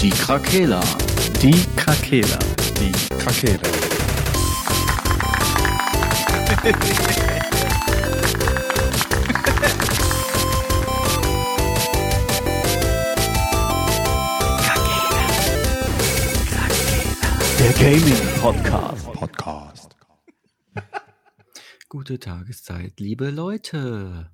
Die 0.00 0.10
Krakela. 0.10 0.80
Die 1.40 1.64
Krakela. 1.74 2.38
Die 2.78 2.92
Krakela. 3.16 3.62
Der 17.58 17.72
Gaming 17.72 18.40
Podcast. 18.40 19.12
Podcast. 19.12 19.96
Gute 21.88 22.18
Tageszeit, 22.18 23.00
liebe 23.00 23.30
Leute. 23.30 24.30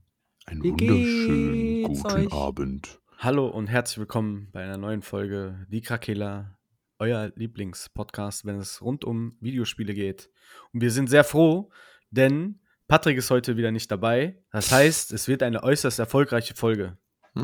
Einen 0.46 0.62
Wie 0.64 0.70
wunderschönen 0.72 1.84
guten 1.84 2.06
euch? 2.06 2.32
Abend. 2.32 3.01
Hallo 3.24 3.46
und 3.46 3.68
herzlich 3.68 3.98
willkommen 3.98 4.48
bei 4.50 4.64
einer 4.64 4.78
neuen 4.78 5.00
Folge 5.00 5.64
Die 5.68 5.80
Krakela, 5.80 6.58
euer 6.98 7.30
Lieblingspodcast, 7.36 8.44
wenn 8.46 8.58
es 8.58 8.82
rund 8.82 9.04
um 9.04 9.36
Videospiele 9.38 9.94
geht. 9.94 10.28
Und 10.72 10.80
wir 10.80 10.90
sind 10.90 11.08
sehr 11.08 11.22
froh, 11.22 11.70
denn 12.10 12.58
Patrick 12.88 13.16
ist 13.16 13.30
heute 13.30 13.56
wieder 13.56 13.70
nicht 13.70 13.88
dabei. 13.92 14.42
Das 14.50 14.72
heißt, 14.72 15.12
es 15.12 15.28
wird 15.28 15.44
eine 15.44 15.62
äußerst 15.62 16.00
erfolgreiche 16.00 16.56
Folge. 16.56 16.98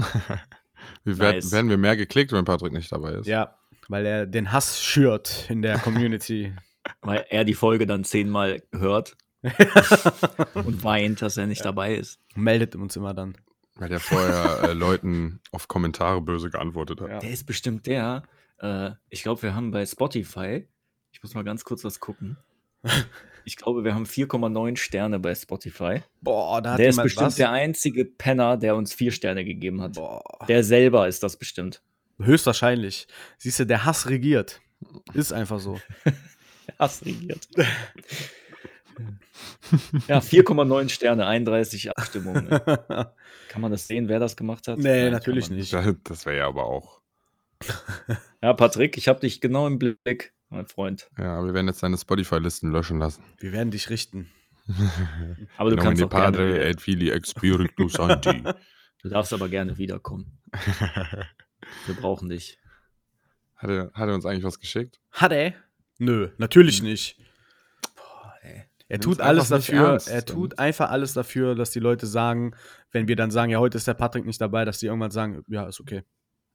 Wie 1.05 1.17
werden, 1.17 1.37
Nice. 1.37 1.53
werden 1.53 1.71
wir 1.71 1.79
mehr 1.79 1.97
geklickt, 1.97 2.33
wenn 2.33 2.45
Patrick 2.45 2.73
nicht 2.73 2.91
dabei 2.91 3.13
ist? 3.13 3.29
Ja, 3.29 3.57
weil 3.87 4.05
er 4.05 4.27
den 4.27 4.51
Hass 4.51 4.83
schürt 4.83 5.49
in 5.49 5.63
der 5.63 5.79
Community. 5.79 6.55
Weil 7.03 7.25
er 7.29 7.45
die 7.45 7.55
Folge 7.55 7.87
dann 7.87 8.03
zehnmal 8.03 8.63
hört 8.73 9.17
und 10.55 10.83
weint, 10.83 11.21
dass 11.23 11.37
er 11.37 11.47
nicht 11.47 11.63
dabei 11.65 11.95
ist. 11.95 12.19
Meldet 12.35 12.75
uns 12.75 12.97
immer 12.97 13.15
dann. 13.15 13.37
Weil 13.79 13.89
der 13.89 14.01
vorher 14.01 14.61
äh, 14.65 14.73
Leuten 14.73 15.41
auf 15.53 15.69
Kommentare 15.69 16.21
böse 16.21 16.51
geantwortet 16.51 17.01
hat. 17.01 17.09
Ja. 17.11 17.19
Der 17.21 17.31
ist 17.31 17.45
bestimmt 17.45 17.87
der. 17.87 18.25
Äh, 18.61 18.91
ich 19.09 19.23
glaube, 19.23 19.43
wir 19.43 19.55
haben 19.55 19.71
bei 19.71 19.87
Spotify, 19.87 20.67
ich 21.13 21.23
muss 21.23 21.35
mal 21.35 21.45
ganz 21.45 21.65
kurz 21.65 21.85
was 21.85 22.01
gucken. 22.01 22.37
Ich 23.45 23.57
glaube, 23.57 23.83
wir 23.83 23.95
haben 23.95 24.05
4,9 24.05 24.77
Sterne 24.77 25.19
bei 25.19 25.35
Spotify. 25.35 26.03
Boah, 26.21 26.61
da 26.61 26.73
hat 26.73 26.81
Der 26.81 26.91
ist 26.91 27.03
bestimmt 27.03 27.29
was. 27.29 27.37
der 27.37 27.51
einzige 27.51 28.05
Penner, 28.05 28.59
der 28.59 28.77
uns 28.77 28.93
vier 28.93 29.11
Sterne 29.11 29.43
gegeben 29.43 29.81
hat. 29.81 29.95
Boah. 29.95 30.23
Der 30.49 30.63
selber 30.63 31.09
ist 31.09 31.23
das 31.23 31.39
bestimmt. 31.39 31.81
Höchstwahrscheinlich. 32.21 33.09
Siehst 33.39 33.59
du, 33.61 33.65
der 33.65 33.87
Hass 33.87 34.11
regiert. 34.11 34.61
Ist 35.15 35.33
einfach 35.33 35.61
so. 35.61 35.81
Hass 36.79 37.03
regiert. 37.07 37.49
ja, 40.09 40.19
4,9 40.21 40.89
Sterne, 40.89 41.27
31 41.27 41.91
Abstimmungen. 41.97 42.49
Kann 43.49 43.61
man 43.61 43.71
das 43.71 43.87
sehen, 43.87 44.09
wer 44.09 44.19
das 44.21 44.37
gemacht 44.37 44.69
hat? 44.69 44.79
Nee, 44.79 45.05
Nein, 45.05 45.13
natürlich 45.13 45.51
nicht. 45.51 45.73
Das, 45.73 46.27
wäre 46.27 46.37
ja 46.39 46.49
aber 46.49 46.65
auch. 46.67 47.01
Ja, 48.41 48.53
Patrick, 48.53 48.97
ich 48.97 49.09
habe 49.09 49.19
dich 49.19 49.41
genau 49.41 49.67
im 49.67 49.81
Blick, 49.81 50.33
mein 50.49 50.67
Freund. 50.69 51.11
Ja, 51.19 51.45
wir 51.45 51.55
werden 51.55 51.67
jetzt 51.67 51.83
deine 51.83 51.99
Spotify-Listen 51.99 52.71
löschen 52.71 53.01
lassen. 53.01 53.25
Wir 53.39 53.51
werden 53.51 53.73
dich 53.73 53.91
richten. 53.91 54.31
Aber 55.57 55.71
du 55.71 55.75
Nome 55.77 55.89
kannst 55.89 56.03
auch 56.05 56.09
gerne, 56.09 56.25
Padre 56.39 56.55
wieder- 56.55 56.67
et 56.67 56.81
Filii 56.81 57.11
et 57.11 57.27
Spiritus 57.27 57.95
Sancti. 57.95 58.45
du 59.03 59.09
darfst 59.09 59.33
aber 59.33 59.49
gerne 59.49 59.77
wiederkommen. 59.77 60.39
Wir 61.87 61.95
brauchen 61.97 62.29
dich. 62.29 62.59
Hat 63.57 63.71
er, 63.71 63.91
hat 63.93 64.09
er 64.09 64.15
uns 64.15 64.25
eigentlich 64.25 64.45
was 64.45 64.61
geschickt? 64.61 65.01
Hat 65.11 65.33
er? 65.33 65.55
Nö, 65.99 66.29
natürlich 66.39 66.81
nicht. 66.81 67.19
Er 68.91 69.01
tut 69.01 69.21
alles 69.21 69.49
dafür, 69.49 69.89
ernst, 69.91 70.09
er 70.09 70.25
tut 70.25 70.59
einfach 70.59 70.91
alles 70.91 71.13
dafür, 71.13 71.55
dass 71.55 71.71
die 71.71 71.79
Leute 71.79 72.07
sagen, 72.07 72.55
wenn 72.91 73.07
wir 73.07 73.17
dann 73.17 73.31
sagen, 73.31 73.51
ja, 73.51 73.59
heute 73.59 73.77
ist 73.77 73.87
der 73.87 73.95
Patrick 73.95 74.25
nicht 74.25 74.41
dabei, 74.41 74.65
dass 74.65 74.79
die 74.79 74.87
irgendwann 74.87 75.11
sagen, 75.11 75.43
ja, 75.49 75.67
ist 75.67 75.81
okay. 75.81 76.05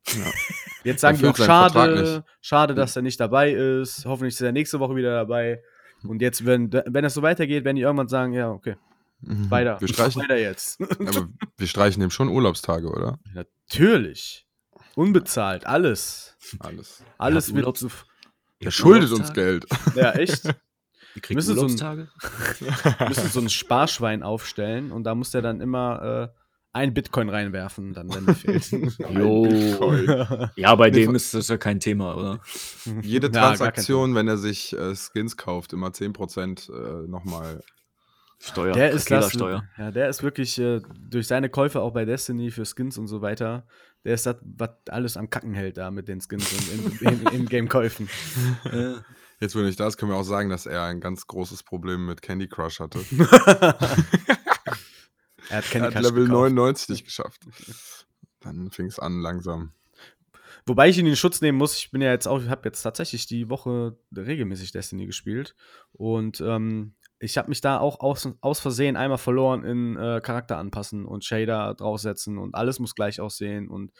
Ja. 0.08 0.32
Jetzt 0.84 1.02
sagen 1.02 1.18
die 1.20 1.28
auch, 1.28 1.38
schade, 1.38 2.24
schade, 2.42 2.74
dass 2.74 2.96
er 2.96 3.04
nicht 3.04 3.20
dabei 3.20 3.52
ist. 3.52 4.06
Hoffentlich 4.06 4.34
ist 4.34 4.42
er 4.42 4.52
nächste 4.52 4.80
Woche 4.80 4.96
wieder 4.96 5.14
dabei. 5.14 5.62
Und 6.04 6.22
jetzt, 6.22 6.46
wenn, 6.46 6.74
wenn 6.74 7.06
es 7.06 7.14
so 7.14 7.22
weitergeht, 7.22 7.64
werden 7.64 7.78
die 7.78 7.84
irgendwann 7.84 8.10
sagen, 8.10 8.34
ja, 8.34 8.50
okay, 8.52 8.76
weiter. 9.22 9.80
Wir 9.80 9.88
streichen, 9.88 10.22
Weiter 10.22 10.38
jetzt. 10.38 10.82
aber 10.82 11.30
wir 11.58 11.68
streichen 11.68 12.02
dem 12.02 12.10
schon 12.10 12.28
Urlaubstage, 12.28 12.90
oder? 12.90 13.20
Natürlich. 13.34 14.46
Unbezahlt, 14.96 15.66
alles. 15.66 16.38
Alles. 16.60 17.04
Alles 17.18 17.50
Ja, 17.50 17.56
wird 17.56 17.78
zu. 17.78 17.90
Der 18.62 18.72
schuldet 18.72 19.12
uns? 19.12 19.34
Geld. 19.34 19.66
Ja, 19.96 20.12
echt. 20.12 20.54
Wir 21.14 21.22
kriegen 21.22 21.38
Müssen 21.38 21.56
so 21.56 21.62
ein- 21.62 21.72
Urlaubstage? 21.72 22.08
Müssen 23.08 23.30
so 23.30 23.40
ein 23.40 23.50
Sparschwein 23.50 24.24
aufstellen 24.24 24.92
und 24.92 25.04
da 25.04 25.16
muss 25.16 25.32
der 25.32 25.42
dann 25.42 25.62
immer 25.62 26.32
äh, 26.34 26.40
ein 26.76 26.94
Bitcoin 26.94 27.30
reinwerfen, 27.30 27.94
dann, 27.94 28.14
wenn 28.14 28.28
er 28.28 28.34
fehlt. 28.36 28.72
Jo. 29.12 29.46
Ja, 30.56 30.74
bei 30.76 30.90
dem 30.90 31.14
ist 31.14 31.34
das 31.34 31.48
ja 31.48 31.58
kein 31.58 31.80
Thema, 31.80 32.16
oder? 32.18 32.40
Jede 33.04 33.28
Ja, 33.28 33.34
Transaktion, 33.48 34.16
wenn 34.16 34.28
er 34.28 34.38
sich 34.38 34.74
äh, 34.74 34.96
Skins 34.96 35.38
kauft, 35.38 35.74
immer 35.74 35.90
10% 35.90 36.72
äh, 36.72 37.08
nochmal. 37.08 37.62
Steuer. 38.40 38.74
Der 38.74 38.92
ist 38.92 39.10
das, 39.10 39.32
Steuer. 39.32 39.64
ja, 39.78 39.92
der 39.92 40.10
ist 40.10 40.22
wirklich 40.22 40.60
äh, 40.60 40.82
durch 41.00 41.28
seine 41.28 41.48
Käufe 41.50 41.80
auch 41.80 41.94
bei 41.94 42.04
Destiny 42.04 42.52
für 42.52 42.66
Skins 42.66 42.98
und 42.98 43.08
so 43.08 43.22
weiter. 43.22 43.66
Der 44.04 44.16
ist 44.16 44.26
das, 44.26 44.36
was 44.42 44.72
alles 44.90 45.16
am 45.16 45.30
Kacken 45.30 45.54
hält 45.54 45.78
da 45.78 45.92
mit 45.92 46.10
den 46.10 46.20
Skins 46.20 46.52
und 46.52 47.02
in, 47.02 47.08
in, 47.22 47.28
in 47.28 47.46
Game-Käufen. 47.46 48.10
Jetzt, 49.44 49.58
wenn 49.58 49.68
ich 49.68 49.76
das, 49.76 49.98
können 49.98 50.10
wir 50.10 50.18
auch 50.18 50.24
sagen, 50.24 50.50
dass 50.50 50.66
er 50.66 50.84
ein 50.84 51.02
ganz 51.02 51.28
großes 51.28 51.64
Problem 51.64 52.06
mit 52.06 52.22
Candy 52.22 52.48
Crush 52.48 52.80
hatte. 52.80 53.00
Er 55.50 55.58
hat 55.58 55.66
Er 55.66 55.82
keine 55.82 55.86
hat 55.88 55.96
Level 55.96 56.24
gekauft. 56.24 56.54
99 56.54 56.90
nicht 56.90 57.04
geschafft. 57.04 57.42
Dann 58.40 58.72
fing 58.72 58.86
es 58.86 59.00
an 59.00 59.20
langsam. 59.20 59.74
Wobei 60.66 60.88
ich 60.88 60.98
ihn 60.98 61.08
in 61.08 61.18
Schutz 61.18 61.42
nehmen 61.42 61.58
muss. 61.58 61.76
Ich 61.76 61.92
bin 61.92 62.02
ja 62.02 62.10
jetzt 62.12 62.26
auch, 62.26 62.42
ich 62.42 62.48
habe 62.48 62.62
jetzt 62.64 62.84
tatsächlich 62.84 63.28
die 63.28 63.50
Woche 63.50 63.98
regelmäßig 64.16 64.72
Destiny 64.72 65.08
gespielt 65.08 65.56
und 65.92 66.40
ähm, 66.40 66.96
ich 67.20 67.38
habe 67.38 67.50
mich 67.50 67.60
da 67.60 67.80
auch 67.80 68.00
aus, 68.00 68.30
aus 68.40 68.62
Versehen 68.62 68.96
einmal 68.96 69.18
verloren 69.18 69.66
in 69.66 69.98
äh, 69.98 70.22
Charakter 70.24 70.58
anpassen 70.58 71.04
und 71.04 71.26
Shader 71.26 71.74
draufsetzen 71.74 72.38
und 72.38 72.56
alles 72.56 72.80
muss 72.80 72.96
gleich 72.96 73.20
aussehen 73.20 73.68
und 73.68 73.92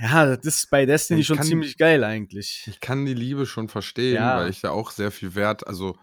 ja, 0.00 0.36
das 0.36 0.44
ist 0.44 0.70
bei 0.70 0.86
Destiny 0.86 1.20
Ich 1.20 1.26
schon 1.26 1.36
kann- 1.38 1.46
ziemlich 1.46 1.76
geil 1.78 2.04
eigentlich. 2.04 2.64
Ich 2.68 2.80
kann 2.80 3.04
die 3.06 3.14
Liebe 3.14 3.46
schon 3.46 3.68
verstehen, 3.68 4.16
Ja. 4.16 4.38
weil 4.38 4.50
ich 4.50 4.60
da 4.60 4.70
auch 4.70 4.90
sehr 4.90 5.10
viel 5.10 5.34
Wert, 5.34 5.66
also 5.66 5.96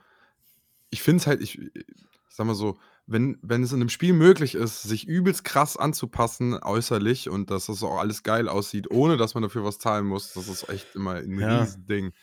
ich 0.90 1.02
finde 1.02 1.22
es 1.22 1.28
halt, 1.28 1.42
ich, 1.42 1.60
ich 1.60 1.86
sag 2.30 2.46
mal 2.46 2.56
so, 2.56 2.78
wenn, 3.06 3.38
wenn 3.42 3.64
es 3.64 3.72
in 3.74 3.82
einem 3.82 3.90
Spiel 3.90 4.14
möglich 4.14 4.56
ist, 4.56 4.84
sich 4.84 5.08
übelst 5.08 5.44
krass 5.44 5.76
anzupassen, 5.76 6.54
äußerlich, 6.62 7.30
und 7.30 7.52
dass 7.52 7.66
das 7.66 7.84
auch 7.84 7.98
alles 8.00 8.24
geil 8.24 8.48
aussieht, 8.48 8.90
ohne 8.92 9.18
dass 9.18 9.34
man 9.34 9.44
dafür 9.44 9.64
was 9.66 9.78
zahlen 9.80 10.06
muss, 10.06 10.34
das 10.34 10.48
ist 10.48 10.70
echt 10.70 10.96
immer 10.96 11.16
ein 11.16 11.38
Ja. 11.40 11.60
Riesending. 11.62 12.14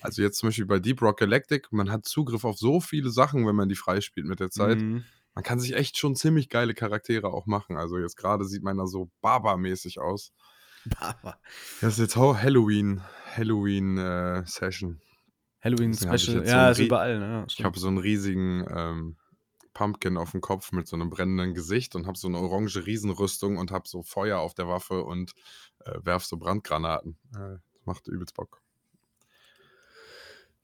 Also 0.00 0.22
jetzt 0.22 0.38
zum 0.38 0.48
Beispiel 0.48 0.66
bei 0.66 0.78
Deep 0.80 1.00
Rock 1.02 1.18
Galactic, 1.20 1.72
man 1.72 1.90
hat 1.90 2.06
Zugriff 2.06 2.44
auf 2.44 2.58
so 2.58 2.80
viele 2.80 3.10
Sachen, 3.10 3.46
wenn 3.46 3.56
man 3.56 3.68
die 3.68 3.76
freispielt 3.76 4.26
mit 4.26 4.40
der 4.40 4.50
Zeit. 4.50 4.78
Mhm. 4.80 5.04
Man 5.34 5.44
kann 5.44 5.60
sich 5.60 5.74
echt 5.74 5.96
schon 5.98 6.16
ziemlich 6.16 6.48
geile 6.48 6.74
Charaktere 6.74 7.28
auch 7.28 7.46
machen. 7.46 7.76
Also 7.76 7.98
jetzt 7.98 8.16
gerade 8.16 8.44
sieht 8.46 8.62
man 8.62 8.78
da 8.78 8.86
so 8.86 9.10
Baba-mäßig 9.20 9.98
aus. 10.00 10.32
Baba. 10.88 11.38
Das 11.80 11.94
ist 11.94 11.98
jetzt 11.98 12.16
auch 12.16 12.36
Halloween, 12.36 13.02
Halloween-Session. 13.36 15.00
Halloween 15.60 15.92
Deswegen 15.92 16.18
Special, 16.18 16.46
so 16.46 16.50
ja, 16.50 16.66
ein 16.66 16.72
ist 16.72 16.78
überall. 16.78 17.18
Ne? 17.18 17.26
Ja, 17.26 17.46
Ich 17.48 17.64
habe 17.64 17.78
so 17.78 17.88
einen 17.88 17.98
riesigen 17.98 18.64
ähm, 18.70 19.16
Pumpkin 19.74 20.16
auf 20.16 20.30
dem 20.30 20.40
Kopf 20.40 20.72
mit 20.72 20.86
so 20.86 20.96
einem 20.96 21.10
brennenden 21.10 21.54
Gesicht 21.54 21.94
und 21.96 22.06
habe 22.06 22.16
so 22.16 22.28
eine 22.28 22.38
orange 22.38 22.86
Riesenrüstung 22.86 23.58
und 23.58 23.70
habe 23.72 23.88
so 23.88 24.02
Feuer 24.02 24.38
auf 24.38 24.54
der 24.54 24.68
Waffe 24.68 25.02
und 25.02 25.32
äh, 25.84 25.98
werf 26.02 26.24
so 26.24 26.36
Brandgranaten. 26.36 27.18
Äh, 27.34 27.58
das 27.74 27.84
macht 27.84 28.08
übelst 28.08 28.34
Bock. 28.34 28.60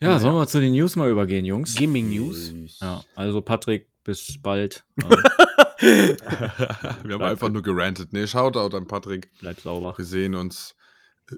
Ja, 0.01 0.19
sollen 0.19 0.35
wir 0.35 0.47
zu 0.49 0.61
den 0.61 0.73
News 0.73 0.97
mal 0.97 1.11
übergehen, 1.11 1.45
Jungs? 1.45 1.77
Gaming 1.77 2.09
News. 2.09 2.53
Ja, 2.81 3.05
also 3.15 3.41
Patrick, 3.41 3.89
bis 4.03 4.37
bald. 4.43 4.85
Wir 7.05 7.15
haben 7.15 7.23
einfach 7.23 7.49
nur 7.49 7.63
gerantet. 7.63 8.13
Nee, 8.13 8.27
Shoutout 8.27 8.77
an 8.77 8.87
Patrick. 8.87 9.31
bleib 9.41 9.61
sauber. 9.61 9.95
Wir 9.97 10.05
sehen 10.05 10.35
uns 10.35 10.75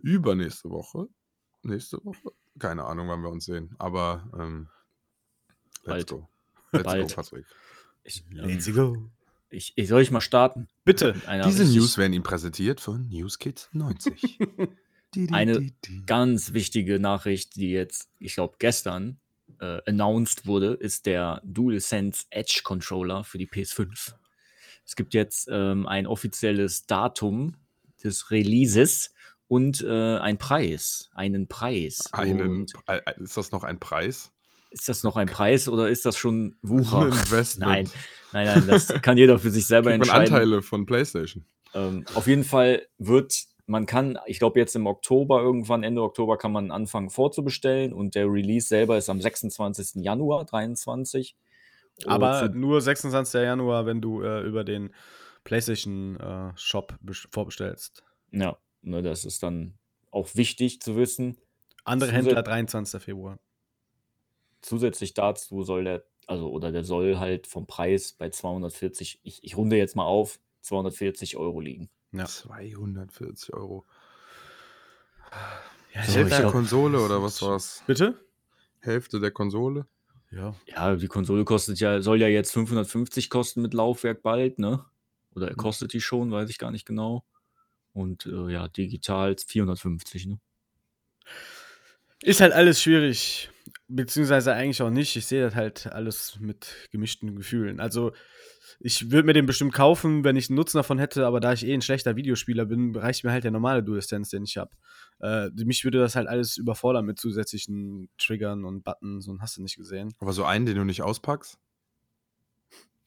übernächste 0.02 0.70
Woche. 0.70 1.06
Nächste 1.62 1.98
Woche? 2.04 2.32
Keine 2.58 2.84
Ahnung, 2.84 3.08
wann 3.08 3.22
wir 3.22 3.30
uns 3.30 3.46
sehen. 3.46 3.74
Aber 3.78 4.28
ähm, 4.38 4.68
let's 5.84 5.84
Bald. 5.84 6.06
go. 6.08 6.28
Let's 6.72 6.84
Bald. 6.84 7.08
go, 7.08 7.14
Patrick. 7.14 7.46
Ich, 8.04 8.24
Let's 8.30 8.66
ähm, 8.66 8.74
go. 8.74 9.10
ich, 9.50 9.72
ich 9.76 9.88
soll 9.88 10.02
ich 10.02 10.10
mal 10.10 10.20
starten? 10.20 10.68
Bitte. 10.84 11.14
Diese 11.14 11.62
richtig- 11.62 11.76
News 11.76 11.96
werden 11.98 12.12
Ihnen 12.12 12.22
präsentiert 12.22 12.80
von 12.80 13.08
Newskids 13.08 13.70
90. 13.72 14.38
Eine 15.30 15.72
ganz 16.06 16.52
wichtige 16.52 16.98
Nachricht, 16.98 17.56
die 17.56 17.70
jetzt, 17.70 18.10
ich 18.18 18.34
glaube, 18.34 18.56
gestern 18.58 19.20
äh, 19.60 19.80
announced 19.86 20.46
wurde, 20.46 20.74
ist 20.74 21.06
der 21.06 21.40
DualSense 21.44 22.24
Edge 22.30 22.60
Controller 22.64 23.22
für 23.24 23.38
die 23.38 23.46
PS5. 23.46 24.14
Es 24.86 24.96
gibt 24.96 25.14
jetzt 25.14 25.48
ähm, 25.50 25.86
ein 25.86 26.06
offizielles 26.06 26.86
Datum 26.86 27.56
des 28.02 28.30
Releases 28.30 29.14
und 29.48 29.82
äh, 29.82 30.18
ein 30.18 30.38
Preis. 30.38 31.10
Einen 31.14 31.48
Preis. 31.48 32.12
Einen, 32.12 32.40
Und 32.40 32.72
äh, 32.86 33.00
ist 33.18 33.36
das 33.36 33.52
noch 33.52 33.64
ein 33.64 33.78
Preis? 33.78 34.30
ist 34.74 34.88
das 34.88 35.04
noch 35.04 35.16
ein 35.16 35.28
Preis 35.28 35.68
oder 35.68 35.88
ist 35.88 36.04
das 36.04 36.16
schon 36.18 36.56
Wucher? 36.60 37.08
Nein, 37.58 37.88
nein, 38.32 38.46
nein, 38.46 38.64
das 38.66 38.88
kann 39.02 39.16
jeder 39.16 39.38
für 39.38 39.50
sich 39.50 39.66
selber 39.66 39.90
man 39.90 40.00
entscheiden. 40.00 40.34
Anteile 40.34 40.62
von 40.62 40.84
PlayStation. 40.84 41.44
Ähm, 41.74 42.04
auf 42.14 42.26
jeden 42.26 42.42
Fall 42.42 42.82
wird 42.98 43.46
man 43.66 43.86
kann, 43.86 44.18
ich 44.26 44.38
glaube, 44.38 44.58
jetzt 44.58 44.76
im 44.76 44.86
Oktober, 44.86 45.40
irgendwann 45.40 45.84
Ende 45.84 46.02
Oktober, 46.02 46.36
kann 46.36 46.52
man 46.52 46.70
anfangen 46.70 47.08
vorzubestellen 47.08 47.92
und 47.94 48.14
der 48.14 48.26
Release 48.26 48.68
selber 48.68 48.98
ist 48.98 49.08
am 49.08 49.20
26. 49.20 50.02
Januar 50.02 50.44
23. 50.44 51.34
Aber 52.06 52.48
nur 52.48 52.80
26. 52.80 53.34
Januar, 53.34 53.86
wenn 53.86 54.00
du 54.00 54.22
äh, 54.22 54.42
über 54.42 54.64
den 54.64 54.92
PlayStation 55.44 56.16
äh, 56.16 56.52
Shop 56.56 56.94
vorbestellst. 57.30 58.02
Ja, 58.32 58.58
ne, 58.82 59.02
das 59.02 59.24
ist 59.24 59.42
dann 59.42 59.74
auch 60.10 60.34
wichtig 60.34 60.80
zu 60.80 60.96
wissen. 60.96 61.36
Andere 61.84 62.10
Zusä 62.10 62.16
Händler 62.16 62.42
23. 62.42 63.02
Februar. 63.02 63.38
Zusätzlich 64.62 65.14
dazu 65.14 65.62
soll 65.62 65.84
der, 65.84 66.04
also 66.26 66.50
oder 66.50 66.72
der 66.72 66.84
soll 66.84 67.18
halt 67.18 67.46
vom 67.46 67.66
Preis 67.66 68.12
bei 68.12 68.30
240, 68.30 69.20
ich, 69.22 69.44
ich 69.44 69.56
runde 69.56 69.76
jetzt 69.76 69.94
mal 69.94 70.06
auf, 70.06 70.40
240 70.62 71.36
Euro 71.36 71.60
liegen. 71.60 71.90
Ja. 72.12 72.24
240 72.24 73.52
Euro. 73.52 73.84
Ja, 75.92 76.02
so, 76.04 76.12
Hälfte 76.12 76.42
der 76.42 76.50
Konsole 76.50 77.00
oder 77.00 77.22
was 77.22 77.42
war's? 77.42 77.82
Bitte? 77.86 78.18
Hälfte 78.80 79.20
der 79.20 79.30
Konsole? 79.30 79.86
Ja. 80.34 80.54
Ja, 80.66 80.96
die 80.96 81.06
Konsole 81.06 81.44
kostet 81.44 81.78
ja, 81.80 82.02
soll 82.02 82.20
ja 82.20 82.28
jetzt 82.28 82.52
550 82.52 83.30
kosten 83.30 83.62
mit 83.62 83.74
Laufwerk 83.74 84.22
bald, 84.22 84.58
ne? 84.58 84.84
Oder 85.34 85.50
mhm. 85.50 85.56
kostet 85.56 85.92
die 85.92 86.00
schon, 86.00 86.30
weiß 86.30 86.50
ich 86.50 86.58
gar 86.58 86.70
nicht 86.70 86.86
genau. 86.86 87.24
Und 87.92 88.26
äh, 88.26 88.52
ja, 88.52 88.68
digital 88.68 89.36
450, 89.38 90.26
ne? 90.26 90.40
Ist 92.22 92.40
halt 92.40 92.52
alles 92.52 92.82
schwierig. 92.82 93.50
Beziehungsweise 93.88 94.52
eigentlich 94.52 94.82
auch 94.82 94.90
nicht. 94.90 95.16
Ich 95.16 95.26
sehe 95.26 95.42
das 95.42 95.54
halt 95.54 95.86
alles 95.86 96.38
mit 96.40 96.88
gemischten 96.90 97.36
Gefühlen. 97.36 97.80
Also, 97.80 98.12
ich 98.80 99.10
würde 99.10 99.26
mir 99.26 99.32
den 99.32 99.46
bestimmt 99.46 99.72
kaufen, 99.72 100.24
wenn 100.24 100.36
ich 100.36 100.48
einen 100.48 100.56
Nutzen 100.56 100.78
davon 100.78 100.98
hätte, 100.98 101.26
aber 101.26 101.40
da 101.40 101.52
ich 101.52 101.66
eh 101.66 101.72
ein 101.72 101.82
schlechter 101.82 102.16
Videospieler 102.16 102.66
bin, 102.66 102.94
reicht 102.96 103.24
mir 103.24 103.30
halt 103.30 103.44
der 103.44 103.50
normale 103.50 103.82
DualSense, 103.82 104.36
den 104.36 104.44
ich 104.44 104.56
habe. 104.56 104.70
Äh, 105.20 105.48
mich 105.64 105.84
würde 105.84 105.98
das 105.98 106.16
halt 106.16 106.28
alles 106.28 106.56
überfordern 106.56 107.04
mit 107.04 107.18
zusätzlichen 107.18 108.08
Triggern 108.18 108.64
und 108.64 108.84
Buttons 108.84 109.28
und 109.28 109.40
hast 109.40 109.56
du 109.56 109.62
nicht 109.62 109.76
gesehen. 109.76 110.12
Aber 110.18 110.32
so 110.32 110.44
einen, 110.44 110.66
den 110.66 110.76
du 110.76 110.84
nicht 110.84 111.02
auspackst? 111.02 111.58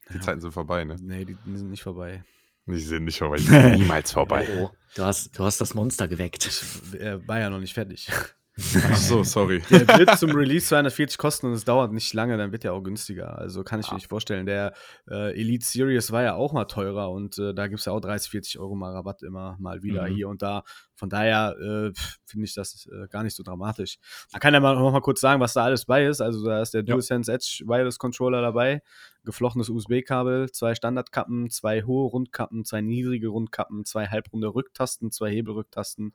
Die 0.10 0.16
ja. 0.16 0.22
Zeiten 0.22 0.42
sind 0.42 0.52
vorbei, 0.52 0.84
ne? 0.84 0.96
Nee, 1.02 1.26
die, 1.26 1.38
die 1.46 1.58
sind 1.58 1.70
nicht 1.70 1.84
vorbei. 1.84 2.24
Die 2.66 2.80
sind 2.80 3.06
nicht 3.06 3.20
vorbei, 3.20 3.38
die 3.40 3.44
sind 3.44 3.80
niemals 3.80 4.12
vorbei. 4.12 4.48
Oh, 4.60 4.72
du, 4.96 5.04
hast, 5.04 5.38
du 5.38 5.44
hast 5.44 5.60
das 5.60 5.74
Monster 5.74 6.08
geweckt. 6.08 6.46
Ich 6.46 7.00
äh, 7.00 7.26
war 7.28 7.40
ja 7.40 7.50
noch 7.50 7.60
nicht 7.60 7.74
fertig. 7.74 8.10
Ach 8.60 8.98
so, 8.98 9.24
sorry. 9.24 9.62
Der 9.70 9.88
wird 10.00 10.18
zum 10.18 10.32
Release 10.32 10.66
240 10.68 11.18
kosten 11.18 11.48
und 11.48 11.54
es 11.54 11.64
dauert 11.64 11.94
nicht 11.94 12.14
lange, 12.14 12.38
dann 12.38 12.52
wird 12.52 12.64
der 12.64 12.74
auch 12.74 12.82
günstiger. 12.82 13.38
Also 13.38 13.64
kann 13.64 13.80
ich 13.80 13.88
ah. 13.88 13.92
mir 13.92 13.98
nicht 13.98 14.10
vorstellen. 14.10 14.46
Der 14.46 14.74
äh, 15.10 15.40
Elite 15.40 15.66
Series 15.66 16.12
war 16.12 16.24
ja 16.24 16.34
auch 16.36 16.54
mal 16.54 16.66
teurer 16.66 17.12
und 17.12 17.38
äh, 17.38 17.54
da 17.54 17.68
gibt 17.68 17.80
es 17.80 17.86
ja 17.86 17.94
auch 17.94 18.00
30, 18.00 18.32
40 18.32 18.60
Euro 18.60 18.76
mal 18.76 18.92
Rabatt 18.94 19.22
immer 19.22 19.58
mal 19.60 19.84
wieder 19.84 20.10
mhm. 20.10 20.16
hier 20.16 20.30
und 20.30 20.42
da. 20.42 20.64
Von 20.96 21.10
daher 21.10 21.56
äh, 21.60 21.92
finde 22.26 22.46
ich 22.46 22.56
das 22.56 22.88
äh, 22.92 23.08
gar 23.10 23.22
nicht 23.24 23.36
so 23.36 23.44
dramatisch. 23.44 24.00
Man 24.32 24.40
kann 24.40 24.56
ja 24.56 24.60
mal, 24.60 24.76
noch 24.76 24.92
mal 24.92 25.02
kurz 25.02 25.22
sagen, 25.22 25.40
was 25.40 25.54
da 25.54 25.64
alles 25.64 25.86
bei 25.86 26.06
ist. 26.06 26.22
Also 26.22 26.44
da 26.44 26.60
ist 26.62 26.74
der 26.74 26.82
ja. 26.82 26.94
DualSense 26.94 27.32
Edge 27.32 27.64
Wireless 27.68 28.00
Controller 28.00 28.42
dabei, 28.42 28.82
geflochtenes 29.24 29.70
USB-Kabel, 29.70 30.52
zwei 30.52 30.74
Standardkappen, 30.74 31.52
zwei 31.52 31.84
hohe 31.84 32.10
Rundkappen, 32.10 32.66
zwei 32.66 32.82
niedrige 32.82 33.28
Rundkappen, 33.28 33.86
zwei 33.86 34.08
halbrunde 34.08 34.48
Rücktasten, 34.48 35.12
zwei 35.12 35.30
Hebelrücktasten 35.30 36.14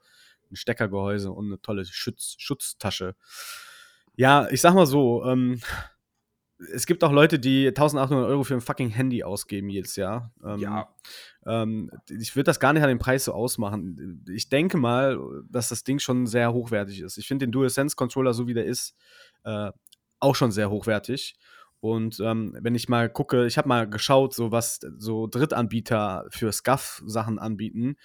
ein 0.53 0.57
Steckergehäuse 0.57 1.33
und 1.33 1.47
eine 1.47 1.61
tolle 1.61 1.85
Schutz, 1.85 2.37
Schutztasche. 2.39 3.17
Ja, 4.15 4.49
ich 4.51 4.61
sag 4.61 4.75
mal 4.75 4.87
so, 4.87 5.25
ähm, 5.25 5.61
es 6.73 6.87
gibt 6.87 7.03
auch 7.03 7.13
Leute, 7.13 7.39
die 7.39 7.69
1800 7.69 8.27
Euro 8.27 8.45
für 8.45 8.55
ein 8.55 8.61
fucking 8.61 8.91
Handy 8.91 9.25
ausgeben 9.25 9.69
jedes 9.69 9.97
Jahr. 9.97 10.33
Ähm, 10.45 10.61
ja. 10.61 10.95
Ähm, 11.47 11.91
ich 12.09 12.37
würde 12.37 12.45
das 12.45 12.61
gar 12.61 12.73
nicht 12.73 12.83
an 12.83 12.89
den 12.89 12.99
Preis 12.99 13.25
so 13.25 13.33
ausmachen. 13.33 14.25
Ich 14.33 14.49
denke 14.49 14.77
mal, 14.77 15.19
dass 15.51 15.71
das 15.71 15.85
Ding 15.85 15.99
schon 15.99 16.27
sehr 16.27 16.53
hochwertig 16.53 17.01
ist. 17.01 17.19
Ich 17.19 17.27
finde 17.27 17.47
den 17.47 17.53
DualSense 17.53 17.97
Controller, 17.97 18.33
so 18.33 18.47
wie 18.47 18.55
der 18.55 18.67
ist, 18.67 18.95
äh, 19.45 19.73
auch 20.21 20.35
schon 20.35 20.53
sehr 20.53 20.71
hochwertig. 20.71 21.35
Und 21.81 22.21
ähm, 22.21 22.57
wenn 22.61 22.77
ich 22.77 22.89
mal 22.89 23.11
gucke, 23.11 23.47
ich 23.47 23.59
habe 23.59 23.69
mal 23.69 23.91
geschaut, 23.91 24.35
so 24.35 24.53
was 24.53 24.79
so 24.99 25.27
Drittanbieter 25.27 26.27
für 26.29 26.53
SCUF-Sachen 26.53 27.41
anbieten, 27.41 27.97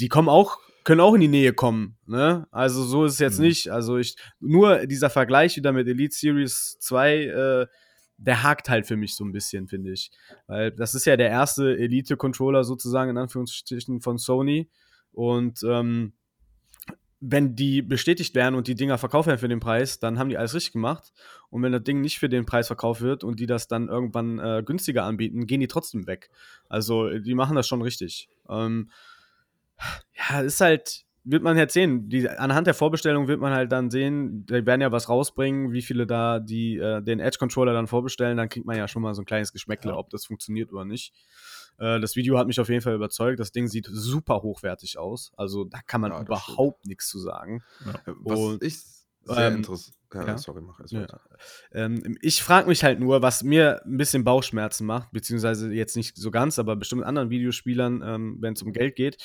die 0.00 0.08
kommen 0.08 0.28
auch 0.28 0.58
können 0.84 1.00
auch 1.00 1.14
in 1.14 1.20
die 1.20 1.28
Nähe 1.28 1.52
kommen. 1.52 1.96
Ne? 2.06 2.46
Also 2.50 2.82
so 2.84 3.04
ist 3.04 3.14
es 3.14 3.18
jetzt 3.18 3.38
mhm. 3.38 3.46
nicht. 3.46 3.68
Also 3.70 3.98
ich, 3.98 4.16
nur 4.40 4.86
dieser 4.86 5.10
Vergleich 5.10 5.56
wieder 5.56 5.72
mit 5.72 5.86
Elite 5.88 6.14
Series 6.14 6.78
2, 6.80 7.16
äh, 7.16 7.66
der 8.16 8.42
hakt 8.42 8.68
halt 8.68 8.86
für 8.86 8.96
mich 8.96 9.16
so 9.16 9.24
ein 9.24 9.32
bisschen, 9.32 9.68
finde 9.68 9.92
ich. 9.92 10.10
Weil 10.46 10.70
das 10.70 10.94
ist 10.94 11.04
ja 11.04 11.16
der 11.16 11.28
erste 11.28 11.76
Elite-Controller 11.76 12.64
sozusagen 12.64 13.10
in 13.10 13.18
Anführungsstrichen 13.18 14.00
von 14.00 14.18
Sony. 14.18 14.70
Und 15.12 15.62
ähm, 15.64 16.12
wenn 17.24 17.54
die 17.54 17.82
bestätigt 17.82 18.34
werden 18.34 18.56
und 18.56 18.66
die 18.66 18.74
Dinger 18.74 18.98
verkauft 18.98 19.28
werden 19.28 19.38
für 19.38 19.48
den 19.48 19.60
Preis, 19.60 20.00
dann 20.00 20.18
haben 20.18 20.28
die 20.28 20.36
alles 20.36 20.54
richtig 20.54 20.72
gemacht. 20.72 21.12
Und 21.50 21.62
wenn 21.62 21.70
das 21.70 21.84
Ding 21.84 22.00
nicht 22.00 22.18
für 22.18 22.28
den 22.28 22.46
Preis 22.46 22.66
verkauft 22.66 23.00
wird 23.00 23.22
und 23.22 23.38
die 23.38 23.46
das 23.46 23.68
dann 23.68 23.88
irgendwann 23.88 24.40
äh, 24.40 24.62
günstiger 24.64 25.04
anbieten, 25.04 25.46
gehen 25.46 25.60
die 25.60 25.68
trotzdem 25.68 26.08
weg. 26.08 26.30
Also 26.68 27.10
die 27.18 27.34
machen 27.34 27.54
das 27.54 27.68
schon 27.68 27.82
richtig. 27.82 28.28
Ähm, 28.48 28.90
ja, 30.14 30.40
ist 30.40 30.60
halt, 30.60 31.04
wird 31.24 31.42
man 31.42 31.56
jetzt 31.56 31.74
sehen. 31.74 32.08
Die, 32.08 32.28
anhand 32.28 32.66
der 32.66 32.74
Vorbestellung 32.74 33.28
wird 33.28 33.40
man 33.40 33.52
halt 33.52 33.70
dann 33.72 33.90
sehen, 33.90 34.46
die 34.46 34.66
werden 34.66 34.80
ja 34.80 34.92
was 34.92 35.08
rausbringen, 35.08 35.72
wie 35.72 35.82
viele 35.82 36.06
da 36.06 36.40
die, 36.40 36.78
äh, 36.78 37.02
den 37.02 37.20
Edge-Controller 37.20 37.72
dann 37.72 37.86
vorbestellen, 37.86 38.36
dann 38.36 38.48
kriegt 38.48 38.66
man 38.66 38.76
ja 38.76 38.88
schon 38.88 39.02
mal 39.02 39.14
so 39.14 39.22
ein 39.22 39.26
kleines 39.26 39.52
Geschmäckle, 39.52 39.92
ja. 39.92 39.96
ob 39.96 40.10
das 40.10 40.26
funktioniert 40.26 40.72
oder 40.72 40.84
nicht. 40.84 41.14
Äh, 41.78 42.00
das 42.00 42.16
Video 42.16 42.38
hat 42.38 42.46
mich 42.46 42.60
auf 42.60 42.68
jeden 42.68 42.82
Fall 42.82 42.94
überzeugt. 42.94 43.40
Das 43.40 43.52
Ding 43.52 43.68
sieht 43.68 43.88
super 43.90 44.42
hochwertig 44.42 44.98
aus. 44.98 45.32
Also 45.36 45.64
da 45.64 45.80
kann 45.86 46.00
man 46.00 46.12
ja, 46.12 46.20
überhaupt 46.20 46.86
nichts 46.86 47.08
zu 47.08 47.18
sagen. 47.18 47.62
Ja. 47.84 48.14
Was 48.18 48.58
ich 48.60 49.01
sehr 49.24 49.48
ähm, 49.48 49.56
interessant. 49.56 49.96
Ja, 50.14 50.26
ja, 50.26 50.38
sorry, 50.38 50.60
mach 50.60 50.78
erst 50.78 50.92
ja. 50.92 51.06
ähm, 51.72 52.18
Ich 52.20 52.42
frage 52.42 52.68
mich 52.68 52.84
halt 52.84 53.00
nur, 53.00 53.22
was 53.22 53.42
mir 53.42 53.82
ein 53.84 53.96
bisschen 53.96 54.24
Bauchschmerzen 54.24 54.86
macht, 54.86 55.10
beziehungsweise 55.12 55.72
jetzt 55.72 55.96
nicht 55.96 56.16
so 56.16 56.30
ganz, 56.30 56.58
aber 56.58 56.76
bestimmt 56.76 57.04
anderen 57.04 57.30
Videospielern, 57.30 58.02
ähm, 58.04 58.36
wenn 58.40 58.52
es 58.52 58.62
um 58.62 58.72
Geld 58.72 58.96
geht, 58.96 59.16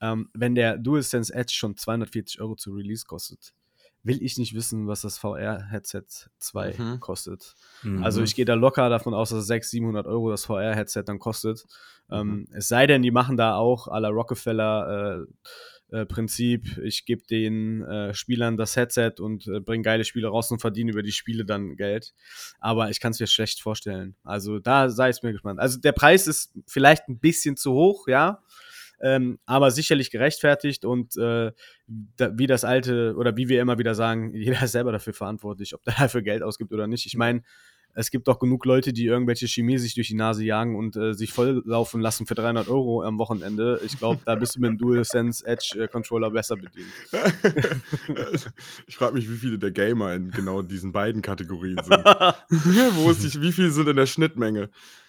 ähm, 0.00 0.28
wenn 0.34 0.54
der 0.54 0.78
DualSense 0.78 1.34
Edge 1.34 1.54
schon 1.54 1.76
240 1.76 2.40
Euro 2.40 2.54
zu 2.54 2.72
Release 2.72 3.04
kostet, 3.06 3.54
will 4.02 4.22
ich 4.22 4.38
nicht 4.38 4.54
wissen, 4.54 4.86
was 4.86 5.00
das 5.00 5.18
VR-Headset 5.18 6.04
2 6.38 6.74
mhm. 6.78 7.00
kostet. 7.00 7.54
Mhm. 7.82 8.04
Also 8.04 8.22
ich 8.22 8.36
gehe 8.36 8.44
da 8.44 8.54
locker 8.54 8.88
davon 8.88 9.14
aus, 9.14 9.30
dass 9.30 9.46
600, 9.46 9.70
700 9.70 10.06
Euro 10.06 10.30
das 10.30 10.44
VR-Headset 10.44 11.02
dann 11.06 11.18
kostet. 11.18 11.64
Ähm, 12.08 12.28
mhm. 12.28 12.46
es 12.52 12.68
sei 12.68 12.86
denn, 12.86 13.02
die 13.02 13.10
machen 13.10 13.36
da 13.36 13.56
auch 13.56 13.88
à 13.88 13.98
la 13.98 14.10
Rockefeller 14.10 15.22
äh, 15.22 15.26
äh, 15.90 16.06
Prinzip, 16.06 16.78
ich 16.78 17.04
gebe 17.04 17.24
den 17.26 17.82
äh, 17.82 18.14
Spielern 18.14 18.56
das 18.56 18.76
Headset 18.76 19.14
und 19.20 19.46
äh, 19.46 19.60
bringe 19.60 19.82
geile 19.82 20.04
Spiele 20.04 20.28
raus 20.28 20.50
und 20.50 20.60
verdiene 20.60 20.92
über 20.92 21.02
die 21.02 21.12
Spiele 21.12 21.44
dann 21.44 21.76
Geld. 21.76 22.14
Aber 22.58 22.90
ich 22.90 23.00
kann 23.00 23.12
es 23.12 23.20
mir 23.20 23.26
schlecht 23.26 23.60
vorstellen. 23.60 24.16
Also 24.24 24.58
da 24.58 24.88
sei 24.88 25.08
es 25.08 25.22
mir 25.22 25.32
gespannt. 25.32 25.60
Also 25.60 25.78
der 25.78 25.92
Preis 25.92 26.26
ist 26.26 26.52
vielleicht 26.66 27.08
ein 27.08 27.18
bisschen 27.18 27.56
zu 27.56 27.72
hoch, 27.72 28.08
ja 28.08 28.42
ähm, 29.00 29.38
aber 29.46 29.70
sicherlich 29.70 30.10
gerechtfertigt 30.10 30.84
und 30.84 31.16
äh, 31.16 31.52
da, 31.86 32.38
wie 32.38 32.46
das 32.46 32.64
alte 32.64 33.14
oder 33.16 33.36
wie 33.36 33.48
wir 33.48 33.60
immer 33.60 33.78
wieder 33.78 33.94
sagen, 33.94 34.32
jeder 34.34 34.62
ist 34.62 34.72
selber 34.72 34.92
dafür 34.92 35.12
verantwortlich, 35.12 35.74
ob 35.74 35.82
der 35.84 35.94
dafür 35.94 36.22
Geld 36.22 36.42
ausgibt 36.42 36.72
oder 36.72 36.86
nicht. 36.86 37.06
Ich 37.06 37.16
meine, 37.16 37.42
es 37.98 38.10
gibt 38.10 38.28
doch 38.28 38.38
genug 38.38 38.66
Leute, 38.66 38.92
die 38.92 39.06
irgendwelche 39.06 39.48
Chemie 39.48 39.78
sich 39.78 39.94
durch 39.94 40.08
die 40.08 40.14
Nase 40.14 40.44
jagen 40.44 40.76
und 40.76 40.96
äh, 40.96 41.14
sich 41.14 41.32
volllaufen 41.32 42.02
lassen 42.02 42.26
für 42.26 42.34
300 42.34 42.68
Euro 42.68 43.02
am 43.02 43.18
Wochenende. 43.18 43.80
Ich 43.86 43.98
glaube, 43.98 44.20
da 44.26 44.34
bist 44.34 44.56
du 44.56 44.60
mit 44.60 44.68
dem 44.68 44.78
DualSense 44.78 45.46
Edge 45.46 45.80
äh, 45.80 45.88
Controller 45.88 46.30
besser 46.30 46.56
bedient. 46.56 46.90
ich 48.86 48.96
frage 48.96 49.14
mich, 49.14 49.30
wie 49.30 49.36
viele 49.36 49.58
der 49.58 49.70
Gamer 49.70 50.12
in 50.12 50.30
genau 50.30 50.60
diesen 50.60 50.92
beiden 50.92 51.22
Kategorien 51.22 51.78
sind. 51.82 52.04
Wo 52.96 53.10
ist 53.10 53.24
die, 53.24 53.40
wie 53.40 53.52
viele 53.52 53.70
sind 53.70 53.88
in 53.88 53.96
der 53.96 54.06
Schnittmenge? 54.06 54.68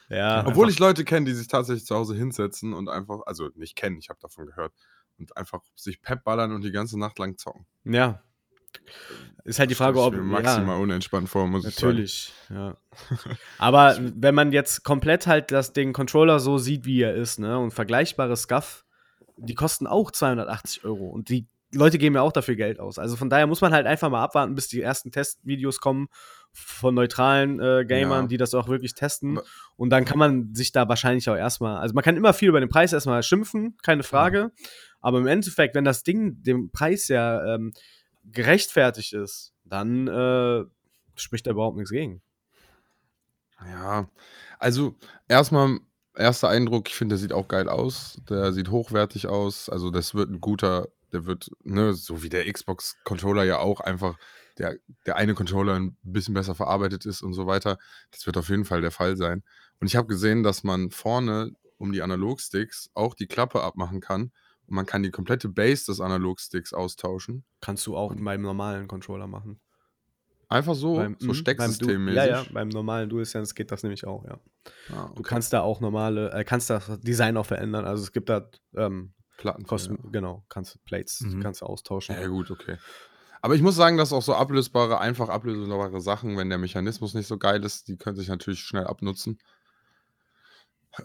Ja. 0.10 0.48
Obwohl 0.48 0.70
ich 0.70 0.80
Leute 0.80 1.04
kenne, 1.04 1.26
die 1.26 1.34
sich 1.34 1.50
tatsächlich 1.50 1.86
zu 1.86 1.94
Hause 1.94 2.16
hinsetzen 2.16 2.72
und 2.74 2.88
einfach, 2.88 3.20
also 3.26 3.50
nicht 3.56 3.76
kennen, 3.76 3.98
ich 3.98 4.08
habe 4.08 4.20
davon 4.22 4.46
gehört, 4.46 4.72
und 5.20 5.36
einfach 5.36 5.62
sich 5.76 6.02
Pep 6.02 6.24
ballern 6.24 6.54
und 6.54 6.64
die 6.64 6.72
ganze 6.72 6.98
Nacht 6.98 7.20
lang 7.20 7.38
zocken. 7.38 7.66
Ja. 7.84 8.24
Ist 9.44 9.60
halt 9.60 9.72
die 9.72 9.76
Frage, 9.76 10.02
ob. 10.02 10.14
Maximal 10.14 10.76
ja, 10.76 10.84
unentspannt 10.84 11.30
vor, 11.30 11.48
muss 11.48 11.64
natürlich, 11.64 12.34
ich 12.50 12.50
sagen. 12.50 12.76
Natürlich, 13.10 13.28
ja. 13.30 13.36
Aber 13.58 13.98
wenn 14.00 14.36
man 14.36 14.52
jetzt 14.52 14.84
komplett 14.84 15.26
halt 15.26 15.52
das, 15.52 15.72
den 15.72 15.94
Controller 15.94 16.40
so 16.40 16.58
sieht, 16.58 16.86
wie 16.86 17.02
er 17.02 17.16
ist, 17.16 17.40
ne, 17.40 17.58
und 17.58 17.72
vergleichbare 17.72 18.36
Scuff, 18.36 18.84
die 19.38 19.56
kosten 19.56 19.88
auch 19.88 20.12
280 20.12 20.84
Euro. 20.84 21.08
Und 21.08 21.30
die 21.30 21.48
Leute 21.74 21.98
geben 21.98 22.16
ja 22.16 22.22
auch 22.22 22.32
dafür 22.32 22.56
Geld 22.56 22.80
aus. 22.80 22.98
Also 22.98 23.16
von 23.16 23.30
daher 23.30 23.48
muss 23.48 23.62
man 23.62 23.74
halt 23.74 23.86
einfach 23.86 24.10
mal 24.10 24.24
abwarten, 24.24 24.56
bis 24.56 24.68
die 24.68 24.82
ersten 24.82 25.12
Testvideos 25.12 25.80
kommen 25.80 26.08
von 26.54 26.96
neutralen 26.96 27.60
äh, 27.60 27.86
Gamern, 27.86 28.24
ja. 28.24 28.28
die 28.28 28.38
das 28.38 28.54
auch 28.54 28.68
wirklich 28.68 28.96
testen. 28.96 29.40
Und 29.76 29.90
dann 29.92 30.06
kann 30.06 30.18
man 30.18 30.54
sich 30.56 30.72
da 30.72 30.88
wahrscheinlich 30.90 31.30
auch 31.30 31.36
erstmal, 31.36 31.78
also 31.78 31.94
man 31.94 32.04
kann 32.04 32.18
immer 32.18 32.34
viel 32.34 32.50
über 32.50 32.60
den 32.60 32.70
Preis 32.70 32.94
erstmal 32.94 33.22
schimpfen, 33.22 33.78
keine 33.84 34.04
Frage. 34.04 34.38
Ja. 34.38 34.68
Aber 35.02 35.20
im 35.20 35.28
Endeffekt, 35.28 35.76
wenn 35.76 35.86
das 35.86 36.04
Ding 36.04 36.42
dem 36.42 36.72
Preis 36.72 37.08
ja 37.10 37.56
ähm, 37.56 37.74
gerechtfertigt 38.32 39.14
ist, 39.14 39.54
dann 39.64 40.08
äh, 40.08 40.66
spricht 41.16 41.48
da 41.48 41.52
überhaupt 41.52 41.78
nichts 41.78 41.92
gegen. 41.92 42.22
Ja, 43.66 44.08
also 44.60 44.96
erstmal 45.28 45.80
erster 46.16 46.50
Eindruck, 46.50 46.90
ich 46.90 46.96
finde, 46.96 47.14
der 47.14 47.20
sieht 47.20 47.34
auch 47.34 47.48
geil 47.48 47.70
aus. 47.70 48.22
Der 48.30 48.54
sieht 48.54 48.70
hochwertig 48.70 49.28
aus. 49.28 49.70
Also 49.70 49.90
das 49.90 50.14
wird 50.14 50.30
ein 50.30 50.42
guter 50.42 50.88
der 51.12 51.26
wird, 51.26 51.52
ne, 51.64 51.94
so 51.94 52.24
wie 52.24 52.30
der 52.30 52.52
Xbox-Controller 52.52 53.44
ja 53.44 53.60
auch 53.60 53.80
einfach 53.80 54.18
der, 54.58 54.78
der 55.06 55.16
eine 55.16 55.36
Controller 55.36 55.76
ein 55.76 55.98
bisschen 56.04 56.34
besser 56.34 56.56
verarbeitet 56.56 57.06
ist 57.06 57.22
und 57.22 57.34
so 57.34 57.48
weiter. 57.48 57.78
Das 58.12 58.26
wird 58.26 58.38
auf 58.38 58.50
jeden 58.50 58.66
Fall 58.66 58.82
der 58.82 58.92
Fall 58.92 59.16
sein. 59.16 59.44
Und 59.80 59.88
ich 59.88 59.96
habe 59.96 60.08
gesehen, 60.08 60.44
dass 60.44 60.64
man 60.64 60.92
vorne 60.92 61.52
um 61.78 61.92
die 61.92 62.02
Analogsticks 62.02 62.90
auch 62.94 63.14
die 63.14 63.28
Klappe 63.28 63.62
abmachen 63.62 64.02
kann 64.02 64.32
und 64.68 64.76
man 64.76 64.86
kann 64.86 65.04
die 65.04 65.12
komplette 65.12 65.50
Base 65.50 65.86
des 65.86 66.00
Analogsticks 66.02 66.74
austauschen. 66.74 67.44
Kannst 67.62 67.86
du 67.88 67.96
auch 67.98 68.12
in 68.12 68.22
meinem 68.22 68.42
normalen 68.42 68.88
Controller 68.88 69.28
machen. 69.28 69.60
Einfach 70.50 70.76
so, 70.76 70.96
Beim- 70.96 71.18
so 71.20 71.28
mhm, 71.30 71.34
Stecksystemmäßig. 71.34 71.98
beim 72.06 72.08
Du- 72.08 72.14
Ja, 72.14 72.26
ja, 72.44 72.46
beim 72.52 72.70
normalen 72.70 73.10
DualSense 73.10 73.54
geht 73.54 73.72
das 73.72 73.84
nämlich 73.84 74.06
auch, 74.08 74.24
ja. 74.26 74.40
Ah, 74.90 75.08
Du 75.14 75.20
okay. 75.20 75.24
kannst 75.24 75.52
da 75.54 75.62
auch 75.62 75.82
normale, 75.82 76.32
äh, 76.32 76.44
kannst 76.46 76.70
das 76.70 77.00
Design 77.02 77.36
auch 77.38 77.46
verändern. 77.46 77.86
Also 77.86 78.04
es 78.04 78.12
gibt 78.14 78.30
da 78.30 78.50
ähm, 78.76 79.14
Platten. 79.38 79.66
Kosten, 79.66 80.12
genau, 80.12 80.44
kannst 80.50 80.76
du 80.76 80.80
Plates, 80.86 81.22
Mhm. 81.22 81.42
kannst 81.42 81.62
du 81.62 81.66
austauschen. 81.66 82.16
Ja, 82.16 82.28
gut, 82.28 82.50
okay. 82.50 82.78
Aber 83.42 83.56
ich 83.56 83.62
muss 83.62 83.76
sagen, 83.76 83.98
dass 83.98 84.12
auch 84.14 84.22
so 84.24 84.34
ablösbare, 84.34 85.00
einfach 85.00 85.30
ablösbare 85.30 86.02
Sachen, 86.02 86.38
wenn 86.38 86.50
der 86.50 86.58
Mechanismus 86.58 87.14
nicht 87.14 87.28
so 87.28 87.38
geil 87.38 87.64
ist, 87.64 87.88
die 87.88 87.96
können 87.98 88.16
sich 88.18 88.30
natürlich 88.30 88.62
schnell 88.62 88.86
abnutzen. 88.88 89.38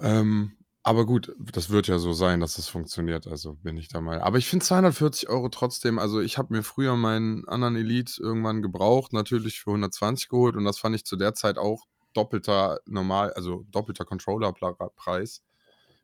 Ähm, 0.01 0.53
aber 0.85 1.07
gut, 1.07 1.35
das 1.39 1.71
wird 1.71 1.87
ja 1.87 1.99
so 1.99 2.13
sein, 2.13 2.41
dass 2.41 2.59
es 2.59 2.69
funktioniert, 2.69 3.27
also 3.27 3.55
bin 3.55 3.77
ich 3.77 3.89
da 3.89 4.01
mal. 4.01 4.21
Aber 4.21 4.39
ich 4.39 4.49
finde 4.49 4.65
240 4.65 5.29
Euro 5.29 5.49
trotzdem, 5.49 5.99
also 5.99 6.21
ich 6.21 6.39
habe 6.39 6.55
mir 6.55 6.63
früher 6.63 6.97
meinen 6.97 7.47
anderen 7.47 7.77
Elite 7.77 8.21
irgendwann 8.21 8.63
gebraucht, 8.63 9.13
natürlich 9.13 9.61
für 9.61 9.71
120 9.71 10.29
geholt 10.29 10.57
und 10.57 10.65
das 10.65 10.79
fand 10.79 10.97
ich 10.97 11.05
zu 11.05 11.17
der 11.17 11.35
Zeit 11.35 11.57
auch 11.57 11.87
doppelter 12.15 12.81
normal, 12.87 13.33
also 13.35 13.65
doppelter 13.71 14.05
Controller-Preis. 14.05 15.43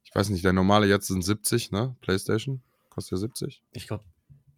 Ich 0.05 0.15
weiß 0.15 0.31
nicht, 0.31 0.45
der 0.45 0.53
normale 0.53 0.87
jetzt 0.87 1.09
sind 1.09 1.23
70, 1.23 1.73
ne? 1.73 1.97
PlayStation 2.01 2.63
kostet 2.89 3.13
ja 3.13 3.17
70. 3.19 3.63
Ich 3.73 3.87
glaube. 3.87 4.05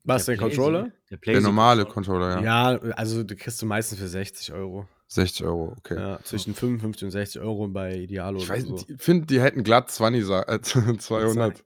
Was, 0.04 0.24
der 0.24 0.38
Controller? 0.38 0.90
Der, 1.10 1.18
Der 1.18 1.40
normale 1.42 1.84
Controller, 1.84 2.40
ja. 2.40 2.72
Ja, 2.72 2.78
also 2.92 3.22
du 3.22 3.36
kriegst 3.36 3.60
du 3.60 3.66
meistens 3.66 3.98
für 3.98 4.08
60 4.08 4.52
Euro. 4.52 4.86
60 5.12 5.44
Euro, 5.44 5.74
okay. 5.76 5.96
Ja, 5.98 6.18
zwischen 6.22 6.54
55 6.54 7.04
und 7.04 7.10
60 7.10 7.40
Euro 7.42 7.66
bei 7.68 7.96
Idealo 7.96 8.38
Ich 8.38 8.48
weiß 8.48 8.62
so. 8.64 8.78
finde, 8.98 9.26
die 9.26 9.40
hätten 9.40 9.64
glatt 9.64 9.90
20, 9.90 10.24
sa- 10.24 10.42
äh, 10.42 10.60
200. 10.98 11.64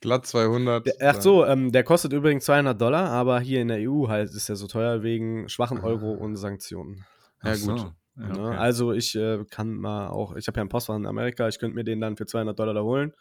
Glatt 0.00 0.26
200. 0.26 0.86
Der- 0.86 0.94
Ach 1.16 1.20
so, 1.20 1.44
ähm, 1.44 1.72
der 1.72 1.82
kostet 1.82 2.12
übrigens 2.12 2.44
200 2.44 2.80
Dollar, 2.80 3.10
aber 3.10 3.40
hier 3.40 3.60
in 3.62 3.68
der 3.68 3.78
EU 3.80 4.06
halt 4.08 4.30
ist 4.30 4.48
er 4.48 4.54
so 4.56 4.66
teuer 4.68 5.02
wegen 5.02 5.48
schwachen 5.48 5.80
Euro 5.80 6.12
und 6.12 6.36
Sanktionen. 6.36 7.04
Ja, 7.42 7.52
Ach 7.52 7.54
so. 7.56 7.72
gut. 7.72 7.92
Ja, 8.18 8.26
Ne? 8.28 8.32
okay. 8.48 8.56
Also 8.56 8.92
ich 8.92 9.14
äh, 9.16 9.44
kann 9.50 9.74
mal 9.74 10.08
auch, 10.08 10.36
ich 10.36 10.46
habe 10.46 10.58
ja 10.58 10.62
einen 10.62 10.68
Postfach 10.70 10.96
in 10.96 11.06
Amerika, 11.06 11.48
ich 11.48 11.58
könnte 11.58 11.74
mir 11.74 11.84
den 11.84 12.00
dann 12.00 12.16
für 12.16 12.24
200 12.26 12.56
Dollar 12.58 12.72
da 12.74 12.82
holen, 12.82 13.12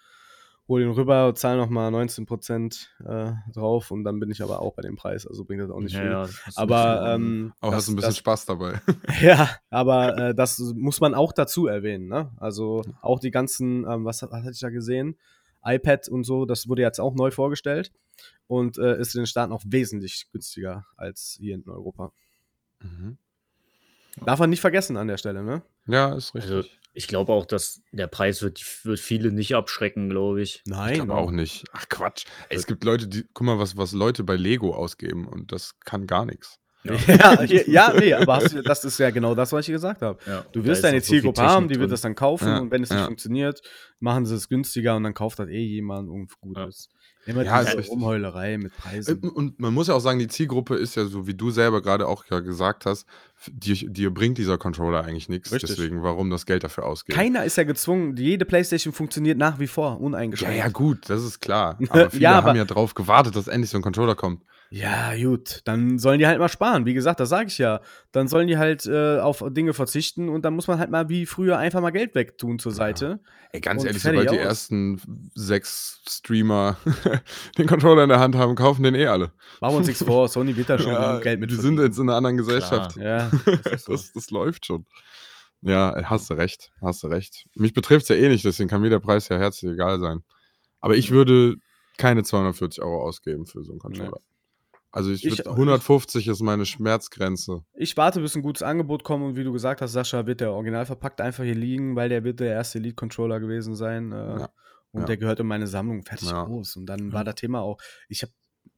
hole 0.67 0.83
ihn 0.85 0.91
rüber, 0.91 1.33
zahle 1.35 1.57
nochmal 1.59 1.91
19% 1.91 2.87
äh, 3.05 3.33
drauf 3.53 3.91
und 3.91 4.03
dann 4.03 4.19
bin 4.19 4.31
ich 4.31 4.41
aber 4.41 4.61
auch 4.61 4.73
bei 4.73 4.81
dem 4.81 4.95
Preis, 4.95 5.27
also 5.27 5.45
bringt 5.45 5.61
das 5.61 5.69
auch 5.69 5.79
nicht 5.79 5.93
Ja, 5.93 5.99
viel. 6.01 6.09
ja, 6.11 6.29
Aber 6.55 7.03
ähm, 7.13 7.53
Auch 7.61 7.69
das- 7.69 7.77
hast 7.77 7.87
du 7.87 7.91
ein 7.91 7.95
bisschen 7.97 8.09
das, 8.09 8.17
Spaß 8.17 8.45
dabei. 8.45 8.81
Ja, 9.21 9.49
aber 9.69 10.17
äh, 10.17 10.35
das 10.35 10.57
muss 10.75 10.99
man 11.01 11.13
auch 11.13 11.31
dazu 11.33 11.67
erwähnen. 11.67 12.07
Ne? 12.07 12.31
Also 12.37 12.83
auch 13.01 13.19
die 13.19 13.31
ganzen, 13.31 13.85
ähm, 13.89 14.05
was, 14.05 14.21
was 14.23 14.31
hatte 14.31 14.51
ich 14.51 14.59
da 14.59 14.69
gesehen? 14.69 15.17
iPad 15.63 16.07
und 16.09 16.23
so, 16.25 16.45
das 16.45 16.67
wurde 16.67 16.83
jetzt 16.83 16.99
auch 16.99 17.15
neu 17.15 17.31
vorgestellt 17.31 17.91
und 18.47 18.77
äh, 18.77 18.99
ist 18.99 19.15
in 19.15 19.21
den 19.21 19.27
Staaten 19.27 19.51
auch 19.51 19.63
wesentlich 19.65 20.27
günstiger 20.31 20.85
als 20.95 21.37
hier 21.39 21.55
in 21.55 21.67
Europa. 21.67 22.11
Mhm. 22.81 23.17
Darf 24.25 24.39
man 24.39 24.49
nicht 24.51 24.61
vergessen 24.61 24.95
an 24.97 25.07
der 25.07 25.17
Stelle, 25.17 25.43
ne? 25.43 25.61
Ja, 25.87 26.13
ist 26.15 26.33
richtig. 26.35 26.51
Also, 26.55 26.69
ich 26.95 27.07
glaube 27.07 27.33
auch, 27.33 27.45
dass 27.45 27.81
der 27.91 28.07
Preis 28.07 28.41
wird, 28.41 28.61
wird 28.83 28.99
viele 28.99 29.31
nicht 29.31 29.55
abschrecken, 29.55 30.09
glaube 30.09 30.41
ich. 30.41 30.61
Nein, 30.65 30.93
ich 30.93 30.95
glaube 30.99 31.13
auch 31.15 31.31
nicht. 31.31 31.65
Ach 31.73 31.87
Quatsch. 31.89 32.25
Ey, 32.49 32.57
es 32.57 32.65
gibt 32.65 32.83
Leute, 32.83 33.07
die, 33.07 33.25
guck 33.33 33.45
mal, 33.45 33.59
was, 33.59 33.77
was 33.77 33.91
Leute 33.91 34.23
bei 34.23 34.35
Lego 34.35 34.73
ausgeben 34.73 35.27
und 35.27 35.51
das 35.51 35.77
kann 35.81 36.07
gar 36.07 36.25
nichts. 36.25 36.59
ja, 37.07 37.43
ja, 37.43 37.93
nee, 37.97 38.13
aber 38.13 38.35
hast 38.35 38.53
du, 38.53 38.61
das 38.61 38.85
ist 38.85 38.99
ja 38.99 39.09
genau 39.09 39.33
das, 39.35 39.51
was 39.51 39.67
ich 39.67 39.71
gesagt 39.73 40.01
habe. 40.01 40.19
Ja, 40.25 40.45
Du 40.51 40.63
wirst 40.63 40.79
ist 40.79 40.83
deine 40.83 40.97
auch 40.97 41.01
so 41.01 41.07
Zielgruppe 41.07 41.41
haben, 41.41 41.67
die 41.67 41.75
wird 41.75 41.83
drin. 41.85 41.89
das 41.89 42.01
dann 42.01 42.15
kaufen 42.15 42.47
Ja, 42.47 42.59
und 42.59 42.71
wenn 42.71 42.83
es 42.83 42.89
nicht 42.91 42.99
ja. 42.99 43.05
funktioniert, 43.05 43.61
machen 43.99 44.25
sie 44.25 44.35
es 44.35 44.47
günstiger 44.49 44.95
und 44.95 45.03
dann 45.03 45.13
kauft 45.15 45.39
das 45.39 45.49
eh 45.49 45.63
jemand 45.63 46.07
irgendwo 46.07 46.35
Gutes. 46.41 46.89
Immer 47.25 47.43
Ja, 47.43 47.59
ist 47.59 47.67
diese 47.69 47.77
richtig. 47.79 47.91
Rumheulerei 47.93 48.57
mit 48.57 48.75
Preisen. 48.77 49.23
Äh, 49.23 49.27
Und 49.27 49.59
man 49.59 49.73
muss 49.73 49.87
ja 49.87 49.93
auch 49.95 49.99
sagen, 49.99 50.19
die 50.19 50.27
Zielgruppe 50.27 50.75
ist 50.75 50.95
ja 50.95 51.05
so, 51.05 51.25
wie 51.27 51.33
du 51.33 51.49
selber 51.51 51.81
gerade 51.81 52.07
auch 52.07 52.23
ja 52.29 52.39
gesagt 52.39 52.85
hast, 52.85 53.07
dir, 53.51 53.75
dir 53.75 54.13
bringt 54.13 54.37
dieser 54.37 54.57
Controller 54.57 55.03
eigentlich 55.03 55.27
nichts. 55.29 55.51
Richtig. 55.51 55.75
Deswegen, 55.75 56.03
warum 56.03 56.29
das 56.29 56.45
Geld 56.45 56.63
dafür 56.63 56.85
ausgeben? 56.85 57.17
Keiner 57.17 57.43
ist 57.45 57.57
ja 57.57 57.63
gezwungen, 57.63 58.15
jede 58.15 58.45
Playstation 58.45 58.93
funktioniert 58.93 59.37
nach 59.37 59.59
wie 59.59 59.67
vor, 59.67 59.91
ja, 59.91 59.95
uneingeschränkt. 59.95 60.57
ja, 60.57 60.67
gut, 60.69 61.09
das 61.09 61.23
ist 61.23 61.39
klar. 61.41 61.77
Aber 61.89 62.09
viele 62.11 62.21
Ja, 62.23 62.35
haben 62.35 62.47
aber- 62.49 62.57
ja 62.57 62.65
drauf 62.65 62.93
gewartet, 62.93 63.35
dass 63.35 63.47
endlich 63.47 63.69
so 63.71 63.77
ein 63.77 63.81
Controller 63.83 64.15
kommt. 64.15 64.43
Ja, 64.71 65.15
gut, 65.15 65.61
dann 65.65 65.99
sollen 65.99 66.19
die 66.19 66.27
halt 66.27 66.39
mal 66.39 66.49
sparen. 66.49 66.85
Wie 66.85 66.93
gesagt, 66.93 67.19
das 67.19 67.29
sage 67.29 67.47
ich 67.47 67.57
ja. 67.57 67.81
Dann 68.11 68.27
sollen 68.27 68.47
die 68.47 68.57
halt 68.57 68.85
äh, 68.85 69.19
auf 69.19 69.43
Dinge 69.49 69.73
verzichten 69.73 70.27
und 70.27 70.43
dann 70.43 70.55
muss 70.55 70.67
man 70.67 70.79
halt 70.79 70.89
mal 70.89 71.07
wie 71.07 71.25
früher 71.25 71.57
einfach 71.57 71.81
mal 71.81 71.91
Geld 71.91 72.15
wegtun 72.15 72.59
zur 72.59 72.71
Seite. 72.71 73.19
Ey, 73.51 73.61
ganz 73.61 73.81
Und 73.81 73.87
ehrlich, 73.87 74.01
sobald 74.01 74.31
die 74.31 74.39
aus. 74.39 74.45
ersten 74.45 75.01
sechs 75.33 76.01
Streamer 76.09 76.77
den 77.57 77.67
Controller 77.67 78.03
in 78.03 78.09
der 78.09 78.19
Hand 78.19 78.35
haben, 78.35 78.55
kaufen 78.55 78.83
den 78.83 78.95
eh 78.95 79.07
alle. 79.07 79.31
Machen 79.61 79.73
wir 79.73 79.77
uns 79.77 79.87
nichts 79.87 80.03
vor, 80.03 80.27
Sony 80.27 80.57
wird 80.57 80.69
da 80.69 80.77
schon 80.79 80.93
genug 80.93 81.21
Geld 81.21 81.39
mit 81.39 81.51
die 81.51 81.55
sind 81.55 81.79
jetzt 81.79 81.97
in 81.97 82.09
einer 82.09 82.17
anderen 82.17 82.37
Gesellschaft. 82.37 82.97
Ja, 82.97 83.29
Das, 83.63 83.85
das, 83.85 84.13
das 84.13 84.29
läuft 84.31 84.65
schon. 84.65 84.85
Ja, 85.61 85.95
hast 86.03 86.29
du 86.29 86.33
recht, 86.33 86.71
hast 86.81 87.01
du 87.03 87.07
recht. 87.07 87.45
Mich 87.55 87.73
betrifft 87.73 88.03
es 88.03 88.09
ja 88.09 88.15
eh 88.15 88.29
nicht, 88.29 88.43
deswegen 88.43 88.69
kann 88.69 88.81
mir 88.81 88.89
der 88.89 88.99
Preis 88.99 89.29
ja 89.29 89.37
herzlich 89.37 89.71
egal 89.71 89.99
sein. 89.99 90.23
Aber 90.81 90.95
ich 90.95 91.11
würde 91.11 91.55
keine 91.97 92.23
240 92.23 92.83
Euro 92.83 93.01
ausgeben 93.03 93.45
für 93.45 93.63
so 93.63 93.71
einen 93.71 93.79
Controller. 93.79 94.19
Also 94.95 95.11
ich, 95.11 95.25
Ich 95.25 95.37
würd, 95.39 95.47
auch 95.47 95.51
150 95.57 96.29
ist 96.29 96.41
meine 96.41 96.65
Schmerzgrenze. 96.65 97.65
Ich 97.73 97.97
warte, 97.97 98.21
bis 98.21 98.33
ein 98.37 98.41
gutes 98.41 98.63
Angebot 98.63 99.03
kommt 99.03 99.25
und 99.25 99.35
wie 99.35 99.43
du 99.43 99.51
gesagt 99.51 99.81
hast, 99.81 99.91
Sascha, 99.91 100.25
wird 100.25 100.39
der 100.39 100.53
original 100.53 100.85
verpackt 100.85 101.19
einfach 101.19 101.43
hier 101.43 101.53
liegen, 101.53 101.97
weil 101.97 102.07
der 102.07 102.23
wird 102.23 102.39
der 102.39 102.53
erste 102.53 102.77
Elite-Controller 102.77 103.41
gewesen 103.41 103.75
sein. 103.75 104.13
Äh, 104.13 104.15
Ja. 104.39 104.49
Und 104.93 105.01
Ja. 105.01 105.07
der 105.07 105.17
gehört 105.17 105.41
in 105.41 105.47
meine 105.47 105.67
Sammlung 105.67 106.03
fertig 106.05 106.29
Ja. 106.29 106.45
groß. 106.45 106.77
Und 106.77 106.85
dann 106.85 107.11
war 107.11 107.25
das 107.25 107.35
Thema 107.35 107.59
auch, 107.59 107.77
ich 108.07 108.21
hab, 108.21 108.29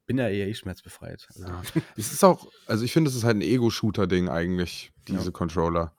bin 0.08 0.18
ja 0.18 0.28
eher 0.28 0.48
eh 0.48 0.56
schmerzbefreit. 0.56 1.28
Also, 1.36 1.52
es 1.96 2.12
ist 2.12 2.24
auch, 2.24 2.48
also 2.66 2.84
ich 2.84 2.92
finde, 2.94 3.12
es 3.12 3.16
ist 3.16 3.24
halt 3.24 3.38
ein 3.38 3.42
Ego-Shooter-Ding 3.42 4.28
eigentlich, 4.28 4.92
diese 5.08 5.26
Ja. 5.26 5.32
Controller. 5.32 5.94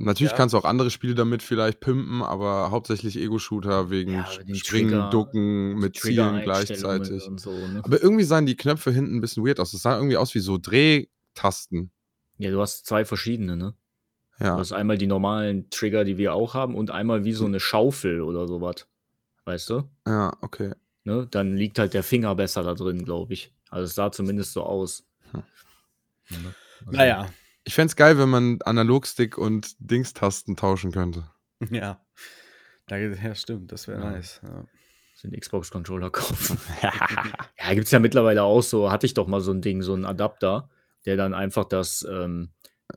Natürlich 0.00 0.30
Ja. 0.30 0.36
kannst 0.36 0.52
du 0.52 0.58
auch 0.58 0.64
andere 0.64 0.90
Spiele 0.90 1.16
damit 1.16 1.42
vielleicht 1.42 1.80
pimpen, 1.80 2.22
aber 2.22 2.70
hauptsächlich 2.70 3.16
Ego-Shooter 3.18 3.90
wegen 3.90 4.12
Ja, 4.14 4.26
Springen, 4.26 4.60
Trigger- 4.90 5.10
Ducken, 5.10 5.74
mit 5.78 5.96
Zielen 5.96 6.40
gleichzeitig. 6.42 7.26
Und 7.26 7.40
so, 7.40 7.50
ne? 7.50 7.80
Aber 7.84 8.00
irgendwie 8.00 8.22
sahen 8.22 8.46
die 8.46 8.54
Knöpfe 8.56 8.92
hinten 8.92 9.16
ein 9.16 9.20
bisschen 9.20 9.44
weird 9.44 9.58
aus. 9.58 9.72
Das 9.72 9.82
sah 9.82 9.96
irgendwie 9.96 10.16
aus 10.16 10.34
wie 10.36 10.38
so 10.40 10.56
Drehtasten. 10.56 11.90
Ja, 12.38 12.50
du 12.52 12.60
hast 12.60 12.86
zwei 12.86 13.04
verschiedene, 13.04 13.56
ne? 13.56 13.74
Du 14.38 14.44
Ja. 14.44 14.56
hast 14.56 14.70
einmal 14.70 14.98
die 14.98 15.08
normalen 15.08 15.68
Trigger, 15.70 16.04
die 16.04 16.16
wir 16.16 16.32
auch 16.32 16.54
haben, 16.54 16.76
und 16.76 16.92
einmal 16.92 17.24
wie 17.24 17.32
so 17.32 17.46
eine 17.46 17.58
Schaufel 17.58 18.20
oder 18.20 18.46
sowas. 18.46 18.86
Weißt 19.46 19.68
du? 19.70 19.88
Ja, 20.06 20.32
okay. 20.42 20.74
Ne? 21.02 21.26
Dann 21.28 21.56
liegt 21.56 21.78
halt 21.80 21.92
der 21.94 22.04
Finger 22.04 22.36
besser 22.36 22.62
da 22.62 22.74
drin, 22.74 23.04
glaube 23.04 23.32
ich. 23.32 23.52
Also 23.68 23.84
es 23.86 23.94
sah 23.96 24.12
zumindest 24.12 24.52
so 24.52 24.62
aus. 24.62 25.04
Hm. 25.32 25.42
Ne? 26.30 26.54
Also, 26.86 26.92
naja, 26.92 27.28
Ich 27.68 27.74
fände 27.74 27.90
es 27.90 27.96
geil, 27.96 28.16
wenn 28.16 28.30
man 28.30 28.62
Analogstick 28.64 29.36
und 29.36 29.76
Dingstasten 29.78 30.56
tauschen 30.56 30.90
könnte. 30.90 31.24
ja. 31.70 32.00
Da, 32.86 32.96
ja, 32.96 33.34
stimmt, 33.34 33.70
das 33.72 33.86
wäre 33.88 34.00
Ja. 34.02 34.10
nice. 34.12 34.40
Ja. 34.42 34.64
Den 35.22 35.38
Xbox-Controller 35.38 36.08
kaufen. 36.08 36.56
ja, 36.82 37.74
gibt 37.74 37.84
es 37.84 37.90
ja 37.90 37.98
mittlerweile 37.98 38.42
auch 38.44 38.62
so, 38.62 38.90
hatte 38.90 39.04
ich 39.04 39.12
doch 39.12 39.26
mal 39.26 39.42
so 39.42 39.52
ein 39.52 39.60
Ding, 39.60 39.82
so 39.82 39.92
einen 39.92 40.06
Adapter, 40.06 40.70
der 41.04 41.18
dann 41.18 41.34
einfach 41.34 41.66
das, 41.66 42.06
ähm, 42.10 42.52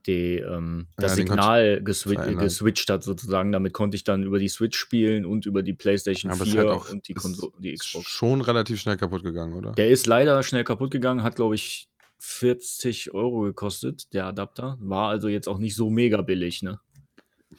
die, 0.08 0.38
ähm, 0.38 0.88
das 0.96 1.12
Ja, 1.12 1.16
Signal 1.18 1.82
geswi 1.84 2.14
verändern. 2.14 2.46
geswitcht 2.46 2.90
hat, 2.90 3.04
sozusagen. 3.04 3.52
Damit 3.52 3.74
konnte 3.74 3.96
ich 3.98 4.06
dann 4.06 4.24
über 4.24 4.40
die 4.40 4.48
Switch 4.48 4.78
spielen 4.80 5.26
und 5.26 5.46
über 5.46 5.64
die 5.64 5.74
PlayStation 5.74 6.32
Aber 6.32 6.44
es 6.44 6.50
4 6.52 6.62
ist 6.62 6.68
halt 6.70 6.80
auch 6.80 6.90
und 6.90 7.08
die, 7.10 7.12
ist 7.12 7.22
Konso 7.22 7.52
die 7.60 7.74
Xbox. 7.74 8.08
schon 8.08 8.40
relativ 8.40 8.80
schnell 8.80 8.96
kaputt 8.96 9.24
gegangen, 9.24 9.54
oder? 9.54 9.74
Der 9.74 9.90
ist 9.90 10.08
leider 10.08 10.42
schnell 10.44 10.64
kaputt 10.64 10.92
gegangen, 10.92 11.24
hat, 11.24 11.36
glaube 11.36 11.56
ich, 11.56 11.90
40 12.24 13.16
Euro 13.16 13.42
gekostet, 13.42 14.14
der 14.14 14.28
Adapter. 14.28 14.78
War 14.80 15.10
also 15.10 15.28
jetzt 15.28 15.48
auch 15.48 15.58
nicht 15.58 15.76
so 15.76 15.90
mega 15.90 16.22
billig, 16.22 16.62
ne? 16.62 16.80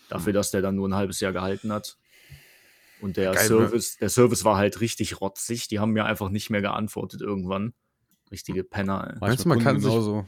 Dafür, 0.09 0.33
dass 0.33 0.53
der 0.53 0.63
dann 0.63 0.77
nur 0.77 0.89
ein 0.89 0.95
halbes 0.95 1.19
Jahr 1.19 1.33
gehalten 1.33 1.73
hat. 1.73 1.99
Und 3.01 3.17
der 3.17 3.33
Geil, 3.33 3.45
Service, 3.49 3.97
der 3.99 4.09
Service 4.09 4.45
war 4.45 4.57
halt 4.57 4.81
richtig 4.81 5.21
rotzig. 5.21 5.67
Die 5.67 5.81
haben 5.81 5.91
mir 5.91 6.05
einfach 6.05 6.29
nicht 6.29 6.49
mehr 6.49 6.61
geantwortet 6.63 7.21
irgendwann. 7.21 7.75
Richtige 8.31 8.63
Penner. 8.63 9.11
ey. 9.15 9.19
Meinst 9.19 9.45
du, 9.45 9.49
Manchmal 9.49 9.57
man 9.57 9.65
kann 9.65 9.75
Kunden 9.75 9.81
sich- 9.83 9.91
genauso. 9.93 10.27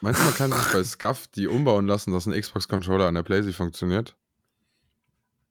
Meinst 0.00 0.20
du, 0.20 0.24
man 0.24 0.34
kann 0.34 0.52
sich 0.52 0.72
bei 0.72 0.84
Scuff 0.84 1.26
die 1.28 1.46
umbauen 1.46 1.86
lassen, 1.86 2.10
dass 2.12 2.26
ein 2.26 2.32
Xbox-Controller 2.40 3.06
an 3.06 3.14
der 3.14 3.22
PlayStation 3.22 3.66
funktioniert? 3.66 4.16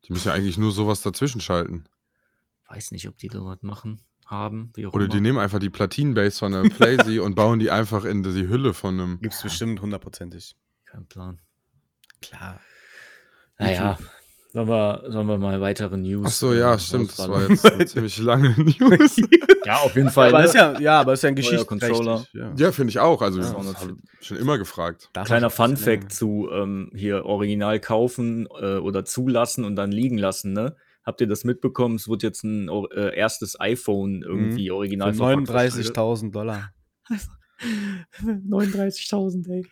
Die 0.07 0.13
müssen 0.13 0.27
ja 0.29 0.33
eigentlich 0.33 0.57
nur 0.57 0.71
sowas 0.71 1.01
dazwischen 1.03 1.39
schalten. 1.39 1.85
Weiß 2.67 2.91
nicht, 2.91 3.07
ob 3.07 3.17
die 3.19 3.27
da 3.29 3.45
was 3.45 3.61
machen, 3.61 4.01
haben, 4.25 4.71
wie 4.75 4.85
auch 4.87 4.93
Oder 4.93 5.07
die 5.07 5.17
immer. 5.17 5.21
nehmen 5.23 5.37
einfach 5.39 5.59
die 5.59 5.69
Platin-Base 5.69 6.39
von 6.39 6.51
der 6.51 6.61
PlayStation 6.69 7.25
und 7.25 7.35
bauen 7.35 7.59
die 7.59 7.71
einfach 7.71 8.05
in 8.05 8.23
die 8.23 8.47
Hülle 8.47 8.73
von 8.73 8.99
einem. 8.99 9.19
Gibt's 9.21 9.41
bestimmt 9.43 9.81
hundertprozentig. 9.81 10.55
Kein 10.85 11.05
Plan. 11.07 11.39
Klar. 12.21 12.59
Naja, 13.57 13.97
Sollen 14.55 14.67
wir, 14.67 15.03
sollen 15.07 15.25
wir 15.25 15.39
mal 15.39 15.59
weitere 15.61 15.97
News? 15.97 16.25
Ach 16.27 16.31
so, 16.31 16.53
ja, 16.53 16.75
äh, 16.75 16.79
stimmt. 16.79 17.09
Das 17.17 17.27
war 17.27 17.49
jetzt 17.49 17.65
eine 17.65 17.85
ziemlich 17.87 18.19
lange 18.19 18.49
News. 18.57 19.15
Ja, 19.65 19.77
auf 19.77 19.95
jeden 19.95 20.11
Fall. 20.11 20.29
aber 20.29 20.39
ne? 20.41 20.45
ist 20.45 20.53
ja, 20.53 20.79
ja, 20.79 20.99
aber 21.01 21.13
ist 21.13 21.23
ja 21.23 21.29
ein 21.29 21.33
Neuer 21.35 21.65
Controller. 21.65 22.17
Geschichtsträchtig. 22.19 22.59
Ja. 22.59 22.65
Ja, 22.67 22.71
finde 22.71 22.89
ich 22.91 22.99
auch. 22.99 23.23
Also, 23.23 23.41
Ja, 23.41 23.55
ich 24.19 24.27
schon 24.27 24.37
immer 24.37 24.59
gefragt. 24.59 25.09
Kleiner 25.25 25.47
ich- 25.47 25.53
Fun 25.53 25.75
Fact 25.75 26.11
zu 26.13 26.49
ähm, 26.51 26.91
hier 26.93 27.25
original 27.25 27.79
kaufen 27.79 28.45
äh, 28.45 28.75
oder 28.77 29.05
zulassen 29.05 29.65
und 29.65 29.75
dann 29.75 29.91
liegen 29.91 30.19
lassen, 30.19 30.53
ne? 30.53 30.75
Habt 31.03 31.21
ihr 31.21 31.27
das 31.27 31.43
mitbekommen? 31.43 31.95
Es 31.95 32.07
wird 32.07 32.23
jetzt 32.23 32.43
ein 32.43 32.69
äh, 32.69 33.15
erstes 33.15 33.59
iPhone 33.59 34.21
irgendwie 34.21 34.71
original 34.71 35.13
Für 35.13 35.25
verpackt 35.25 35.47
versteigert. 35.49 35.97
39.000 35.97 36.31
Dollar. 36.31 36.73
39.000, 38.23 39.49
ey. 39.49 39.67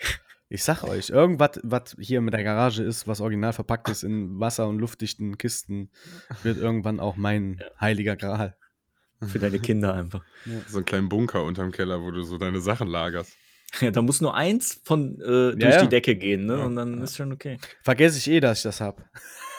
Ich 0.50 0.63
sag 0.63 0.83
euch, 0.83 1.09
irgendwas, 1.09 1.61
was 1.63 1.95
hier 1.97 2.19
mit 2.19 2.33
der 2.33 2.43
Garage 2.43 2.83
ist, 2.83 3.07
was 3.07 3.21
original 3.21 3.53
verpackt 3.53 3.88
ist 3.88 4.03
in 4.03 4.38
wasser- 4.39 4.67
und 4.67 4.79
luftdichten 4.79 5.38
Kisten, 5.38 5.89
wird 6.43 6.57
irgendwann 6.57 7.00
auch 7.00 7.15
mein 7.15 7.61
heiliger 7.79 8.17
Gral. 8.17 8.57
Für 9.25 9.39
deine 9.39 9.59
Kinder 9.59 9.93
einfach. 9.93 10.25
So 10.67 10.77
einen 10.77 10.85
kleinen 10.85 11.07
Bunker 11.07 11.43
unterm 11.43 11.71
Keller, 11.71 12.01
wo 12.01 12.11
du 12.11 12.23
so 12.23 12.38
deine 12.38 12.59
Sachen 12.59 12.88
lagerst. 12.88 13.38
Ja, 13.79 13.91
da 13.91 14.01
muss 14.01 14.19
nur 14.19 14.35
eins 14.35 14.81
von 14.83 15.21
äh, 15.21 15.55
durch 15.55 15.75
ja. 15.75 15.83
die 15.83 15.89
Decke 15.89 16.15
gehen, 16.15 16.47
ne? 16.47 16.57
Ja, 16.57 16.65
Und 16.65 16.75
dann 16.75 16.97
ja. 16.97 17.03
ist 17.03 17.15
schon 17.15 17.31
okay. 17.31 17.57
Vergesse 17.83 18.17
ich 18.17 18.27
eh, 18.27 18.39
dass 18.39 18.59
ich 18.59 18.63
das 18.63 18.81
hab. 18.81 19.09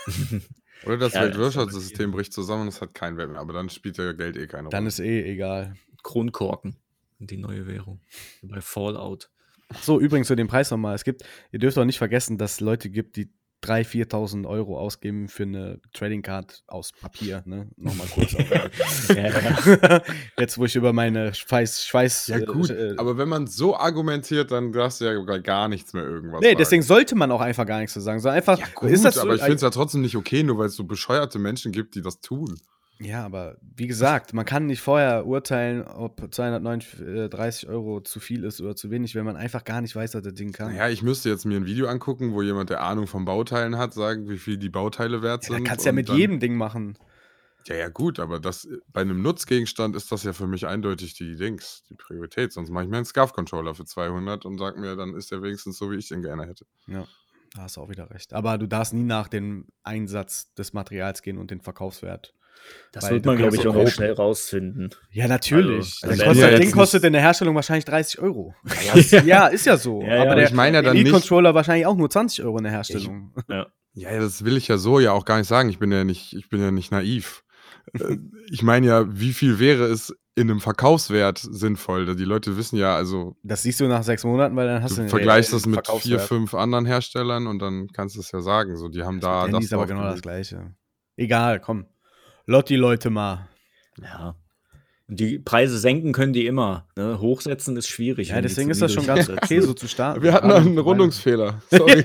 Oder 0.84 0.98
das 0.98 1.14
Ja, 1.14 1.22
Weltwirtschaftssystem 1.22 2.10
bricht 2.10 2.32
zusammen 2.32 2.62
und 2.62 2.68
es 2.68 2.80
hat 2.80 2.94
kein 2.94 3.16
Wert 3.16 3.30
mehr. 3.30 3.40
Aber 3.40 3.52
dann 3.52 3.68
spielt 3.68 3.98
ja 3.98 4.12
Geld 4.12 4.36
eh 4.36 4.46
keine 4.46 4.64
Rolle. 4.64 4.70
Dann 4.70 4.86
ist 4.86 4.98
eh 4.98 5.22
egal. 5.30 5.74
Kronkorken 6.02 6.76
sind 7.18 7.30
die 7.30 7.36
neue 7.36 7.66
Währung. 7.66 8.00
Bei 8.42 8.60
Fallout. 8.60 9.30
So, 9.80 10.00
übrigens 10.00 10.26
zu 10.26 10.34
dem 10.34 10.48
Preis 10.48 10.70
nochmal. 10.70 10.94
Es 10.94 11.04
gibt, 11.04 11.22
ihr 11.50 11.58
dürft 11.58 11.78
auch 11.78 11.84
nicht 11.84 11.98
vergessen, 11.98 12.36
dass 12.36 12.54
es 12.54 12.60
Leute 12.60 12.90
gibt, 12.90 13.16
die 13.16 13.30
3.000, 13.62 14.08
4.000 14.10 14.48
Euro 14.48 14.78
ausgeben 14.78 15.28
für 15.28 15.44
eine 15.44 15.80
Trading 15.92 16.22
Card 16.22 16.64
aus 16.66 16.90
Papier. 16.92 17.42
Ne? 17.46 17.68
Nochmal 17.76 18.06
kurz. 18.08 18.34
auf- 18.34 18.50
ja, 19.16 19.28
ja. 19.28 20.02
Jetzt, 20.38 20.58
wo 20.58 20.64
ich 20.64 20.74
über 20.74 20.92
meine 20.92 21.32
Schweiß, 21.32 21.84
Schweiß. 21.84 22.26
ja, 22.26 22.40
gut. 22.40 22.70
äh, 22.70 22.94
aber 22.96 23.18
wenn 23.18 23.28
man 23.28 23.46
so 23.46 23.76
argumentiert, 23.76 24.50
dann 24.50 24.72
darfst 24.72 25.00
du 25.00 25.04
ja 25.04 25.38
gar 25.38 25.68
nichts 25.68 25.92
mehr 25.92 26.02
irgendwas 26.04 26.40
Nee, 26.40 26.48
sagen. 26.48 26.58
deswegen 26.58 26.82
sollte 26.82 27.14
man 27.14 27.30
auch 27.30 27.40
einfach 27.40 27.66
gar 27.66 27.78
nichts 27.78 27.92
zu 27.94 28.00
sagen. 28.00 28.18
So 28.20 28.28
einfach, 28.28 28.58
Ja, 28.58 28.66
gut, 28.74 28.90
ist 28.90 29.04
das 29.04 29.14
so, 29.14 29.20
aber 29.22 29.34
ich 29.36 29.40
finde 29.40 29.54
es 29.56 29.62
ja 29.62 29.70
trotzdem 29.70 30.00
nicht 30.02 30.16
okay, 30.16 30.42
nur 30.42 30.58
weil 30.58 30.66
es 30.66 30.74
so 30.76 30.84
bescheuerte 30.84 31.38
Menschen 31.38 31.70
gibt, 31.72 31.94
die 31.94 32.02
das 32.02 32.20
tun. 32.20 32.58
Ja, 33.00 33.24
aber 33.24 33.56
wie 33.60 33.86
gesagt, 33.88 34.32
man 34.32 34.44
kann 34.44 34.66
nicht 34.66 34.80
vorher 34.80 35.26
urteilen, 35.26 35.82
ob 35.82 36.32
239 36.32 37.68
Euro 37.68 38.00
zu 38.00 38.20
viel 38.20 38.44
ist 38.44 38.60
oder 38.60 38.76
zu 38.76 38.90
wenig, 38.90 39.14
wenn 39.14 39.24
man 39.24 39.36
einfach 39.36 39.64
gar 39.64 39.80
nicht 39.80 39.96
weiß, 39.96 40.14
was 40.14 40.22
das 40.22 40.34
Ding 40.34 40.52
kann. 40.52 40.72
Naja, 40.72 40.88
ich 40.88 41.02
müsste 41.02 41.28
jetzt 41.28 41.44
mir 41.44 41.56
ein 41.56 41.66
Video 41.66 41.88
angucken, 41.88 42.32
wo 42.32 42.42
jemand, 42.42 42.70
der 42.70 42.82
Ahnung 42.82 43.06
von 43.06 43.24
Bauteilen 43.24 43.76
hat, 43.76 43.92
sagt, 43.94 44.28
wie 44.28 44.38
viel 44.38 44.56
die 44.56 44.68
Bauteile 44.68 45.22
wert 45.22 45.42
Ja, 45.44 45.48
sind. 45.48 45.56
dann 45.56 45.64
kannst 45.64 45.84
du 45.84 45.88
ja 45.88 45.92
mit 45.92 46.08
dann- 46.08 46.16
jedem 46.16 46.38
Ding 46.40 46.54
machen. 46.56 46.96
Ja, 47.66 47.76
ja, 47.76 47.88
gut, 47.88 48.18
aber 48.18 48.40
das, 48.40 48.66
bei 48.92 49.02
einem 49.02 49.22
Nutzgegenstand 49.22 49.94
ist 49.94 50.10
das 50.10 50.24
ja 50.24 50.32
für 50.32 50.48
mich 50.48 50.66
eindeutig 50.66 51.14
die 51.14 51.36
Dings, 51.36 51.84
die 51.88 51.94
Priorität. 51.94 52.52
Sonst 52.52 52.70
mache 52.70 52.84
ich 52.84 52.90
mir 52.90 52.96
einen 52.96 53.06
Scarf-Controller 53.06 53.74
für 53.76 53.84
200 53.84 54.44
und 54.44 54.58
sag 54.58 54.76
mir, 54.78 54.96
dann 54.96 55.14
ist 55.14 55.30
der 55.30 55.42
wenigstens 55.42 55.78
so, 55.78 55.90
wie 55.90 55.96
ich 55.96 56.08
den 56.08 56.22
gerne 56.22 56.46
hätte. 56.46 56.66
Ja, 56.88 57.04
da 57.54 57.62
hast 57.62 57.76
du 57.76 57.80
auch 57.82 57.88
wieder 57.88 58.10
recht. 58.10 58.32
Aber 58.32 58.58
du 58.58 58.66
darfst 58.66 58.94
nie 58.94 59.04
nach 59.04 59.28
dem 59.28 59.66
Einsatz 59.84 60.52
des 60.54 60.72
Materials 60.72 61.22
gehen 61.22 61.38
und 61.38 61.52
den 61.52 61.60
Verkaufswert. 61.60 62.34
Das 62.92 63.04
Weil 63.04 63.12
wird 63.12 63.24
man, 63.24 63.38
glaube 63.38 63.56
ich, 63.56 63.66
auch 63.66 63.88
schnell 63.88 64.12
rausfinden. 64.12 64.90
Ja, 65.10 65.26
natürlich. 65.26 66.00
Also, 66.02 66.08
das, 66.08 66.18
wenn 66.18 66.26
kostet, 66.26 66.36
ja 66.44 66.50
das 66.50 66.60
Ding 66.60 66.70
kostet 66.72 67.02
nicht- 67.02 67.06
in 67.06 67.12
der 67.14 67.22
Herstellung 67.22 67.54
wahrscheinlich 67.54 67.86
30 67.86 68.20
Euro. 68.20 68.54
ja, 69.24 69.46
ist 69.46 69.64
ja 69.64 69.76
so. 69.78 70.02
Ja, 70.02 70.16
ja, 70.16 70.22
aber 70.22 70.34
der 70.34 70.44
ich 70.48 70.52
meine 70.52 70.76
ja 70.78 70.82
dann 70.82 70.92
nicht- 70.92 71.06
Elite-Controller 71.06 71.54
wahrscheinlich 71.54 71.86
auch 71.86 71.96
nur 71.96 72.10
20 72.10 72.44
Euro 72.44 72.58
in 72.58 72.64
der 72.64 72.72
Herstellung. 72.72 73.32
Ja, 73.94 74.18
das 74.18 74.44
will 74.44 74.56
ich 74.56 74.68
ja 74.68 74.76
so 74.78 75.00
ja 75.00 75.12
auch 75.12 75.24
gar 75.24 75.38
nicht 75.38 75.48
sagen. 75.48 75.68
Ich 75.68 75.78
bin 75.78 75.90
ja 75.92 76.04
nicht, 76.04 76.34
ich 76.34 76.48
bin 76.48 76.60
ja 76.60 76.70
nicht 76.70 76.92
naiv. 76.92 77.44
Äh, 77.94 78.16
ich 78.50 78.62
meine 78.62 78.86
ja, 78.86 79.04
wie 79.08 79.32
viel 79.32 79.58
wäre 79.58 79.84
es 79.84 80.14
in 80.34 80.50
einem 80.50 80.60
Verkaufswert 80.60 81.38
sinnvoll? 81.38 82.14
Die 82.16 82.24
Leute 82.24 82.56
wissen 82.56 82.76
ja, 82.76 82.94
also 82.96 83.36
Das 83.42 83.62
siehst 83.62 83.80
du 83.80 83.86
nach 83.88 84.02
sechs 84.02 84.24
Monaten, 84.24 84.56
weil 84.56 84.66
dann 84.66 84.82
hast 84.82 84.96
du, 84.96 85.02
du 85.02 85.08
vergleichst 85.08 85.52
das 85.52 85.66
reellen 85.66 85.76
mit 85.76 85.88
vier, 86.02 86.18
fünf 86.20 86.54
anderen 86.54 86.86
Herstellern 86.86 87.46
und 87.46 87.58
dann 87.58 87.88
kannst 87.88 88.16
du 88.16 88.20
es 88.20 88.32
ja 88.32 88.40
sagen. 88.40 88.76
So, 88.76 88.88
die 88.88 89.02
haben 89.02 89.20
da 89.20 89.46
Handy 89.46 89.64
ist 89.64 89.72
aber 89.74 89.86
genau 89.86 90.04
das 90.04 90.22
gleiche. 90.22 90.74
Egal, 91.16 91.60
komm. 91.60 91.86
Lott 92.46 92.68
die 92.68 92.76
Leute 92.76 93.10
mal. 93.10 93.48
Ja. 94.00 94.34
Und 95.08 95.20
die 95.20 95.38
Preise 95.38 95.78
senken 95.78 96.12
können 96.12 96.32
die 96.32 96.46
immer. 96.46 96.86
Ne? 96.96 97.20
Hochsetzen 97.20 97.76
ist 97.76 97.88
schwierig. 97.88 98.28
Ja, 98.28 98.40
deswegen 98.40 98.70
ist 98.70 98.80
das 98.82 98.92
schon 98.92 99.06
ganz 99.06 99.28
okay, 99.28 99.60
so 99.60 99.74
zu 99.74 99.86
starten. 99.88 100.22
Wir 100.22 100.32
hatten 100.32 100.50
einen 100.50 100.78
Rundungsfehler. 100.78 101.60
Sorry. 101.70 102.02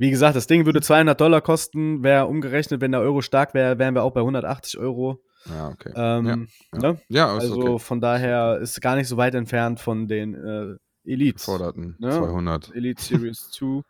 Wie 0.00 0.10
gesagt, 0.10 0.36
das 0.36 0.46
Ding 0.46 0.64
würde 0.66 0.80
200 0.80 1.20
Dollar 1.20 1.40
kosten. 1.40 2.02
Wäre 2.04 2.26
umgerechnet, 2.26 2.80
wenn 2.80 2.92
der 2.92 3.00
Euro 3.00 3.20
stark 3.22 3.54
wäre, 3.54 3.78
wären 3.78 3.94
wir 3.94 4.02
auch 4.04 4.12
bei 4.12 4.20
180 4.20 4.78
Euro. 4.78 5.20
ja, 5.46 5.68
okay. 5.68 5.92
Ähm, 5.96 6.48
Ja, 6.72 6.78
Ne? 6.78 7.00
Ja, 7.08 7.36
ist 7.36 7.44
Also 7.44 7.56
okay. 7.60 7.78
von 7.80 8.00
daher 8.00 8.58
ist 8.58 8.80
gar 8.80 8.94
nicht 8.96 9.08
so 9.08 9.16
weit 9.16 9.34
entfernt 9.34 9.80
von 9.80 10.06
den 10.06 10.34
äh, 10.34 10.76
Elites. 11.10 11.46
Geforderten 11.46 11.96
Ne? 11.98 12.10
200. 12.10 12.74
Elite 12.74 13.02
Series 13.02 13.50
2. 13.52 13.82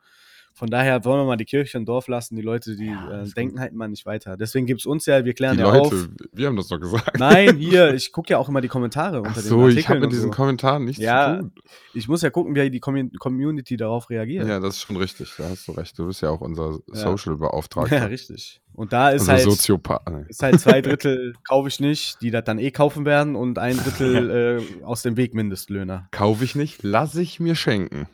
Von 0.58 0.70
daher 0.70 1.04
wollen 1.04 1.20
wir 1.20 1.24
mal 1.24 1.36
die 1.36 1.44
Kirche 1.44 1.78
im 1.78 1.84
Dorf 1.84 2.08
lassen. 2.08 2.34
Die 2.34 2.42
Leute, 2.42 2.74
die 2.74 2.86
Ja, 2.86 3.22
äh, 3.22 3.28
denken 3.30 3.60
halt 3.60 3.72
mal 3.74 3.86
nicht 3.88 4.04
weiter. 4.06 4.36
Deswegen 4.36 4.66
gibt 4.66 4.80
es 4.80 4.86
uns 4.86 5.06
ja, 5.06 5.24
wir 5.24 5.32
klären 5.32 5.56
Die 5.56 5.62
ja 5.62 5.72
Leute, 5.72 5.94
auf. 5.94 6.08
wir 6.32 6.48
haben 6.48 6.56
das 6.56 6.66
doch 6.66 6.80
gesagt. 6.80 7.16
Nein, 7.16 7.56
hier, 7.58 7.94
ich 7.94 8.10
gucke 8.10 8.30
ja 8.30 8.38
auch 8.38 8.48
immer 8.48 8.60
die 8.60 8.66
Kommentare 8.66 9.18
unter 9.18 9.30
Ach 9.30 9.34
den 9.36 9.42
so, 9.44 9.56
Artikeln. 9.60 9.78
ich 9.78 9.88
habe 9.88 10.00
mit 10.00 10.10
diesen 10.10 10.24
so. 10.24 10.36
Kommentaren 10.36 10.84
nichts 10.84 11.00
Ja, 11.00 11.36
zu 11.36 11.42
tun. 11.42 11.52
Ich 11.94 12.08
muss 12.08 12.22
ja 12.22 12.30
gucken, 12.30 12.56
wie 12.56 12.70
die 12.70 12.80
Commun- 12.80 13.12
Community 13.20 13.76
darauf 13.76 14.10
reagiert. 14.10 14.48
Ja, 14.48 14.58
das 14.58 14.76
ist 14.76 14.82
schon 14.82 14.96
richtig. 14.96 15.32
Da 15.38 15.44
hast 15.48 15.68
du 15.68 15.72
recht. 15.72 15.96
Du 15.96 16.06
bist 16.08 16.22
ja 16.22 16.30
auch 16.30 16.40
unser 16.40 16.80
Ja. 16.92 16.94
Social-Beauftragter. 16.96 17.96
Ja, 17.96 18.04
richtig. 18.06 18.60
Und 18.74 18.92
da 18.92 19.10
ist 19.10 19.22
also 19.22 19.32
halt, 19.32 19.42
Soziopath. 19.42 20.02
ist 20.28 20.42
halt 20.42 20.60
zwei 20.60 20.80
Drittel 20.82 21.34
kaufe 21.46 21.68
ich 21.68 21.78
nicht, 21.80 22.20
die 22.22 22.30
das 22.30 22.44
dann 22.44 22.58
eh 22.58 22.70
kaufen 22.70 23.04
werden 23.04 23.36
und 23.36 23.58
ein 23.58 23.76
Drittel 23.76 24.60
äh, 24.80 24.84
aus 24.84 25.02
dem 25.02 25.16
Weg 25.16 25.34
Mindestlöhner. 25.34 26.08
Kaufe 26.10 26.44
ich 26.44 26.54
nicht, 26.54 26.82
lasse 26.82 27.22
ich 27.22 27.38
mir 27.40 27.54
schenken. 27.54 28.06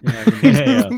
ja, 0.43 0.51
ja. 0.65 0.91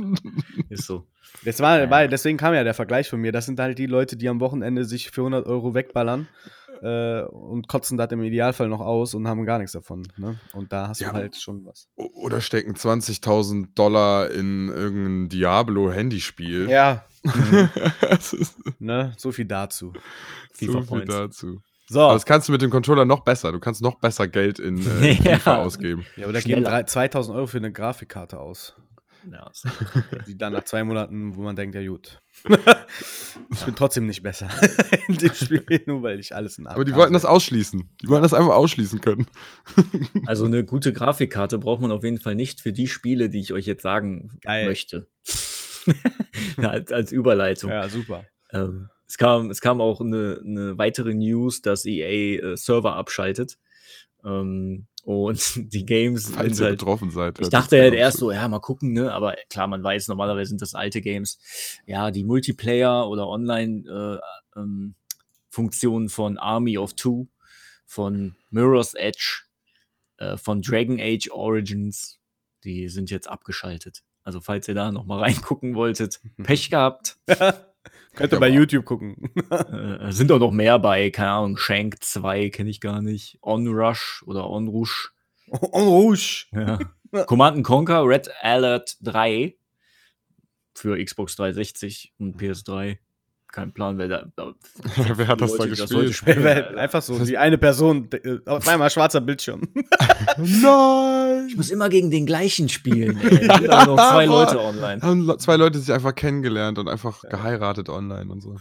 Ist 0.69 0.87
so. 0.87 1.05
Das 1.45 1.61
war, 1.61 1.79
Ja. 1.81 1.91
weil, 1.91 2.09
deswegen 2.09 2.39
kam 2.39 2.55
ja 2.55 2.65
der 2.65 2.75
Vergleich 2.75 3.09
von 3.09 3.21
mir. 3.21 3.33
Das 3.33 3.47
sind 3.47 3.61
halt 3.61 3.79
die 3.79 3.87
Leute, 3.87 4.17
die 4.17 4.29
am 4.29 4.41
Wochenende 4.41 4.85
sich 4.85 5.11
für 5.11 5.21
100 5.23 5.47
Euro 5.47 5.75
wegballern 5.75 6.29
äh, 6.83 7.23
und 7.23 7.69
kotzen 7.69 7.97
das 7.99 8.11
im 8.13 8.23
Idealfall 8.23 8.69
noch 8.69 8.81
aus 8.81 9.15
und 9.15 9.29
haben 9.29 9.45
gar 9.47 9.59
nichts 9.59 9.73
davon. 9.73 10.03
Ne? 10.17 10.39
Und 10.53 10.73
da 10.73 10.89
hast 10.89 11.01
Ja. 11.01 11.11
du 11.11 11.15
halt 11.15 11.37
schon 11.37 11.65
was. 11.65 11.89
Oder 11.95 12.41
stecken 12.41 12.75
20.000 12.75 13.75
Dollar 13.75 14.31
in 14.31 14.69
irgendein 14.69 15.29
Diablo-Handyspiel. 15.29 16.69
Ja, 16.69 17.05
ne? 18.79 19.13
so 19.17 19.33
viel 19.33 19.45
dazu. 19.47 19.93
so 20.53 20.73
viel 20.73 20.83
Points. 20.83 21.15
dazu. 21.15 21.61
So, 21.89 22.01
Aber 22.01 22.15
das 22.15 22.27
kannst 22.27 22.49
du 22.49 22.53
mit 22.53 22.63
dem 22.63 22.71
Controller 22.71 23.05
noch 23.05 23.21
besser. 23.21 23.53
Du 23.53 23.61
kannst 23.61 23.81
noch 23.81 24.01
besser 24.01 24.27
Geld 24.27 24.59
in 24.59 24.79
äh, 25.03 25.13
Ja. 25.45 25.59
Ausgeben. 25.59 26.05
ja, 26.17 26.27
oder 26.27 26.41
geben 26.41 26.63
schneller. 26.63 26.71
drei- 26.71 26.83
2000 26.83 27.37
Euro 27.37 27.47
für 27.47 27.59
eine 27.59 27.71
Grafikkarte 27.71 28.41
aus. 28.41 28.75
Ja, 29.31 29.51
Die 30.27 30.37
dann 30.37 30.53
nach 30.53 30.65
zwei 30.65 30.85
Monaten, 30.85 31.35
wo 31.37 31.43
man 31.43 31.57
denkt, 31.57 31.75
ja 31.75 31.87
gut. 31.87 32.21
ich 33.51 33.65
bin 33.65 33.75
trotzdem 33.75 34.07
nicht 34.07 34.23
besser 34.23 34.49
in 35.09 35.17
dem 35.17 35.35
Spiel, 35.35 35.83
nur 35.87 36.03
weil 36.03 36.21
ich 36.21 36.35
alles 36.35 36.59
in 36.59 36.67
Aber 36.67 36.85
die 36.85 36.93
8K 36.93 36.97
wollten 36.97 37.13
das 37.15 37.25
ausschließen. 37.25 37.91
Die 38.03 38.09
wollten 38.09 38.23
das 38.23 38.35
einfach 38.35 38.55
ausschließen 38.55 39.01
können. 39.01 39.27
Also 40.27 40.45
eine 40.45 40.65
gute 40.65 40.93
Grafikkarte 40.93 41.59
braucht 41.59 41.81
man 41.81 41.91
auf 41.91 42.05
jeden 42.05 42.21
Fall 42.21 42.35
nicht 42.35 42.61
für 42.61 42.73
die 42.73 42.87
Spiele, 42.87 43.29
die 43.29 43.41
ich 43.41 43.53
euch 43.53 43.67
jetzt 43.67 43.83
sagen 43.83 44.39
Geil. 44.43 44.67
möchte. 44.67 45.09
als, 46.59 46.93
als 46.93 47.13
Überleitung. 47.13 47.71
Ja, 47.71 47.89
super. 47.89 48.25
Ähm, 48.53 48.91
es, 49.09 49.19
kam, 49.19 49.51
es 49.51 49.61
kam 49.61 49.81
auch 49.81 50.01
eine, 50.01 50.41
eine 50.45 50.79
weitere 50.79 51.15
News, 51.15 51.63
dass 51.63 51.85
EA 51.85 52.53
äh, 52.53 52.57
Server 52.57 52.95
abschaltet. 52.97 53.59
Ähm, 54.25 54.87
und 55.07 55.55
die 55.73 55.87
Games 55.87 56.31
Falls 56.31 56.57
sind 56.57 56.65
ihr 56.65 56.71
halt 56.71 56.81
betroffen 56.81 57.13
seid. 57.13 57.39
Ich 57.39 57.49
dachte 57.49 57.81
halt 57.81 57.95
erst 57.95 58.19
so, 58.19 58.33
ja, 58.33 58.49
mal 58.49 58.59
gucken, 58.59 58.93
ne? 58.93 59.13
Aber 59.13 59.37
klar, 59.49 59.69
man 59.69 59.85
weiß, 59.85 60.09
normalerweise 60.09 60.49
sind 60.49 60.63
das 60.63 60.75
alte 60.75 61.01
Games. 61.01 61.39
Ja, 61.87 62.11
die 62.11 62.25
Multiplayer- 62.25 63.09
oder 63.09 63.29
Online-Funktionen 63.29 66.09
von 66.09 66.39
Army 66.39 66.77
of 66.77 66.95
Two, 66.95 67.29
von 67.87 68.35
Mirror's 68.51 68.95
Edge, 68.95 69.45
äh, 70.17 70.37
von 70.37 70.61
Dragon 70.61 70.99
Age 71.01 71.31
Origins, 71.31 72.19
die 72.65 72.89
sind 72.89 73.13
jetzt 73.13 73.29
abgeschaltet. 73.29 74.03
Also, 74.25 74.41
falls 74.41 74.67
ihr 74.67 74.75
da 74.75 74.91
noch 74.91 75.07
mal 75.07 75.21
reingucken 75.21 75.77
wolltet, 75.77 76.21
Pech 76.43 76.69
gehabt. 76.71 77.17
Könnt 78.17 78.33
ihr 78.33 78.41
bei 78.41 78.49
YouTube 78.49 78.85
gucken. 78.87 79.31
äh, 79.51 80.11
sind 80.11 80.33
auch 80.33 80.39
noch 80.39 80.51
mehr 80.51 80.79
bei, 80.79 81.11
keine 81.11 81.31
Ahnung, 81.31 81.57
Shank 81.59 82.03
2 82.03 82.49
kenne 82.49 82.71
ich 82.71 82.81
gar 82.81 83.03
nicht. 83.03 83.39
Onrush 83.43 84.25
oder 84.27 84.49
Onrush. 84.49 85.13
Rouge. 85.53 86.47
Ja. 86.53 86.79
Command 87.27 87.63
Conquer 87.65 88.05
Red 88.05 88.31
Alert 88.41 88.97
3 89.03 89.57
für 90.75 91.03
Xbox 91.03 91.37
360 91.37 92.15
und 92.19 92.41
PS3. 92.41 92.99
Keinen 93.53 93.73
Plan, 93.73 93.97
wer 93.99 94.09
da. 94.09 94.25
da 94.37 94.53
Wer 95.17 95.29
hat 95.29 95.41
das 95.41 95.53
da 95.53 95.65
Leute, 95.65 95.77
gespielt? 95.77 96.15
spielen. 96.15 96.43
Wer- 96.45 96.77
Einfach 96.77 97.01
so, 97.03 97.19
die 97.25 97.39
eine 97.39 97.57
Person, 97.59 98.09
äh, 98.13 98.39
auf 98.47 98.67
einmal 98.69 98.91
schwarzer 98.91 99.21
Bildschirm. 99.21 99.63
Nein! 100.37 101.47
Ich 101.49 101.57
muss 101.57 101.71
immer 101.71 101.89
gegen 101.89 102.11
den 102.11 102.27
gleichen 102.27 102.69
spielen. 102.69 103.17
Ey. 103.19 103.67
Da 103.67 103.87
noch 103.87 103.97
zwei 103.97 104.27
Leute 104.27 104.61
online. 104.61 105.03
Haben 105.03 105.39
zwei 105.39 105.57
Leute 105.57 105.79
sich 105.79 105.93
einfach 105.93 106.15
kennengelernt 106.15 106.79
und 106.79 106.89
einfach 106.89 107.23
geheiratet 107.23 107.89
online 107.89 108.31
und 108.31 108.41
so. 108.41 108.57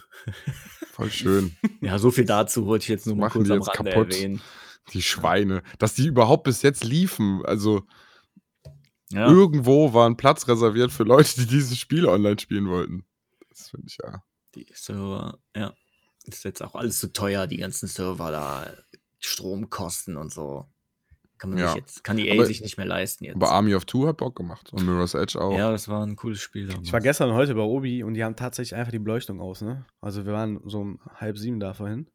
Voll 0.92 1.10
schön. 1.12 1.56
Ja, 1.82 1.98
so 2.00 2.12
viel 2.12 2.26
dazu 2.26 2.66
wollte 2.66 2.84
ich 2.84 2.90
jetzt 2.90 3.06
nur 3.08 3.16
mal 3.16 3.26
Machen 3.28 3.40
kurz 3.44 3.48
die 3.48 3.52
am 3.54 3.60
jetzt 3.60 3.78
Rande 3.80 3.92
kaputt. 3.92 4.14
erwähnen. 4.14 4.42
Die 4.94 5.02
Schweine. 5.02 5.64
Dass 5.80 5.94
die 5.96 6.06
überhaupt 6.08 6.44
bis 6.44 6.62
jetzt 6.62 6.84
liefen. 6.84 7.42
Also 7.46 7.84
Ja. 9.12 9.28
irgendwo 9.28 9.94
war 9.94 10.08
ein 10.10 10.16
Platz 10.18 10.48
reserviert 10.48 10.92
für 10.92 11.04
Leute, 11.04 11.34
die 11.42 11.48
dieses 11.48 11.78
Spiel 11.78 12.06
online 12.06 12.40
spielen 12.40 12.70
wollten. 12.70 13.04
Das 13.50 13.70
finde 13.72 13.88
ich 13.90 13.98
ja. 14.04 14.22
Die 14.56 14.66
Server, 14.74 15.38
ja. 15.56 15.74
Ist 16.24 16.44
jetzt 16.44 16.64
auch 16.64 16.74
alles 16.76 17.00
zu 17.00 17.14
teuer, 17.14 17.46
die 17.48 17.58
ganzen 17.58 17.88
Server 17.88 18.32
da, 18.32 18.74
Stromkosten 19.20 20.18
und 20.18 20.32
so. 20.32 20.66
Kann 21.38 21.50
man 21.50 21.60
Ja. 21.60 21.68
sich 21.68 21.76
jetzt, 21.82 22.04
kann 22.04 22.18
die 22.18 22.32
Aber- 22.32 22.46
sich 22.46 22.62
nicht 22.62 22.78
mehr 22.78 22.86
leisten 22.86 23.26
jetzt. 23.26 23.36
Aber 23.36 23.52
Army 23.52 23.76
of 23.76 23.86
Two 23.86 24.08
hat 24.08 24.18
Bock 24.18 24.36
gemacht. 24.36 24.72
Und 24.72 24.86
Mirror's 24.86 25.14
Edge 25.14 25.40
auch. 25.40 25.58
ja, 25.58 25.70
das 25.72 25.88
war 25.90 26.06
ein 26.06 26.16
cooles 26.16 26.40
Spiel. 26.40 26.68
Damals. 26.68 26.88
Ich 26.88 26.94
war 26.94 27.02
gestern 27.02 27.30
und 27.30 27.36
heute 27.36 27.54
bei 27.56 27.62
Obi 27.62 28.04
und 28.04 28.14
die 28.14 28.24
haben 28.24 28.36
tatsächlich 28.38 28.76
einfach 28.76 28.92
die 28.92 29.00
Beleuchtung 29.00 29.42
aus, 29.42 29.62
ne? 29.62 29.86
Also 30.02 30.26
wir 30.26 30.32
waren 30.34 30.62
so 30.66 30.80
um 30.80 31.00
halb 31.16 31.38
sieben 31.38 31.60
da 31.60 31.74
vorhin. 31.74 32.08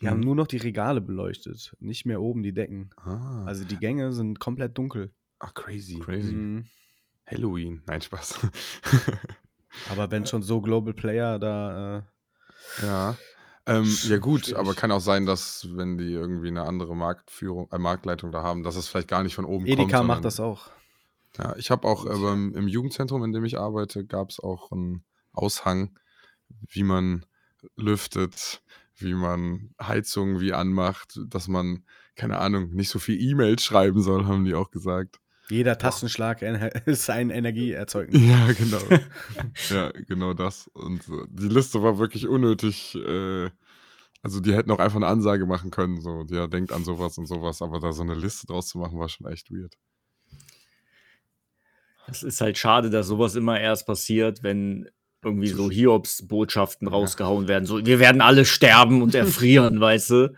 Die 0.00 0.08
haben 0.08 0.18
Mhm. 0.18 0.24
nur 0.24 0.34
noch 0.36 0.46
die 0.48 0.58
Regale 0.58 1.00
beleuchtet, 1.00 1.74
nicht 1.80 2.04
mehr 2.06 2.20
oben 2.20 2.42
die 2.42 2.52
Decken. 2.52 2.90
Ah, 2.96 3.44
Also 3.46 3.64
die 3.64 3.76
Gänge 3.78 4.12
sind 4.12 4.38
komplett 4.38 4.76
dunkel. 4.76 5.12
ach, 5.38 5.54
crazy. 5.54 5.98
Crazy. 6.00 6.32
Mhm. 6.32 6.66
Halloween. 7.26 7.82
Nein, 7.86 8.02
Spaß. 8.02 8.38
Aber 9.90 10.10
wenn 10.10 10.26
schon 10.26 10.42
so 10.42 10.60
Global 10.60 10.94
Player 10.94 11.38
da, 11.38 11.98
äh, 11.98 12.02
ja. 12.82 13.16
Ähm, 13.64 13.84
ja 14.08 14.18
gut, 14.18 14.46
Schwierig. 14.46 14.58
aber 14.58 14.74
kann 14.74 14.90
auch 14.90 15.00
sein, 15.00 15.24
dass 15.24 15.68
wenn 15.76 15.96
die 15.96 16.12
irgendwie 16.12 16.48
eine 16.48 16.62
andere 16.62 16.96
Marktführung, 16.96 17.70
äh, 17.70 17.78
Marktleitung 17.78 18.32
da 18.32 18.42
haben, 18.42 18.64
dass 18.64 18.74
es 18.74 18.88
vielleicht 18.88 19.08
gar 19.08 19.22
nicht 19.22 19.36
von 19.36 19.44
oben 19.44 19.66
kommt. 19.66 19.68
Edeka 19.68 20.02
macht 20.02 20.24
das 20.24 20.40
auch. 20.40 20.70
Ja, 21.38 21.54
ich 21.56 21.70
habe 21.70 21.86
auch 21.86 22.04
äh, 22.04 22.18
beim, 22.18 22.54
im 22.54 22.66
Jugendzentrum, 22.66 23.22
in 23.24 23.32
dem 23.32 23.44
ich 23.44 23.58
arbeite, 23.58 24.04
gab 24.04 24.30
es 24.30 24.40
auch 24.40 24.72
einen 24.72 25.04
Aushang, 25.32 25.96
wie 26.48 26.82
man 26.82 27.24
lüftet, 27.76 28.62
wie 28.96 29.14
man 29.14 29.74
Heizungen 29.80 30.40
wie 30.40 30.52
anmacht, 30.52 31.18
dass 31.28 31.46
man, 31.46 31.84
keine 32.16 32.38
Ahnung, 32.38 32.70
nicht 32.70 32.90
so 32.90 32.98
viel 32.98 33.20
E-Mails 33.20 33.62
schreiben 33.62 34.02
soll, 34.02 34.26
haben 34.26 34.44
die 34.44 34.54
auch 34.54 34.70
gesagt. 34.70 35.20
Jeder 35.52 35.78
Tastenschlag 35.78 36.42
ener- 36.42 36.74
ist 36.86 37.08
ein 37.10 37.30
Energieerzeugnis. 37.30 38.20
Ja, 38.22 38.52
genau. 38.52 38.82
ja, 39.70 39.90
genau 40.08 40.34
das. 40.34 40.68
Und 40.68 41.00
äh, 41.08 41.26
die 41.28 41.48
Liste 41.48 41.82
war 41.82 41.98
wirklich 41.98 42.26
unnötig. 42.26 42.94
Äh, 42.94 43.50
also 44.22 44.40
die 44.40 44.54
hätten 44.54 44.70
auch 44.70 44.78
einfach 44.78 44.96
eine 44.96 45.08
Ansage 45.08 45.46
machen 45.46 45.70
können, 45.70 46.00
so, 46.00 46.24
ja, 46.30 46.46
denkt 46.46 46.72
an 46.72 46.84
sowas 46.84 47.18
und 47.18 47.26
sowas, 47.26 47.60
aber 47.60 47.80
da 47.80 47.92
so 47.92 48.02
eine 48.02 48.14
Liste 48.14 48.46
draus 48.46 48.68
zu 48.68 48.78
machen, 48.78 48.98
war 48.98 49.08
schon 49.08 49.26
echt 49.26 49.50
weird. 49.50 49.74
Es 52.08 52.22
ist 52.22 52.40
halt 52.40 52.58
schade, 52.58 52.90
dass 52.90 53.06
sowas 53.06 53.34
immer 53.34 53.60
erst 53.60 53.86
passiert, 53.86 54.42
wenn 54.42 54.88
irgendwie 55.24 55.48
so 55.48 55.70
Hiobs-Botschaften 55.70 56.88
rausgehauen 56.88 57.46
werden. 57.46 57.64
So, 57.64 57.84
wir 57.84 57.98
werden 58.00 58.20
alle 58.20 58.44
sterben 58.44 59.02
und 59.02 59.14
erfrieren, 59.14 59.80
weißt 59.80 60.10
du? 60.10 60.34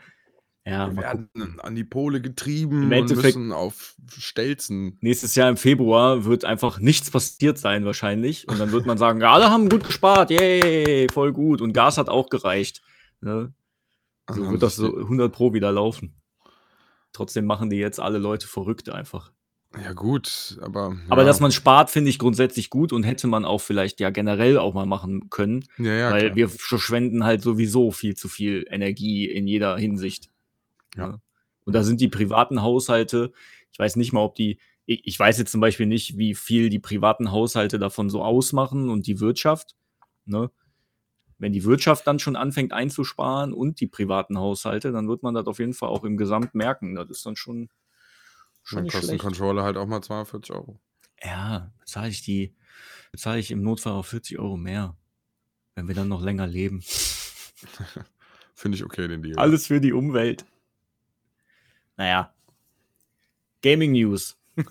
Ja, 0.67 0.89
Wir 0.91 0.97
werden 1.03 1.29
gucken. 1.35 1.61
an 1.61 1.75
die 1.75 1.85
Pole 1.85 2.23
getrieben 2.23 2.79
Im 2.85 2.87
und 2.87 2.93
Endeffekt- 2.93 3.37
müssen 3.37 3.53
auf 3.53 3.97
Stelzen. 4.19 4.97
Nächstes 5.03 5.35
Jahr 5.35 5.51
im 5.51 5.59
Februar 5.59 6.25
wird 6.25 6.47
einfach 6.47 6.79
nichts 6.79 7.11
passiert 7.11 7.59
sein, 7.59 7.85
wahrscheinlich. 7.85 8.49
Und 8.49 8.59
dann 8.59 8.73
wird 8.73 8.87
man 8.87 8.97
sagen, 8.97 9.21
ja, 9.21 9.33
alle 9.33 9.51
haben 9.51 9.69
gut 9.69 9.85
gespart, 9.85 10.31
yay, 10.31 11.07
voll 11.13 11.33
gut. 11.35 11.61
Und 11.61 11.75
Gas 11.75 11.99
hat 11.99 12.09
auch 12.09 12.31
gereicht. 12.31 12.81
Ne? 13.21 13.53
So 14.31 14.51
wird 14.51 14.63
das 14.63 14.77
so 14.77 14.87
100 14.97 15.31
Pro 15.33 15.53
wieder 15.53 15.71
laufen. 15.71 16.15
Trotzdem 17.13 17.45
machen 17.45 17.69
die 17.69 17.77
jetzt 17.77 18.01
alle 18.01 18.19
Leute 18.19 18.47
verrückt 18.49 18.89
einfach. 18.89 19.33
Ja, 19.83 19.93
gut, 19.93 20.57
aber. 20.63 20.97
Aber 21.09 21.23
ja. 21.23 21.27
dass 21.27 21.41
man 21.41 21.51
spart, 21.53 21.91
finde 21.91 22.09
ich 22.09 22.19
grundsätzlich 22.19 22.71
gut 22.71 22.93
und 22.93 23.03
hätte 23.03 23.27
man 23.27 23.45
auch 23.45 23.61
vielleicht 23.61 24.01
ja 24.01 24.11
generell 24.11 24.57
auch 24.57 24.73
mal 24.73 24.87
machen 24.87 25.29
können, 25.31 25.65
Ja, 25.79 25.93
ja, 25.93 26.11
weil 26.13 26.23
klar. 26.27 26.37
wir 26.37 26.49
verschwenden 26.49 27.25
halt 27.25 27.43
sowieso 27.43 27.91
viel 27.91 28.15
zu 28.15 28.29
viel 28.29 28.65
Energie 28.71 29.27
in 29.29 29.47
jeder 29.47 29.77
Hinsicht. 29.77 30.31
Ja. 30.95 31.09
Ne? 31.09 31.21
Und 31.65 31.73
da 31.73 31.83
sind 31.83 32.01
die 32.01 32.09
privaten 32.09 32.63
Haushalte, 32.63 33.33
ich 33.73 33.79
weiß 33.79 33.97
nicht 33.97 34.13
mal, 34.13 34.21
ob 34.21 34.35
die, 34.35 34.59
ich, 34.87 35.19
weiß 35.19 35.39
jetzt 35.39 35.51
zum 35.51 35.61
Beispiel 35.61 35.87
nicht, 35.87 36.19
wie 36.19 36.35
viel 36.35 36.69
die 36.69 36.79
privaten 36.79 37.33
Haushalte 37.33 37.79
davon 37.79 38.11
so 38.11 38.23
ausmachen 38.23 38.91
und 38.91 39.07
die 39.07 39.19
Wirtschaft. 39.19 39.75
Ne? 40.27 40.51
Wenn 41.39 41.53
die 41.53 41.65
Wirtschaft 41.65 42.07
dann 42.07 42.19
schon 42.19 42.37
anfängt 42.37 42.73
einzusparen 42.73 43.53
und 43.53 43.81
die 43.81 43.87
privaten 43.87 44.39
Haushalte, 44.39 44.93
dann 44.93 45.09
wird 45.09 45.23
man 45.23 45.35
das 45.35 45.47
auf 45.47 45.59
jeden 45.59 45.73
Fall 45.73 45.89
auch 45.89 46.05
im 46.05 46.17
Gesamt 46.17 46.55
merken. 46.55 46.95
Das 46.95 47.09
ist 47.11 47.25
dann 47.25 47.37
schon, 47.37 47.71
schon 48.63 48.85
Dann 48.85 48.89
kostet 48.89 49.13
ein. 49.13 49.19
Controller 49.19 49.65
halt 49.65 49.77
auch 49.77 49.87
mal 49.87 50.03
240 50.03 50.55
Euro. 50.55 50.79
Ja, 51.23 51.73
bezahle 51.81 52.11
ich 52.11 52.23
die, 52.23 52.55
bezahle 53.11 53.41
ich 53.41 53.51
im 53.51 53.63
Notfall 53.63 53.95
auch 53.95 54.05
40 54.05 54.39
Euro 54.39 54.57
mehr, 54.57 54.97
wenn 55.75 55.89
wir 55.89 55.95
dann 55.95 56.09
noch 56.09 56.23
länger 56.23 56.47
leben. 56.47 56.83
Finde 58.55 58.77
ich 58.77 58.85
okay, 58.85 59.09
den 59.09 59.23
Deal. 59.23 59.39
Alles 59.39 59.67
für 59.67 59.81
die 59.81 59.93
Umwelt. 59.93 60.45
Naja. 61.97 62.35
Gaming 63.63 63.93
News. 63.93 64.37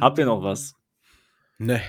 Habt 0.00 0.18
ihr 0.18 0.26
noch 0.26 0.42
was? 0.42 0.74
Ne. 1.58 1.82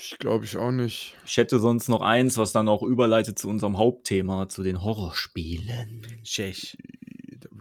Ich 0.00 0.16
glaube 0.18 0.44
ich 0.44 0.56
auch 0.56 0.70
nicht. 0.70 1.14
Ich 1.26 1.36
hätte 1.36 1.58
sonst 1.58 1.88
noch 1.88 2.00
eins, 2.00 2.38
was 2.38 2.52
dann 2.52 2.68
auch 2.68 2.82
überleitet 2.82 3.38
zu 3.38 3.48
unserem 3.48 3.76
Hauptthema, 3.76 4.48
zu 4.48 4.62
den 4.62 4.82
Horrorspielen. 4.82 6.06
Tschech. 6.22 6.78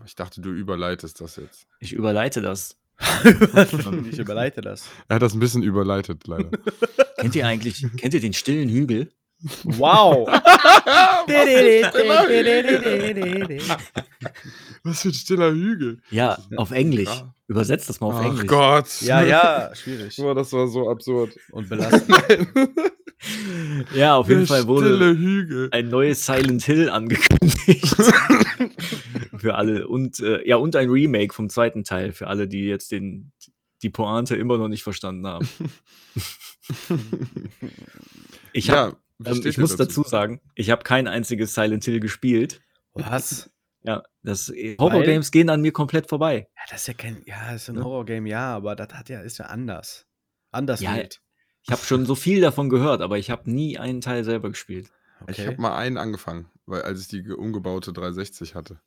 Ich 0.05 0.15
dachte, 0.15 0.39
du 0.39 0.51
überleitest 0.51 1.19
das 1.19 1.35
jetzt. 1.35 1.67
Ich 1.79 1.91
überleite 1.91 2.41
das. 2.41 2.77
ich 3.23 4.19
überleite 4.19 4.61
das. 4.61 4.89
Er 5.09 5.15
hat 5.15 5.21
das 5.21 5.33
ein 5.33 5.39
bisschen 5.39 5.63
überleitet, 5.63 6.25
leider. 6.27 6.49
Kennt 7.17 7.35
ihr 7.35 7.45
eigentlich, 7.45 7.85
kennt 7.97 8.13
ihr 8.13 8.21
den 8.21 8.33
stillen 8.33 8.69
Hügel? 8.69 9.11
Wow. 9.63 10.27
Was 14.83 15.01
für 15.01 15.09
ein 15.09 15.13
stiller 15.13 15.51
Hügel. 15.51 16.01
Ja, 16.09 16.37
auf 16.55 16.71
Englisch. 16.71 17.09
Ja. 17.09 17.33
Übersetzt 17.47 17.87
das 17.89 17.99
mal 17.99 18.07
auf 18.07 18.15
Ach 18.15 18.25
Englisch. 18.25 18.47
Gott. 18.47 19.01
ja, 19.01 19.21
ja, 19.21 19.75
schwierig. 19.75 20.15
Boah, 20.17 20.33
das 20.35 20.51
war 20.53 20.67
so 20.67 20.89
absurd. 20.89 21.37
Und 21.51 21.69
belastend. 21.69 22.17
Ja, 23.95 24.15
auf 24.15 24.29
jeden 24.29 24.45
Fall 24.45 24.67
wurde 24.67 25.17
Hügel. 25.17 25.69
ein 25.71 25.89
neues 25.89 26.25
Silent 26.25 26.63
Hill 26.63 26.89
angekündigt. 26.89 27.95
für 29.37 29.55
alle. 29.55 29.87
Und 29.87 30.19
äh, 30.19 30.47
ja, 30.47 30.57
und 30.57 30.75
ein 30.75 30.89
Remake 30.89 31.33
vom 31.33 31.49
zweiten 31.49 31.83
Teil 31.83 32.11
für 32.13 32.27
alle, 32.27 32.47
die 32.47 32.65
jetzt 32.65 32.91
den, 32.91 33.31
die 33.81 33.89
Pointe 33.89 34.35
immer 34.35 34.59
noch 34.59 34.67
nicht 34.67 34.83
verstanden 34.83 35.25
haben. 35.25 35.49
Ich, 38.53 38.69
hab, 38.69 38.91
wie 38.91 39.06
ähm, 39.25 39.41
ich 39.45 39.57
muss 39.57 39.75
dazu 39.75 40.03
sagen, 40.03 40.41
ich 40.55 40.69
habe 40.69 40.83
kein 40.83 41.07
einziges 41.07 41.53
Silent 41.53 41.83
Hill 41.85 41.99
gespielt. 41.99 42.61
Was? 42.93 43.49
Ja, 43.83 44.03
das 44.23 44.49
äh, 44.49 44.75
Horror-Games 44.79 45.31
gehen 45.31 45.49
an 45.49 45.61
mir 45.61 45.71
komplett 45.71 46.09
vorbei. 46.09 46.47
Ja, 46.55 46.61
das 46.69 46.81
ist 46.81 46.87
ja 46.87 46.93
kein, 46.93 47.21
ja, 47.25 47.51
das 47.51 47.63
ist 47.63 47.69
ein 47.69 47.75
Ne? 47.75 47.83
Horrorgame, 47.83 48.27
ja, 48.29 48.55
aber 48.55 48.75
das 48.75 48.93
hat 48.93 49.07
ja, 49.09 49.21
ist 49.21 49.37
ja 49.37 49.45
anders. 49.45 50.05
Anders 50.51 50.81
Ja, 50.81 50.95
wild. 50.95 51.21
Ich 51.63 51.71
habe 51.71 51.81
schon 51.81 52.05
so 52.05 52.15
viel 52.15 52.41
davon 52.41 52.69
gehört, 52.69 53.01
aber 53.01 53.17
ich 53.17 53.29
habe 53.29 53.49
nie 53.51 53.77
einen 53.77 54.01
Teil 54.01 54.23
selber 54.23 54.49
gespielt. 54.49 54.89
Ich 55.27 55.39
Okay. 55.39 55.47
habe 55.47 55.61
mal 55.61 55.75
einen 55.77 55.97
angefangen, 55.97 56.49
weil 56.65 56.81
als 56.83 57.01
ich 57.01 57.07
die 57.07 57.23
ge- 57.23 57.33
umgebaute 57.33 57.91
360 57.93 58.55
hatte. 58.55 58.79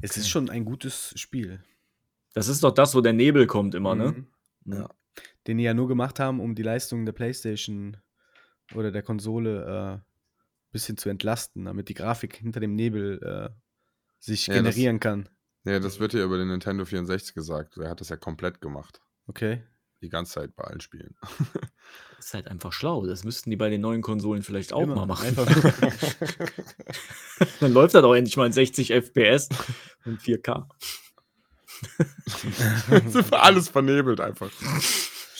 Es 0.00 0.16
ist 0.16 0.28
schon 0.28 0.50
ein 0.50 0.64
gutes 0.64 1.12
Spiel. 1.16 1.62
Das 2.34 2.48
ist 2.48 2.64
doch 2.64 2.72
das, 2.72 2.94
wo 2.94 3.00
der 3.00 3.12
Nebel 3.12 3.46
kommt 3.46 3.74
immer, 3.74 3.94
ne? 3.94 4.26
Mhm. 4.64 4.74
Ja. 4.74 4.88
Den 5.46 5.58
die 5.58 5.64
ja 5.64 5.74
nur 5.74 5.88
gemacht 5.88 6.18
haben, 6.20 6.40
um 6.40 6.54
die 6.54 6.62
Leistung 6.62 7.04
der 7.04 7.12
Playstation 7.12 7.96
oder 8.74 8.90
der 8.92 9.02
Konsole 9.02 9.98
ein 9.98 10.04
bisschen 10.72 10.96
zu 10.96 11.08
entlasten, 11.08 11.64
damit 11.66 11.88
die 11.88 11.94
Grafik 11.94 12.36
hinter 12.36 12.60
dem 12.60 12.74
Nebel 12.74 13.20
äh, 13.22 13.50
sich 14.18 14.46
Ja, 14.46 14.54
das- 14.54 14.62
generieren 14.74 15.00
kann. 15.00 15.28
Ja, 15.64 15.78
das 15.78 16.00
wird 16.00 16.12
ja 16.12 16.24
über 16.24 16.38
den 16.38 16.48
Nintendo 16.48 16.84
64 16.84 17.34
gesagt. 17.34 17.76
Der 17.76 17.88
hat 17.88 18.00
das 18.00 18.08
ja 18.08 18.16
komplett 18.16 18.60
gemacht. 18.60 19.00
Okay. 19.28 19.62
Die 20.00 20.08
ganze 20.08 20.32
Zeit 20.32 20.56
bei 20.56 20.64
allen 20.64 20.80
Spielen. 20.80 21.14
Das 22.16 22.26
ist 22.26 22.34
halt 22.34 22.48
einfach 22.48 22.72
schlau. 22.72 23.06
Das 23.06 23.22
müssten 23.22 23.48
die 23.50 23.56
bei 23.56 23.70
den 23.70 23.80
neuen 23.80 24.02
Konsolen 24.02 24.42
vielleicht 24.42 24.72
auch 24.72 24.82
Immer. 24.82 24.96
mal 24.96 25.06
machen. 25.06 25.36
Dann 27.60 27.72
läuft 27.72 27.94
das 27.94 28.02
auch 28.02 28.14
endlich 28.14 28.36
mal 28.36 28.46
in 28.46 28.52
60 28.52 28.90
FPS 28.92 29.48
und 30.04 30.20
4K. 30.20 30.66
Alles 33.32 33.68
vernebelt 33.68 34.20
einfach. 34.20 34.50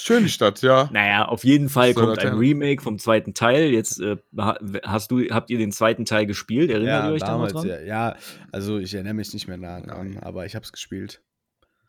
Schön 0.03 0.25
die 0.25 0.31
Stadt, 0.31 0.63
ja. 0.63 0.89
Naja, 0.93 1.27
auf 1.27 1.45
jeden 1.45 1.69
Fall 1.69 1.95
So, 1.95 2.01
kommt 2.01 2.19
ein. 2.19 2.35
Remake 2.35 2.83
vom 2.83 2.99
zweiten 2.99 3.35
Teil. 3.35 3.67
Jetzt 3.71 4.01
äh, 4.01 4.17
ha- 4.37 4.59
hast 4.85 5.13
du, 5.13 5.21
habt 5.31 5.49
ihr 5.51 5.59
den 5.59 5.71
zweiten 5.71 6.05
Teil 6.05 6.27
gespielt? 6.27 6.71
Erinnert 6.71 7.05
ihr 7.05 7.09
ja, 7.09 7.13
euch 7.13 7.21
da 7.21 7.39
noch 7.39 7.47
damals, 7.49 7.53
dran? 7.53 7.67
ja, 7.69 7.81
ja. 7.81 8.17
Also 8.51 8.79
ich 8.79 8.93
erinnere 8.95 9.15
mich 9.15 9.33
nicht 9.33 9.47
mehr 9.47 9.59
nah 9.59 9.81
dran, 9.81 10.11
Nein. 10.11 10.23
aber 10.25 10.45
ich 10.45 10.57
habe 10.57 10.65
es 10.65 10.73
gespielt. 10.73 11.23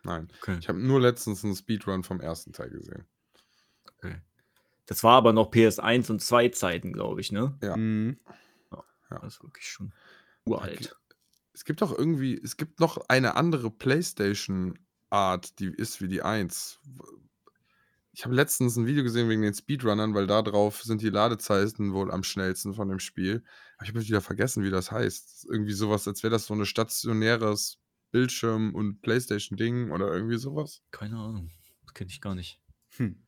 Nein. 0.04 0.28
Okay. 0.42 0.58
Ich 0.60 0.70
habe 0.70 0.78
nur 0.80 1.02
letztens 1.02 1.44
einen 1.44 1.56
Speedrun 1.56 2.04
vom 2.04 2.22
ersten 2.22 2.54
Teil 2.54 2.70
gesehen. 2.70 3.06
Das 4.86 5.02
war 5.04 5.14
aber 5.16 5.32
noch 5.32 5.50
PS1 5.50 6.12
und 6.12 6.22
2 6.22 6.50
Zeiten, 6.50 6.92
glaube 6.92 7.22
ich, 7.22 7.32
ne? 7.32 7.58
Ja. 7.64 7.78
Mhm. 7.78 8.20
Ja. 8.72 8.84
Das 9.10 9.36
ist 9.36 9.44
wirklich 9.44 9.66
schon 9.66 9.94
uralt. 10.46 10.96
Es 11.54 11.64
gibt 11.66 11.82
doch 11.82 11.98
irgendwie, 11.98 12.40
es 12.44 12.58
gibt 12.58 12.80
noch 12.82 12.98
eine 13.08 13.36
andere 13.38 13.72
PlayStation-Art, 13.72 15.60
die 15.60 15.68
ist 15.68 16.02
wie 16.02 16.10
die 16.10 16.22
1. 16.22 16.80
Ich 18.16 18.26
habe 18.26 18.36
letztens 18.36 18.76
ein 18.78 18.86
Video 18.86 19.04
gesehen 19.04 19.28
wegen 19.28 19.42
den 19.42 19.56
Speedrunnern, 19.56 20.14
weil 20.14 20.28
da 20.28 20.44
drauf 20.44 20.84
sind 20.84 21.02
die 21.02 21.10
Ladezeiten 21.10 21.94
wohl 21.94 22.12
am 22.12 22.24
schnellsten 22.24 22.76
von 22.76 22.88
dem 22.88 23.00
Spiel. 23.00 23.44
Aber 23.78 23.84
ich 23.86 23.90
habe 23.90 24.02
wieder 24.02 24.22
vergessen, 24.22 24.64
wie 24.64 24.70
das 24.70 24.92
heißt. 24.92 25.48
Irgendwie 25.50 25.74
sowas, 25.74 26.08
als 26.08 26.22
wäre 26.22 26.32
das 26.32 26.46
so 26.46 26.54
ein 26.54 26.64
stationäres 26.66 27.80
Bildschirm- 28.12 28.76
und 28.76 29.02
PlayStation-Ding 29.02 29.90
oder 29.90 30.14
irgendwie 30.14 30.38
sowas. 30.38 30.84
Keine 30.92 31.18
Ahnung. 31.18 31.50
Das 31.86 31.96
kenne 31.96 32.12
ich 32.12 32.22
gar 32.22 32.36
nicht. 32.36 32.62
Hm. 32.98 33.26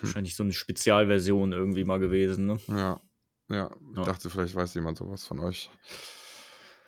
Wahrscheinlich 0.00 0.34
so 0.34 0.42
eine 0.42 0.52
Spezialversion 0.52 1.52
irgendwie 1.52 1.84
mal 1.84 2.00
gewesen, 2.00 2.46
ne? 2.46 2.58
Ja. 2.66 3.00
Ja, 3.48 3.70
ich 3.92 3.96
Ja. 3.96 4.02
dachte, 4.02 4.28
vielleicht 4.28 4.56
weiß 4.56 4.74
jemand 4.74 4.98
sowas 4.98 5.24
von 5.24 5.38
euch. 5.38 5.70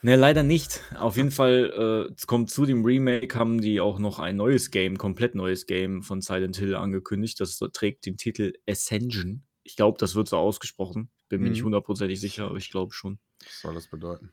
Ne, 0.02 0.14
leider 0.16 0.42
nicht. 0.44 0.80
Auf 0.96 1.16
jeden 1.16 1.30
Fall, 1.32 2.06
äh, 2.08 2.12
es 2.14 2.26
kommt 2.26 2.50
zu 2.50 2.66
dem 2.66 2.84
Remake, 2.84 3.36
haben 3.38 3.60
die 3.60 3.80
auch 3.80 3.98
noch 3.98 4.18
ein 4.20 4.36
neues 4.36 4.70
Game, 4.70 4.96
komplett 4.96 5.34
neues 5.34 5.66
Game 5.66 6.02
von 6.02 6.20
Silent 6.20 6.56
Hill 6.56 6.74
angekündigt. 6.76 7.40
Das 7.40 7.58
trägt 7.72 8.06
den 8.06 8.16
Titel 8.16 8.52
Ascension. 8.68 9.42
Ich 9.64 9.76
glaube, 9.76 9.98
das 9.98 10.14
wird 10.14 10.28
so 10.28 10.36
ausgesprochen. 10.36 11.10
Bin 11.28 11.42
mir 11.42 11.50
nicht 11.50 11.60
Mhm. 11.62 11.66
hundertprozentig 11.66 12.20
sicher, 12.20 12.44
aber 12.46 12.56
ich 12.58 12.70
glaube 12.70 12.92
schon. 12.94 13.18
Was 13.44 13.60
soll 13.60 13.74
das 13.74 13.88
bedeuten? 13.88 14.30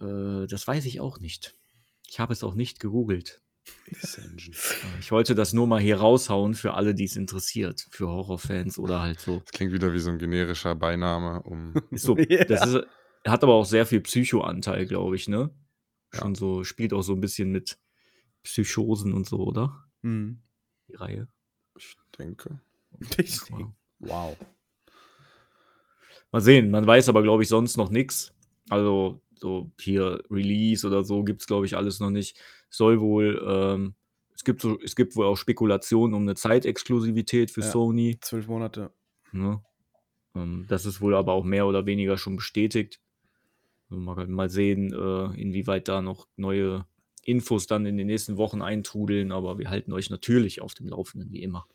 Äh, 0.00 0.46
das 0.46 0.66
weiß 0.68 0.84
ich 0.84 1.00
auch 1.00 1.18
nicht. 1.20 1.56
Ich 2.08 2.20
habe 2.20 2.32
es 2.34 2.44
auch 2.44 2.54
nicht 2.54 2.78
gegoogelt. 2.78 3.40
Ascension. 4.02 4.54
Ich 5.00 5.10
wollte 5.12 5.34
das 5.34 5.52
nur 5.52 5.66
mal 5.66 5.80
hier 5.80 5.96
raushauen 5.98 6.54
für 6.54 6.74
alle, 6.74 6.94
die 6.94 7.04
es 7.04 7.16
interessiert. 7.16 7.86
Für 7.90 8.08
Horrorfans 8.08 8.78
oder 8.78 9.00
halt 9.00 9.20
so. 9.20 9.40
Das 9.40 9.52
klingt 9.52 9.72
wieder 9.72 9.92
wie 9.92 10.00
so 10.00 10.10
ein 10.10 10.18
generischer 10.18 10.74
Beiname, 10.74 11.42
um. 11.42 11.72
Ist 11.90 12.02
so 12.04 12.16
Ja. 12.18 12.44
das 12.44 12.66
ist, 12.66 12.84
hat 13.26 13.42
aber 13.42 13.54
auch 13.54 13.64
sehr 13.64 13.86
viel 13.86 14.00
Psycho-Anteil, 14.00 14.86
glaube 14.86 15.16
ich, 15.16 15.28
ne? 15.28 15.50
Ja. 16.12 16.20
Schon 16.20 16.34
so, 16.34 16.64
spielt 16.64 16.92
auch 16.92 17.02
so 17.02 17.14
ein 17.14 17.20
bisschen 17.20 17.50
mit 17.50 17.78
Psychosen 18.42 19.12
und 19.12 19.28
so, 19.28 19.38
oder? 19.38 19.84
Mhm. 20.02 20.42
Die 20.88 20.94
Reihe. 20.94 21.28
Ich 21.76 21.96
denke. 22.18 22.60
Wow. 23.50 23.72
Wow. 24.00 24.36
Mal 26.32 26.40
sehen, 26.40 26.70
man 26.70 26.86
weiß 26.86 27.08
aber, 27.08 27.22
glaube 27.22 27.42
ich, 27.42 27.48
sonst 27.48 27.76
noch 27.76 27.90
nichts. 27.90 28.34
Also, 28.70 29.20
so 29.34 29.70
hier 29.80 30.22
Release 30.30 30.86
oder 30.86 31.04
so 31.04 31.24
gibt 31.24 31.42
es, 31.42 31.46
glaube 31.46 31.66
ich, 31.66 31.76
alles 31.76 32.00
noch 32.00 32.10
nicht. 32.10 32.40
Soll 32.70 33.00
wohl, 33.00 33.42
ähm, 33.46 33.94
es 34.34 34.44
gibt, 34.44 34.62
so, 34.62 34.78
es 34.80 34.96
gibt 34.96 35.14
wohl 35.14 35.26
auch 35.26 35.36
Spekulationen 35.36 36.14
um 36.14 36.22
eine 36.22 36.34
Zeitexklusivität 36.34 37.50
für 37.50 37.60
Ja. 37.60 37.70
Sony. 37.70 38.18
Zwölf 38.20 38.46
Monate. 38.48 38.92
Ne? 39.30 39.62
Ähm, 40.34 40.64
das 40.68 40.86
ist 40.86 41.00
wohl 41.00 41.14
aber 41.14 41.32
auch 41.32 41.44
mehr 41.44 41.66
oder 41.66 41.84
weniger 41.86 42.16
schon 42.16 42.36
bestätigt. 42.36 43.00
Mal, 43.96 44.26
mal 44.26 44.48
sehen, 44.50 44.92
äh, 44.92 45.40
inwieweit 45.40 45.88
da 45.88 46.02
noch 46.02 46.26
neue 46.36 46.86
Infos 47.24 47.66
dann 47.66 47.86
in 47.86 47.96
den 47.96 48.06
nächsten 48.08 48.36
Wochen 48.36 48.62
eintrudeln, 48.62 49.30
aber 49.32 49.58
wir 49.58 49.70
halten 49.70 49.92
euch 49.92 50.10
natürlich 50.10 50.60
auf 50.60 50.74
dem 50.74 50.88
Laufenden, 50.88 51.30
wie 51.30 51.42
immer. 51.42 51.66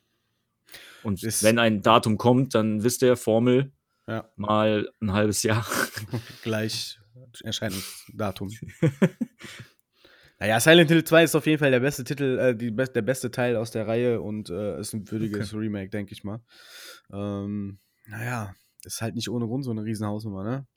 Und 1.04 1.24
Ist- 1.24 1.44
wenn 1.44 1.60
ein 1.60 1.82
Datum 1.82 2.18
kommt, 2.18 2.54
dann 2.56 2.84
wisst 2.84 3.02
ihr, 3.02 3.16
Formel 3.16 3.72
Ja. 4.08 4.30
mal 4.36 4.90
ein 5.02 5.14
halbes 5.14 5.44
Jahr. 5.44 5.66
Gleich 6.44 7.00
Erscheinungsdatum. 7.44 8.50
naja, 10.40 10.60
Silent 10.60 10.90
Hill 10.90 11.04
2 11.04 11.24
ist 11.24 11.36
auf 11.36 11.46
jeden 11.46 11.60
Fall 11.60 11.72
der 11.72 11.80
beste 11.80 12.04
Titel, 12.04 12.38
äh, 12.40 12.56
die, 12.56 12.76
der 12.76 13.02
beste 13.02 13.32
Teil 13.32 13.56
aus 13.56 13.72
der 13.72 13.88
Reihe 13.88 14.22
und 14.22 14.50
äh, 14.50 14.80
ist 14.80 14.94
ein 14.94 15.10
würdiges 15.10 15.54
Remake, 15.54 15.90
denke 15.90 16.14
ich 16.14 16.24
mal. 16.24 16.42
Ähm, 17.12 17.80
naja, 18.06 18.54
ist 18.84 19.02
halt 19.02 19.16
nicht 19.16 19.30
ohne 19.30 19.46
Grund 19.48 19.64
so 19.66 19.72
eine 19.72 19.84
Riesenhausnummer, 19.84 20.44
ne? 20.44 20.68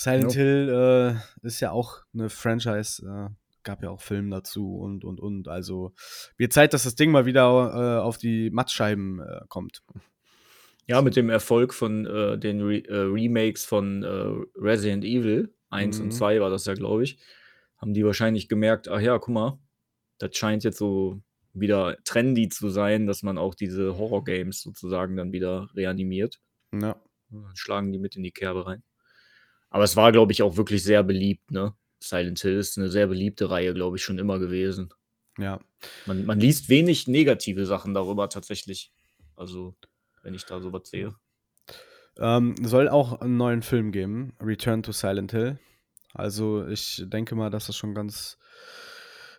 Silent 0.00 0.34
Ja. 0.34 0.40
Hill 0.40 1.14
äh, 1.42 1.46
ist 1.46 1.60
ja 1.60 1.72
auch 1.72 1.98
eine 2.14 2.30
Franchise, 2.30 3.06
äh, 3.06 3.28
gab 3.64 3.82
ja 3.82 3.90
auch 3.90 4.00
Filme 4.00 4.30
dazu 4.34 4.76
und 4.78 5.04
und 5.04 5.20
und. 5.20 5.46
Also 5.46 5.92
wird 6.38 6.54
Zeit, 6.54 6.72
dass 6.72 6.84
das 6.84 6.94
Ding 6.94 7.10
mal 7.10 7.26
wieder 7.26 7.98
äh, 7.98 8.00
auf 8.00 8.16
die 8.16 8.48
Mattscheiben 8.50 9.20
äh, 9.20 9.40
kommt. 9.48 9.82
Ja, 10.86 11.02
mit 11.02 11.16
dem 11.16 11.28
Erfolg 11.28 11.74
von 11.74 12.06
äh, 12.06 12.38
den 12.38 12.62
Re 12.62 12.78
äh, 12.88 12.96
Remakes 12.96 13.66
von 13.66 14.02
äh, 14.02 14.08
Resident 14.58 15.04
Evil 15.04 15.54
1 15.68 15.98
Mhm. 15.98 16.04
und 16.04 16.10
2 16.12 16.40
war 16.40 16.48
das 16.50 16.64
ja, 16.64 16.72
glaube 16.74 17.04
ich, 17.04 17.18
haben 17.76 17.92
die 17.92 18.04
wahrscheinlich 18.04 18.48
gemerkt, 18.48 18.88
ach 18.88 19.00
ja, 19.00 19.18
guck 19.18 19.34
mal, 19.34 19.58
das 20.18 20.34
scheint 20.36 20.64
jetzt 20.64 20.78
so 20.78 21.20
wieder 21.52 21.96
trendy 22.04 22.48
zu 22.48 22.70
sein, 22.70 23.06
dass 23.06 23.22
man 23.22 23.36
auch 23.36 23.54
diese 23.54 23.98
Horror-Games 23.98 24.62
sozusagen 24.62 25.16
dann 25.16 25.32
wieder 25.32 25.68
reanimiert. 25.74 26.40
Ja. 26.72 26.96
Dann 27.28 27.50
schlagen 27.54 27.92
die 27.92 27.98
mit 27.98 28.16
in 28.16 28.22
die 28.22 28.32
Kerbe 28.32 28.66
rein. 28.66 28.82
Aber 29.70 29.84
es 29.84 29.96
war, 29.96 30.12
glaube 30.12 30.32
ich, 30.32 30.42
auch 30.42 30.56
wirklich 30.56 30.82
sehr 30.82 31.02
beliebt, 31.02 31.50
ne? 31.50 31.74
Silent 32.02 32.40
Hill 32.40 32.58
ist 32.58 32.78
eine 32.78 32.90
sehr 32.90 33.06
beliebte 33.06 33.50
Reihe, 33.50 33.74
glaube 33.74 33.96
ich, 33.96 34.02
schon 34.02 34.18
immer 34.18 34.38
gewesen. 34.38 34.90
Ja. 35.38 35.60
Man, 36.06 36.24
man 36.24 36.40
liest 36.40 36.68
wenig 36.68 37.06
negative 37.08 37.66
Sachen 37.66 37.94
darüber 37.94 38.28
tatsächlich. 38.28 38.92
Also, 39.36 39.74
wenn 40.22 40.34
ich 40.34 40.44
da 40.44 40.60
sowas 40.60 40.88
sehe. 40.88 41.14
Ähm, 42.18 42.54
soll 42.62 42.88
auch 42.88 43.20
einen 43.20 43.36
neuen 43.36 43.62
Film 43.62 43.92
geben, 43.92 44.34
Return 44.40 44.82
to 44.82 44.92
Silent 44.92 45.32
Hill. 45.32 45.58
Also 46.12 46.66
ich 46.66 47.02
denke 47.06 47.34
mal, 47.34 47.50
dass 47.50 47.66
das 47.66 47.76
schon 47.76 47.94
ganz 47.94 48.36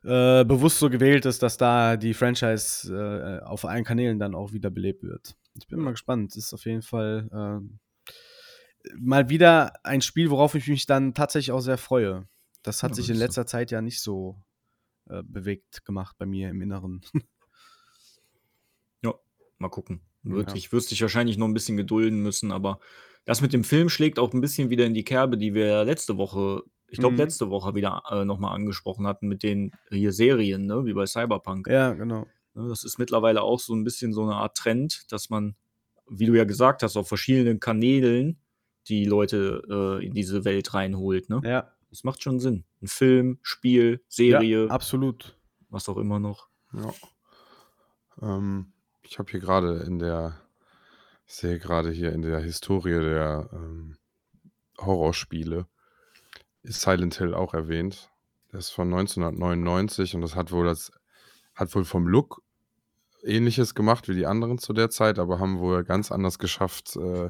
äh, 0.04 0.44
bewusst 0.46 0.80
so 0.80 0.90
gewählt 0.90 1.26
ist, 1.26 1.44
dass 1.44 1.58
da 1.58 1.98
die 1.98 2.14
Franchise 2.14 2.92
äh, 2.92 3.46
auf 3.46 3.66
allen 3.66 3.84
Kanälen 3.84 4.20
dann 4.20 4.34
auch 4.34 4.54
wieder 4.54 4.70
belebt 4.70 5.04
wird. 5.04 5.36
Ich 5.60 5.68
bin 5.68 5.80
mal 5.80 5.92
gespannt. 5.92 6.32
Es 6.32 6.46
ist 6.46 6.54
auf 6.54 6.66
jeden 6.66 6.82
Fall 6.82 7.30
äh, 7.32 7.68
mal 8.98 9.30
wieder 9.30 9.74
ein 9.86 10.02
Spiel, 10.02 10.30
worauf 10.30 10.56
ich 10.56 10.68
mich 10.68 10.86
dann 10.86 11.14
tatsächlich 11.14 11.52
auch 11.52 11.60
sehr 11.62 11.78
freue. 11.78 12.28
Das 12.64 12.84
hat 12.84 12.92
Ja, 12.92 12.96
sich 12.96 13.08
in 13.10 13.14
ist 13.14 13.20
so. 13.20 13.26
letzter 13.26 13.46
Zeit 13.48 13.72
ja 13.72 13.82
nicht 13.82 14.02
so 14.02 14.42
äh, 15.10 15.24
bewegt 15.24 15.84
gemacht 15.86 16.16
bei 16.18 16.26
mir 16.26 16.50
im 16.50 16.62
Inneren. 16.62 17.02
Ja, 19.04 19.14
mal 19.58 19.70
gucken. 19.70 20.02
Ja. 20.24 20.32
Wird, 20.36 20.56
Ich 20.56 20.72
würde 20.72 20.86
dich 20.88 21.02
wahrscheinlich 21.02 21.38
noch 21.38 21.48
ein 21.48 21.54
bisschen 21.54 21.78
gedulden 21.78 22.22
müssen, 22.22 22.52
aber 22.52 22.80
das 23.26 23.42
mit 23.42 23.54
dem 23.54 23.64
Film 23.64 23.90
schlägt 23.90 24.20
auch 24.20 24.34
ein 24.34 24.42
bisschen 24.42 24.70
wieder 24.70 24.86
in 24.86 24.94
die 24.94 25.04
Kerbe, 25.04 25.38
die 25.38 25.54
wir 25.54 25.66
ja 25.68 25.82
letzte 25.84 26.18
Woche, 26.18 26.64
ich 26.88 27.00
glaube, 27.00 27.14
Mhm. 27.14 27.20
letzte 27.20 27.50
Woche 27.50 27.76
wieder 27.76 28.04
äh, 28.10 28.26
nochmal 28.26 28.54
angesprochen 28.56 29.08
hatten 29.08 29.28
mit 29.28 29.44
den 29.44 29.72
hier 29.90 30.12
Serien, 30.12 30.66
ne? 30.66 30.86
wie 30.86 30.94
bei 30.94 31.06
Cyberpunk. 31.06 31.68
ja, 31.68 31.94
genau. 31.94 32.28
Ne, 32.54 32.68
Das 32.68 32.84
ist 32.84 32.98
mittlerweile 33.00 33.42
auch 33.42 33.60
so 33.60 33.74
ein 33.74 33.84
bisschen 33.84 34.14
so 34.14 34.24
eine 34.24 34.36
Art 34.36 34.58
Trend, 34.58 35.12
dass 35.12 35.30
man, 35.30 35.56
wie 36.10 36.26
du 36.26 36.34
ja 36.36 36.44
gesagt 36.44 36.84
hast, 36.84 36.98
auf 36.98 37.08
verschiedenen 37.08 37.60
Kanälen 37.60 38.40
die 38.88 39.06
Leute 39.06 39.62
äh, 39.70 40.06
in 40.06 40.14
diese 40.14 40.46
Welt 40.46 40.74
reinholt. 40.74 41.30
Ne? 41.30 41.42
Ja, 41.44 41.72
Das 41.90 42.04
macht 42.04 42.24
schon 42.24 42.40
Sinn. 42.40 42.64
Ein 42.82 42.88
Film, 42.88 43.40
Spiel, 43.42 44.04
Serie, 44.08 44.66
ja 44.66 44.72
absolut. 44.72 45.38
was 45.70 45.88
auch 45.90 45.98
immer 45.98 46.20
noch. 46.20 46.48
Ja. 46.74 46.94
Ähm, 48.22 48.74
ich 49.04 49.20
habe 49.20 49.30
hier 49.30 49.40
gerade 49.40 49.80
in 49.80 50.00
der, 50.00 50.40
ich 51.28 51.34
sehe 51.34 51.60
gerade 51.60 51.92
hier 51.92 52.14
in 52.14 52.22
der 52.22 52.40
Historie 52.40 53.00
der 53.00 53.50
ähm, 53.54 53.98
Horrorspiele, 54.80 55.68
ist 56.64 56.82
Silent 56.82 57.16
Hill 57.16 57.34
auch 57.34 57.54
erwähnt. 57.54 58.10
Das 58.52 58.66
ist 58.66 58.72
von 58.72 58.88
1999 58.88 60.16
und 60.16 60.22
das 60.22 60.36
hat 60.36 60.52
wohl 60.52 60.66
das, 60.66 60.92
hat 61.56 61.74
wohl 61.76 61.86
vom 61.86 62.08
Look 62.08 62.42
ähnliches 63.24 63.76
gemacht 63.76 64.08
wie 64.08 64.16
die 64.16 64.26
anderen 64.26 64.58
zu 64.58 64.74
der 64.74 64.90
Zeit, 64.90 65.20
aber 65.20 65.40
haben 65.40 65.60
wohl 65.60 65.84
ganz 65.84 66.12
anders 66.12 66.40
geschafft, 66.40 66.96
äh, 66.96 67.30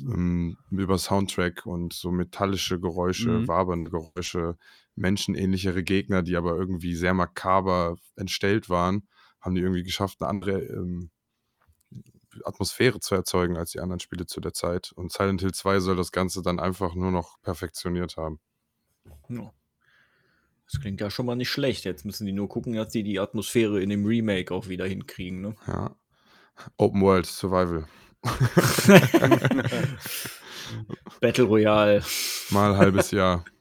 ähm, 0.00 0.56
über 0.70 0.98
Soundtrack 0.98 1.66
und 1.66 1.92
so 1.92 2.10
metallische 2.10 2.78
Geräusche, 2.80 3.30
Mhm. 3.30 3.48
wabernde 3.48 3.90
Geräusche, 3.90 4.56
menschenähnlichere 4.96 5.82
Gegner, 5.82 6.22
die 6.22 6.36
aber 6.36 6.56
irgendwie 6.56 6.94
sehr 6.94 7.14
makaber 7.14 7.96
entstellt 8.16 8.68
waren, 8.68 9.08
haben 9.40 9.54
die 9.54 9.62
irgendwie 9.62 9.82
geschafft, 9.84 10.20
eine 10.20 10.28
andere 10.28 10.60
ähm, 10.60 11.10
Atmosphäre 12.44 13.00
zu 13.00 13.14
erzeugen 13.14 13.56
als 13.56 13.72
die 13.72 13.80
anderen 13.80 14.00
Spiele 14.00 14.26
zu 14.26 14.40
der 14.40 14.52
Zeit. 14.52 14.92
Und 14.92 15.12
Silent 15.12 15.40
Hill 15.40 15.52
2 15.52 15.80
soll 15.80 15.96
das 15.96 16.12
Ganze 16.12 16.42
dann 16.42 16.60
einfach 16.60 16.94
nur 16.94 17.10
noch 17.10 17.40
perfektioniert 17.42 18.16
haben. 18.16 18.38
Ja. 19.28 19.52
Das 20.70 20.80
klingt 20.80 21.00
ja 21.00 21.10
schon 21.10 21.26
mal 21.26 21.34
nicht 21.34 21.50
schlecht. 21.50 21.84
Jetzt 21.84 22.04
müssen 22.04 22.26
die 22.26 22.32
nur 22.32 22.48
gucken, 22.48 22.74
dass 22.74 22.92
die 22.92 23.02
die 23.02 23.18
Atmosphäre 23.18 23.82
in 23.82 23.88
dem 23.90 24.04
Remake 24.06 24.54
auch 24.54 24.68
wieder 24.68 24.86
hinkriegen. 24.86 25.40
Ne? 25.40 25.56
Ja. 25.66 25.96
Open 26.76 27.00
World 27.00 27.26
Survival. 27.26 27.88
Battle 31.20 31.44
Royale. 31.44 32.02
Mal 32.50 32.76
halbes 32.76 33.10
Jahr. 33.10 33.44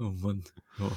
Oh 0.00 0.10
Mann. 0.10 0.42
Ja. 0.78 0.90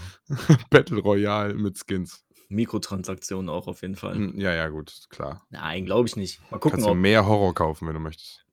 Battle 0.70 1.00
Royale 1.00 1.54
mit 1.54 1.78
Skins. 1.78 2.26
Mikrotransaktionen 2.50 3.48
auch 3.48 3.68
auf 3.68 3.84
jeden 3.84 3.96
Fall. 3.96 4.16
Hm, 4.16 4.38
Ja, 4.38 4.54
ja, 4.54 4.68
gut, 4.70 4.92
klar. 5.10 5.46
Nein, 5.50 5.86
glaube 5.86 6.08
ich 6.10 6.16
nicht. 6.18 6.42
Mal 6.52 6.58
gucken, 6.58 6.72
Kannst 6.80 6.88
du 6.88 6.94
mehr 6.96 7.26
Horror 7.26 7.54
kaufen, 7.54 7.88
wenn 7.88 7.94
du 7.94 8.00
möchtest. 8.02 8.44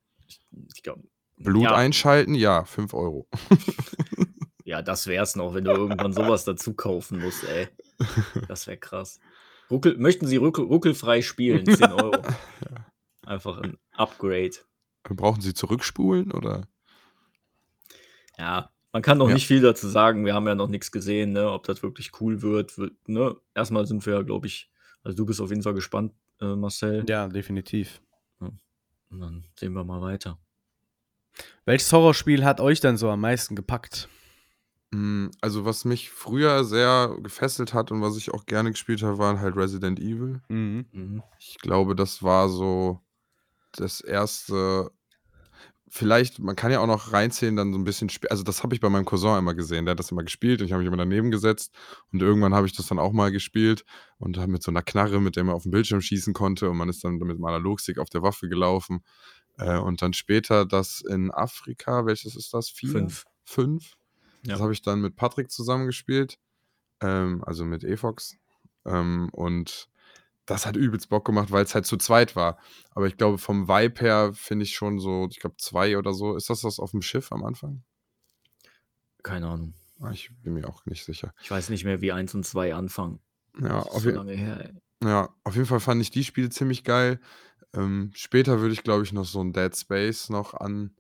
Ich 0.75 0.83
glaub, 0.83 1.01
Blut 1.39 1.63
ja, 1.65 1.75
einschalten? 1.75 2.35
Ja, 2.35 2.65
5 2.65 2.93
Euro. 2.95 3.27
ja, 4.65 4.83
das 4.83 5.07
wär's 5.09 5.35
noch, 5.35 5.55
wenn 5.55 5.65
du 5.65 5.73
irgendwann 5.73 6.13
sowas 6.13 6.45
dazu 6.45 6.75
kaufen 6.75 7.19
musst, 7.21 7.43
ey. 7.45 7.69
Das 8.47 8.67
wäre 8.69 8.77
krass. 8.79 9.19
Ruckel, 9.71 9.97
möchten 9.97 10.27
Sie 10.27 10.37
ruckel, 10.37 10.67
ruckelfrei 10.67 11.23
spielen? 11.23 11.65
10 11.67 11.91
Euro. 11.91 12.23
Einfach 13.27 13.59
ein 13.59 13.79
Upgrade. 13.93 14.53
Brauchen 15.05 15.41
sie 15.41 15.55
zurückspulen 15.55 16.33
oder? 16.33 16.67
Ja, 18.39 18.71
man 18.93 19.03
kann 19.03 19.19
noch 19.19 19.29
Ja. 19.29 19.35
nicht 19.35 19.47
viel 19.47 19.61
dazu 19.61 19.89
sagen. 19.89 20.25
Wir 20.25 20.35
haben 20.35 20.47
ja 20.47 20.55
noch 20.55 20.69
nichts 20.69 20.91
gesehen, 20.93 21.33
ne, 21.33 21.51
ob 21.51 21.65
das 21.65 21.83
wirklich 21.83 22.13
cool 22.21 22.43
wird. 22.43 22.79
wird 22.79 22.93
ne? 23.09 23.37
Erstmal 23.55 23.87
sind 23.87 24.05
wir 24.07 24.15
ja, 24.15 24.23
glaube 24.23 24.47
ich, 24.47 24.71
also 25.03 25.17
du 25.17 25.27
bist 25.27 25.41
auf 25.41 25.51
jeden 25.51 25.63
Fall 25.63 25.75
gespannt, 25.75 26.13
äh, 26.41 26.55
Marcel. 26.55 27.05
Ja, 27.09 27.29
definitiv. 27.29 28.01
Und 29.11 29.21
dann 29.21 29.45
sehen 29.55 29.75
wir 29.75 29.85
mal 29.85 30.01
weiter. 30.01 30.39
Welches 31.67 31.93
Horrorspiel 31.93 32.45
hat 32.45 32.61
euch 32.61 32.81
dann 32.81 32.97
so 32.97 33.09
am 33.11 33.21
meisten 33.21 33.55
gepackt? 33.55 34.09
Mm, 34.91 35.29
Also, 35.41 35.65
was 35.65 35.85
mich 35.85 36.11
früher 36.11 36.65
sehr 36.65 37.17
gefesselt 37.23 37.75
hat 37.75 37.93
und 37.93 38.01
was 38.03 38.17
ich 38.17 38.33
auch 38.35 38.45
gerne 38.47 38.71
gespielt 38.73 39.03
habe, 39.03 39.19
waren 39.19 39.41
halt 39.41 39.57
Resident 39.57 40.01
Evil. 40.01 40.41
Mhm. 40.49 40.87
Mhm. 40.93 41.23
Ich 41.39 41.59
glaube, 41.59 41.95
das 41.95 42.23
war 42.25 42.49
so 42.49 43.01
das 43.81 44.01
erste. 44.01 44.91
Vielleicht, 45.89 46.41
man 46.41 46.57
kann 46.57 46.73
ja 46.73 46.81
auch 46.81 46.89
noch 46.89 47.13
reinzählen, 47.13 47.55
dann 47.55 47.73
so 47.73 47.79
ein 47.79 47.85
bisschen. 47.85 48.11
Also, 48.29 48.43
das 48.43 48.63
habe 48.63 48.75
ich 48.75 48.81
bei 48.81 48.89
meinem 48.89 49.05
Cousin 49.05 49.39
immer 49.39 49.55
gesehen. 49.55 49.85
Der 49.85 49.93
hat 49.93 50.01
das 50.01 50.11
immer 50.11 50.25
gespielt 50.25 50.61
und 50.61 50.67
ich 50.67 50.73
habe 50.73 50.83
mich 50.83 50.89
immer 50.89 50.97
daneben 50.97 51.31
gesetzt. 51.31 51.73
Und 52.13 52.21
irgendwann 52.21 52.55
habe 52.55 52.67
ich 52.67 52.73
das 52.73 52.87
dann 52.87 52.99
auch 52.99 53.13
mal 53.13 53.31
gespielt 53.31 53.85
und 54.19 54.39
habe 54.39 54.51
mit 54.51 54.63
so 54.63 54.73
einer 54.73 54.83
Knarre, 54.83 55.21
mit 55.21 55.37
der 55.37 55.45
man 55.45 55.55
auf 55.55 55.63
dem 55.63 55.71
Bildschirm 55.71 56.01
schießen 56.01 56.35
konnte. 56.35 56.69
Und 56.69 56.79
man 56.79 56.89
ist 56.89 57.05
dann 57.05 57.19
mit 57.19 57.37
dem 57.37 57.45
Analogstick 57.45 57.99
auf 57.99 58.11
der 58.11 58.23
Waffe 58.23 58.49
gelaufen. 58.49 59.05
Äh, 59.57 59.79
und 59.79 60.03
dann 60.03 60.13
später 60.13 60.67
das 60.67 61.01
in 61.01 61.31
Afrika, 61.31 62.07
welches 62.07 62.35
ist 62.35 62.53
das? 62.55 62.71
Vier? 62.71 62.91
Fünf. 62.91 63.25
Fünf. 63.45 63.93
Ja. 64.45 64.55
Das 64.55 64.61
habe 64.61 64.73
ich 64.73 64.83
dann 64.83 65.01
mit 65.01 65.17
Patrick 65.17 65.51
zusammengespielt, 65.51 66.39
ähm, 67.01 67.43
also 67.45 67.65
mit 67.65 67.85
Efox. 67.85 68.37
Ähm, 68.85 69.29
und 69.33 69.89
das 70.47 70.67
hat 70.67 70.77
übelst 70.77 71.09
Bock 71.09 71.25
gemacht, 71.25 71.51
weil 71.51 71.65
es 71.65 71.75
halt 71.75 71.87
zu 71.87 71.97
zweit 71.97 72.37
war. 72.37 72.59
Aber 72.91 73.07
ich 73.07 73.17
glaube, 73.17 73.39
vom 73.39 73.67
Vibe 73.69 74.01
her 74.01 74.33
finde 74.35 74.65
ich 74.65 74.75
schon 74.75 74.99
so, 74.99 75.27
ich 75.31 75.39
glaube, 75.41 75.57
zwei 75.59 75.97
oder 75.97 76.13
so. 76.13 76.37
Ist 76.37 76.51
das 76.51 76.61
das 76.61 76.79
auf 76.79 76.91
dem 76.91 77.03
Schiff 77.03 77.33
am 77.33 77.45
Anfang? 77.45 77.83
Keine 79.23 79.49
Ahnung. 79.49 79.75
Ah, 80.01 80.11
Ich 80.11 80.31
bin 80.43 80.55
mir 80.55 80.69
auch 80.69 80.85
nicht 80.87 81.05
sicher. 81.05 81.33
Ich 81.43 81.51
weiß 81.51 81.71
nicht 81.71 81.85
mehr, 81.85 82.01
wie 82.01 82.13
1 82.13 82.35
und 82.35 82.45
2 82.45 82.75
anfangen. 82.75 83.21
Ja, 83.61 83.81
auf, 83.81 84.03
so 84.03 84.11
lange 84.11 84.33
her, 84.35 84.61
ey. 85.01 85.09
ja, 85.09 85.29
auf 85.45 85.55
jeden 85.55 85.67
Fall 85.67 85.81
fand 85.81 86.03
ich 86.03 86.11
die 86.11 86.25
Spiele 86.25 86.51
ziemlich 86.51 86.83
geil. 86.85 87.21
Ähm, 87.73 88.11
später 88.15 88.61
würde 88.61 88.75
ich, 88.75 88.83
glaube 88.83 89.05
ich, 89.05 89.13
noch 89.13 89.25
so 89.25 89.41
ein 89.43 89.53
Dead 89.53 89.75
Space 89.77 90.29
noch 90.29 90.55
an 90.55 90.97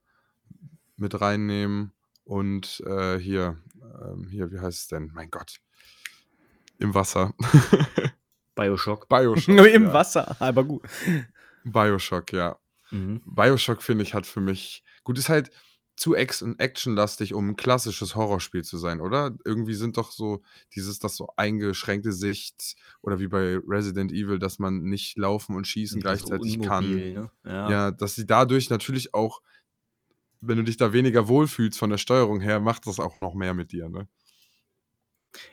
mit 0.96 1.20
reinnehmen. 1.20 1.92
Und 2.24 2.80
äh, 2.86 3.18
hier, 3.18 3.60
ähm, 4.02 4.28
hier, 4.30 4.50
wie 4.52 4.60
heißt 4.60 4.80
es 4.82 4.88
denn? 4.88 5.10
Mein 5.12 5.30
Gott. 5.30 5.60
Im 6.78 6.94
Wasser. 6.94 7.34
Bioshock. 8.54 9.08
Bioshock. 9.08 9.48
Nur 9.54 9.68
im 9.68 9.84
ja. 9.84 9.92
Wasser, 9.92 10.36
aber 10.40 10.64
gut. 10.64 10.82
Bioshock, 11.64 12.32
ja. 12.32 12.58
Mhm. 12.90 13.22
Bioshock, 13.24 13.82
finde 13.82 14.04
ich, 14.04 14.14
hat 14.14 14.26
für 14.26 14.40
mich. 14.40 14.84
Gut, 15.02 15.18
ist 15.18 15.28
halt 15.28 15.50
zu 15.96 16.14
ex- 16.16 16.44
actionlastig, 16.58 17.34
um 17.34 17.50
ein 17.50 17.56
klassisches 17.56 18.16
Horrorspiel 18.16 18.64
zu 18.64 18.78
sein, 18.78 19.00
oder? 19.00 19.36
Irgendwie 19.44 19.74
sind 19.74 19.96
doch 19.96 20.10
so 20.10 20.42
dieses, 20.74 20.98
das 20.98 21.16
so 21.16 21.28
eingeschränkte 21.36 22.12
Sicht 22.12 22.74
oder 23.00 23.20
wie 23.20 23.28
bei 23.28 23.58
Resident 23.66 24.10
Evil, 24.12 24.38
dass 24.40 24.58
man 24.58 24.82
nicht 24.82 25.16
laufen 25.16 25.54
und 25.54 25.66
schießen 25.66 25.98
ist 25.98 26.02
gleichzeitig 26.02 26.60
kann. 26.62 26.84
unmobil, 26.84 27.14
Ne? 27.14 27.30
Ja. 27.44 27.70
Ja, 27.70 27.90
dass 27.92 28.16
sie 28.16 28.26
dadurch 28.26 28.70
natürlich 28.70 29.14
auch, 29.14 29.40
wenn 30.40 30.58
du 30.58 30.64
dich 30.64 30.76
da 30.76 30.92
weniger 30.92 31.28
wohlfühlst 31.28 31.78
von 31.78 31.90
der 31.90 31.98
Steuerung 31.98 32.40
her, 32.40 32.58
macht 32.60 32.86
das 32.86 32.98
auch 32.98 33.20
noch 33.20 33.34
mehr 33.34 33.54
mit 33.54 33.70
dir, 33.70 33.88
ne? 33.88 34.08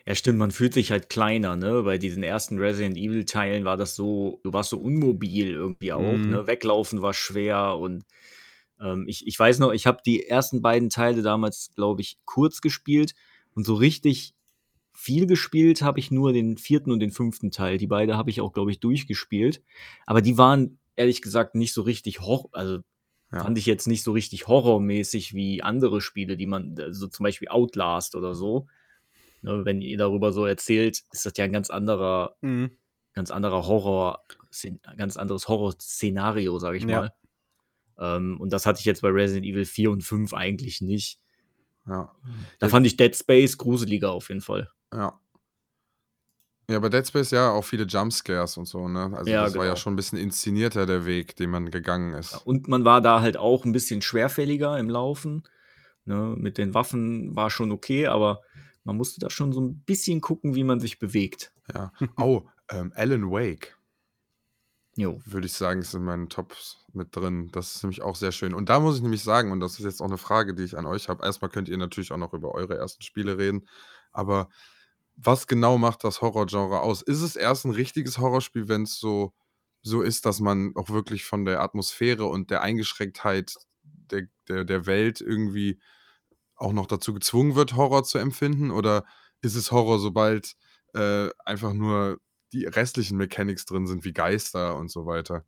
Ja, 0.06 0.14
stimmt, 0.14 0.38
man 0.38 0.50
fühlt 0.50 0.74
sich 0.74 0.90
halt 0.90 1.08
kleiner, 1.08 1.56
ne? 1.56 1.82
Bei 1.82 1.98
diesen 1.98 2.22
ersten 2.22 2.58
Resident 2.58 2.96
Evil-Teilen 2.96 3.64
war 3.64 3.76
das 3.76 3.96
so, 3.96 4.40
du 4.44 4.52
warst 4.52 4.70
so 4.70 4.78
unmobil 4.78 5.50
irgendwie 5.52 5.92
auch, 5.92 6.24
Mhm. 6.24 6.28
ne? 6.28 6.46
Weglaufen 6.46 7.02
war 7.02 7.14
schwer 7.14 7.76
und 7.78 8.04
ähm, 8.80 9.06
ich, 9.08 9.26
ich 9.26 9.38
weiß 9.38 9.58
noch, 9.58 9.72
ich 9.72 9.86
habe 9.86 9.98
die 10.04 10.26
ersten 10.28 10.62
beiden 10.62 10.90
Teile 10.90 11.22
damals, 11.22 11.72
glaube 11.74 12.00
ich, 12.02 12.18
kurz 12.24 12.60
gespielt 12.60 13.14
und 13.54 13.64
so 13.66 13.74
richtig 13.74 14.34
viel 14.94 15.26
gespielt 15.26 15.82
habe 15.82 16.00
ich 16.00 16.10
nur 16.10 16.32
den 16.32 16.58
vierten 16.58 16.92
und 16.92 17.00
den 17.00 17.12
fünften 17.12 17.50
Teil. 17.50 17.78
Die 17.78 17.86
beide 17.88 18.16
habe 18.16 18.30
ich 18.30 18.40
auch, 18.40 18.52
glaube 18.52 18.70
ich, 18.72 18.80
durchgespielt. 18.80 19.62
Aber 20.06 20.22
die 20.22 20.38
waren 20.38 20.78
ehrlich 20.96 21.22
gesagt 21.22 21.54
nicht 21.56 21.72
so 21.74 21.82
richtig 21.82 22.20
Horror, 22.20 22.50
also 22.52 22.80
Ja. 23.32 23.42
fand 23.42 23.58
ich 23.58 23.66
jetzt 23.66 23.86
nicht 23.88 24.02
so 24.02 24.12
richtig 24.12 24.46
horrormäßig 24.48 25.34
wie 25.34 25.62
andere 25.62 26.00
Spiele, 26.00 26.36
die 26.36 26.46
man, 26.46 26.76
so 26.90 27.08
zum 27.08 27.24
Beispiel 27.24 27.48
Outlast 27.48 28.14
oder 28.16 28.34
so. 28.34 28.66
Ne, 29.42 29.64
wenn 29.64 29.80
ihr 29.82 29.98
darüber 29.98 30.32
so 30.32 30.46
erzählt, 30.46 31.02
ist 31.10 31.26
das 31.26 31.32
ja 31.36 31.44
ein 31.44 31.52
ganz 31.52 31.68
anderer, 31.70 32.36
Mhm. 32.42 32.70
ganz 33.12 33.30
anderer 33.30 33.66
Horror, 33.66 34.22
ganz 34.96 35.16
anderes 35.16 35.48
Horrorszenario, 35.48 36.58
sage 36.58 36.78
ich 36.78 36.84
Ja. 36.84 37.00
mal. 37.00 37.12
Ähm, 37.98 38.40
und 38.40 38.52
das 38.52 38.66
hatte 38.66 38.80
ich 38.80 38.84
jetzt 38.86 39.02
bei 39.02 39.08
Resident 39.08 39.46
Evil 39.46 39.64
4 39.64 39.90
und 39.90 40.02
5 40.02 40.32
eigentlich 40.32 40.80
nicht. 40.80 41.18
Ja. 41.86 42.14
Da 42.60 42.66
Ja. 42.66 42.70
fand 42.70 42.86
ich 42.86 42.96
Dead 42.96 43.14
Space 43.16 43.58
gruseliger 43.58 44.12
auf 44.12 44.28
jeden 44.28 44.40
Fall. 44.40 44.70
Ja. 44.94 45.18
Ja, 46.70 46.78
bei 46.78 46.88
Dead 46.88 47.06
Space 47.06 47.32
ja 47.32 47.50
auch 47.50 47.64
viele 47.64 47.84
Jumpscares 47.84 48.56
und 48.56 48.66
so, 48.66 48.88
ne? 48.88 49.12
Also 49.14 49.30
Ja, 49.30 49.44
das 49.44 49.54
war 49.56 49.64
ja 49.64 49.70
genau. 49.72 49.76
schon 49.80 49.92
ein 49.94 49.96
bisschen 49.96 50.18
inszenierter, 50.18 50.86
der 50.86 51.04
Weg, 51.04 51.34
den 51.36 51.50
man 51.50 51.70
gegangen 51.70 52.14
ist. 52.14 52.34
Und 52.46 52.68
man 52.68 52.84
war 52.84 53.00
da 53.00 53.20
halt 53.20 53.36
auch 53.36 53.64
ein 53.64 53.72
bisschen 53.72 54.00
schwerfälliger 54.00 54.78
im 54.78 54.88
Laufen. 54.88 55.42
Ne? 56.04 56.34
Mit 56.38 56.58
den 56.58 56.72
Waffen 56.72 57.34
war 57.36 57.50
schon 57.50 57.72
okay, 57.72 58.06
aber 58.06 58.42
man 58.84 58.96
musste 58.96 59.20
da 59.20 59.30
schon 59.30 59.52
so 59.52 59.60
ein 59.60 59.80
bisschen 59.84 60.20
gucken, 60.20 60.54
wie 60.54 60.64
man 60.64 60.80
sich 60.80 60.98
bewegt. 60.98 61.52
Ja. 61.72 61.92
Oh, 62.16 62.42
ähm, 62.70 62.92
Alan 62.96 63.30
Wake, 63.30 63.76
Jo. 64.96 65.20
würde 65.24 65.46
ich 65.46 65.52
sagen, 65.54 65.80
ist 65.80 65.94
in 65.94 66.04
meinen 66.04 66.28
Tops 66.28 66.84
mit 66.92 67.14
drin. 67.16 67.48
Das 67.52 67.76
ist 67.76 67.82
nämlich 67.82 68.02
auch 68.02 68.16
sehr 68.16 68.32
schön. 68.32 68.52
Und 68.54 68.68
da 68.68 68.80
muss 68.80 68.96
ich 68.96 69.02
nämlich 69.02 69.22
sagen, 69.22 69.50
und 69.52 69.60
das 69.60 69.78
ist 69.78 69.84
jetzt 69.84 70.00
auch 70.02 70.06
eine 70.06 70.18
Frage, 70.18 70.54
die 70.54 70.64
ich 70.64 70.76
an 70.76 70.86
euch 70.86 71.08
habe. 71.08 71.24
Erstmal 71.24 71.50
könnt 71.50 71.68
ihr 71.68 71.78
natürlich 71.78 72.12
auch 72.12 72.18
noch 72.18 72.34
über 72.34 72.52
eure 72.54 72.76
ersten 72.76 73.02
Spiele 73.02 73.38
reden, 73.38 73.66
aber 74.12 74.48
was 75.16 75.46
genau 75.46 75.78
macht 75.78 76.04
das 76.04 76.20
Horrorgenre 76.22 76.80
aus? 76.80 77.02
Ist 77.02 77.20
es 77.22 77.36
erst 77.36 77.64
ein 77.64 77.72
richtiges 77.72 78.18
Horrorspiel, 78.18 78.68
wenn 78.68 78.82
es 78.82 78.98
so, 78.98 79.32
so 79.82 80.02
ist, 80.02 80.26
dass 80.26 80.40
man 80.40 80.72
auch 80.74 80.90
wirklich 80.90 81.24
von 81.24 81.44
der 81.44 81.60
Atmosphäre 81.60 82.26
und 82.26 82.50
der 82.50 82.62
Eingeschränktheit 82.62 83.54
der, 83.82 84.28
der, 84.48 84.64
der 84.64 84.86
Welt 84.86 85.20
irgendwie 85.20 85.80
auch 86.62 86.72
noch 86.72 86.86
dazu 86.86 87.12
gezwungen 87.12 87.54
wird, 87.54 87.76
Horror 87.76 88.04
zu 88.04 88.18
empfinden? 88.18 88.70
Oder 88.70 89.04
ist 89.40 89.54
es 89.54 89.72
Horror, 89.72 89.98
sobald 89.98 90.54
äh, 90.94 91.28
einfach 91.44 91.72
nur 91.72 92.18
die 92.52 92.66
restlichen 92.66 93.16
Mechanics 93.16 93.64
drin 93.64 93.86
sind, 93.86 94.04
wie 94.04 94.12
Geister 94.12 94.76
und 94.76 94.90
so 94.90 95.06
weiter? 95.06 95.44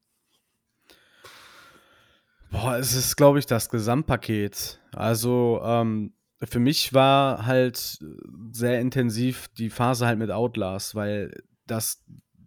Boah, 2.51 2.77
es 2.77 2.95
ist, 2.95 3.17
glaube 3.17 3.39
ich, 3.39 3.47
das 3.47 3.69
Gesamtpaket. 3.69 4.81
Also, 4.93 5.61
ähm, 5.65 6.15
für 6.43 6.61
mich 6.61 6.93
war 6.93 7.47
halt 7.47 7.99
äh, 8.01 8.07
sehr 8.53 8.81
intensiv 8.81 9.49
die 9.49 9.71
Phase 9.71 10.07
halt 10.07 10.19
mit 10.19 10.31
Outlast, 10.31 10.95
weil 10.95 11.43
das 11.67 12.03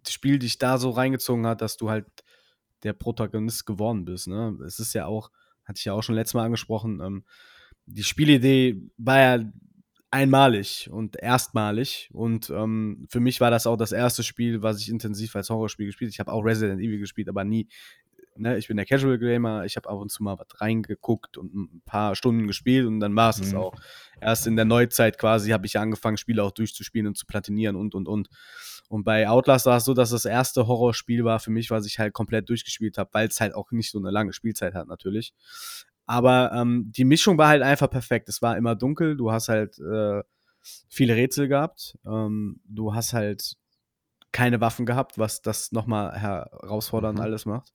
Spiel 0.08 0.38
dich 0.38 0.58
da 0.58 0.78
so 0.78 0.90
reingezogen 0.90 1.46
hat, 1.46 1.60
dass 1.60 1.76
du 1.76 1.90
halt 1.90 2.06
der 2.82 2.92
Protagonist 2.92 3.66
geworden 3.66 4.04
bist. 4.04 4.28
Ne? 4.28 4.56
Es 4.64 4.78
ist 4.78 4.94
ja 4.94 5.06
auch, 5.06 5.30
hatte 5.64 5.78
ich 5.78 5.84
ja 5.84 5.92
auch 5.92 6.02
schon 6.02 6.14
letztes 6.14 6.34
Mal 6.34 6.44
angesprochen, 6.44 7.00
ähm, 7.00 7.24
die 7.88 8.04
Spielidee 8.04 8.80
war 8.96 9.18
ja 9.18 9.44
einmalig 10.10 10.88
und 10.90 11.16
erstmalig. 11.16 12.08
Und 12.12 12.50
ähm, 12.50 13.06
für 13.10 13.20
mich 13.20 13.40
war 13.40 13.50
das 13.50 13.66
auch 13.66 13.76
das 13.76 13.92
erste 13.92 14.22
Spiel, 14.22 14.62
was 14.62 14.80
ich 14.80 14.88
intensiv 14.88 15.36
als 15.36 15.50
Horrorspiel 15.50 15.86
gespielt 15.86 16.08
habe. 16.08 16.14
Ich 16.14 16.20
habe 16.20 16.32
auch 16.32 16.44
Resident 16.44 16.80
Evil 16.80 16.98
gespielt, 16.98 17.28
aber 17.28 17.44
nie 17.44 17.68
ne, 18.38 18.56
ich 18.56 18.68
bin 18.68 18.76
der 18.76 18.86
Casual 18.86 19.18
Gamer, 19.18 19.64
ich 19.64 19.76
habe 19.76 19.88
ab 19.88 19.98
und 19.98 20.10
zu 20.10 20.22
mal 20.22 20.38
was 20.38 20.60
reingeguckt 20.60 21.36
und 21.36 21.54
ein 21.54 21.82
paar 21.84 22.14
Stunden 22.14 22.46
gespielt 22.46 22.86
und 22.86 23.00
dann 23.00 23.14
war 23.16 23.30
es 23.30 23.40
es 23.40 23.52
Mhm. 23.52 23.58
auch. 23.58 23.74
Erst 24.20 24.46
in 24.46 24.56
der 24.56 24.64
Neuzeit 24.64 25.18
quasi 25.18 25.50
habe 25.50 25.66
ich 25.66 25.78
angefangen, 25.78 26.16
Spiele 26.16 26.42
auch 26.42 26.52
durchzuspielen 26.52 27.06
und 27.08 27.16
zu 27.16 27.26
platinieren 27.26 27.76
und 27.76 27.94
und 27.94 28.08
und. 28.08 28.28
Und 28.88 29.04
bei 29.04 29.28
Outlast 29.28 29.66
war 29.66 29.76
es 29.76 29.84
so, 29.84 29.92
dass 29.92 30.10
das 30.10 30.24
erste 30.24 30.66
Horrorspiel 30.66 31.24
war 31.24 31.40
für 31.40 31.50
mich, 31.50 31.70
was 31.70 31.84
ich 31.86 31.98
halt 31.98 32.14
komplett 32.14 32.48
durchgespielt 32.48 32.96
habe, 32.96 33.10
weil 33.12 33.28
es 33.28 33.40
halt 33.40 33.54
auch 33.54 33.70
nicht 33.70 33.90
so 33.90 33.98
eine 33.98 34.10
lange 34.10 34.32
Spielzeit 34.32 34.74
hat 34.74 34.88
natürlich. 34.88 35.34
Aber 36.08 36.52
ähm, 36.52 36.90
die 36.90 37.04
Mischung 37.04 37.38
war 37.38 37.48
halt 37.48 37.62
einfach 37.62 37.90
perfekt. 37.90 38.28
Es 38.28 38.42
war 38.42 38.56
immer 38.56 38.74
dunkel, 38.74 39.16
du 39.16 39.30
hast 39.30 39.48
halt 39.48 39.78
äh, 39.78 40.22
viele 40.88 41.14
Rätsel 41.14 41.48
gehabt, 41.48 41.96
ähm, 42.06 42.60
du 42.64 42.94
hast 42.94 43.12
halt 43.12 43.54
keine 44.32 44.60
Waffen 44.60 44.86
gehabt, 44.86 45.18
was 45.18 45.42
das 45.42 45.72
nochmal 45.72 46.18
herausfordernd 46.18 47.18
Mhm. 47.18 47.22
alles 47.24 47.46
macht. 47.46 47.72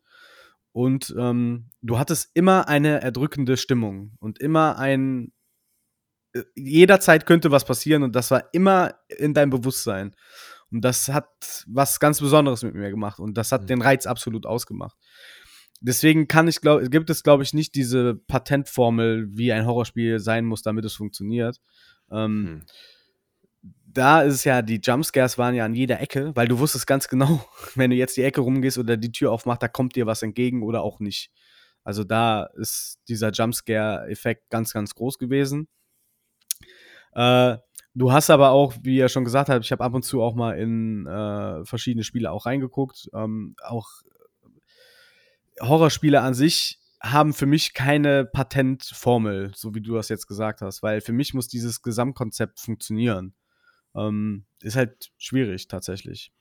Und 0.71 1.13
ähm, 1.17 1.69
du 1.81 1.99
hattest 1.99 2.31
immer 2.33 2.67
eine 2.67 3.01
erdrückende 3.01 3.57
Stimmung 3.57 4.13
und 4.19 4.39
immer 4.39 4.77
ein. 4.77 5.31
äh, 6.33 6.41
Jederzeit 6.55 7.25
könnte 7.25 7.51
was 7.51 7.65
passieren 7.65 8.03
und 8.03 8.15
das 8.15 8.31
war 8.31 8.45
immer 8.53 8.95
in 9.07 9.33
deinem 9.33 9.51
Bewusstsein. 9.51 10.15
Und 10.71 10.81
das 10.81 11.09
hat 11.09 11.27
was 11.67 11.99
ganz 11.99 12.19
Besonderes 12.19 12.63
mit 12.63 12.73
mir 12.73 12.89
gemacht 12.89 13.19
und 13.19 13.35
das 13.37 13.51
hat 13.51 13.63
Mhm. 13.63 13.67
den 13.67 13.81
Reiz 13.83 14.07
absolut 14.07 14.47
ausgemacht. 14.47 14.97
Deswegen 15.85 16.29
kann 16.29 16.47
ich 16.47 16.61
glaub, 16.61 16.89
gibt 16.89 17.09
es, 17.09 17.23
glaube 17.23 17.43
ich, 17.43 17.53
nicht 17.53 17.75
diese 17.75 18.15
Patentformel, 18.15 19.27
wie 19.37 19.51
ein 19.51 19.65
Horrorspiel 19.65 20.19
sein 20.19 20.45
muss, 20.45 20.61
damit 20.61 20.85
es 20.85 20.93
funktioniert. 20.93 21.59
Ähm, 22.09 22.47
Hm. 22.47 22.61
da 23.85 24.21
ist 24.21 24.33
es 24.35 24.43
ja, 24.45 24.61
die 24.61 24.79
Jumpscares 24.81 25.37
waren 25.37 25.55
ja 25.55 25.65
an 25.65 25.75
jeder 25.75 25.99
Ecke, 25.99 26.31
weil 26.35 26.47
du 26.47 26.57
wusstest 26.59 26.87
ganz 26.87 27.07
genau, 27.09 27.45
wenn 27.75 27.91
du 27.91 27.97
jetzt 27.97 28.15
die 28.17 28.23
Ecke 28.23 28.41
rumgehst 28.41 28.77
oder 28.77 28.97
die 28.97 29.11
Tür 29.11 29.31
aufmachst, 29.31 29.61
da 29.61 29.67
kommt 29.67 29.95
dir 29.95 30.05
was 30.05 30.23
entgegen 30.23 30.63
oder 30.63 30.81
auch 30.83 30.99
nicht. 30.99 31.31
Also 31.83 32.03
da 32.05 32.45
ist 32.55 32.99
dieser 33.09 33.31
Jumpscare-Effekt 33.31 34.49
ganz, 34.49 34.71
ganz 34.71 34.95
groß 34.95 35.17
gewesen. 35.17 35.67
Äh, 37.13 37.57
du 37.93 38.11
hast 38.11 38.29
aber 38.29 38.51
auch, 38.51 38.73
wie 38.81 38.97
ihr 38.97 39.09
schon 39.09 39.25
gesagt 39.25 39.49
habt, 39.49 39.65
ich 39.65 39.71
habe 39.71 39.83
ab 39.83 39.93
und 39.93 40.03
zu 40.03 40.21
auch 40.21 40.33
mal 40.35 40.57
in 40.57 41.05
äh, 41.05 41.65
verschiedene 41.65 42.03
Spiele 42.03 42.31
auch 42.31 42.45
reingeguckt. 42.45 43.09
Ähm, 43.13 43.55
auch 43.63 43.89
Horrorspiele 45.59 46.21
an 46.21 46.33
sich 46.33 46.79
haben 47.01 47.33
für 47.33 47.45
mich 47.45 47.73
keine 47.73 48.25
Patentformel, 48.25 49.51
so 49.55 49.75
wie 49.75 49.81
du 49.81 49.95
das 49.95 50.09
jetzt 50.09 50.27
gesagt 50.27 50.61
hast, 50.61 50.81
weil 50.83 51.01
für 51.01 51.11
mich 51.11 51.33
muss 51.33 51.49
dieses 51.49 51.81
Gesamtkonzept 51.81 52.59
funktionieren. 52.59 53.35
Ähm, 53.95 54.45
ist 54.61 54.77
halt 54.77 55.11
schwierig 55.17 55.67
tatsächlich. 55.67 56.31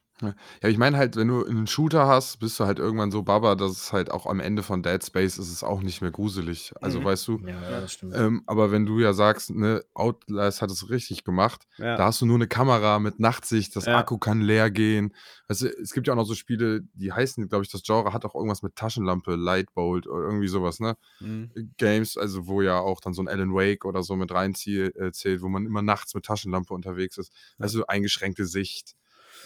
Ja, 0.62 0.68
ich 0.68 0.78
meine 0.78 0.96
halt, 0.96 1.16
wenn 1.16 1.28
du 1.28 1.44
einen 1.44 1.66
Shooter 1.66 2.06
hast, 2.06 2.38
bist 2.38 2.58
du 2.60 2.64
halt 2.64 2.78
irgendwann 2.78 3.10
so 3.10 3.22
Baba, 3.22 3.54
dass 3.54 3.72
es 3.72 3.92
halt 3.92 4.10
auch 4.10 4.26
am 4.26 4.40
Ende 4.40 4.62
von 4.62 4.82
Dead 4.82 5.04
Space 5.04 5.38
ist 5.38 5.50
es 5.50 5.62
auch 5.64 5.82
nicht 5.82 6.00
mehr 6.00 6.10
gruselig. 6.10 6.72
Also, 6.80 7.00
Mhm. 7.00 7.04
weißt 7.04 7.28
du? 7.28 7.38
Ja, 7.46 7.80
das 7.80 7.92
stimmt. 7.92 8.14
Ähm, 8.16 8.42
aber 8.46 8.70
wenn 8.70 8.86
du 8.86 8.98
ja 9.00 9.12
sagst, 9.12 9.50
ne, 9.50 9.82
Outlast 9.94 10.62
hat 10.62 10.70
es 10.70 10.88
richtig 10.90 11.24
gemacht, 11.24 11.66
Ja. 11.78 11.96
da 11.96 12.06
hast 12.06 12.20
du 12.20 12.26
nur 12.26 12.36
eine 12.36 12.46
Kamera 12.46 12.98
mit 12.98 13.18
Nachtsicht, 13.20 13.74
das 13.76 13.86
Ja. 13.86 13.98
Akku 13.98 14.18
kann 14.18 14.40
leer 14.40 14.70
gehen. 14.70 15.14
Weißt 15.48 15.62
du, 15.62 15.66
es 15.68 15.92
gibt 15.92 16.06
ja 16.06 16.12
auch 16.12 16.16
noch 16.18 16.24
so 16.26 16.34
Spiele, 16.34 16.82
die 16.94 17.12
heißen, 17.12 17.48
glaube 17.48 17.64
ich, 17.64 17.70
das 17.70 17.82
Genre 17.82 18.12
hat 18.12 18.24
auch 18.24 18.34
irgendwas 18.34 18.62
mit 18.62 18.76
Taschenlampe, 18.76 19.34
Lightbolt 19.34 20.06
oder 20.06 20.24
irgendwie 20.24 20.48
sowas, 20.48 20.78
ne? 20.80 20.96
Mhm. 21.20 21.50
Games, 21.76 22.16
also 22.16 22.46
wo 22.46 22.62
ja 22.62 22.78
auch 22.78 23.00
dann 23.00 23.12
so 23.12 23.22
ein 23.22 23.28
Alan 23.28 23.52
Wake 23.54 23.84
oder 23.84 24.02
so 24.02 24.16
mit 24.16 24.32
reinzählt, 24.32 24.96
äh, 24.96 25.12
zählt, 25.12 25.42
wo 25.42 25.48
man 25.48 25.66
immer 25.66 25.82
nachts 25.82 26.14
mit 26.14 26.24
Taschenlampe 26.24 26.72
unterwegs 26.72 27.18
ist. 27.18 27.32
Also 27.58 27.86
eingeschränkte 27.86 28.46
Sicht. 28.46 28.94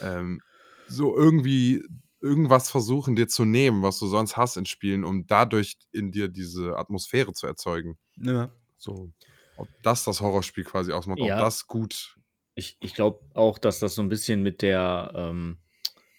Ähm, 0.01 0.41
so 0.89 1.17
irgendwie 1.17 1.85
irgendwas 2.21 2.71
versuchen 2.71 3.15
dir 3.17 3.29
zu 3.29 3.45
nehmen, 3.45 3.83
was 3.83 3.99
du 3.99 4.07
sonst 4.07 4.37
hast 4.37 4.57
in 4.57 4.67
Spielen, 4.67 5.05
um 5.05 5.27
dadurch 5.27 5.77
in 5.93 6.13
dir 6.13 6.29
diese 6.29 6.77
Atmosphäre 6.77 7.33
zu 7.33 7.47
erzeugen. 7.47 7.99
Ja. 8.17 8.51
So, 8.79 9.13
ob 9.57 9.69
das 9.83 10.05
das 10.05 10.21
Horrorspiel 10.21 10.65
quasi 10.65 10.93
ausmacht, 10.93 11.19
Ja. 11.21 11.37
ob 11.37 11.41
das 11.41 11.67
gut. 11.67 12.17
Ich, 12.55 12.77
ich 12.81 12.95
glaube 12.95 13.21
auch, 13.35 13.59
dass 13.59 13.81
das 13.81 13.95
so 13.95 14.03
ein 14.03 14.09
bisschen 14.09 14.43
mit 14.43 14.63
der, 14.63 15.13
ähm, 15.15 15.59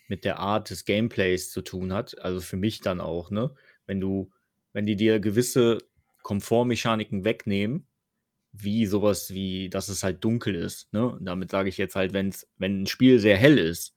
mit 0.08 0.24
der 0.24 0.40
Art 0.40 0.70
des 0.70 0.86
Gameplays 0.86 1.52
zu 1.52 1.62
tun 1.62 1.92
hat. 1.94 2.20
Also 2.22 2.40
für 2.42 2.58
mich 2.58 2.80
dann 2.82 3.02
auch, 3.02 3.32
ne? 3.32 3.54
Wenn 3.86 4.00
du, 4.00 4.32
wenn 4.74 4.86
die 4.86 4.96
dir 4.96 5.20
gewisse 5.20 5.80
Komfortmechaniken 6.22 7.24
wegnehmen, 7.24 7.88
wie 8.54 8.86
sowas 8.86 9.32
wie, 9.32 9.70
dass 9.70 9.90
es 9.90 10.04
halt 10.04 10.24
dunkel 10.24 10.56
ist, 10.56 10.94
ne? 10.94 11.08
Und 11.10 11.26
damit 11.26 11.50
sage 11.52 11.70
ich 11.70 11.78
jetzt 11.78 11.96
halt, 11.96 12.14
wenn's, 12.14 12.48
wenn 12.58 12.84
ein 12.84 12.88
Spiel 12.88 13.20
sehr 13.20 13.38
hell 13.38 13.58
ist, 13.58 13.96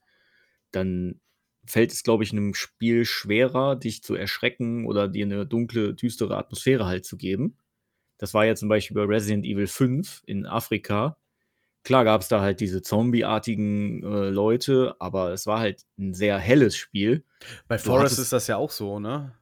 dann 0.73 1.21
fällt 1.65 1.93
es, 1.93 2.03
glaube 2.03 2.25
ich, 2.25 2.33
einem 2.33 2.55
Spiel 2.55 3.05
schwerer, 3.05 3.77
dich 3.77 4.03
zu 4.03 4.15
erschrecken 4.15 4.87
oder 4.87 5.09
dir 5.09 5.25
eine 5.25 5.47
dunkle, 5.47 5.95
düstere 5.95 6.37
Atmosphäre 6.37 6.87
halt 6.87 7.05
zu 7.05 7.17
geben. 7.17 7.57
Das 8.19 8.35
war 8.35 8.45
ja 8.45 8.55
zum 8.55 8.69
Beispiel 8.69 8.95
bei 8.95 9.05
Resident 9.05 9.45
Evil 9.45 9.67
5 9.67 10.23
in 10.27 10.47
Afrika. 10.47 11.17
Klar 11.83 12.05
gab 12.05 12.21
es 12.21 12.29
da 12.29 12.41
halt 12.41 12.61
diese 12.61 12.83
zombieartigen 12.83 14.03
äh, 14.03 14.29
Leute, 14.29 14.95
aber 14.99 15.33
es 15.33 15.47
war 15.47 15.61
halt 15.61 15.87
ein 15.99 16.13
sehr 16.13 16.39
helles 16.39 16.77
Spiel. 16.77 17.25
Bei 17.69 17.79
Forest 17.79 18.19
ist 18.19 18.33
das 18.33 18.47
ja 18.49 18.57
auch 18.59 18.71
so, 18.71 18.99
ne? 18.99 19.35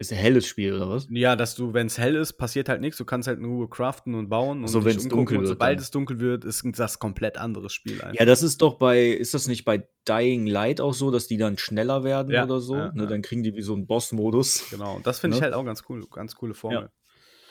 Ist 0.00 0.12
ein 0.12 0.18
helles 0.18 0.46
Spiel, 0.46 0.74
oder 0.74 0.88
was? 0.90 1.08
Ja, 1.10 1.34
dass 1.34 1.56
du, 1.56 1.74
wenn 1.74 1.88
es 1.88 1.98
hell 1.98 2.14
ist, 2.14 2.34
passiert 2.34 2.68
halt 2.68 2.80
nichts. 2.80 2.98
Du 2.98 3.04
kannst 3.04 3.26
halt 3.26 3.40
in 3.40 3.44
Ruhe 3.46 3.68
craften 3.68 4.14
und 4.14 4.28
bauen. 4.28 4.60
Und 4.62 4.68
So, 4.68 4.84
wenn's 4.84 5.02
umgucken. 5.02 5.16
dunkel 5.16 5.38
wird 5.38 5.48
sobald 5.48 5.80
es 5.80 5.90
dunkel 5.90 6.20
wird, 6.20 6.44
ist 6.44 6.64
das 6.78 7.00
komplett 7.00 7.36
anderes 7.36 7.72
Spiel 7.72 8.00
einfach. 8.00 8.14
Ja, 8.20 8.24
das 8.24 8.44
ist 8.44 8.62
doch 8.62 8.74
bei, 8.78 9.08
ist 9.08 9.34
das 9.34 9.48
nicht 9.48 9.64
bei 9.64 9.88
Dying 10.06 10.46
Light 10.46 10.80
auch 10.80 10.94
so, 10.94 11.10
dass 11.10 11.26
die 11.26 11.36
dann 11.36 11.58
schneller 11.58 12.04
werden 12.04 12.32
Ja, 12.32 12.44
oder 12.44 12.60
so? 12.60 12.76
ja, 12.76 12.92
ne, 12.92 13.02
ja. 13.02 13.08
Dann 13.08 13.22
kriegen 13.22 13.42
die 13.42 13.56
wie 13.56 13.62
so 13.62 13.74
einen 13.74 13.88
Boss-Modus. 13.88 14.70
Genau. 14.70 14.94
Und 14.96 15.06
das 15.06 15.18
finde 15.18 15.36
ich 15.36 15.40
Ne? 15.40 15.46
halt 15.46 15.54
auch 15.54 15.64
ganz 15.64 15.82
cool. 15.88 16.06
Ganz 16.08 16.36
coole 16.36 16.54
Formel. 16.54 16.90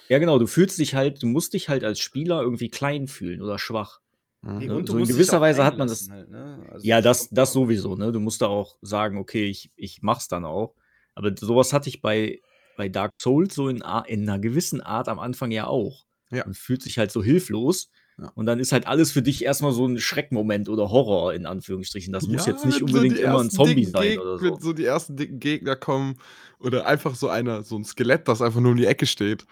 Ja, 0.07 0.17
genau, 0.19 0.39
du 0.39 0.47
fühlst 0.47 0.79
dich 0.79 0.95
halt, 0.95 1.21
du 1.21 1.27
musst 1.27 1.53
dich 1.53 1.67
halt 1.67 1.83
als 1.83 1.99
Spieler 1.99 2.41
irgendwie 2.41 2.69
klein 2.69 3.07
fühlen 3.07 3.41
oder 3.41 3.59
schwach. 3.59 3.99
Mhm. 4.41 4.57
Ne? 4.59 4.73
Und 4.75 4.87
So 4.87 4.97
in 4.99 5.05
gewisser 5.05 5.41
Weise 5.41 5.65
hat 5.65 5.73
man 5.73 5.81
einlassen 5.89 6.13
Halt, 6.13 6.29
ne? 6.29 6.65
Also 6.71 6.87
Ja, 6.87 7.01
das, 7.01 7.27
das 7.29 7.51
sowieso, 7.51 7.95
ne? 7.95 8.13
Du 8.13 8.21
musst 8.21 8.41
da 8.41 8.45
auch 8.47 8.77
sagen, 8.81 9.17
okay, 9.17 9.47
ich, 9.49 9.69
ich 9.75 10.01
mach's 10.01 10.29
dann 10.29 10.45
auch. 10.45 10.75
Aber 11.17 11.31
sowas 11.39 11.73
hatte 11.73 11.89
ich 11.89 12.01
bei, 12.01 12.39
bei 12.77 12.89
Dark 12.89 13.13
Souls 13.19 13.55
so 13.55 13.69
in, 13.69 13.77
in 14.07 14.29
einer 14.29 14.39
gewissen 14.39 14.81
Art 14.81 15.07
am 15.09 15.17
Anfang 15.19 15.49
ja 15.51 15.65
auch. 15.67 16.05
Ja. 16.29 16.43
Man 16.45 16.53
fühlt 16.53 16.81
sich 16.83 16.97
halt 16.97 17.11
so 17.11 17.23
hilflos. 17.23 17.89
Ja. 18.19 18.31
Und 18.35 18.45
dann 18.45 18.59
ist 18.59 18.71
halt 18.71 18.85
alles 18.87 19.11
für 19.11 19.21
dich 19.21 19.43
erstmal 19.43 19.71
so 19.71 19.85
ein 19.87 19.99
Schreckmoment 19.99 20.69
oder 20.69 20.89
Horror 20.89 21.33
in 21.33 21.45
Anführungsstrichen. 21.45 22.11
Das 22.13 22.27
muss 22.27 22.45
Ja, 22.45 22.53
jetzt 22.53 22.65
nicht 22.65 22.81
unbedingt 22.81 23.17
die 23.17 23.21
immer 23.21 23.39
ein 23.41 23.49
Zombie 23.49 23.85
sein 23.85 24.01
Geg- 24.03 24.19
oder 24.19 24.41
Wenn 24.41 24.53
so. 24.55 24.59
so 24.59 24.73
die 24.73 24.85
ersten 24.85 25.15
dicken 25.17 25.39
Gegner 25.39 25.75
kommen 25.75 26.17
oder 26.59 26.85
einfach 26.87 27.15
so 27.15 27.29
einer, 27.29 27.63
so 27.63 27.77
ein 27.77 27.83
Skelett, 27.85 28.27
das 28.27 28.41
einfach 28.41 28.59
nur 28.59 28.71
um 28.71 28.77
die 28.77 28.85
Ecke 28.87 29.05
steht, 29.05 29.45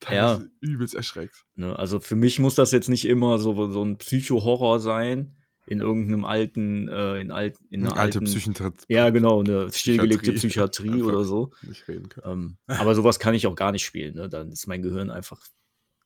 dann 0.00 0.14
Ja. 0.14 0.40
übelst 0.60 0.94
erschreckt. 0.94 1.44
Ne? 1.56 1.78
Also 1.78 2.00
für 2.00 2.16
mich 2.16 2.38
muss 2.38 2.54
das 2.54 2.70
jetzt 2.72 2.88
nicht 2.88 3.04
immer 3.06 3.38
so, 3.38 3.70
so 3.70 3.82
ein 3.82 3.98
Psycho-Horror 3.98 4.80
sein. 4.80 5.36
In 5.68 5.80
irgendeinem 5.80 6.24
alten, 6.24 6.88
äh, 6.88 7.20
in, 7.20 7.30
alt, 7.30 7.58
in 7.70 7.82
einer 7.82 7.96
Alte 7.96 8.18
alten, 8.20 8.24
Psychiatrie. 8.24 8.72
ja 8.88 9.10
genau, 9.10 9.40
eine 9.40 9.70
stillgelegte 9.72 10.32
Psychiatrie. 10.32 10.88
Psychiatrie 10.88 11.02
oder 11.02 11.24
so. 11.24 11.52
Nicht 11.62 11.86
reden 11.88 12.08
können. 12.08 12.58
Ähm, 12.68 12.78
aber 12.78 12.94
sowas 12.94 13.18
kann 13.18 13.34
ich 13.34 13.46
auch 13.46 13.54
gar 13.54 13.72
nicht 13.72 13.84
spielen. 13.84 14.14
Ne? 14.14 14.28
Dann 14.28 14.50
ist 14.50 14.66
mein 14.66 14.82
Gehirn 14.82 15.10
einfach, 15.10 15.40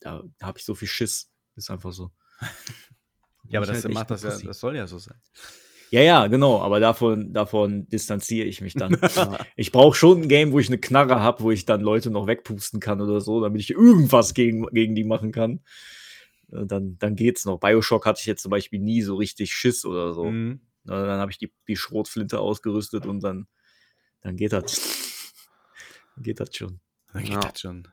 da, 0.01 0.23
da 0.39 0.47
habe 0.47 0.59
ich 0.59 0.65
so 0.65 0.75
viel 0.75 0.89
Schiss. 0.89 1.31
Ist 1.57 1.71
einfach 1.71 1.93
so. 1.93 2.11
Ja, 3.49 3.59
aber 3.59 3.67
das 3.67 3.85
halt 3.85 3.93
macht 3.93 4.11
das 4.11 4.23
ja, 4.23 4.39
das 4.39 4.61
soll 4.61 4.77
ja 4.77 4.87
so 4.87 4.99
sein. 4.99 5.17
Ja, 5.91 6.01
ja, 6.01 6.27
genau. 6.27 6.61
Aber 6.63 6.81
davon, 6.81 7.35
davon 7.35 7.87
distanziere 7.87 8.47
ich 8.47 8.63
mich 8.63 8.73
dann. 8.73 8.97
ich 9.57 9.73
brauche 9.73 9.95
schon 9.95 10.23
ein 10.23 10.29
Game, 10.29 10.53
wo 10.53 10.59
ich 10.59 10.69
eine 10.69 10.79
Knarre 10.79 11.21
habe, 11.21 11.43
wo 11.43 11.51
ich 11.51 11.67
dann 11.67 11.83
Leute 11.83 12.11
noch 12.11 12.27
wegpusten 12.27 12.81
kann 12.81 13.03
oder 13.03 13.21
so, 13.21 13.43
damit 13.43 13.61
ich 13.61 13.71
irgendwas 13.71 14.33
gegen, 14.33 14.65
gegen 14.69 14.95
die 14.95 15.05
machen 15.05 15.33
kann. 15.33 15.61
Äh, 16.53 16.67
Dann, 16.67 16.99
dann 16.99 17.17
geht's 17.17 17.45
noch. 17.45 17.59
Bioshock 17.59 18.07
hatte 18.07 18.21
ich 18.21 18.27
jetzt 18.27 18.43
zum 18.43 18.51
Beispiel 18.51 18.79
nie 18.81 19.03
so 19.03 19.17
richtig 19.17 19.53
Schiss 19.53 19.85
oder 19.85 20.13
so. 20.13 20.25
Mhm. 20.25 20.61
Na, 20.85 21.05
Dann 21.07 21.21
habe 21.21 21.31
ich 21.31 21.39
die, 21.39 21.53
die 21.69 21.77
Schrotflinte 21.77 22.39
ausgerüstet 22.41 23.07
und 23.07 23.21
dann, 23.23 23.47
dann 24.21 24.37
geht 24.37 24.53
das. 24.53 25.33
Dann 26.15 26.25
geht 26.25 26.41
das 26.41 26.55
schon. 26.55 26.81
Dann 27.13 27.23
geht 27.23 27.33
Ja. 27.33 27.41
das 27.41 27.61
schon. 27.61 27.89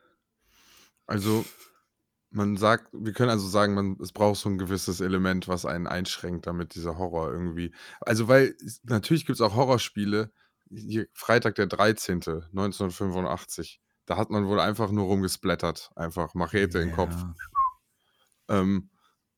Also, 1.05 1.45
man 2.31 2.57
sagt, 2.57 2.89
wir 2.93 3.13
können 3.13 3.31
also 3.31 3.47
sagen, 3.47 3.73
man, 3.73 3.97
es 4.01 4.11
braucht 4.11 4.39
so 4.39 4.49
ein 4.49 4.57
gewisses 4.59 5.01
Element, 5.01 5.47
was 5.47 5.65
einen 5.65 5.87
einschränkt, 5.87 6.45
damit 6.45 6.75
dieser 6.75 6.97
Horror 6.97 7.31
irgendwie. 7.31 7.73
Also, 8.01 8.27
weil 8.27 8.55
natürlich 8.83 9.25
gibt 9.25 9.37
es 9.37 9.41
auch 9.41 9.55
Horrorspiele. 9.55 10.31
Hier, 10.69 11.07
Freitag 11.13 11.55
der 11.55 11.65
13. 11.65 12.17
1985. 12.51 13.81
Da 14.05 14.17
hat 14.17 14.29
man 14.29 14.47
wohl 14.47 14.59
einfach 14.59 14.91
nur 14.91 15.05
rumgesplattert. 15.05 15.89
Einfach 15.95 16.33
Machete 16.35 16.79
im 16.79 16.91
Kopf. 16.91 17.15
Ähm, 18.49 18.89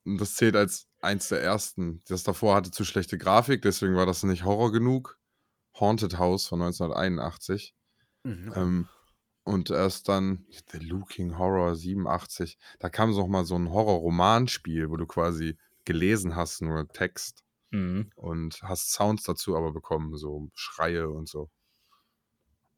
und 0.05 0.19
das 0.19 0.35
zählt 0.35 0.55
als 0.55 0.87
eins 0.99 1.29
der 1.29 1.41
ersten. 1.43 2.01
Das 2.07 2.23
davor 2.23 2.55
hatte 2.55 2.71
zu 2.71 2.85
schlechte 2.85 3.17
Grafik, 3.17 3.61
deswegen 3.61 3.95
war 3.95 4.05
das 4.05 4.23
nicht 4.23 4.43
Horror 4.43 4.71
genug. 4.71 5.17
Haunted 5.79 6.17
House 6.17 6.47
von 6.47 6.59
1981. 6.59 7.75
Mhm. 8.23 8.53
Ähm, 8.55 8.87
und 9.43 9.69
erst 9.69 10.07
dann 10.09 10.45
The 10.71 10.79
Looking 10.79 11.37
Horror 11.37 11.75
87. 11.75 12.57
Da 12.79 12.89
kam 12.89 13.11
noch 13.11 13.27
mal 13.27 13.45
so 13.45 13.55
ein 13.55 13.69
Horror-Romanspiel, 13.71 14.89
wo 14.89 14.97
du 14.97 15.07
quasi 15.07 15.57
gelesen 15.85 16.35
hast, 16.35 16.61
nur 16.61 16.87
Text 16.89 17.43
Mhm. 17.71 18.11
und 18.15 18.61
hast 18.63 18.91
Sounds 18.91 19.23
dazu 19.23 19.55
aber 19.55 19.71
bekommen, 19.71 20.15
so 20.17 20.49
Schreie 20.53 21.09
und 21.09 21.27
so. 21.27 21.49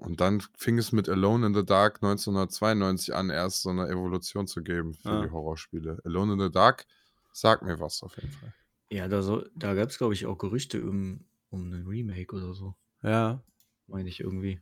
Und 0.06 0.20
dann 0.22 0.41
fing 0.58 0.78
es 0.78 0.91
mit 0.91 1.08
Alone 1.10 1.47
in 1.47 1.54
the 1.54 1.66
Dark 1.66 1.95
1992 2.04 3.14
an, 3.16 3.30
erst 3.30 3.62
so 3.62 3.70
eine 3.70 3.88
Evolution 3.88 4.47
zu 4.47 4.62
geben 4.62 4.93
für 4.93 5.10
Ah. 5.10 5.22
die 5.26 5.32
Horrorspiele. 5.32 5.99
Alone 6.04 6.34
in 6.34 6.39
the 6.39 6.51
Dark 6.51 6.86
sagt 7.32 7.64
mir 7.64 7.80
was 7.80 8.04
auf 8.04 8.16
jeden 8.18 8.32
Fall. 8.32 8.54
Ja, 8.89 9.08
da, 9.08 9.22
so, 9.24 9.43
da 9.56 9.74
gab 9.74 9.89
es, 9.89 9.97
glaube 9.97 10.14
ich, 10.14 10.26
auch 10.26 10.38
Gerüchte 10.38 10.82
um, 10.84 11.26
um 11.49 11.72
einen 11.72 11.88
Remake 11.88 12.36
oder 12.36 12.54
so. 12.54 12.76
Ja. 13.01 13.41
Meine 13.88 14.10
ich 14.10 14.20
irgendwie. 14.20 14.60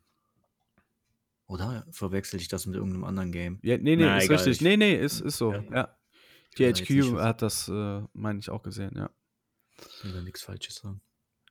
Oder 1.47 1.85
verwechsel 1.91 2.39
ich 2.39 2.47
das 2.47 2.65
mit 2.65 2.75
irgendeinem 2.75 3.03
anderen 3.03 3.31
Game? 3.31 3.59
ja. 3.61 3.77
Nee, 3.77 3.95
nee, 3.97 4.05
Na, 4.05 4.17
ist 4.19 4.25
egal, 4.25 4.37
richtig. 4.37 4.53
ich- 4.57 4.61
Nee, 4.61 4.77
nee, 4.77 4.95
ist, 4.95 5.19
ist 5.21 5.37
so. 5.37 5.51
Ja. 5.53 5.63
Ja. 5.73 5.97
was- 7.13 7.23
hat 7.23 7.41
das, 7.41 7.67
äh, 7.67 8.01
meine 8.13 8.39
ich, 8.39 8.49
auch 8.49 8.61
gesehen, 8.63 8.93
ja. 8.95 9.09
Ich 9.97 10.03
will 10.05 10.13
da 10.13 10.21
nichts 10.21 10.43
Falsches 10.43 10.75
sagen. 10.75 11.01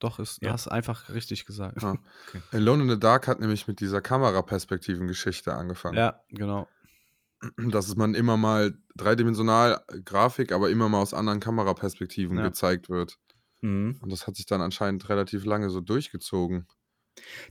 Doch, 0.00 0.18
ist, 0.18 0.42
Ja. 0.42 0.48
du 0.48 0.52
hast 0.54 0.66
einfach 0.68 1.08
richtig 1.10 1.46
gesagt. 1.46 1.80
Ja. 1.82 1.92
Okay. 2.28 2.40
Alone 2.52 2.82
in 2.84 2.90
the 2.90 2.98
Dark 2.98 3.28
hat 3.28 3.38
nämlich 3.40 3.68
mit 3.68 3.80
dieser 3.80 4.00
Kameraperspektiven-Geschichte 4.00 5.52
angefangen. 5.54 5.96
Ja, 5.96 6.20
genau. 6.30 6.66
dass 7.56 7.96
man 7.96 8.14
immer 8.14 8.36
mal 8.36 8.74
dreidimensional 8.96 9.80
äh, 9.88 10.00
Grafik, 10.02 10.52
aber 10.52 10.68
immer 10.70 10.88
mal 10.90 11.00
aus 11.00 11.14
anderen 11.14 11.40
Kameraperspektiven 11.40 12.36
Ja. 12.36 12.42
gezeigt 12.44 12.88
wird. 12.90 13.18
Mhm. 13.62 13.98
Und 14.02 14.12
das 14.12 14.26
hat 14.26 14.36
sich 14.36 14.44
dann 14.46 14.60
anscheinend 14.60 15.08
relativ 15.08 15.44
lange 15.46 15.70
so 15.70 15.80
durchgezogen. 15.80 16.66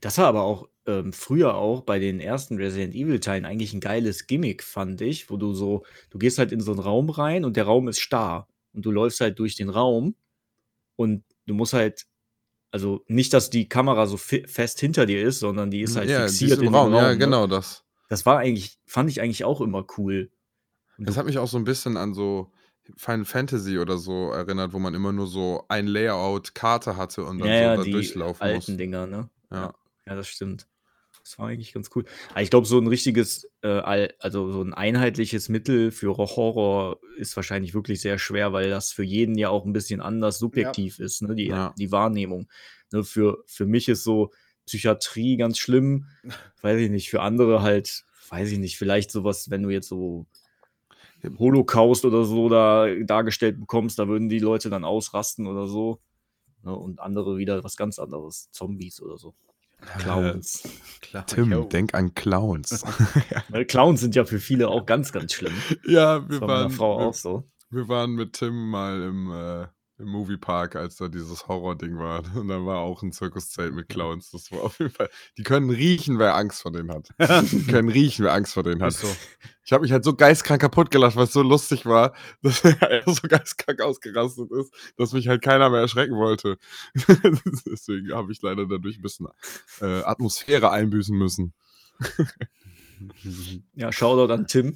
Das 0.01 0.17
war 0.17 0.27
aber 0.27 0.43
auch 0.43 0.69
ähm, 0.87 1.11
früher 1.13 1.55
auch 1.55 1.81
bei 1.81 1.99
den 1.99 2.19
ersten 2.19 2.57
Resident 2.57 2.95
Evil 2.95 3.19
Teilen 3.19 3.45
eigentlich 3.45 3.73
ein 3.73 3.79
geiles 3.81 4.25
Gimmick, 4.27 4.63
fand 4.63 5.01
ich, 5.01 5.29
wo 5.29 5.37
du 5.37 5.53
so, 5.53 5.83
du 6.09 6.17
gehst 6.17 6.37
halt 6.39 6.51
in 6.51 6.61
so 6.61 6.71
einen 6.71 6.79
Raum 6.79 7.09
rein 7.09 7.43
und 7.45 7.57
der 7.57 7.65
Raum 7.65 7.87
ist 7.87 7.99
starr 7.99 8.47
und 8.73 8.85
du 8.85 8.91
läufst 8.91 9.19
halt 9.21 9.37
durch 9.39 9.55
den 9.55 9.69
Raum 9.69 10.15
und 10.95 11.23
du 11.45 11.53
musst 11.53 11.73
halt, 11.73 12.05
also 12.71 13.03
nicht, 13.07 13.33
dass 13.33 13.49
die 13.49 13.67
Kamera 13.67 14.05
so 14.05 14.17
fest 14.17 14.79
hinter 14.79 15.05
dir 15.05 15.21
ist, 15.23 15.39
sondern 15.39 15.71
die 15.71 15.81
ist 15.81 15.95
halt 15.95 16.09
ja, 16.09 16.21
fixiert 16.21 16.59
im 16.59 16.67
in 16.67 16.75
Raum. 16.75 16.93
Raum. 16.93 17.01
Ja, 17.01 17.09
ne? 17.09 17.17
genau 17.17 17.47
das. 17.47 17.83
Das 18.09 18.25
war 18.25 18.39
eigentlich, 18.39 18.79
fand 18.85 19.09
ich 19.09 19.21
eigentlich 19.21 19.43
auch 19.43 19.61
immer 19.61 19.85
cool. 19.97 20.31
Das 20.97 21.17
hat 21.17 21.25
mich 21.25 21.37
auch 21.37 21.47
so 21.47 21.57
ein 21.57 21.63
bisschen 21.63 21.95
an 21.97 22.13
so 22.13 22.51
Final 22.97 23.25
Fantasy 23.25 23.79
oder 23.79 23.97
so 23.97 24.31
erinnert, 24.31 24.73
wo 24.73 24.79
man 24.79 24.93
immer 24.93 25.11
nur 25.11 25.27
so 25.27 25.63
ein 25.69 25.87
Layout 25.87 26.55
Karte 26.55 26.97
hatte 26.97 27.23
und 27.23 27.39
dann 27.39 27.47
Ja, 27.47 27.55
ja, 27.55 27.71
so 27.71 27.77
da 27.77 27.83
die 27.83 27.91
durchlaufen 27.91 28.41
alten 28.41 28.55
muss. 28.71 28.77
Dinger, 28.77 29.07
ne? 29.07 29.29
Ja. 29.51 29.73
Ja, 30.05 30.15
das 30.15 30.27
stimmt. 30.27 30.67
Das 31.23 31.37
war 31.37 31.47
eigentlich 31.47 31.73
ganz 31.73 31.89
cool. 31.95 32.05
Aber 32.31 32.41
ich 32.41 32.49
glaube, 32.49 32.65
so 32.65 32.79
ein 32.79 32.87
richtiges, 32.87 33.49
äh, 33.61 34.09
also 34.19 34.51
so 34.51 34.61
ein 34.61 34.73
einheitliches 34.73 35.49
Mittel 35.49 35.91
für 35.91 36.17
Horror 36.17 36.99
ist 37.17 37.35
wahrscheinlich 37.35 37.73
wirklich 37.73 38.01
sehr 38.01 38.17
schwer, 38.17 38.53
weil 38.53 38.69
das 38.69 38.91
für 38.91 39.03
jeden 39.03 39.37
ja 39.37 39.49
auch 39.49 39.65
ein 39.65 39.73
bisschen 39.73 40.01
anders 40.01 40.39
subjektiv 40.39 40.99
ist, 40.99 41.21
ne? 41.21 41.35
Die, 41.35 41.47
Ja. 41.47 41.73
die 41.77 41.91
Wahrnehmung. 41.91 42.49
Ne? 42.91 43.03
Für, 43.03 43.43
für 43.45 43.65
mich 43.65 43.89
ist 43.89 44.03
so 44.03 44.31
Psychiatrie 44.65 45.37
ganz 45.37 45.57
schlimm. 45.57 46.05
Weiß 46.61 46.79
ich 46.79 46.89
nicht. 46.89 47.09
Für 47.09 47.21
andere 47.21 47.61
halt, 47.61 48.05
weiß 48.29 48.51
ich 48.51 48.59
nicht, 48.59 48.77
vielleicht 48.77 49.11
sowas, 49.11 49.49
wenn 49.49 49.63
du 49.63 49.69
jetzt 49.69 49.87
so 49.87 50.25
Holocaust 51.37 52.05
oder 52.05 52.23
so 52.23 52.49
da 52.49 52.87
dargestellt 53.03 53.59
bekommst, 53.59 53.99
da 53.99 54.07
würden 54.07 54.29
die 54.29 54.39
Leute 54.39 54.69
dann 54.69 54.85
ausrasten 54.85 55.47
oder 55.47 55.67
so. 55.67 55.99
Ne? 56.63 56.75
Und 56.75 56.99
andere 56.99 57.37
wieder 57.37 57.63
was 57.63 57.75
ganz 57.75 57.99
anderes. 57.99 58.49
Zombies 58.51 59.01
oder 59.01 59.17
so. 59.17 59.35
Clowns. 59.99 60.63
Klar. 61.01 61.25
Tim, 61.25 61.51
yo. 61.51 61.63
denk 61.63 61.93
an 61.93 62.13
Clowns. 62.13 62.83
Weil 63.49 63.65
Clowns 63.67 64.01
sind 64.01 64.15
ja 64.15 64.25
für 64.25 64.39
viele 64.39 64.67
auch 64.67 64.85
ganz, 64.85 65.11
ganz 65.11 65.33
schlimm. 65.33 65.53
ja, 65.87 66.19
Das 66.19 66.29
wir 66.29 66.41
war 66.41 66.47
meiner 66.47 66.59
waren, 66.63 66.71
Frau 66.71 66.99
wir, 66.99 67.07
auch 67.07 67.13
so. 67.13 67.49
wir 67.69 67.87
waren 67.87 68.11
mit 68.11 68.33
Tim 68.33 68.69
mal 68.69 69.01
im, 69.01 69.31
äh, 69.31 69.67
im 69.99 70.07
Moviepark, 70.07 70.75
als 70.75 70.95
da 70.95 71.07
dieses 71.07 71.47
Horror-Ding 71.47 71.97
war. 71.97 72.23
Und 72.35 72.47
da 72.47 72.65
war 72.65 72.79
auch 72.79 73.03
ein 73.03 73.11
Zirkuszelt 73.11 73.73
mit 73.73 73.89
Clowns. 73.89 74.31
Das 74.31 74.51
war 74.51 74.61
auf 74.61 74.79
jeden 74.79 74.91
Fall. 74.91 75.09
Die 75.37 75.43
können 75.43 75.69
riechen, 75.69 76.19
wer 76.19 76.35
Angst 76.35 76.61
vor 76.61 76.71
denen 76.71 76.91
hat. 76.91 77.09
Die 77.51 77.65
können 77.67 77.89
riechen, 77.89 78.25
wer 78.25 78.33
Angst 78.33 78.53
vor 78.53 78.63
denen 78.63 78.81
hat. 78.81 78.93
So. 78.93 79.07
Ich 79.63 79.73
habe 79.73 79.83
mich 79.83 79.91
halt 79.91 80.03
so 80.03 80.15
geistkrank 80.15 80.61
kaputt 80.61 80.89
gelacht, 80.89 81.15
weil 81.15 81.25
es 81.25 81.33
so 81.33 81.43
lustig 81.43 81.85
war, 81.85 82.13
dass 82.41 82.63
er 82.63 83.03
so 83.05 83.27
geistkrank 83.27 83.81
ausgerastet 83.81 84.51
ist, 84.51 84.73
dass 84.97 85.13
mich 85.13 85.27
halt 85.27 85.41
keiner 85.41 85.69
mehr 85.69 85.81
erschrecken 85.81 86.15
wollte. 86.15 86.57
Deswegen 87.65 88.13
habe 88.13 88.31
ich 88.31 88.41
leider 88.41 88.65
dadurch 88.65 88.97
ein 88.97 89.01
bisschen 89.01 89.27
äh, 89.81 90.01
Atmosphäre 90.03 90.71
einbüßen 90.71 91.15
müssen. 91.15 91.53
Ja, 93.73 93.91
Shoutout 93.91 94.33
an 94.33 94.47
Tim. 94.47 94.75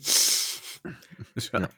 Ja. 1.51 1.69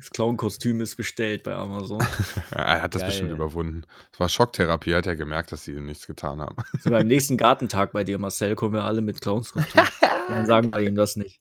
Das 0.00 0.10
Clown-Kostüm 0.10 0.80
ist 0.80 0.96
bestellt 0.96 1.42
bei 1.42 1.54
Amazon. 1.54 2.02
er 2.50 2.80
hat 2.82 2.94
das 2.94 3.04
bestimmt 3.04 3.28
Geil. 3.28 3.36
überwunden. 3.36 3.82
Es 4.12 4.18
war 4.18 4.28
Schocktherapie, 4.30 4.92
er 4.92 4.98
hat 4.98 5.06
ja 5.06 5.14
gemerkt, 5.14 5.52
dass 5.52 5.64
sie 5.64 5.72
ihm 5.72 5.84
nichts 5.84 6.06
getan 6.06 6.40
haben. 6.40 6.56
So, 6.80 6.88
beim 6.90 7.06
nächsten 7.06 7.36
Gartentag 7.36 7.92
bei 7.92 8.02
dir, 8.02 8.18
Marcel, 8.18 8.54
kommen 8.56 8.72
wir 8.74 8.84
alle 8.84 9.02
mit 9.02 9.20
Clownskostüm. 9.20 9.82
Dann 10.28 10.46
sagen 10.46 10.72
wir 10.72 10.80
ihm 10.80 10.94
das 10.94 11.16
nicht. 11.16 11.40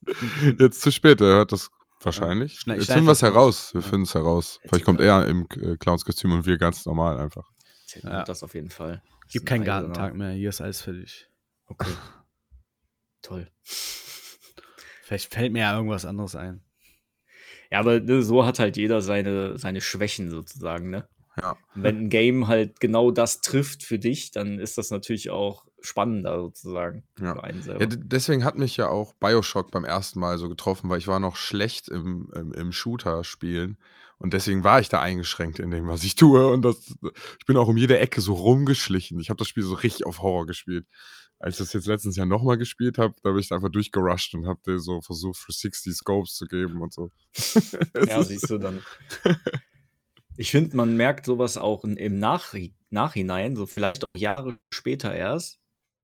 Jetzt 0.60 0.82
zu 0.82 0.92
spät, 0.92 1.22
er 1.22 1.28
hört 1.28 1.52
das 1.54 1.72
wahrscheinlich. 2.02 2.60
Schneid- 2.60 2.80
Jetzt 2.80 2.92
finden 2.92 3.08
wir 3.08 3.14
es 3.14 3.22
heraus. 3.22 3.74
Wir 3.74 3.82
Ja. 3.82 3.88
finden 3.88 4.04
es 4.04 4.14
heraus. 4.14 4.60
Vielleicht 4.68 4.84
kommt 4.86 5.00
er 5.00 5.26
im 5.28 5.48
äh, 5.62 5.78
Clownskostüm 5.78 6.32
und 6.34 6.46
wir 6.46 6.58
ganz 6.58 6.86
normal 6.86 7.18
einfach. 7.18 7.50
Ja. 8.04 8.10
ja. 8.10 8.24
das 8.24 8.44
auf 8.44 8.56
jeden 8.56 8.70
Fall. 8.72 9.02
Gibt 9.32 9.36
ist 9.36 9.42
ein 9.42 9.46
keinen. 9.46 9.64
Gartentag 9.66 10.16
mehr. 10.16 10.32
Hier 10.32 10.50
ist 10.50 10.60
alles 10.60 10.82
fertig. 10.82 11.30
Okay. 11.68 11.92
Toll. 13.22 13.48
Vielleicht 13.64 15.34
fällt 15.34 15.54
mir 15.54 15.60
ja 15.60 15.76
irgendwas 15.76 16.06
anderes 16.06 16.36
ein. 16.36 16.62
Ja, 17.72 17.80
aber 17.80 18.00
ne, 18.00 18.22
so 18.24 18.46
hat 18.46 18.60
halt 18.60 18.78
jeder 18.78 19.02
seine, 19.02 19.58
seine 19.58 19.82
Schwächen 19.82 20.30
sozusagen, 20.30 20.90
ne? 20.90 21.08
Ja. 21.42 21.56
Wenn 21.76 21.98
ein 22.06 22.10
Game 22.10 22.48
halt 22.48 22.80
genau 22.82 23.12
das 23.12 23.40
trifft 23.42 23.84
für 23.84 23.98
dich, 24.00 24.32
dann 24.32 24.60
ist 24.60 24.78
das 24.78 24.90
natürlich 24.92 25.30
auch 25.30 25.66
spannender 25.82 26.38
sozusagen 26.42 27.04
Ja. 27.22 27.36
für 27.36 27.44
einen 27.44 27.60
Ja, 27.60 27.64
selber. 27.64 27.86
d- 27.86 27.98
deswegen 28.04 28.44
hat 28.44 28.58
mich 28.58 28.76
ja 28.76 28.90
auch 28.90 29.14
Bioshock 29.14 29.72
beim 29.72 29.86
ersten 29.86 30.20
Mal 30.20 30.38
so 30.38 30.50
getroffen, 30.50 30.90
weil 30.90 30.98
ich 30.98 31.08
war 31.08 31.20
noch 31.20 31.38
schlecht 31.38 31.88
im, 31.88 32.30
im, 32.36 32.52
im 32.52 32.72
Shooter-Spielen. 32.74 33.78
Und 34.18 34.34
deswegen 34.34 34.66
war 34.66 34.82
ich 34.82 34.90
da 34.90 35.00
eingeschränkt 35.00 35.60
in 35.60 35.72
dem, 35.72 35.88
was 35.88 36.04
ich 36.04 36.16
tue. 36.16 36.46
Und 36.52 36.64
das, 36.64 36.94
ich 37.40 37.46
bin 37.46 37.56
auch 37.56 37.70
um 37.70 37.78
jede 37.78 37.98
Ecke 38.00 38.20
so 38.20 38.34
rumgeschlichen. 38.34 39.18
Ich 39.22 39.30
habe 39.30 39.38
das 39.38 39.48
Spiel 39.48 39.64
so 39.64 39.76
richtig 39.76 40.06
auf 40.06 40.22
Horror 40.22 40.46
gespielt. 40.46 40.86
Als 41.40 41.56
ich 41.56 41.60
das 41.60 41.74
jetzt 41.74 41.88
letztens 41.88 42.18
ja 42.18 42.26
nochmal 42.26 42.58
gespielt 42.58 42.98
habe, 42.98 43.16
da 43.24 43.32
bin 43.32 43.40
ich 43.40 43.52
einfach 43.52 43.70
durchgerusht 43.70 44.36
und 44.36 44.46
habe 44.46 44.60
dir 44.66 44.80
so 44.80 45.02
versucht, 45.02 45.38
für 45.38 45.54
60 45.54 45.96
Scopes 45.96 46.36
zu 46.36 46.46
geben 46.46 46.82
und 46.82 46.94
so. 46.94 47.12
Ja, 48.08 48.22
siehst 48.24 48.50
du 48.50 48.58
dann. 48.58 48.82
Ich 50.38 50.52
finde, 50.52 50.78
man 50.78 50.96
merkt 50.96 51.26
sowas 51.26 51.58
auch 51.58 51.84
im 51.84 52.20
Nach 52.20 52.54
Nachhinein, 52.92 53.58
so 53.58 53.66
vielleicht 53.66 54.06
auch 54.06 54.18
Jahre 54.18 54.58
später 54.74 55.14
erst, 55.14 55.60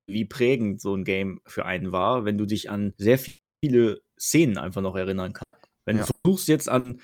wie 0.07 0.25
prägend 0.25 0.81
so 0.81 0.93
ein 0.93 1.05
Game 1.05 1.39
für 1.45 1.65
einen 1.65 1.93
war, 1.93 2.25
wenn 2.25 2.37
du 2.37 2.45
dich 2.45 2.69
an 2.69 2.93
sehr 2.97 3.17
viele 3.63 4.01
Szenen 4.19 4.57
einfach 4.57 4.81
noch 4.81 4.97
erinnern 4.97 5.31
kannst. 5.31 5.69
Wenn 5.85 5.97
Ja. 5.97 6.05
du 6.05 6.11
versuchst 6.21 6.49
jetzt 6.49 6.67
an, 6.67 6.99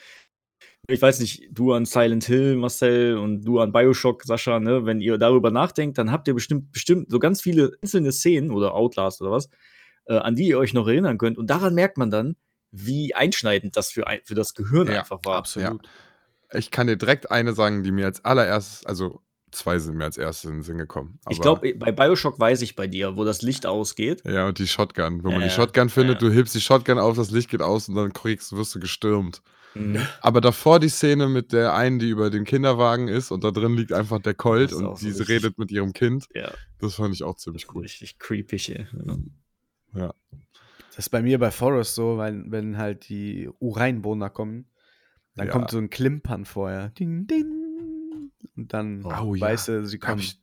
ich 0.87 1.01
weiß 1.01 1.19
nicht, 1.19 1.47
du 1.51 1.73
an 1.73 1.85
Silent 1.85 2.25
Hill, 2.25 2.55
Marcel, 2.55 3.17
und 3.17 3.43
du 3.43 3.59
an 3.59 3.71
Bioshock, 3.71 4.23
Sascha, 4.23 4.59
ne, 4.59 4.85
wenn 4.85 4.99
ihr 4.99 5.17
darüber 5.17 5.51
nachdenkt, 5.51 5.97
dann 5.97 6.11
habt 6.11 6.27
ihr 6.27 6.33
bestimmt, 6.33 6.71
bestimmt 6.71 7.09
so 7.09 7.19
ganz 7.19 7.41
viele 7.41 7.71
einzelne 7.81 8.11
Szenen 8.11 8.51
oder 8.51 8.73
Outlast 8.73 9.21
oder 9.21 9.31
was, 9.31 9.49
äh, 10.05 10.15
an 10.15 10.35
die 10.35 10.47
ihr 10.47 10.57
euch 10.57 10.73
noch 10.73 10.87
erinnern 10.87 11.17
könnt. 11.17 11.37
Und 11.37 11.49
daran 11.49 11.75
merkt 11.75 11.97
man 11.97 12.09
dann, 12.09 12.35
wie 12.71 13.13
einschneidend 13.13 13.77
das 13.77 13.91
für, 13.91 14.07
ein, 14.07 14.19
für 14.23 14.35
das 14.35 14.53
Gehirn 14.53 14.87
Ja, 14.87 14.99
einfach 14.99 15.19
war. 15.23 15.37
Absolut. 15.37 15.87
Ich 16.53 16.71
kann 16.71 16.87
dir 16.87 16.97
direkt 16.97 17.31
eine 17.31 17.53
sagen, 17.53 17.83
die 17.83 17.91
mir 17.91 18.05
als 18.05 18.25
allererstes, 18.25 18.85
also 18.85 19.21
zwei 19.51 19.79
sind 19.79 19.95
mir 19.95 20.05
als 20.05 20.17
erstes 20.17 20.49
in 20.49 20.57
den 20.57 20.63
Sinn 20.63 20.77
gekommen. 20.77 21.19
Ich 21.29 21.39
glaube, 21.39 21.73
bei 21.75 21.91
Bioshock 21.91 22.39
weiß 22.39 22.61
ich 22.61 22.75
bei 22.75 22.87
dir, 22.87 23.15
wo 23.15 23.23
das 23.23 23.41
Licht 23.41 23.65
ausgeht. 23.65 24.23
Ja, 24.25 24.47
und 24.47 24.59
die 24.59 24.67
Shotgun. 24.67 25.23
Wenn 25.23 25.31
man 25.31 25.41
Ja, 25.41 25.47
die 25.47 25.53
Shotgun 25.53 25.89
findet, 25.89 26.21
ja. 26.21 26.27
du 26.27 26.33
hebst 26.33 26.55
die 26.55 26.61
Shotgun 26.61 26.99
auf, 26.99 27.15
das 27.15 27.31
Licht 27.31 27.49
geht 27.49 27.61
aus 27.61 27.87
und 27.87 27.95
dann 27.95 28.13
kriegst, 28.13 28.53
wirst 28.53 28.75
du 28.75 28.79
gestürmt. 28.79 29.41
Mhm. 29.73 29.99
Aber 30.21 30.41
davor 30.41 30.79
die 30.79 30.89
Szene 30.89 31.27
mit 31.29 31.53
der 31.53 31.73
einen, 31.73 31.97
die 31.99 32.09
über 32.09 32.29
den 32.29 32.43
Kinderwagen 32.43 33.07
ist 33.07 33.31
und 33.31 33.43
da 33.43 33.51
drin 33.51 33.75
liegt 33.77 33.93
einfach 33.93 34.19
der 34.21 34.33
Colt 34.33 34.73
und 34.73 34.83
so 34.97 35.05
die 35.05 35.07
richtig- 35.11 35.29
redet 35.29 35.57
mit 35.57 35.71
ihrem 35.71 35.93
Kind. 35.93 36.27
Ja, 36.35 36.51
Das 36.79 36.95
fand 36.95 37.13
ich 37.13 37.23
auch 37.23 37.35
ziemlich 37.37 37.73
cool. 37.73 37.83
richtig 37.83 38.19
creepy. 38.19 38.57
ey. 38.73 38.87
Ja. 39.95 40.13
Das 40.89 40.97
ist 41.05 41.09
bei 41.09 41.21
mir 41.21 41.39
bei 41.39 41.51
Forest 41.51 41.95
so, 41.95 42.17
weil 42.17 42.43
wenn 42.51 42.77
halt 42.77 43.07
die 43.07 43.49
Ureinwohner 43.59 44.29
kommen, 44.29 44.65
dann 45.35 45.47
Ja. 45.47 45.53
kommt 45.53 45.71
so 45.71 45.77
ein 45.77 45.89
Klimpern 45.89 46.43
vorher. 46.45 46.89
Ding, 46.89 47.27
ding. 47.27 48.29
Und 48.57 48.73
dann 48.73 49.05
Oh, 49.05 49.33
ja. 49.35 49.41
weißt 49.41 49.69
du, 49.69 49.85
sie 49.87 49.99
Da 49.99 50.07
kommen. 50.07 50.11
habe 50.19 50.21
ich, 50.21 50.37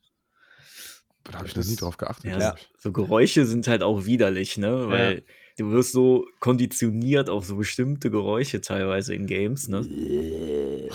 da 1.25 1.39
hab 1.39 1.45
ich 1.47 1.55
noch 1.55 1.63
Das- 1.63 1.69
nie 1.71 1.77
drauf 1.77 1.99
geachtet. 1.99 2.31
Ja. 2.41 2.55
So 2.79 2.93
Geräusche 2.93 3.45
sind 3.45 3.69
halt 3.69 3.83
auch 3.83 4.07
widerlich, 4.07 4.57
ne? 4.57 4.89
Weil 4.89 5.25
du 5.59 5.73
wirst 5.73 5.93
so 5.93 6.27
konditioniert 6.41 7.29
auf 7.29 7.45
so 7.45 7.57
bestimmte 7.57 8.11
Geräusche 8.11 8.61
teilweise 8.61 9.15
in 9.15 9.27
Games, 9.27 9.69
ne? 9.69 9.87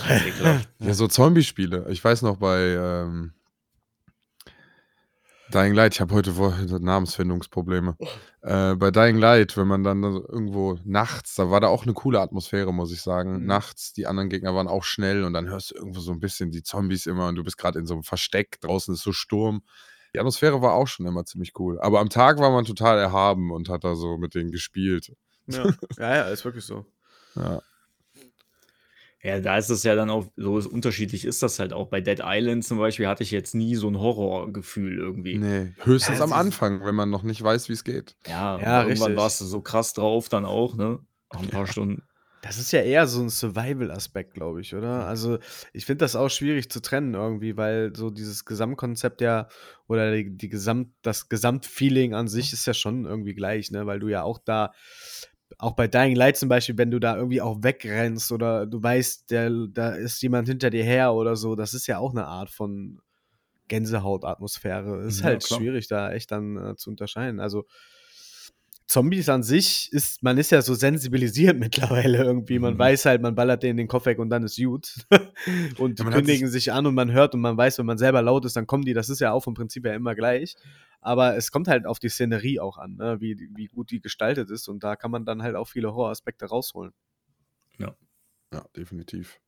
Ja, 0.79 0.93
so 0.93 1.07
Zombie-Spiele. 1.07 1.85
Ich 1.89 2.03
weiß 2.03 2.23
noch 2.23 2.37
bei 2.37 2.75
ähm, 2.75 3.33
Dying 5.53 5.73
Light, 5.73 5.93
ich 5.93 6.01
habe 6.01 6.15
heute 6.15 6.31
Namensfindungsprobleme. 6.79 7.95
Äh, 8.41 8.75
bei 8.75 8.89
Dying 8.89 9.17
Light, 9.17 9.55
wenn 9.55 9.67
man 9.67 9.83
dann 9.83 10.01
irgendwo 10.01 10.79
nachts, 10.83 11.35
da 11.35 11.51
war 11.51 11.59
da 11.59 11.67
auch 11.67 11.83
eine 11.83 11.93
coole 11.93 12.21
Atmosphäre, 12.21 12.73
muss 12.73 12.91
ich 12.91 13.01
sagen. 13.01 13.41
Mhm. 13.41 13.45
Nachts, 13.45 13.93
die 13.93 14.07
anderen 14.07 14.29
Gegner 14.29 14.55
waren 14.55 14.67
auch 14.67 14.83
schnell 14.83 15.23
und 15.23 15.33
dann 15.33 15.49
hörst 15.49 15.71
du 15.71 15.75
irgendwo 15.75 15.99
so 15.99 16.11
ein 16.11 16.19
bisschen 16.19 16.51
die 16.51 16.63
Zombies 16.63 17.05
immer 17.05 17.27
und 17.27 17.35
du 17.35 17.43
bist 17.43 17.57
gerade 17.57 17.79
in 17.79 17.85
so 17.85 17.93
einem 17.93 18.03
Versteck, 18.03 18.59
draußen 18.61 18.93
ist 18.93 19.03
so 19.03 19.11
Sturm. 19.11 19.61
Die 20.13 20.19
Atmosphäre 20.19 20.61
war 20.61 20.73
auch 20.73 20.87
schon 20.87 21.05
immer 21.05 21.25
ziemlich 21.25 21.53
cool. 21.59 21.79
Aber 21.81 21.99
am 21.99 22.09
Tag 22.09 22.37
war 22.39 22.51
man 22.51 22.65
total 22.65 22.99
erhaben 22.99 23.51
und 23.51 23.69
hat 23.69 23.83
da 23.83 23.95
so 23.95 24.17
mit 24.17 24.35
denen 24.35 24.51
gespielt. 24.51 25.13
Ja. 25.47 25.65
ja, 25.97 26.15
ja, 26.15 26.23
ist 26.29 26.45
wirklich 26.45 26.65
so. 26.65 26.85
Ja. 27.35 27.61
Ja, 29.23 29.39
da 29.39 29.57
ist 29.57 29.69
es 29.69 29.83
ja 29.83 29.95
dann 29.95 30.09
auch 30.09 30.25
so 30.35 30.55
unterschiedlich 30.69 31.23
ist 31.23 31.41
das 31.41 31.57
halt 31.57 31.71
auch. 31.71 31.87
Bei 31.87 32.01
Dead 32.01 32.19
Island 32.21 32.65
zum 32.65 32.77
Beispiel 32.77 33.07
hatte 33.07 33.23
ich 33.23 33.31
jetzt 33.31 33.55
nie 33.55 33.75
so 33.75 33.87
ein 33.87 33.97
Horrorgefühl 33.97 34.97
irgendwie. 34.97 35.37
Nee, 35.37 35.73
höchstens 35.83 36.17
Ja, 36.17 36.25
am 36.25 36.33
Anfang, 36.33 36.83
wenn 36.83 36.93
man 36.93 37.09
noch 37.09 37.23
nicht 37.23 37.41
weiß, 37.41 37.69
wie 37.69 37.73
es 37.73 37.85
geht. 37.85 38.17
Ja, 38.27 38.59
Ja, 38.59 38.81
und 38.81 38.89
irgendwann 38.89 39.11
richtig. 39.11 39.15
warst 39.15 39.39
du 39.39 39.45
so 39.45 39.61
krass 39.61 39.93
drauf 39.93 40.27
dann 40.27 40.43
auch, 40.45 40.75
ne? 40.75 40.99
Nach 41.31 41.41
ein 41.41 41.47
paar 41.47 41.67
Stunden. 41.67 42.03
Das 42.43 42.57
ist 42.57 42.73
ja 42.73 42.81
eher 42.81 43.07
so 43.07 43.21
ein 43.21 43.29
Survival-Aspekt, 43.29 44.33
glaube 44.33 44.59
ich, 44.59 44.75
oder? 44.75 45.05
Also, 45.07 45.39
ich 45.71 45.85
finde 45.85 46.03
das 46.03 46.17
auch 46.17 46.27
schwierig 46.27 46.69
zu 46.69 46.81
trennen 46.81 47.13
irgendwie, 47.13 47.55
weil 47.55 47.95
so 47.95 48.09
dieses 48.09 48.43
Gesamtkonzept 48.43 49.21
ja 49.21 49.47
oder 49.87 50.13
die, 50.13 50.35
die 50.35 50.49
Gesamt, 50.49 50.89
das 51.03 51.29
Gesamtfeeling 51.29 52.13
an 52.13 52.27
sich 52.27 52.51
ist 52.51 52.65
ja 52.67 52.73
schon 52.73 53.05
irgendwie 53.05 53.33
gleich, 53.33 53.71
ne? 53.71 53.85
Weil 53.85 53.99
du 54.01 54.09
ja 54.09 54.23
auch 54.23 54.39
da, 54.43 54.73
auch 55.57 55.71
bei 55.77 55.87
Dying 55.87 56.17
Light 56.17 56.35
zum 56.35 56.49
Beispiel, 56.49 56.77
wenn 56.77 56.91
du 56.91 56.99
da 56.99 57.15
irgendwie 57.15 57.39
auch 57.41 57.63
wegrennst 57.63 58.33
oder 58.33 58.65
du 58.65 58.83
weißt, 58.83 59.31
der, 59.31 59.49
da 59.71 59.91
ist 59.91 60.21
jemand 60.21 60.49
hinter 60.49 60.69
dir 60.69 60.83
her 60.83 61.13
oder 61.13 61.37
so, 61.37 61.55
das 61.55 61.73
ist 61.73 61.87
ja 61.87 61.99
auch 61.99 62.11
eine 62.11 62.25
Art 62.27 62.49
von 62.49 62.99
Gänsehaut-Atmosphäre. 63.69 65.03
Ist 65.05 65.23
Ja, 65.23 65.23
halt 65.23 65.43
klar. 65.43 65.59
schwierig, 65.59 65.87
da 65.87 66.11
echt 66.11 66.31
dann 66.31 66.57
äh, 66.57 66.75
zu 66.75 66.89
unterscheiden. 66.89 67.39
Also, 67.39 67.65
Zombies 68.87 69.29
an 69.29 69.43
sich 69.43 69.91
ist, 69.93 70.21
man 70.23 70.37
ist 70.37 70.51
ja 70.51 70.61
so 70.61 70.73
sensibilisiert 70.73 71.57
mittlerweile 71.59 72.23
irgendwie. 72.23 72.59
Man 72.59 72.73
Mhm. 72.75 72.79
weiß 72.79 73.05
halt, 73.05 73.21
man 73.21 73.35
ballert 73.35 73.63
denen 73.63 73.77
den 73.77 73.87
Kopf 73.87 74.05
weg 74.05 74.19
und 74.19 74.29
dann 74.29 74.43
ist 74.43 74.57
gut. 74.57 74.93
und 75.77 75.99
die 75.99 76.03
Ja, 76.03 76.09
kündigen 76.11 76.47
sich 76.49 76.71
an 76.71 76.85
und 76.85 76.95
man 76.95 77.11
hört 77.11 77.33
und 77.33 77.41
man 77.41 77.57
weiß, 77.57 77.79
wenn 77.79 77.85
man 77.85 77.97
selber 77.97 78.21
laut 78.21 78.45
ist, 78.45 78.55
dann 78.55 78.67
kommen 78.67 78.83
die. 78.85 78.93
Das 78.93 79.09
ist 79.09 79.19
ja 79.19 79.31
auch 79.31 79.43
vom 79.43 79.53
Prinzip 79.53 79.85
her 79.85 79.95
immer 79.95 80.15
gleich. 80.15 80.55
Aber 81.01 81.35
es 81.35 81.51
kommt 81.51 81.67
halt 81.67 81.85
auf 81.85 81.99
die 81.99 82.09
Szenerie 82.09 82.59
auch 82.59 82.77
an, 82.77 82.95
ne? 82.95 83.17
wie, 83.19 83.49
wie 83.55 83.67
gut 83.67 83.91
die 83.91 83.99
gestaltet 83.99 84.49
ist. 84.49 84.67
Und 84.69 84.83
da 84.83 84.95
kann 84.95 85.11
man 85.11 85.25
dann 85.25 85.43
halt 85.43 85.55
auch 85.55 85.67
viele 85.67 85.93
Horroraspekte 85.93 86.45
rausholen. 86.45 86.93
Ja, 87.79 88.63
definitiv. 88.77 89.39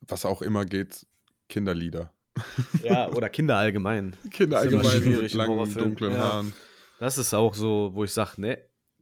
Was 0.00 0.24
auch 0.26 0.42
immer 0.42 0.64
geht, 0.64 1.06
Kinderlieder. 1.48 2.12
Ja, 2.82 3.08
oder 3.10 3.28
Kinder 3.28 3.56
allgemein. 3.56 4.16
Kinder 4.30 4.58
allgemein 4.58 4.86
schwierig 5.02 5.22
mit 5.22 5.32
im 5.34 5.38
langen, 5.38 5.74
dunklen 5.74 6.12
Ja. 6.14 6.18
Haaren. 6.18 6.52
Das 6.98 7.16
ist 7.18 7.32
auch 7.34 7.54
so, 7.54 7.90
wo 7.94 8.02
ich 8.04 8.12
sage, 8.12 8.40
ne, 8.40 8.58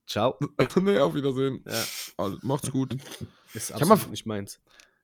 ciao. 0.09 0.39
nee, 0.81 0.99
auf 0.99 1.15
Wiedersehen. 1.15 1.63
Ja, 1.67 1.85
Also, 2.17 2.39
macht's 2.43 2.71
gut. 2.71 2.97
ist 3.55 3.73
hab 3.73 3.81
mal- 3.83 3.93
absolut 3.93 4.11
nicht 4.13 4.27
meins. 4.27 4.61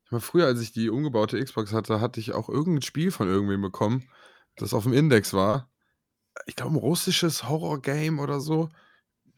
Ich 0.07 0.11
meine, 0.11 0.21
früher, 0.21 0.47
als 0.47 0.61
ich 0.61 0.73
die 0.73 0.91
umgebaute 0.91 1.43
Xbox 1.43 1.73
hatte, 1.73 2.01
hatte 2.01 2.21
ich 2.21 2.33
auch 2.33 2.49
irgendein 2.49 2.83
Spiel 2.83 3.11
von 3.11 3.29
irgendwem 3.29 3.63
bekommen, 3.63 4.09
das 4.57 4.75
auf 4.75 4.83
dem 4.85 4.93
Index 4.93 5.33
war. 5.33 5.71
Ich 6.47 6.57
glaube, 6.57 6.75
ein 6.75 6.79
russisches 6.79 7.49
Horror-Game 7.49 8.19
oder 8.19 8.41
so. 8.41 8.69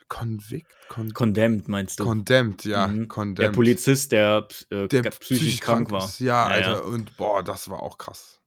Convict? 0.09 0.67
Con 0.89 1.13
Condemned, 1.15 1.69
meinst 1.69 1.99
du? 1.99 2.05
Condemned, 2.05 2.65
ja. 2.65 2.87
Mhm. 2.87 3.09
Condemned. 3.09 3.39
der 3.39 3.51
Polizist, 3.51 4.13
der, 4.13 4.47
äh, 4.71 4.87
der 4.89 5.03
psychisch 5.11 5.61
krank 5.61 5.91
war. 5.91 6.05
ist. 6.05 6.21
Ja, 6.21 6.49
Ja, 6.49 6.55
Alter. 6.55 6.71
ja. 6.73 6.79
Und 6.81 7.17
boah, 7.17 7.43
das 7.43 7.69
war 7.69 7.83
auch 7.83 7.99
krass. 7.99 8.41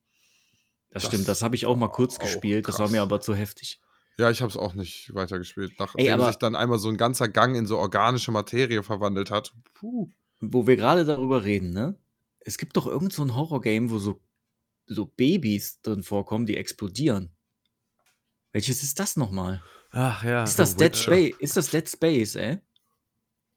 Das, 0.91 1.03
Das 1.03 1.11
stimmt, 1.11 1.27
das 1.27 1.41
habe 1.41 1.55
ich 1.55 1.65
auch 1.65 1.75
mal 1.75 1.87
war 1.87 1.91
kurz 1.91 2.15
auch 2.15 2.21
gespielt. 2.23 2.67
Das 2.67 2.79
war 2.79 2.85
krass. 2.85 2.91
mir 2.91 3.01
aber 3.01 3.19
zu 3.21 3.35
heftig. 3.35 3.79
Ja, 4.19 4.29
ich 4.29 4.41
habe 4.41 4.49
es 4.49 4.57
auch 4.57 4.73
nicht 4.73 5.13
weitergespielt. 5.15 5.79
Nachdem 5.79 6.13
aber- 6.13 6.27
sich 6.27 6.35
dann 6.35 6.53
einmal 6.55 6.77
so 6.77 6.89
ein 6.89 6.97
ganzer 6.97 7.29
Gang 7.29 7.55
in 7.55 7.65
so 7.65 7.77
organische 7.77 8.31
Materie 8.33 8.83
verwandelt 8.83 9.31
hat. 9.31 9.53
Puh. 9.73 10.09
Wo 10.41 10.67
wir 10.67 10.75
gerade 10.75 11.05
darüber 11.05 11.45
reden, 11.45 11.71
ne? 11.71 11.95
Es 12.41 12.57
gibt 12.57 12.75
doch 12.75 12.85
irgend 12.85 13.13
so 13.13 13.23
ein 13.23 13.33
Horror-Game, 13.33 13.89
wo 13.91 13.97
so, 13.97 14.19
so 14.87 15.05
Babys 15.05 15.81
drin 15.81 16.03
vorkommen, 16.03 16.45
die 16.45 16.57
explodieren. 16.57 17.31
Welches 18.51 18.83
ist 18.83 18.99
das 18.99 19.15
nochmal? 19.15 19.63
Ach 19.91 20.21
ja. 20.23 20.43
Ist 20.43 20.59
das 20.59 20.75
Dead. 20.75 20.95
Space? 20.95 21.35
Ist 21.39 21.55
das 21.55 21.69
Dead 21.69 21.87
Space, 21.89 22.35
ey? 22.35 22.59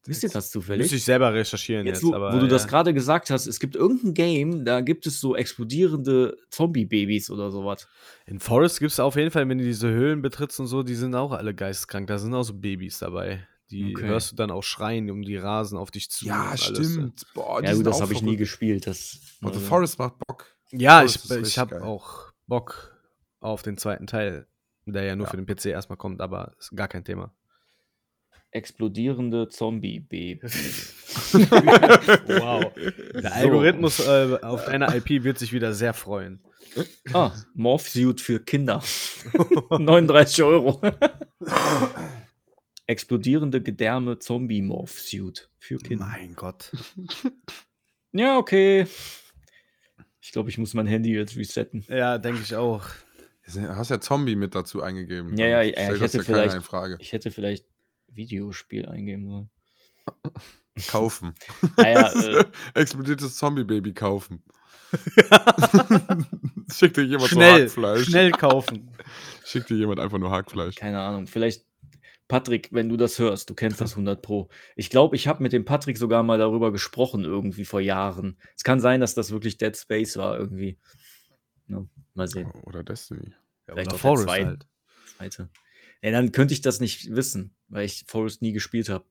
Wisst 0.04 0.22
ihr 0.24 0.28
das 0.30 0.46
Müsste 0.46 0.52
zufällig? 0.60 0.92
ich 0.92 1.04
selber 1.04 1.32
recherchieren 1.32 1.86
jetzt, 1.86 2.02
Jetzt, 2.02 2.10
wo, 2.10 2.14
aber. 2.14 2.32
wo 2.34 2.38
du 2.40 2.48
das 2.48 2.62
ja. 2.64 2.68
gerade 2.70 2.92
gesagt 2.92 3.30
hast, 3.30 3.46
es 3.46 3.60
gibt 3.60 3.76
irgendein 3.76 4.14
Game, 4.14 4.64
da 4.64 4.80
gibt 4.80 5.06
es 5.06 5.20
so 5.20 5.36
explodierende 5.36 6.36
Zombie-Babys 6.50 7.30
oder 7.30 7.50
sowas. 7.50 7.86
In 8.26 8.40
Forest 8.40 8.80
gibt 8.80 8.90
es 8.92 8.98
auf 9.00 9.14
jeden 9.16 9.30
Fall, 9.30 9.48
wenn 9.48 9.58
du 9.58 9.64
diese 9.64 9.88
Höhlen 9.88 10.20
betrittst 10.22 10.58
und 10.58 10.66
so, 10.66 10.82
die 10.82 10.96
sind 10.96 11.14
auch 11.14 11.30
alle 11.32 11.54
geisteskrank. 11.54 12.08
Da 12.08 12.18
sind 12.18 12.34
auch 12.34 12.42
so 12.42 12.54
Babys 12.54 12.98
dabei. 12.98 13.46
Die 13.70 13.94
Okay. 13.96 14.06
hörst 14.06 14.32
du 14.32 14.36
dann 14.36 14.50
auch 14.50 14.62
schreien, 14.62 15.08
um 15.10 15.22
die 15.22 15.36
rasen 15.36 15.78
auf 15.78 15.90
dich 15.90 16.10
zu. 16.10 16.26
Ja, 16.26 16.56
stimmt. 16.56 17.24
Boah, 17.32 17.62
die 17.62 17.68
ja, 17.68 17.74
gut, 17.74 17.86
das 17.86 18.00
habe 18.00 18.12
ich 18.12 18.22
nie 18.22 18.36
gespielt. 18.36 18.86
Das, 18.86 19.18
Aber 19.40 19.50
The 19.52 19.56
also- 19.58 19.68
Forest 19.68 19.98
macht 19.98 20.18
Bock. 20.26 20.46
Ja, 20.72 20.98
Forest 20.98 21.30
ich, 21.30 21.40
ich 21.48 21.58
habe 21.58 21.82
auch 21.82 22.32
Bock 22.46 22.92
auf 23.40 23.62
den 23.62 23.76
zweiten 23.78 24.06
Teil, 24.06 24.46
der 24.84 25.04
ja 25.04 25.16
nur 25.16 25.26
Ja. 25.26 25.30
für 25.30 25.36
den 25.36 25.46
PC 25.46 25.66
erstmal 25.66 25.96
kommt, 25.96 26.20
aber 26.20 26.52
ist 26.58 26.74
gar 26.76 26.88
kein 26.88 27.04
Thema. 27.04 27.32
Explodierende 28.52 29.48
Zombie-Babys. 29.48 30.94
Wow. 31.32 32.72
Der 33.14 33.22
So. 33.22 33.28
Algorithmus 33.28 34.00
äh, 34.00 34.38
auf 34.42 34.64
deiner 34.64 34.94
IP 34.94 35.24
wird 35.24 35.38
sich 35.38 35.52
wieder 35.52 35.72
sehr 35.74 35.92
freuen. 35.94 36.40
ah, 37.12 37.32
Morphsuit 37.54 38.20
für 38.20 38.40
Kinder. 38.40 38.82
39 39.70 40.42
Euro. 40.42 40.80
Explodierende 42.86 43.60
Gedärme 43.62 44.18
Zombie-Morphsuit 44.18 45.50
für 45.58 45.78
Kinder. 45.78 46.06
Mein 46.06 46.34
Gott. 46.34 46.72
Ja, 48.12 48.38
okay. 48.38 48.86
Ich 50.20 50.32
glaube, 50.32 50.50
ich 50.50 50.58
muss 50.58 50.74
mein 50.74 50.86
Handy 50.86 51.14
jetzt 51.14 51.36
resetten. 51.36 51.84
Ja, 51.88 52.18
denke 52.18 52.40
ich 52.42 52.54
auch. 52.54 52.84
Du 53.52 53.60
hast 53.68 53.90
ja 53.90 54.00
Zombie 54.00 54.36
mit 54.36 54.54
dazu 54.54 54.82
eingegeben. 54.82 55.36
Ja, 55.36 55.46
ja, 55.46 55.62
ja, 55.62 55.92
ich 55.92 55.98
das 56.00 56.14
hätte 56.14 56.18
ja 56.18 56.22
vielleicht-. 56.22 57.00
Ich 57.00 57.12
hätte 57.12 57.30
vielleicht 57.30 57.66
Videospiel 58.14 58.86
eingeben 58.86 59.28
sollen. 59.28 59.50
Kaufen. 60.88 61.34
Naja, 61.76 62.10
äh, 62.12 62.44
Explodiertes 62.74 63.36
Zombie-Baby 63.36 63.92
kaufen. 63.92 64.42
Schickt 66.72 66.96
dir 66.96 67.02
jemand 67.04 67.28
so 67.30 67.36
Schnell, 67.36 67.62
Hackfleisch. 67.64 68.06
schnell 68.08 68.30
kaufen. 68.32 68.90
Schickt 69.44 69.70
dir 69.70 69.76
jemand 69.76 70.00
einfach 70.00 70.18
nur 70.18 70.30
Hackfleisch. 70.30 70.74
keine 70.76 71.00
Ahnung. 71.00 71.26
Vielleicht, 71.26 71.64
Patrick, 72.28 72.68
wenn 72.72 72.88
du 72.88 72.96
das 72.96 73.18
hörst, 73.18 73.50
du 73.50 73.54
kennst 73.54 73.80
das 73.80 73.92
100 73.92 74.22
Pro. 74.22 74.48
Ich 74.76 74.90
glaube, 74.90 75.16
ich 75.16 75.28
habe 75.28 75.42
mit 75.42 75.52
dem 75.52 75.64
Patrick 75.64 75.98
sogar 75.98 76.22
mal 76.22 76.38
darüber 76.38 76.72
gesprochen, 76.72 77.24
irgendwie 77.24 77.64
vor 77.64 77.80
Jahren. 77.80 78.38
Es 78.56 78.64
kann 78.64 78.80
sein, 78.80 79.00
dass 79.00 79.14
das 79.14 79.30
wirklich 79.30 79.58
Dead 79.58 79.76
Space 79.76 80.16
war, 80.16 80.38
irgendwie. 80.38 80.78
Ja, 81.68 81.84
mal 82.14 82.28
sehen. 82.28 82.50
Oder 82.62 82.82
Destiny. 82.82 83.34
Ja, 83.68 83.74
Vielleicht 83.74 83.88
oder 83.88 83.88
auch 83.88 83.90
der 83.90 83.98
Forest 83.98 84.24
zweite. 84.24 84.46
halt. 84.46 84.66
Zweite. 85.16 85.48
Ja, 86.02 86.10
dann 86.10 86.32
könnte 86.32 86.52
ich 86.54 86.60
das 86.60 86.80
nicht 86.80 87.14
wissen, 87.14 87.54
weil 87.68 87.84
ich 87.86 88.04
Forest 88.08 88.42
nie 88.42 88.52
gespielt 88.52 88.88
habe. 88.88 89.04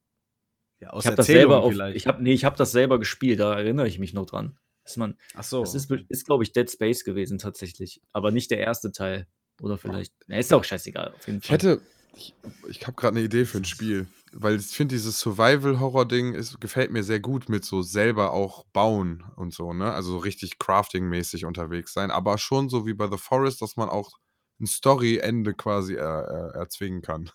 Ja, 0.79 0.95
Ich 0.97 1.05
habe 1.05 1.15
das 1.15 1.27
selber 1.27 1.61
auf, 1.61 1.73
ich 1.93 2.07
habe 2.07 2.21
nee, 2.23 2.33
ich 2.33 2.43
habe 2.43 2.57
das 2.57 2.71
selber 2.71 2.99
gespielt, 2.99 3.39
da 3.39 3.53
erinnere 3.53 3.87
ich 3.87 3.99
mich 3.99 4.13
noch 4.13 4.25
dran. 4.25 4.57
Dass 4.83 4.97
man, 4.97 5.15
Ach 5.35 5.43
so. 5.43 5.61
das 5.61 5.75
ist, 5.75 5.91
ist 6.09 6.25
glaube 6.25 6.43
ich 6.43 6.53
Dead 6.53 6.69
Space 6.69 7.03
gewesen 7.03 7.37
tatsächlich, 7.37 8.01
aber 8.13 8.31
nicht 8.31 8.49
der 8.51 8.59
erste 8.59 8.91
Teil 8.91 9.27
oder 9.61 9.77
vielleicht. 9.77 10.13
Na, 10.27 10.37
ist 10.39 10.51
auch 10.53 10.63
scheißegal 10.63 11.13
auf 11.13 11.27
jeden 11.27 11.39
Ich 11.39 11.45
Fall. 11.47 11.53
hätte. 11.53 11.81
Ich, 12.15 12.33
ich 12.67 12.81
habe 12.87 12.97
gerade 12.97 13.15
eine 13.15 13.25
Idee 13.25 13.45
für 13.45 13.59
ein 13.59 13.63
Spiel. 13.65 14.07
Weil 14.33 14.57
ich 14.57 14.65
finde, 14.67 14.95
dieses 14.95 15.19
Survival-Horror-Ding 15.19 16.33
ist- 16.33 16.59
gefällt 16.59 16.91
mir 16.91 17.03
sehr 17.03 17.19
gut 17.19 17.47
mit 17.47 17.63
so 17.63 17.81
selber 17.83 18.31
auch 18.33 18.65
bauen 18.73 19.23
und 19.37 19.53
so, 19.53 19.71
ne? 19.73 19.93
Also 19.93 20.11
so 20.11 20.17
richtig 20.17 20.57
crafting-mäßig 20.57 21.45
unterwegs 21.45 21.93
sein. 21.93 22.11
Aber 22.11 22.37
schon 22.37 22.69
so 22.69 22.85
wie 22.85 22.93
bei 22.93 23.07
The 23.09 23.17
Forest, 23.17 23.61
dass 23.61 23.75
man 23.77 23.87
auch 23.87 24.17
ein 24.61 24.67
Story-Ende 24.67 25.53
quasi 25.55 25.95
er, 25.95 26.05
er, 26.25 26.55
erzwingen 26.55 27.01
kann, 27.01 27.29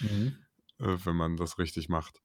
Mhm. 0.00 0.42
äh, 0.80 0.96
wenn 1.04 1.16
man 1.16 1.36
das 1.36 1.58
richtig 1.58 1.88
macht. 1.88 2.20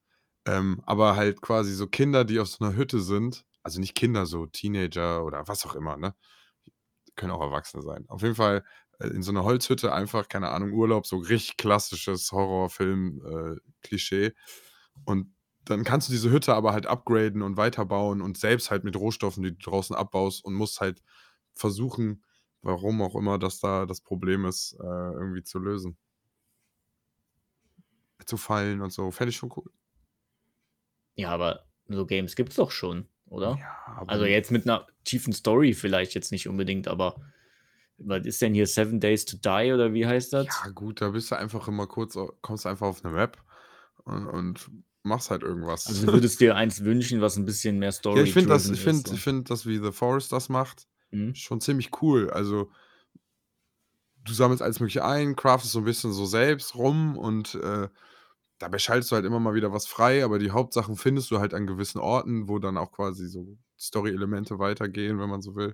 Ähm, 0.45 0.81
aber 0.85 1.15
halt 1.15 1.41
quasi 1.41 1.73
so 1.73 1.87
Kinder, 1.87 2.23
die 2.25 2.39
auf 2.39 2.47
so 2.49 2.63
einer 2.65 2.75
Hütte 2.75 3.01
sind, 3.01 3.45
also 3.63 3.79
nicht 3.79 3.95
Kinder, 3.95 4.25
so 4.25 4.45
Teenager 4.45 5.25
oder 5.25 5.47
was 5.47 5.65
auch 5.65 5.75
immer, 5.75 5.97
ne? 5.97 6.15
Können 7.15 7.31
auch 7.31 7.41
Erwachsene 7.41 7.81
sein. 7.81 8.05
Auf 8.09 8.21
jeden 8.21 8.35
Fall 8.35 8.63
äh, 8.99 9.07
in 9.07 9.23
so 9.23 9.31
einer 9.31 9.43
Holzhütte 9.43 9.91
einfach, 9.93 10.27
keine 10.27 10.49
Ahnung, 10.49 10.73
Urlaub, 10.73 11.07
so 11.07 11.17
richtig 11.17 11.57
klassisches 11.57 12.31
Horrorfilm-Klischee. 12.31 14.33
und 15.05 15.33
dann 15.65 15.83
kannst 15.83 16.07
du 16.09 16.13
diese 16.13 16.31
Hütte 16.31 16.53
aber 16.55 16.71
halt 16.73 16.85
upgraden 16.87 17.41
und 17.41 17.57
weiterbauen 17.57 18.21
und 18.21 18.37
selbst 18.37 18.71
halt 18.71 18.83
mit 18.85 18.95
Rohstoffen, 18.95 19.43
die 19.43 19.51
du 19.57 19.69
draußen 19.71 19.95
abbaust 19.95 20.43
und 20.45 20.53
musst 20.55 20.79
halt 20.81 21.01
versuchen, 21.55 22.23
warum 22.61 23.01
auch 23.01 23.15
immer 23.15 23.37
das 23.37 23.59
da 23.59 23.85
das 23.85 24.01
Problem 24.01 24.45
ist, 24.45 24.77
äh, 24.79 24.83
irgendwie 24.83 25.43
zu 25.43 25.59
lösen. 25.59 25.97
Zu 28.25 28.37
fallen 28.37 28.81
und 28.81 28.91
so. 28.91 29.09
Fände 29.11 29.29
ich 29.29 29.37
schon 29.37 29.53
cool. 29.55 29.71
Ja, 31.15 31.29
aber 31.29 31.65
so 31.87 32.05
Games 32.05 32.35
gibt's 32.35 32.55
doch 32.55 32.71
schon, 32.71 33.07
oder? 33.25 33.57
Ja, 33.59 33.95
aber 33.95 34.11
Also 34.11 34.25
jetzt 34.25 34.51
mit 34.51 34.67
einer 34.67 34.87
tiefen 35.03 35.33
Story 35.33 35.73
vielleicht 35.73 36.13
jetzt 36.13 36.31
nicht 36.31 36.47
unbedingt, 36.47 36.87
aber 36.87 37.15
was 37.97 38.25
ist 38.25 38.41
denn 38.41 38.53
hier 38.53 38.67
Seven 38.67 38.99
Days 38.99 39.25
to 39.25 39.37
Die 39.37 39.71
oder 39.73 39.93
wie 39.93 40.05
heißt 40.05 40.33
das? 40.33 40.45
Ja, 40.45 40.69
gut, 40.71 41.01
da 41.01 41.09
bist 41.09 41.31
du 41.31 41.35
einfach 41.35 41.67
immer 41.67 41.87
kurz, 41.87 42.17
kommst 42.41 42.65
einfach 42.65 42.87
auf 42.87 43.03
eine 43.03 43.13
Map 43.13 43.37
und, 44.03 44.27
und 44.27 44.71
machst 45.03 45.31
halt 45.31 45.41
irgendwas. 45.41 45.87
Also 45.87 46.05
du 46.05 46.13
würdest 46.13 46.39
dir 46.39 46.55
eins 46.55 46.83
wünschen, 46.83 47.21
was 47.21 47.37
ein 47.37 47.45
bisschen 47.45 47.79
mehr 47.79 47.91
Story 47.91 48.19
ja, 48.19 48.23
ich 48.23 48.33
finde 48.33 48.49
das, 48.49 48.69
ich 48.69 48.79
finde, 48.79 48.99
ist, 48.99 49.07
so. 49.07 49.13
ich 49.15 49.21
finde 49.21 49.43
das, 49.43 49.65
wie 49.65 49.77
The 49.77 49.91
Forest 49.91 50.31
das 50.31 50.49
macht, 50.49 50.87
Mhm. 51.17 51.33
schon 51.33 51.61
ziemlich 51.61 52.01
cool. 52.01 52.29
Also 52.29 52.71
du 54.23 54.33
sammelst 54.33 54.61
alles 54.61 54.79
Mögliche 54.79 55.05
ein, 55.05 55.35
craftest 55.35 55.73
so 55.73 55.79
ein 55.79 55.85
bisschen 55.85 56.11
so 56.13 56.25
selbst 56.25 56.75
rum 56.75 57.17
und 57.17 57.55
äh, 57.55 57.89
dabei 58.59 58.79
schaltest 58.79 59.11
du 59.11 59.15
halt 59.15 59.25
immer 59.25 59.39
mal 59.39 59.53
wieder 59.55 59.73
was 59.73 59.87
frei, 59.87 60.23
aber 60.23 60.39
die 60.39 60.51
Hauptsachen 60.51 60.97
findest 60.97 61.31
du 61.31 61.39
halt 61.39 61.53
an 61.53 61.67
gewissen 61.67 61.99
Orten, 61.99 62.47
wo 62.49 62.59
dann 62.59 62.77
auch 62.77 62.91
quasi 62.91 63.27
so 63.27 63.57
Story-Elemente 63.79 64.59
weitergehen, 64.59 65.19
wenn 65.19 65.29
man 65.29 65.41
so 65.41 65.55
will. 65.55 65.73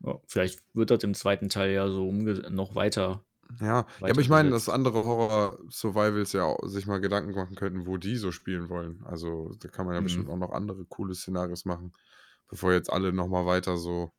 Ja, 0.00 0.20
vielleicht 0.26 0.62
wird 0.74 0.90
das 0.90 1.02
im 1.04 1.14
zweiten 1.14 1.48
Teil 1.48 1.72
ja 1.72 1.88
so 1.88 2.10
noch 2.12 2.74
weiter. 2.74 3.24
Ja, 3.60 3.86
ja 4.04 4.10
aber 4.10 4.20
ich 4.20 4.28
meine, 4.28 4.50
dass 4.50 4.68
andere 4.68 5.04
Horror-Survivals 5.04 6.32
ja 6.32 6.44
auch 6.44 6.58
sich 6.68 6.86
mal 6.86 7.00
Gedanken 7.00 7.32
machen 7.34 7.54
könnten, 7.54 7.86
wo 7.86 7.96
die 7.96 8.16
so 8.16 8.32
spielen 8.32 8.68
wollen. 8.68 9.02
Also 9.04 9.54
da 9.60 9.68
kann 9.68 9.86
man 9.86 9.94
ja 9.94 10.00
Mhm. 10.00 10.00
bestimmt 10.00 10.28
auch 10.28 10.36
noch 10.36 10.50
andere 10.50 10.84
coole 10.84 11.14
Szenarios 11.14 11.64
machen, 11.64 11.92
bevor 12.48 12.72
jetzt 12.72 12.90
alle 12.92 13.12
nochmal 13.12 13.46
weiter 13.46 13.76
so. 13.78 14.12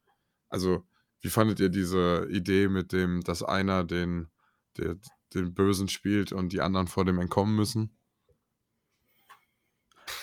Also, 0.49 0.83
wie 1.21 1.29
fandet 1.29 1.59
ihr 1.59 1.69
diese 1.69 2.27
Idee 2.29 2.67
mit 2.67 2.91
dem, 2.93 3.21
dass 3.21 3.43
einer 3.43 3.83
den, 3.83 4.29
der, 4.77 4.97
den 5.33 5.53
Bösen 5.53 5.87
spielt 5.89 6.31
und 6.31 6.53
die 6.53 6.61
anderen 6.61 6.87
vor 6.87 7.05
dem 7.05 7.19
entkommen 7.19 7.55
müssen? 7.55 7.97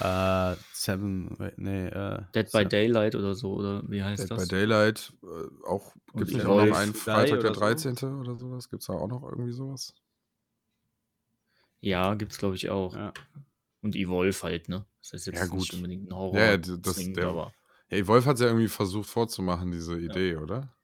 Äh, 0.01 0.57
Seven, 0.72 1.39
wait, 1.39 1.59
nee, 1.59 1.87
äh. 1.87 2.22
Dead 2.35 2.51
by 2.51 2.64
Daylight 2.66 3.14
oder 3.14 3.35
so, 3.35 3.55
oder 3.55 3.83
wie 3.89 4.03
heißt 4.03 4.22
Dead 4.25 4.29
by 4.31 4.37
das? 4.37 4.49
Daylight, 4.49 5.12
äh, 5.22 5.66
auch 5.68 5.95
gibt 6.14 6.31
es 6.31 6.37
ja 6.37 6.45
noch 6.45 6.59
einen 6.59 6.95
Freitag 6.95 7.41
der 7.41 7.51
oder 7.51 7.55
so? 7.55 7.61
13. 7.61 8.18
oder 8.20 8.37
sowas? 8.37 8.68
Gibt 8.68 8.83
es 8.83 8.87
da 8.87 8.95
auch 8.95 9.09
noch 9.09 9.22
irgendwie 9.22 9.53
sowas? 9.53 9.95
Ja, 11.81 12.14
gibt's, 12.14 12.39
glaube 12.39 12.57
ich, 12.57 12.70
auch. 12.70 12.95
Ja. 12.95 13.12
Und 13.83 13.95
Evolve 13.95 14.43
halt, 14.43 14.68
ne? 14.70 14.87
Das 15.03 15.12
ist 15.12 15.27
jetzt 15.27 15.37
Ja, 15.39 15.47
gut. 15.47 15.61
nicht 15.61 15.75
unbedingt 15.75 16.09
ein 16.11 16.16
Horror. 16.16 16.39
Ja, 16.39 16.57
das- 16.57 16.97
der- 16.97 17.29
aber 17.29 17.53
Hey, 17.89 18.07
Wolf 18.07 18.26
hat 18.26 18.41
ja 18.41 18.47
irgendwie 18.47 18.68
versucht 18.68 19.09
vorzumachen, 19.09 19.70
diese 19.70 19.99
Idee, 19.99 20.37
oder? 20.37 20.74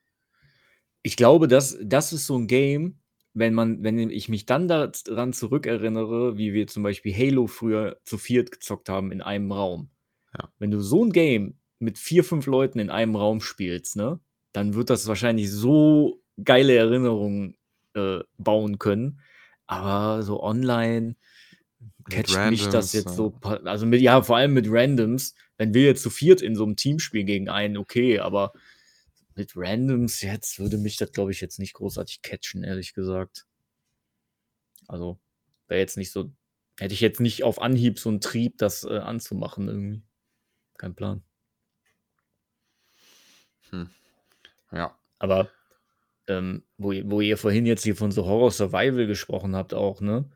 ich 1.02 1.16
glaube, 1.16 1.48
das, 1.48 1.78
das 1.82 2.12
ist 2.12 2.26
so 2.26 2.36
ein 2.36 2.46
Game, 2.46 2.98
wenn 3.32 3.54
man, 3.54 3.82
wenn 3.82 4.10
ich 4.10 4.28
mich 4.28 4.46
dann 4.46 4.68
daran 4.68 5.32
zurückerinnere, 5.32 6.36
wie 6.36 6.52
wir 6.52 6.66
zum 6.66 6.82
Beispiel 6.82 7.14
Halo 7.14 7.46
früher 7.46 7.98
zu 8.04 8.18
viert 8.18 8.50
gezockt 8.50 8.88
haben 8.88 9.12
in 9.12 9.22
einem 9.22 9.52
Raum. 9.52 9.90
Ja. 10.38 10.50
Wenn 10.58 10.70
du 10.70 10.80
so 10.80 11.04
ein 11.04 11.12
Game 11.12 11.58
mit 11.78 11.96
vier, 11.96 12.24
fünf 12.24 12.46
Leuten 12.46 12.78
in 12.78 12.90
einem 12.90 13.16
Raum 13.16 13.40
spielst, 13.40 13.96
ne, 13.96 14.20
dann 14.52 14.74
wird 14.74 14.90
das 14.90 15.06
wahrscheinlich 15.06 15.50
so 15.50 16.22
geile 16.42 16.74
Erinnerungen 16.74 17.56
äh, 17.94 18.20
bauen 18.36 18.78
können. 18.78 19.20
Aber 19.66 20.22
so 20.22 20.42
online 20.42 21.14
catcht 22.08 22.50
mich 22.50 22.60
das 22.64 22.72
Randoms, 22.74 22.92
jetzt 22.92 23.06
ja. 23.06 23.12
so, 23.12 23.34
also 23.42 23.86
mit, 23.86 24.00
ja, 24.00 24.22
vor 24.22 24.36
allem 24.36 24.52
mit 24.52 24.66
Randoms. 24.68 25.34
Wenn 25.56 25.74
wir 25.74 25.84
jetzt 25.84 26.02
zu 26.02 26.10
viert 26.10 26.40
in 26.40 26.56
so 26.56 26.64
einem 26.64 26.76
Teamspiel 26.76 27.24
gegen 27.24 27.48
einen, 27.48 27.76
okay, 27.76 28.18
aber 28.18 28.52
mit 29.34 29.52
Randoms 29.54 30.22
jetzt 30.22 30.58
würde 30.58 30.78
mich 30.78 30.96
das, 30.96 31.12
glaube 31.12 31.32
ich, 31.32 31.40
jetzt 31.40 31.58
nicht 31.58 31.74
großartig 31.74 32.22
catchen, 32.22 32.64
ehrlich 32.64 32.94
gesagt. 32.94 33.46
Also, 34.88 35.18
wäre 35.68 35.80
jetzt 35.80 35.96
nicht 35.96 36.10
so, 36.12 36.32
hätte 36.78 36.94
ich 36.94 37.00
jetzt 37.00 37.20
nicht 37.20 37.44
auf 37.44 37.60
Anhieb 37.60 37.98
so 37.98 38.08
einen 38.08 38.20
Trieb, 38.20 38.58
das 38.58 38.84
äh, 38.84 38.98
anzumachen 38.98 39.68
irgendwie. 39.68 40.02
Kein 40.76 40.94
Plan. 40.94 41.22
Ja. 44.72 44.96
Aber 45.18 45.50
ähm, 46.28 46.62
wo, 46.78 46.92
wo 47.04 47.20
ihr 47.20 47.36
vorhin 47.36 47.66
jetzt 47.66 47.84
hier 47.84 47.96
von 47.96 48.12
so 48.12 48.24
Horror 48.24 48.50
Survival 48.50 49.06
gesprochen 49.06 49.56
habt, 49.56 49.74
auch, 49.74 50.00
ne? 50.00 50.30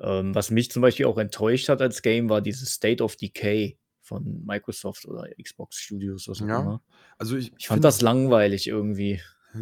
Ähm, 0.00 0.34
was 0.34 0.50
mich 0.50 0.70
zum 0.70 0.82
Beispiel 0.82 1.06
auch 1.06 1.18
enttäuscht 1.18 1.68
hat 1.68 1.80
als 1.82 2.02
Game, 2.02 2.28
war 2.28 2.40
dieses 2.40 2.70
State 2.72 3.02
of 3.02 3.16
Decay 3.16 3.78
von 4.02 4.42
Microsoft 4.46 5.06
oder 5.06 5.24
Xbox 5.42 5.76
Studios, 5.80 6.28
was 6.28 6.40
auch 6.40 6.46
Ja. 6.48 6.60
immer. 6.60 6.82
Also 7.18 7.36
ich, 7.36 7.52
Ich 7.58 7.68
fand 7.68 7.84
das 7.84 8.00
langweilig 8.00 8.66
irgendwie. 8.68 9.20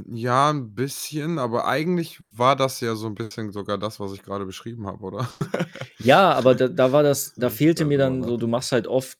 Ja, 0.08 0.50
ein 0.50 0.74
bisschen, 0.74 1.38
aber 1.38 1.66
eigentlich 1.66 2.20
war 2.30 2.54
das 2.56 2.80
ja 2.80 2.94
so 2.96 3.06
ein 3.06 3.14
bisschen 3.14 3.52
sogar 3.52 3.78
das, 3.78 3.98
was 4.00 4.12
ich 4.12 4.22
gerade 4.22 4.44
beschrieben 4.44 4.86
habe, 4.86 5.02
oder? 5.04 5.28
Ja, 5.98 6.32
aber 6.32 6.54
da, 6.54 6.68
da 6.68 6.92
war 6.92 7.02
das, 7.02 7.34
da 7.36 7.50
fehlte 7.50 7.84
mir 7.84 7.98
dann 7.98 8.22
so, 8.22 8.36
du 8.36 8.46
machst 8.46 8.72
halt 8.72 8.86
oft, 8.86 9.16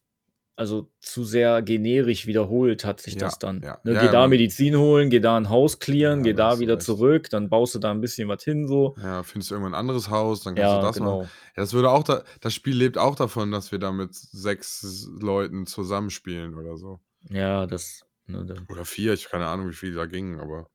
also 0.56 0.90
zu 1.00 1.22
sehr 1.24 1.60
generisch 1.62 2.26
wiederholt 2.26 2.84
hat 2.84 3.00
sich 3.00 3.14
Ja, 3.14 3.20
das 3.20 3.38
dann. 3.38 3.60
ja. 3.62 3.78
Ne, 3.84 3.92
Ja, 3.92 4.00
geh 4.06 4.10
da 4.10 4.20
man- 4.22 4.30
Medizin 4.30 4.76
holen, 4.76 5.10
geh 5.10 5.20
da 5.20 5.36
ein 5.36 5.48
Haus 5.50 5.78
clearen, 5.78 6.22
geh 6.22 6.32
da 6.32 6.58
wieder 6.58 6.74
recht. 6.74 6.82
zurück, 6.82 7.28
dann 7.30 7.48
baust 7.50 7.74
du 7.74 7.78
da 7.78 7.90
ein 7.90 8.00
bisschen 8.00 8.28
was 8.28 8.42
hin, 8.42 8.66
so. 8.66 8.96
Ja, 9.00 9.22
findest 9.22 9.50
du 9.50 9.54
irgendwann 9.54 9.74
ein 9.74 9.78
anderes 9.80 10.08
Haus, 10.10 10.42
dann 10.42 10.54
kannst 10.54 10.72
du 10.76 10.80
das 10.80 10.98
machen. 10.98 11.10
genau. 11.12 11.22
Ja, 11.22 11.28
das 11.56 11.72
würde 11.74 11.90
auch 11.90 12.02
da, 12.02 12.24
das 12.40 12.54
Spiel 12.54 12.74
lebt 12.76 12.96
auch 12.98 13.14
davon, 13.14 13.52
dass 13.52 13.70
wir 13.70 13.78
da 13.78 13.92
mit 13.92 14.14
sechs 14.14 15.06
Leuten 15.20 15.66
zusammenspielen 15.66 16.54
oder 16.56 16.76
so. 16.76 17.00
Ja, 17.28 17.66
das. 17.66 18.04
Ne. 18.26 18.44
Oder 18.68 18.84
vier, 18.84 19.12
ich 19.12 19.28
keine 19.28 19.46
Ahnung, 19.46 19.68
wie 19.68 19.74
viele 19.74 19.94
da 19.94 20.06
gingen, 20.06 20.40
aber 20.40 20.68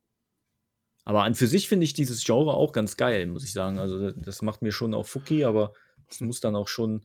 Aber 1.03 1.23
an 1.23 1.33
für 1.35 1.47
sich 1.47 1.67
finde 1.67 1.83
ich 1.85 1.93
dieses 1.93 2.23
Genre 2.23 2.53
auch 2.53 2.71
ganz 2.71 2.95
geil, 2.97 3.25
muss 3.25 3.43
ich 3.43 3.51
sagen. 3.53 3.79
Also, 3.79 3.99
das, 3.99 4.13
das 4.17 4.41
macht 4.41 4.61
mir 4.61 4.71
schon 4.71 4.93
auch 4.93 5.07
Fucky, 5.07 5.43
aber 5.43 5.73
es 6.07 6.21
muss 6.21 6.39
dann 6.39 6.55
auch 6.55 6.67
schon. 6.67 7.03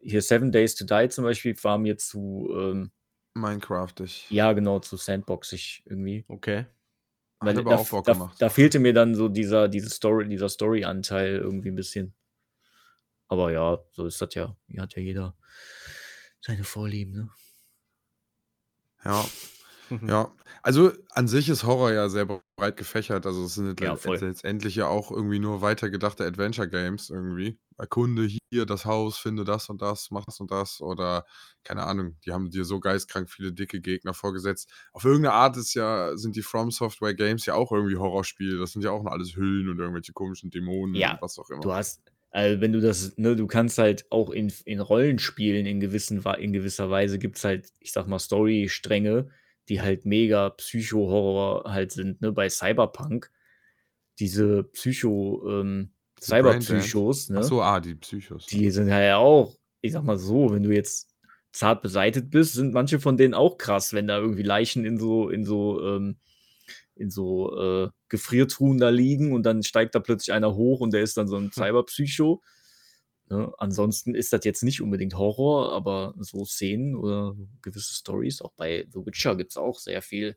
Hier 0.00 0.22
Seven 0.22 0.52
Days 0.52 0.74
to 0.74 0.84
Die 0.84 1.08
zum 1.08 1.24
Beispiel 1.24 1.56
war 1.62 1.78
mir 1.78 1.98
zu, 1.98 2.48
ähm, 2.52 2.90
Minecraftig. 3.34 4.26
ja, 4.30 4.52
genau, 4.52 4.80
zu 4.80 4.96
sandboxig 4.96 5.82
irgendwie. 5.86 6.24
Okay. 6.28 6.66
Weil 7.40 7.56
aber 7.58 7.76
da, 7.76 8.00
da, 8.02 8.12
gemacht. 8.12 8.36
da 8.40 8.48
fehlte 8.48 8.80
mir 8.80 8.92
dann 8.92 9.14
so 9.14 9.28
dieser, 9.28 9.68
diese 9.68 9.90
Story, 9.90 10.28
dieser 10.28 10.48
Story-Anteil 10.48 11.36
irgendwie 11.36 11.68
ein 11.68 11.76
bisschen. 11.76 12.14
Aber 13.28 13.52
ja, 13.52 13.78
so 13.92 14.06
ist 14.06 14.20
das 14.20 14.34
ja. 14.34 14.56
Hier 14.66 14.82
hat 14.82 14.96
ja 14.96 15.02
jeder 15.02 15.36
seine 16.40 16.64
Vorlieben, 16.64 17.12
ne? 17.12 17.30
Ja. 19.04 19.24
Ja, 20.06 20.34
also 20.62 20.92
an 21.10 21.28
sich 21.28 21.48
ist 21.48 21.64
Horror 21.64 21.92
ja 21.92 22.08
sehr 22.08 22.26
breit 22.56 22.76
gefächert. 22.76 23.26
Also 23.26 23.44
es 23.44 23.54
sind 23.54 23.80
Ja, 23.80 23.96
letztendlich 24.20 24.74
ja 24.76 24.86
auch 24.86 25.10
irgendwie 25.10 25.38
nur 25.38 25.60
weitergedachte 25.62 26.24
Adventure 26.24 26.68
Games 26.68 27.10
irgendwie. 27.10 27.58
Erkunde 27.76 28.26
hier 28.50 28.66
das 28.66 28.84
Haus, 28.86 29.18
finde 29.18 29.44
das 29.44 29.68
und 29.68 29.82
das, 29.82 30.10
mach 30.10 30.24
das 30.24 30.40
und 30.40 30.50
das 30.50 30.80
oder 30.80 31.24
keine 31.64 31.84
Ahnung, 31.84 32.16
die 32.24 32.32
haben 32.32 32.50
dir 32.50 32.64
so 32.64 32.80
geistkrank 32.80 33.30
viele 33.30 33.52
dicke 33.52 33.80
Gegner 33.80 34.14
vorgesetzt. 34.14 34.70
Auf 34.92 35.04
irgendeine 35.04 35.34
Art 35.34 35.56
ist 35.56 35.74
ja, 35.74 36.16
sind 36.16 36.34
die 36.36 36.42
From 36.42 36.70
Software 36.70 37.14
Games 37.14 37.46
ja 37.46 37.54
auch 37.54 37.70
irgendwie 37.72 37.96
Horrorspiele. 37.96 38.58
Das 38.58 38.72
sind 38.72 38.82
ja 38.82 38.90
auch 38.90 39.02
noch 39.02 39.12
alles 39.12 39.36
Hüllen 39.36 39.68
und 39.68 39.78
irgendwelche 39.78 40.12
komischen 40.12 40.50
Dämonen 40.50 40.96
Ja, 40.96 41.06
und 41.06 41.20
was 41.22 41.38
auch 41.38 41.50
immer. 41.50 41.62
Du 41.62 41.72
hast, 41.72 42.02
also 42.30 42.60
wenn 42.60 42.72
du 42.72 42.80
das, 42.80 43.16
ne, 43.18 43.36
du 43.36 43.46
kannst 43.46 43.78
halt 43.78 44.06
auch 44.10 44.30
in, 44.30 44.52
in 44.64 44.80
Rollenspielen 44.80 45.66
in, 45.66 45.80
gewissen, 45.80 46.22
in 46.38 46.52
gewisser 46.52 46.90
Weise 46.90 47.18
gibt 47.18 47.36
es 47.36 47.44
halt, 47.44 47.72
ich 47.80 47.92
sag 47.92 48.06
mal, 48.06 48.18
Story-Stränge, 48.18 49.30
die 49.68 49.80
halt 49.80 50.04
mega 50.06 50.50
Psycho-Horror 50.50 51.70
halt 51.70 51.92
sind, 51.92 52.20
ne? 52.20 52.32
Bei 52.32 52.48
Cyberpunk, 52.48 53.30
diese 54.18 54.64
Psycho, 54.64 55.44
ähm, 55.48 55.92
Die. 56.20 56.24
Cyberpsychos, 56.24 57.30
ne? 57.30 57.40
Ach 57.40 57.44
so, 57.44 57.62
ah, 57.62 57.80
die 57.80 57.94
Psychos. 57.94 58.46
Die 58.46 58.70
sind 58.70 58.90
halt 58.90 59.14
auch, 59.14 59.56
ich 59.80 59.92
sag 59.92 60.04
mal 60.04 60.18
so, 60.18 60.52
wenn 60.52 60.62
du 60.62 60.74
jetzt 60.74 61.14
zart 61.52 61.82
beseitet 61.82 62.30
bist, 62.30 62.54
sind 62.54 62.72
manche 62.72 63.00
von 63.00 63.16
denen 63.16 63.34
auch 63.34 63.58
krass, 63.58 63.92
wenn 63.92 64.06
da 64.06 64.18
irgendwie 64.18 64.42
Leichen 64.42 64.84
in 64.84 64.98
so, 64.98 65.28
in 65.28 65.44
so, 65.44 65.82
ähm, 65.82 66.18
in 66.94 67.10
so 67.10 67.56
äh, 67.56 67.88
Gefriertruhen 68.08 68.78
da 68.78 68.88
liegen 68.88 69.32
und 69.32 69.44
dann 69.44 69.62
steigt 69.62 69.94
da 69.94 70.00
plötzlich 70.00 70.32
einer 70.32 70.54
hoch 70.54 70.80
und 70.80 70.92
der 70.92 71.02
ist 71.02 71.16
dann 71.16 71.28
so 71.28 71.36
ein 71.36 71.52
Cyberpsycho. 71.52 72.42
Ne? 73.30 73.52
Ansonsten 73.58 74.14
ist 74.14 74.32
das 74.32 74.44
jetzt 74.44 74.62
nicht 74.62 74.80
unbedingt 74.80 75.16
Horror, 75.16 75.72
aber 75.72 76.14
so 76.18 76.44
Szenen 76.44 76.96
oder 76.96 77.34
gewisse 77.62 77.94
Stories, 77.94 78.40
auch 78.40 78.52
bei 78.56 78.86
The 78.92 79.04
Witcher 79.04 79.36
gibt 79.36 79.50
es 79.50 79.56
auch 79.56 79.78
sehr 79.78 80.02
viel 80.02 80.36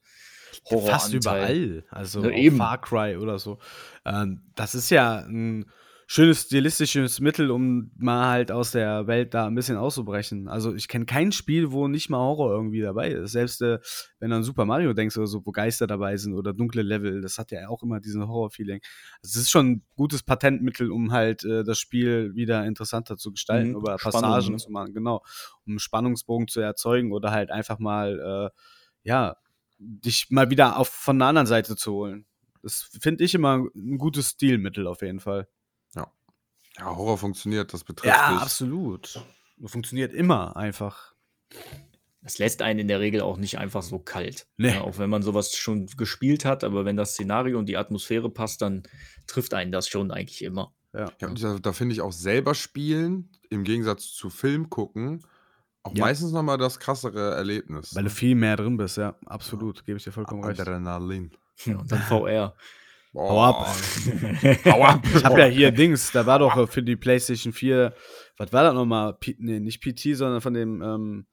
Horror. 0.70 0.90
Fast 0.90 1.14
überall. 1.14 1.86
Also 1.90 2.22
Ne. 2.22 2.52
Far 2.52 2.82
Cry 2.82 3.18
oder 3.18 3.40
so. 3.40 3.60
Ähm, 4.06 4.42
das 4.56 4.76
ist 4.76 4.90
ja 4.90 5.20
ein 5.20 5.66
schönes 6.12 6.42
stilistisches 6.42 7.22
Mittel, 7.22 7.52
um 7.52 7.90
mal 7.98 8.28
halt 8.28 8.52
aus 8.52 8.72
der 8.72 9.08
Welt 9.08 9.34
da 9.34 9.48
ein 9.48 9.56
bisschen 9.56 9.78
auszubrechen. 9.78 10.50
Also 10.50 10.76
ich 10.76 10.90
kenne 10.90 11.06
kein 11.06 11.32
Spiel, 11.32 11.72
wo 11.72 11.88
nicht 11.88 12.10
mal 12.10 12.18
Horror 12.18 12.52
irgendwie 12.52 12.82
dabei 12.82 13.12
ist. 13.12 13.32
Selbst 13.32 13.62
äh, 13.62 13.80
wenn 14.20 14.30
du 14.30 14.36
an 14.36 14.44
Super 14.44 14.66
Mario 14.66 14.92
denkst 14.92 15.16
oder 15.16 15.28
so, 15.28 15.46
wo 15.46 15.54
Geister 15.54 15.88
dabei 15.88 16.18
sind 16.18 16.34
oder 16.34 16.52
dunkle 16.52 16.82
Level, 16.82 17.22
das 17.22 17.38
hat 17.38 17.52
ja 17.52 17.70
auch 17.70 17.82
immer 17.82 18.02
diesen 18.02 18.28
Horror-Feeling. 18.28 18.82
Also 19.24 19.40
es 19.40 19.44
ist 19.46 19.52
schon 19.52 19.68
ein 19.68 19.84
gutes 19.96 20.22
Patentmittel, 20.22 20.92
um 20.92 21.14
halt 21.14 21.46
äh, 21.46 21.64
das 21.64 21.80
Spiel 21.80 22.36
wieder 22.36 22.66
interessanter 22.66 23.16
zu 23.16 23.32
gestalten, 23.32 23.70
Mhm, 23.70 23.78
über 23.78 23.98
Spannung, 23.98 24.22
Passagen 24.22 24.52
ne? 24.52 24.58
zu 24.58 24.70
machen, 24.70 24.94
genau. 24.94 25.24
Um 25.66 25.74
einen 25.74 25.80
Spannungsbogen 25.80 26.50
zu 26.50 26.60
erzeugen 26.60 27.14
oder 27.14 27.32
halt 27.32 27.52
einfach 27.52 27.80
mal, 27.80 28.52
äh, 28.52 28.60
ja, 29.04 29.38
dich 29.80 30.28
mal 30.30 30.50
wieder 30.50 30.78
auf, 30.78 30.90
von 30.90 31.18
der 31.20 31.30
anderen 31.30 31.48
Seite 31.48 31.78
zu 31.78 31.94
holen. 31.94 32.26
Das 32.64 32.90
finde 33.00 33.24
ich 33.24 33.34
immer 33.34 33.64
ein 33.74 33.98
gutes 33.98 34.32
Stilmittel 34.32 34.88
auf 34.88 35.04
jeden 35.04 35.22
Fall. 35.22 35.48
Ja, 36.82 36.96
Horror 36.96 37.18
funktioniert, 37.18 37.74
das 37.74 37.84
betrifft 37.84 38.14
Ja, 38.16 38.32
dich. 38.34 38.42
absolut. 38.42 39.24
Funktioniert 39.66 40.14
immer 40.14 40.56
einfach. 40.58 41.14
Das 42.24 42.38
lässt 42.38 42.62
einen 42.62 42.80
in 42.80 42.88
der 42.88 43.00
Regel 43.00 43.22
auch 43.22 43.38
nicht 43.38 43.58
einfach 43.58 43.82
so 43.84 43.98
kalt. 44.00 44.48
Nee. 44.58 44.74
Ja, 44.74 44.82
auch 44.82 44.98
wenn 44.98 45.10
man 45.10 45.24
sowas 45.24 45.56
schon 45.56 45.88
gespielt 45.98 46.46
hat, 46.46 46.64
aber 46.64 46.86
wenn 46.86 46.96
das 46.96 47.12
Szenario 47.14 47.58
und 47.58 47.66
die 47.68 47.78
Atmosphäre 47.78 48.30
passt, 48.30 48.62
dann 48.62 48.84
trifft 49.28 49.54
einen 49.54 49.72
das 49.72 49.88
schon 49.88 50.12
eigentlich 50.12 50.44
immer. 50.44 50.74
Ja. 50.94 51.12
Ja, 51.20 51.28
und 51.30 51.42
da, 51.44 51.58
da 51.60 51.74
finde 51.74 51.94
ich 51.94 52.02
auch 52.02 52.12
selber 52.12 52.54
spielen, 52.54 53.30
im 53.50 53.64
Gegensatz 53.64 54.12
zu 54.14 54.30
Film 54.30 54.70
gucken, 54.70 55.24
auch 55.84 55.96
Ja. 55.96 56.06
meistens 56.06 56.32
nochmal 56.32 56.58
das 56.60 56.80
krassere 56.80 57.34
Erlebnis. 57.36 57.96
Weil 57.96 58.04
du 58.04 58.10
viel 58.12 58.36
mehr 58.36 58.56
drin 58.56 58.78
bist, 58.78 58.98
ja, 58.98 59.16
absolut. 59.26 59.84
Gebe 59.86 59.98
ich 59.98 60.04
dir 60.04 60.12
vollkommen 60.12 60.44
recht. 60.44 60.60
Adrenalin. 60.60 61.32
Ja, 61.66 61.78
und 61.78 61.92
dann 61.92 62.02
VR. 62.02 62.56
Hau 63.14 63.44
ab, 63.44 63.68
ey. 64.42 64.56
Hau 64.72 64.84
ab. 64.84 65.02
Ich 65.16 65.26
habe 65.26 65.40
ja 65.42 65.46
hier 65.46 65.72
Dings, 65.72 66.12
da 66.12 66.26
war 66.26 66.40
doch 66.40 66.56
äh, 66.56 66.68
für 66.68 66.82
die 66.82 66.96
PlayStation 66.96 67.52
4, 67.52 67.94
was 68.38 68.54
war 68.54 68.64
das 68.64 68.74
nochmal? 68.74 69.14
P 69.16 69.36
nee, 69.38 69.60
nicht 69.60 69.82
PT, 69.82 70.16
sondern 70.16 70.40
von 70.40 70.54
dem, 70.54 70.82
ähm, 70.82 71.28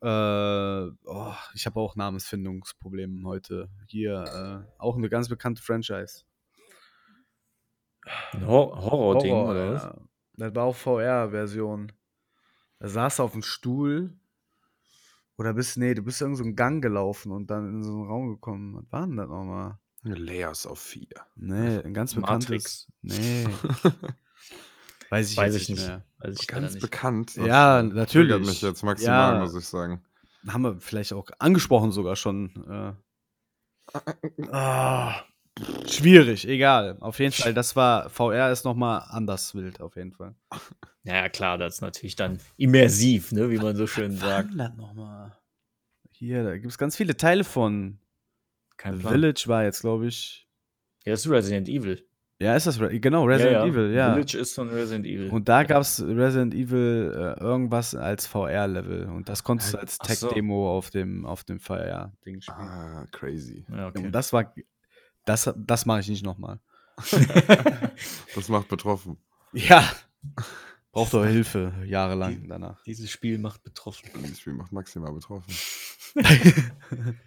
äh, 0.00 0.90
oh, 1.04 1.34
ich 1.54 1.66
habe 1.66 1.80
auch 1.80 1.94
Namensfindungsprobleme 1.96 3.26
heute. 3.26 3.68
Hier, 3.86 4.64
äh, 4.66 4.80
auch 4.80 4.96
eine 4.96 5.10
ganz 5.10 5.28
bekannte 5.28 5.62
Franchise. 5.62 6.24
Ein 8.32 8.46
Hor 8.46 8.76
Horror-Ding, 8.82 9.32
Horror, 9.32 9.50
oder 9.50 9.72
was? 9.72 9.82
ja. 9.82 9.96
Das 10.36 10.54
war 10.54 10.64
auch 10.64 10.76
VR-Version. 10.76 11.92
Da 12.78 12.88
saß 12.88 13.16
du 13.16 13.22
auf 13.22 13.32
dem 13.32 13.42
Stuhl. 13.42 14.18
Oder 15.36 15.54
bist, 15.54 15.76
nee, 15.76 15.94
du 15.94 16.02
bist 16.02 16.22
in 16.22 16.36
so 16.36 16.44
einen 16.44 16.56
Gang 16.56 16.82
gelaufen 16.82 17.32
und 17.32 17.50
dann 17.50 17.68
in 17.68 17.82
so 17.82 17.92
einen 17.92 18.06
Raum 18.06 18.28
gekommen. 18.28 18.76
Was 18.76 18.92
war 18.92 19.06
denn 19.06 19.16
das 19.16 19.28
nochmal? 19.28 19.78
Layers 20.04 20.66
of 20.66 20.78
4. 20.78 21.06
Nee, 21.36 21.78
ein 21.78 21.94
ganz 21.94 22.14
bekanntes. 22.14 22.48
Matrix. 22.48 22.86
Nee. 23.02 23.46
Weiß 25.10 25.30
ich, 25.30 25.36
Weiß 25.36 25.54
ich 25.54 25.68
nicht. 25.68 25.86
mehr. 25.86 26.02
Weiß 26.18 26.36
ich 26.40 26.46
Ganz 26.46 26.72
nicht. 26.74 26.82
bekannt. 26.82 27.36
Ja, 27.36 27.80
triggert 27.82 27.94
natürlich. 27.94 28.46
mich 28.46 28.62
jetzt 28.62 28.82
maximal, 28.82 29.34
Ja. 29.34 29.40
muss 29.40 29.54
ich 29.54 29.66
sagen. 29.66 30.02
Haben 30.48 30.62
wir 30.62 30.80
vielleicht 30.80 31.12
auch 31.12 31.28
angesprochen 31.38 31.92
sogar 31.92 32.16
schon. 32.16 32.96
Äh. 33.92 34.50
Ah, 34.50 35.22
Schwierig, 35.86 36.48
egal. 36.48 36.96
Auf 37.00 37.20
jeden 37.20 37.32
Fall, 37.32 37.54
das 37.54 37.76
war, 37.76 38.10
VR 38.10 38.50
ist 38.50 38.64
nochmal 38.64 39.04
anders 39.08 39.54
wild, 39.54 39.80
auf 39.80 39.96
jeden 39.96 40.12
Fall. 40.12 40.34
Naja, 41.06 41.28
klar, 41.28 41.58
das 41.58 41.74
ist 41.74 41.80
natürlich 41.82 42.16
dann 42.16 42.38
immersiv, 42.56 43.30
ne, 43.30 43.50
wie 43.50 43.58
man 43.58 43.76
so 43.76 43.86
schön 43.86 44.16
sagt. 44.16 44.48
das 44.56 44.74
nochmal? 44.74 45.36
Hier, 46.12 46.42
da 46.44 46.54
gibt 46.54 46.68
es 46.72 46.78
ganz 46.78 46.96
viele 46.96 47.14
Teile 47.14 47.44
von. 47.44 47.98
Kein 48.76 48.96
The 48.96 49.00
Plan. 49.00 49.12
Village 49.12 49.44
war 49.46 49.64
jetzt, 49.64 49.80
glaube 49.80 50.06
ich. 50.06 50.48
Ja, 51.04 51.12
das 51.12 51.24
ist 51.24 51.30
Resident 51.30 51.68
Evil. 51.68 52.04
Ja, 52.40 52.56
ist 52.56 52.66
das, 52.66 52.80
Re 52.80 52.98
genau, 52.98 53.24
Resident 53.24 53.64
Evil, 53.64 53.92
ja. 53.94 54.12
Village 54.12 54.36
ist 54.36 54.54
von 54.54 54.68
Resident 54.68 55.06
Evil. 55.06 55.30
Und 55.30 55.48
da 55.48 55.62
gab 55.62 55.82
es 55.82 56.02
Resident 56.02 56.52
Evil 56.52 57.12
äh, 57.14 57.40
irgendwas 57.40 57.94
als 57.94 58.26
VR-Level. 58.26 59.06
Und 59.06 59.28
das 59.28 59.44
konntest 59.44 59.74
du 59.74 59.78
als 59.78 59.98
Ach 60.00 60.10
so. 60.10 60.26
Tech-Demo 60.26 60.76
auf 60.76 60.90
dem, 60.90 61.24
auf 61.26 61.44
dem 61.44 61.60
VR-Ding 61.60 62.40
spielen. 62.40 62.58
Ah, 62.58 63.06
crazy. 63.12 63.64
ja, 63.70 63.88
okay. 63.88 64.06
Und 64.06 64.12
das 64.12 64.32
war. 64.32 64.52
Das, 65.24 65.50
das 65.56 65.86
mache 65.86 66.00
ich 66.00 66.08
nicht 66.08 66.24
nochmal. 66.24 66.60
Das 68.34 68.48
macht 68.48 68.68
betroffen. 68.68 69.16
Ja. 69.52 69.88
Braucht 70.90 71.14
doch 71.14 71.24
Hilfe, 71.24 71.72
jahrelang 71.86 72.46
danach. 72.48 72.82
Dieses 72.82 73.10
Spiel 73.10 73.38
macht 73.38 73.62
betroffen. 73.62 74.10
Dieses 74.22 74.40
Spiel 74.40 74.54
macht 74.54 74.72
maximal 74.72 75.12
betroffen. 75.12 75.54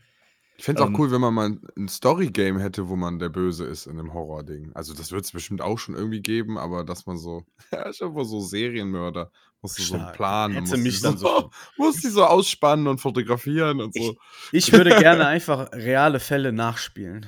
Ich 0.58 0.66
fände 0.66 0.82
es 0.82 0.86
auch 0.86 0.89
Ähm. 0.89 0.99
cool, 0.99 1.12
wenn 1.12 1.22
man 1.22 1.34
mal 1.34 1.58
ein 1.78 1.88
Story-Game 1.88 2.58
hätte, 2.58 2.89
wo 2.89 2.95
man 2.95 3.20
der 3.20 3.30
Böse 3.30 3.66
ist 3.66 3.86
in 3.86 3.99
einem 3.99 4.14
Horror-Ding. 4.14 4.72
Also, 4.74 4.95
das 4.95 5.12
wird 5.12 5.24
es 5.24 5.32
bestimmt 5.32 5.62
auch 5.62 5.78
schon 5.78 5.93
irgendwie 5.95 6.22
geben, 6.22 6.58
aber 6.58 6.84
dass 6.84 7.05
man 7.05 7.18
so, 7.18 7.43
ja, 7.72 7.89
ich 7.89 8.01
habe 8.01 8.26
so 8.26 8.39
Serienmörder, 8.39 9.32
musst 9.62 9.78
du 9.78 9.84
so 9.84 9.95
einen. 9.95 10.12
Plan, 10.14 10.51
Hätte 10.53 10.72
musst, 10.72 10.84
mich 10.84 11.01
dann 11.01 11.18
so, 11.18 11.51
musst 11.78 12.03
die 12.03 12.10
so 12.10 12.26
ausspannen 12.26 12.88
und 12.88 12.99
fotografieren 12.99 13.82
und 13.82 13.93
so. 13.93 14.16
Ich 14.51 14.74
würde 14.74 14.89
gerne 14.99 15.28
einfach 15.28 15.72
reale 15.74 16.20
Fälle 16.20 16.51
nachspielen. 16.51 17.28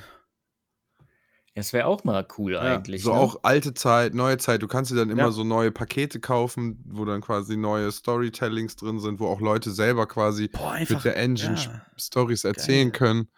Das 1.54 1.72
wäre 1.72 1.86
auch 1.86 2.04
mal 2.04 2.26
cool 2.38 2.56
eigentlich. 2.56 3.02
so 3.02 3.12
ne? 3.12 3.18
auch 3.18 3.40
alte 3.42 3.74
Zeit, 3.74 4.14
neue 4.14 4.38
Zeit. 4.38 4.62
Du 4.62 4.68
kannst 4.68 4.92
dir 4.92 4.96
dann 4.96 5.10
immer 5.10 5.24
Ja. 5.24 5.30
so 5.30 5.42
neue 5.44 5.72
Pakete 5.72 6.20
kaufen, 6.20 6.82
wo 6.88 7.04
dann 7.04 7.20
quasi 7.20 7.56
neue 7.56 7.90
Storytellings 7.90 8.76
drin 8.76 9.00
sind, 9.00 9.18
wo 9.20 9.26
auch 9.26 9.40
Leute 9.40 9.70
selber 9.72 10.06
quasi 10.06 10.48
Boah, 10.48 10.76
mit 10.88 11.04
der 11.04 11.16
Engine 11.16 11.56
ja. 11.56 11.82
Stories 11.98 12.44
erzählen 12.44 12.92
können. 12.92 13.28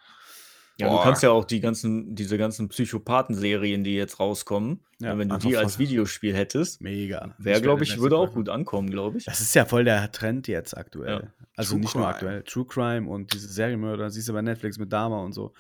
Ja, 0.79 0.89
du 0.89 0.95
Boah. 0.95 1.03
kannst 1.05 1.23
ja 1.23 1.31
auch 1.31 1.45
die 1.45 1.61
ganzen, 1.61 2.15
diese 2.15 2.39
ganzen 2.39 2.69
Psychopathen-Serien, 2.69 3.85
die 3.85 3.95
jetzt 3.95 4.21
rauskommen, 4.21 4.81
Ja, 5.01 5.17
wenn 5.19 5.29
du 5.29 5.35
einfach 5.35 5.49
die 5.49 5.57
als 5.57 5.79
Videospiel 5.79 6.35
hättest, 6.35 6.81
Mega. 6.81 7.35
wäre, 7.39 7.61
glaube 7.61 7.83
ich, 7.85 7.99
würde 7.99 8.17
auch 8.17 8.33
gut 8.33 8.49
ankommen, 8.49 8.91
glaube 8.91 9.19
ich. 9.19 9.25
Das 9.25 9.41
ist 9.41 9.55
ja 9.55 9.65
voll 9.65 9.85
der 9.85 10.11
Trend 10.13 10.49
jetzt 10.49 10.77
aktuell. 10.77 11.25
Ja. 11.25 11.47
Also 11.57 11.73
True 11.73 11.81
nicht 11.81 11.95
nur 11.95 12.05
Crime. 12.05 12.15
aktuell. 12.15 12.43
True 12.45 12.67
Crime 12.67 13.09
und 13.09 13.33
diese 13.35 13.49
Serienmörder, 13.49 14.11
siehst 14.11 14.29
du 14.29 14.33
bei 14.33 14.43
Netflix 14.43 14.79
mit 14.79 14.93
Dama 14.93 15.23
und 15.23 15.33
so. 15.33 15.53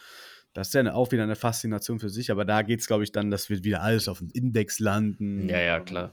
Das 0.53 0.68
ist 0.68 0.74
ja 0.74 0.80
eine- 0.80 0.94
auch 0.94 1.12
wieder 1.12 1.22
eine 1.22 1.36
Faszination 1.36 1.98
für 1.98 2.11
sich, 2.11 2.30
aber 2.30 2.44
da 2.44 2.62
geht 2.62 2.80
es, 2.80 2.86
glaube 2.86 3.05
ich, 3.05 3.12
dann, 3.12 3.30
dass 3.30 3.48
wir 3.48 3.64
wieder 3.64 3.82
alles 3.82 4.09
auf 4.09 4.18
dem 4.18 4.28
Index 4.30 4.78
landen. 4.78 5.48
Ja, 5.48 5.61
ja, 5.61 5.80
klar. 5.80 6.12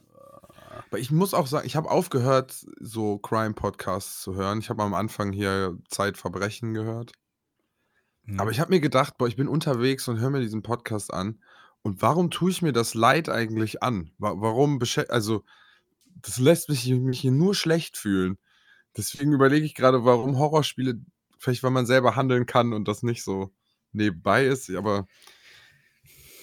Aber 0.89 0.97
ich 0.97 1.11
muss 1.11 1.33
auch 1.33 1.47
sagen, 1.47 1.67
ich 1.67 1.75
habe 1.75 1.91
aufgehört, 1.91 2.65
so 2.79 3.17
Crime-Podcasts 3.17 4.21
zu 4.21 4.35
hören. 4.35 4.59
Ich 4.59 4.69
habe 4.69 4.81
am 4.81 4.93
Anfang 4.93 5.31
hier 5.33 5.77
Zeitverbrechen 5.89 6.73
gehört. 6.73 7.11
Mhm. 8.23 8.39
Aber 8.39 8.51
ich 8.51 8.59
habe 8.59 8.71
mir 8.71 8.79
gedacht, 8.79 9.17
boah, 9.17 9.27
ich 9.27 9.35
bin 9.35 9.47
unterwegs 9.47 10.07
und 10.07 10.19
höre 10.19 10.29
mir 10.29 10.41
diesen 10.41 10.63
Podcast 10.63 11.13
an. 11.13 11.41
Und 11.81 12.01
warum 12.01 12.31
tue 12.31 12.51
ich 12.51 12.61
mir 12.61 12.73
das 12.73 12.93
Leid 12.93 13.29
eigentlich 13.29 13.83
an? 13.83 14.11
Wa 14.17 14.33
warum 14.37 14.79
also, 15.09 15.43
das 16.15 16.37
lässt 16.37 16.69
mich, 16.69 16.87
mich 16.89 17.19
hier 17.19 17.31
nur 17.31 17.55
schlecht 17.55 17.97
fühlen. 17.97 18.37
Deswegen 18.97 19.33
überlege 19.33 19.65
ich 19.65 19.75
gerade, 19.75 20.05
warum 20.05 20.37
Horrorspiele, 20.37 20.99
vielleicht 21.37 21.63
weil 21.63 21.71
man 21.71 21.85
selber 21.85 22.15
handeln 22.15 22.45
kann 22.45 22.73
und 22.73 22.87
das 22.87 23.03
nicht 23.03 23.23
so 23.23 23.51
nebenbei 23.91 24.45
ist, 24.45 24.69
aber 24.71 25.07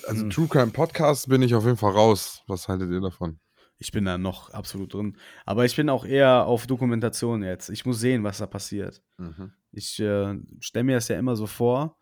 also 0.06 0.22
Hm. 0.22 0.30
True 0.30 0.48
Crime 0.48 0.70
Podcast 0.70 1.28
bin 1.28 1.42
ich 1.42 1.54
auf 1.54 1.64
jeden 1.64 1.76
Fall 1.76 1.92
raus. 1.92 2.42
Was 2.46 2.68
haltet 2.68 2.90
ihr 2.90 3.00
davon? 3.00 3.40
Ich 3.78 3.92
bin 3.92 4.04
da 4.04 4.16
noch 4.16 4.50
absolut 4.50 4.94
drin. 4.94 5.18
Aber 5.44 5.64
ich 5.64 5.76
bin 5.76 5.90
auch 5.90 6.04
eher 6.04 6.46
auf 6.46 6.66
Dokumentation 6.66 7.42
jetzt. 7.42 7.68
Ich 7.68 7.84
muss 7.84 8.00
sehen, 8.00 8.24
was 8.24 8.38
da 8.38 8.46
passiert. 8.46 9.02
Mhm. 9.18 9.52
Ich 9.72 10.00
äh, 10.00 10.34
stelle 10.60 10.84
mir 10.84 10.94
das 10.94 11.08
ja 11.08 11.18
immer 11.18 11.36
so 11.36 11.46
vor. 11.46 11.98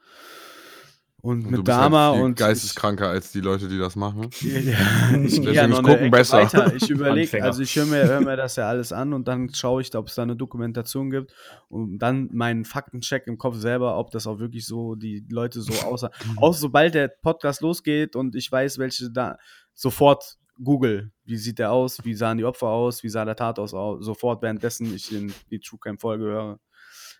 Und, 1.25 1.39
Und 1.39 1.51
mit 1.53 1.59
du 1.61 1.64
bist 1.64 1.68
Dama 1.79 2.07
halt 2.09 2.16
viel 2.16 2.25
und. 2.25 2.37
geisteskranker 2.39 3.09
als 3.09 3.33
die 3.33 3.41
Leute, 3.41 3.66
die 3.66 3.79
das 3.79 3.97
machen. 3.97 4.29
Ich, 4.31 4.43
ja, 4.66 5.16
ich 5.25 5.41
gehe 5.41 5.53
ja 5.55 5.66
noch 5.66 5.83
Gucken 5.83 6.11
besser. 6.11 6.43
weiter. 6.43 6.75
Ich 6.75 6.91
überlege, 6.91 7.43
also 7.43 7.62
ich 7.62 7.75
höre 7.75 7.87
mir, 7.87 8.05
hör 8.07 8.20
mir 8.20 8.37
das 8.37 8.57
ja 8.57 8.68
alles 8.68 8.93
an 8.93 9.14
und 9.14 9.27
dann 9.27 9.49
schaue 9.55 9.81
ich, 9.81 9.95
ob 9.95 10.09
es 10.09 10.16
da 10.16 10.22
eine 10.22 10.37
Dokumentation 10.37 11.09
gibt 11.09 11.33
und 11.68 11.97
dann 11.99 12.29
meinen 12.33 12.66
Faktencheck 12.66 13.27
im 13.27 13.39
Kopf 13.39 13.57
selber, 13.57 13.97
ob 13.97 14.11
das 14.11 14.27
auch 14.27 14.39
wirklich 14.39 14.66
so 14.66 14.97
die 14.97 15.25
Leute 15.31 15.62
so 15.62 15.72
aussah. 15.87 16.11
Auch 16.37 16.53
sobald 16.53 16.95
der 16.95 17.09
Podcast 17.09 17.62
losgeht 17.62 18.16
und 18.16 18.37
ich 18.37 18.53
weiß, 18.53 18.77
welche 18.77 19.11
da 19.11 19.39
sofort 19.72 20.37
Google, 20.62 21.11
wie 21.25 21.39
sieht 21.39 21.59
der 21.59 21.72
aus, 21.72 22.05
wie 22.05 22.12
sahen 22.14 22.37
die 22.37 22.45
Opfer 22.45 22.66
aus, 22.68 23.03
wie 23.03 23.09
sah 23.09 23.25
der 23.25 23.35
Tatort 23.37 23.72
aus, 23.72 24.05
sofort 24.05 24.43
währenddessen 24.43 24.95
ich 24.95 25.11
in 25.11 25.33
die 25.51 25.59
True 25.59 25.79
Crime 25.81 25.99
Folge 25.99 26.25
höre. 26.25 26.61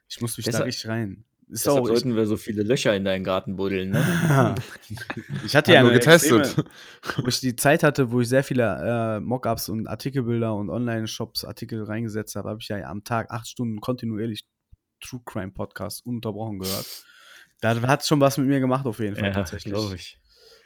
Ich 0.09 0.21
muss 0.21 0.37
mich 0.37 0.45
da 0.45 0.51
Deshalb- 0.53 0.67
richtig 0.67 0.89
rein. 0.89 1.25
Ist 1.55 1.67
Deshalb 1.67 1.85
auch, 1.85 1.87
sollten 1.87 2.17
wir 2.17 2.27
so 2.27 2.37
viele 2.37 2.65
Löcher 2.65 2.97
in 2.97 3.05
deinen 3.05 3.23
Garten 3.23 3.55
buddeln, 3.55 3.91
ne? 3.91 4.01
ich 5.45 5.55
hatte 5.55 5.71
Hat 5.71 5.75
ja 5.77 5.83
nur 5.85 5.93
getestet. 5.93 6.41
extreme- 6.41 6.65
wo 7.23 7.29
ich 7.29 7.39
die 7.39 7.55
Zeit 7.55 7.85
hatte, 7.85 8.11
wo 8.11 8.21
ich 8.21 8.29
sehr 8.29 8.43
viele 8.43 9.19
äh, 9.19 9.21
Mockups 9.21 9.69
und 9.69 9.87
Artikelbilder 9.87 10.53
und 10.53 10.69
Online-Shops 10.69 11.45
Artikel 11.45 11.85
reingesetzt 11.85 12.35
habe, 12.35 12.49
habe 12.49 12.59
ich 12.61 12.67
ja 12.67 12.79
am 12.89 13.05
Tag 13.05 13.31
acht 13.31 13.47
Stunden 13.47 13.81
kontinuierlich 13.81 14.45
True 15.01 15.21
Crime 15.25 15.53
Podcast 15.53 16.05
ununterbrochen 16.05 16.59
gehört. 16.59 17.05
Da 17.61 17.81
hat 17.83 18.01
es 18.01 18.09
schon 18.09 18.19
was 18.19 18.37
mit 18.37 18.49
mir 18.49 18.59
gemacht, 18.59 18.85
auf 18.85 18.99
jeden 18.99 19.15
Fall, 19.15 19.31
tatsächlich. 19.31 19.73
glaube 19.73 19.95
ich. 19.95 20.19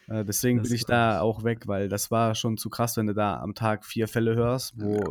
Äh, 0.09 0.25
deswegen 0.25 0.61
Das 0.61 0.69
bin 0.69 0.77
ich 0.77 0.87
da 0.87 1.21
auch 1.21 1.45
weg, 1.45 1.67
weil 1.67 1.91
das 1.91 2.11
war 2.11 2.35
schon 2.35 2.57
zu 2.57 2.71
krass, 2.71 2.97
wenn 2.97 3.09
du 3.09 3.13
da 3.13 3.41
am 3.41 3.55
Tag 3.55 3.85
vier 3.85 4.09
Fälle 4.09 4.35
hörst, 4.37 4.73
wo 4.81 5.05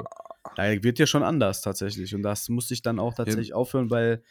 da 0.55 0.63
wird 0.82 0.97
dir 0.97 1.05
schon 1.05 1.21
anders 1.21 1.61
tatsächlich. 1.61 2.15
Und 2.15 2.23
das 2.23 2.49
musste 2.49 2.73
ich 2.73 2.82
dann 2.82 2.97
auch 2.97 3.13
tatsächlich 3.13 3.53
aufhören, 3.53 3.91
weil 3.91 4.23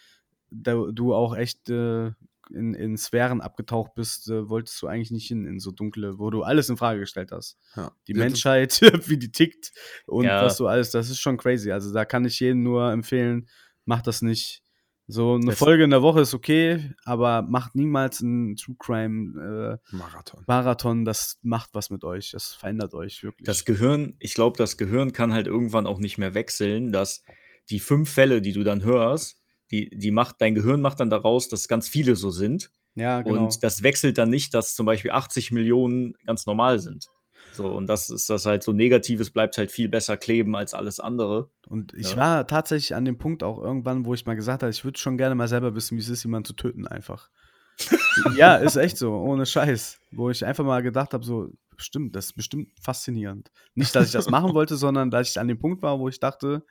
du 0.51 1.15
auch 1.15 1.37
echt 1.37 1.69
äh, 1.71 2.13
in, 2.51 2.75
in 2.75 2.97
Sphären 2.97 3.41
abgetaucht 3.41 3.95
bist, 3.95 4.31
äh, 4.31 4.49
wolltest 4.49 4.81
du 4.81 4.87
eigentlich 4.87 5.11
nicht 5.11 5.27
hin, 5.27 5.47
in 5.47 5.59
so 5.59 5.73
dunkle, 5.73 6.19
wo 6.19 6.31
du 6.31 6.43
alles 6.43 6.69
in 6.69 6.77
Frage 6.77 7.01
gestellt 7.01 7.33
hast. 7.33 7.59
Ja. 7.75 7.91
Die 8.07 8.13
ist- 8.13 8.19
Menschheit, 8.19 8.81
wie 9.09 9.19
die 9.19 9.33
tickt 9.33 9.73
und 10.07 10.25
Ja. 10.27 10.45
was 10.45 10.57
du 10.57 10.67
alles, 10.69 10.91
das 10.91 11.11
ist 11.11 11.19
schon 11.19 11.37
crazy. 11.39 11.73
Also 11.73 11.93
da 11.93 12.05
kann 12.05 12.25
ich 12.25 12.39
jedem 12.41 12.63
nur 12.63 12.93
empfehlen, 12.93 13.49
mach 13.85 14.03
das 14.03 14.23
nicht. 14.23 14.63
So 15.09 15.35
eine 15.35 15.47
Das- 15.47 15.59
Folge 15.59 15.85
in 15.85 15.91
der 15.91 16.03
Woche 16.03 16.21
ist 16.21 16.35
okay, 16.35 16.93
aber 17.05 17.43
macht 17.43 17.75
niemals 17.77 18.23
einen 18.23 18.57
True 18.57 18.75
Crime 18.79 19.79
äh, 19.93 19.95
Marathon. 19.97 20.45
Marathon, 20.47 21.05
das 21.05 21.39
macht 21.43 21.71
was 21.75 21.91
mit 21.91 22.03
euch, 22.05 22.31
das 22.33 22.55
verändert 22.55 22.93
euch 22.95 23.23
wirklich. 23.23 23.47
Das 23.47 23.65
Gehirn, 23.65 24.15
ich 24.21 24.35
glaube, 24.35 24.57
das 24.59 24.77
Gehirn 24.77 25.13
kann 25.13 25.33
halt 25.33 25.47
irgendwann 25.49 25.87
auch 25.87 25.99
nicht 25.99 26.19
mehr 26.19 26.35
wechseln, 26.35 26.91
dass 26.93 27.23
die 27.71 27.79
fünf 27.81 28.11
Fälle, 28.11 28.41
die 28.43 28.53
du 28.53 28.65
dann 28.65 28.83
hörst, 28.83 29.41
die, 29.71 29.91
die 29.91 30.11
macht, 30.11 30.37
dein 30.41 30.55
Gehirn 30.55 30.81
macht 30.81 31.01
dann 31.01 31.11
daraus, 31.11 31.49
dass 31.49 31.69
ganz 31.69 31.89
viele 31.89 32.17
so 32.17 32.31
sind. 32.31 32.71
ja, 32.95 33.23
genau. 33.23 33.45
Und 33.45 33.63
das 33.63 33.83
wechselt 33.83 34.19
dann 34.19 34.31
nicht, 34.31 34.55
dass 34.55 34.75
zum 34.75 34.87
Beispiel 34.87 35.11
80 35.11 35.51
Millionen 35.53 36.15
ganz 36.25 36.47
normal 36.47 36.79
sind. 36.79 37.07
So, 37.53 37.69
und 37.69 37.87
das 37.87 38.11
ist 38.11 38.29
das 38.29 38.45
halt 38.45 38.63
so 38.63 38.73
Negatives, 38.73 39.31
bleibt 39.31 39.57
halt 39.57 39.73
viel 39.73 39.89
besser 39.89 40.17
kleben 40.19 40.55
als 40.55 40.75
alles 40.75 41.01
andere. 41.01 41.51
Und 41.69 41.95
ich 41.95 42.11
Ja. 42.11 42.17
war 42.17 42.47
tatsächlich 42.47 42.95
an 42.95 43.07
dem 43.07 43.17
Punkt 43.17 43.43
auch 43.43 43.59
irgendwann, 43.63 44.05
wo 44.05 44.13
ich 44.13 44.27
mal 44.27 44.37
gesagt 44.37 44.63
habe, 44.63 44.71
ich 44.71 44.85
würde 44.85 44.99
schon 44.99 45.17
gerne 45.17 45.35
mal 45.35 45.49
selber 45.49 45.75
wissen, 45.75 45.97
wie 45.97 46.03
es 46.03 46.11
ist, 46.11 46.23
jemanden 46.23 46.45
zu 46.45 46.53
töten 46.53 46.87
einfach. 46.87 47.31
ja, 48.37 48.57
ist 48.57 48.77
echt 48.77 48.99
so, 48.99 49.13
ohne 49.15 49.47
Scheiß. 49.47 49.99
Wo 50.13 50.31
ich 50.31 50.45
einfach 50.45 50.65
mal 50.65 50.83
gedacht 50.83 51.15
habe, 51.15 51.25
so, 51.25 51.51
stimmt, 51.77 52.15
das 52.15 52.27
ist 52.27 52.33
bestimmt 52.35 52.71
faszinierend. 52.81 53.51
Nicht, 53.75 53.95
dass 53.95 54.07
ich 54.07 54.13
das 54.13 54.29
machen 54.29 54.55
wollte, 54.55 54.77
sondern 54.77 55.11
dass 55.11 55.31
ich 55.31 55.41
an 55.41 55.49
dem 55.49 55.59
Punkt 55.59 55.83
war, 55.83 55.99
wo 55.99 56.09
ich 56.09 56.21
dachte, 56.21 56.65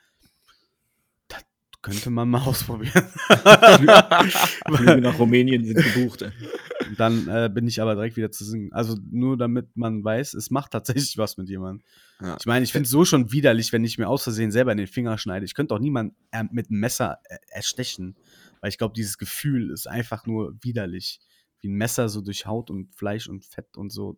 könnte 1.86 2.10
man 2.10 2.28
mal 2.28 2.42
ausprobieren. 2.48 3.04
Flüge 4.76 5.02
nach 5.02 5.20
Rumänien 5.20 5.64
sind 5.66 5.78
gebucht. 5.78 6.26
Dann 6.98 7.28
äh, 7.28 7.48
bin 7.54 7.68
ich 7.68 7.80
aber 7.80 7.94
direkt 7.94 8.18
wieder 8.18 8.32
zu 8.32 8.44
singen. 8.44 8.74
Also 8.74 8.98
nur 9.12 9.38
damit 9.38 9.78
man 9.78 10.04
weiß, 10.04 10.34
es 10.34 10.50
macht 10.50 10.72
tatsächlich 10.72 11.16
was 11.20 11.38
mit 11.38 11.48
jemandem. 11.48 11.86
Ja. 12.22 12.38
Ich 12.40 12.48
meine, 12.48 12.64
ich 12.64 12.72
finde 12.72 12.86
es 12.86 12.90
so 12.90 13.06
schon 13.06 13.32
widerlich, 13.32 13.72
wenn 13.72 13.84
ich 13.84 14.00
mir 14.00 14.08
aus 14.08 14.24
Versehen 14.24 14.52
selber 14.52 14.72
in 14.72 14.80
den 14.80 14.88
Finger 14.88 15.20
schneide. 15.20 15.46
Ich 15.46 15.54
könnte 15.54 15.76
auch 15.76 15.80
niemanden 15.80 16.16
äh, 16.32 16.44
mit 16.52 16.72
einem 16.72 16.80
Messer 16.80 17.20
äh, 17.26 17.38
erstechen, 17.50 18.16
weil 18.62 18.70
ich 18.70 18.80
glaube, 18.80 18.96
dieses 18.96 19.20
Gefühl 19.20 19.70
ist 19.70 19.88
einfach 19.88 20.26
nur 20.26 20.56
widerlich. 20.62 21.20
Wie 21.62 21.68
ein 21.68 21.76
Messer 21.76 22.10
so 22.10 22.22
durch 22.22 22.48
Haut 22.48 22.72
und 22.72 22.96
Fleisch 22.96 23.30
und 23.30 23.46
Fett 23.46 23.78
und 23.78 23.92
so 23.92 24.18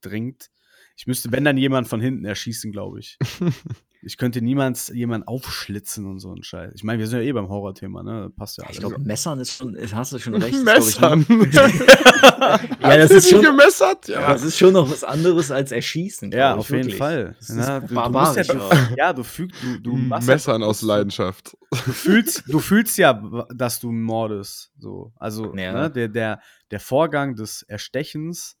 dringt. 0.00 0.50
Ich 0.96 1.06
müsste, 1.06 1.30
wenn 1.30 1.44
dann 1.44 1.58
jemand 1.58 1.88
von 1.88 2.00
hinten 2.00 2.24
erschießen, 2.24 2.72
glaube 2.72 3.00
ich. 3.00 3.18
ich 4.04 4.16
könnte 4.16 4.42
niemals 4.42 4.88
jemanden 4.88 5.28
aufschlitzen 5.28 6.06
und 6.06 6.18
so 6.18 6.32
ein 6.34 6.42
Scheiß. 6.42 6.72
Ich 6.74 6.82
meine, 6.84 6.98
wir 6.98 7.06
sind 7.06 7.20
ja 7.20 7.24
eh 7.24 7.32
beim 7.32 7.48
Horrorthema, 7.48 8.02
ne? 8.02 8.30
Passt 8.36 8.58
ja 8.58 8.64
alles. 8.64 8.76
Ich 8.76 8.80
glaube, 8.80 8.98
Messern 8.98 9.38
ist 9.40 9.52
schon, 9.52 9.76
hast 9.92 10.12
du 10.12 10.18
schon 10.18 10.34
recht. 10.42 10.64
Messern. 10.64 11.20
ich, 11.28 11.28
noch- 11.54 12.80
ja, 12.80 12.96
das 12.96 13.10
ist, 13.10 13.30
du 13.30 13.36
schon, 13.36 13.42
gemessert? 13.44 14.08
Ja. 14.08 14.32
das 14.32 14.42
ist 14.42 14.58
schon 14.58 14.72
noch 14.72 14.90
was 14.90 15.04
anderes 15.04 15.50
als 15.50 15.70
Erschießen. 15.72 16.32
ja, 16.32 16.54
auf 16.54 16.68
jeden 16.70 16.82
wirklich. 16.84 16.96
Fall. 16.98 17.36
Das 17.38 17.50
ist 17.50 17.56
Ja, 17.56 17.80
du, 17.80 17.86
du 17.86 17.94
musst 17.94 18.12
barbarisch. 18.12 18.48
ja, 18.48 18.60
auch. 18.60 18.74
ja, 18.96 19.12
du 19.12 19.22
fügst, 19.22 19.62
du, 19.62 19.78
du 19.78 19.96
machst 19.96 20.28
ja- 20.28 20.34
Messern 20.34 20.62
aus 20.62 20.82
Leidenschaft. 20.82 21.56
du 21.70 21.76
fühlst, 21.92 22.42
du 22.48 22.58
fühlst 22.58 22.98
ja, 22.98 23.22
dass 23.54 23.78
du 23.80 23.92
mordest. 23.92 24.72
So. 24.78 25.12
Also 25.16 25.54
Ja. 25.56 25.72
ne, 25.72 25.90
der, 25.90 26.08
der, 26.08 26.40
der 26.70 26.80
Vorgang 26.80 27.36
des 27.36 27.62
Erstechens 27.62 28.56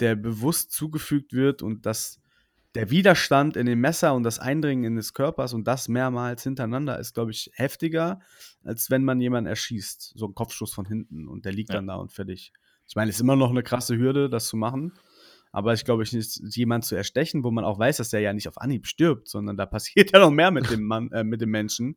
der 0.00 0.14
bewusst 0.14 0.70
zugefügt 0.70 1.32
wird 1.32 1.60
und 1.60 1.84
dass 1.84 2.20
der 2.74 2.90
Widerstand 2.90 3.56
in 3.56 3.66
dem 3.66 3.80
Messer 3.80 4.14
und 4.14 4.22
das 4.22 4.38
Eindringen 4.38 4.84
in 4.84 4.96
des 4.96 5.14
Körpers 5.14 5.54
und 5.54 5.66
das 5.66 5.88
mehrmals 5.88 6.42
hintereinander 6.42 6.98
ist, 6.98 7.14
glaube 7.14 7.30
ich, 7.30 7.50
heftiger, 7.54 8.20
als 8.62 8.90
wenn 8.90 9.04
man 9.04 9.20
jemanden 9.20 9.48
erschießt. 9.48 10.12
So 10.16 10.26
ein 10.26 10.34
Kopfschuss 10.34 10.72
von 10.72 10.86
hinten 10.86 11.28
und 11.28 11.44
der 11.44 11.52
liegt 11.52 11.70
Ja. 11.70 11.76
dann 11.76 11.86
da 11.86 11.96
und 11.96 12.12
fertig. 12.12 12.52
Ich 12.86 12.94
meine, 12.96 13.08
es 13.10 13.16
ist 13.16 13.20
immer 13.22 13.36
noch 13.36 13.50
eine 13.50 13.62
krasse 13.62 13.96
Hürde, 13.96 14.28
das 14.30 14.46
zu 14.48 14.56
machen. 14.56 14.92
Aber 15.50 15.72
ich 15.72 15.84
glaube, 15.86 16.02
ich 16.02 16.12
nicht 16.12 16.40
jemanden 16.56 16.86
zu 16.86 16.94
erstechen, 16.94 17.42
wo 17.42 17.50
man 17.50 17.64
auch 17.64 17.78
weiß, 17.78 17.96
dass 17.96 18.10
der 18.10 18.20
ja 18.20 18.34
nicht 18.34 18.48
auf 18.48 18.58
Anhieb 18.58 18.86
stirbt, 18.86 19.28
sondern 19.28 19.56
da 19.56 19.64
passiert 19.66 20.12
ja 20.12 20.18
noch 20.18 20.30
mehr 20.30 20.50
mit 20.50 20.70
dem 20.70 20.84
Mann, 20.84 21.10
äh, 21.12 21.24
mit 21.24 21.40
dem 21.40 21.50
Menschen, 21.50 21.96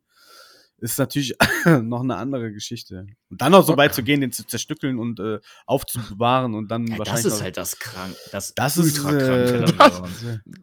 ist 0.82 0.98
natürlich 0.98 1.34
noch 1.82 2.00
eine 2.02 2.16
andere 2.16 2.52
Geschichte. 2.52 3.06
Und 3.30 3.40
dann 3.40 3.52
noch 3.52 3.64
so 3.64 3.76
weit 3.76 3.94
zu 3.94 4.02
gehen, 4.02 4.20
den 4.20 4.32
zu 4.32 4.44
zerstückeln 4.46 4.98
und 4.98 5.18
äh, 5.20 5.38
aufzubewahren 5.64 6.54
und 6.54 6.68
dann 6.70 6.86
Ja, 6.86 6.96
das 6.96 6.98
wahrscheinlich. 6.98 7.26
ist 7.26 7.32
noch- 7.34 7.42
halt 7.42 7.56
das 7.56 7.78
krank. 7.78 8.14
Das, 8.32 8.54
Das 8.54 8.76
ist, 8.76 8.98
ultra 9.04 9.16
äh, 9.16 9.64
krank. 9.64 9.78
das- 9.78 10.02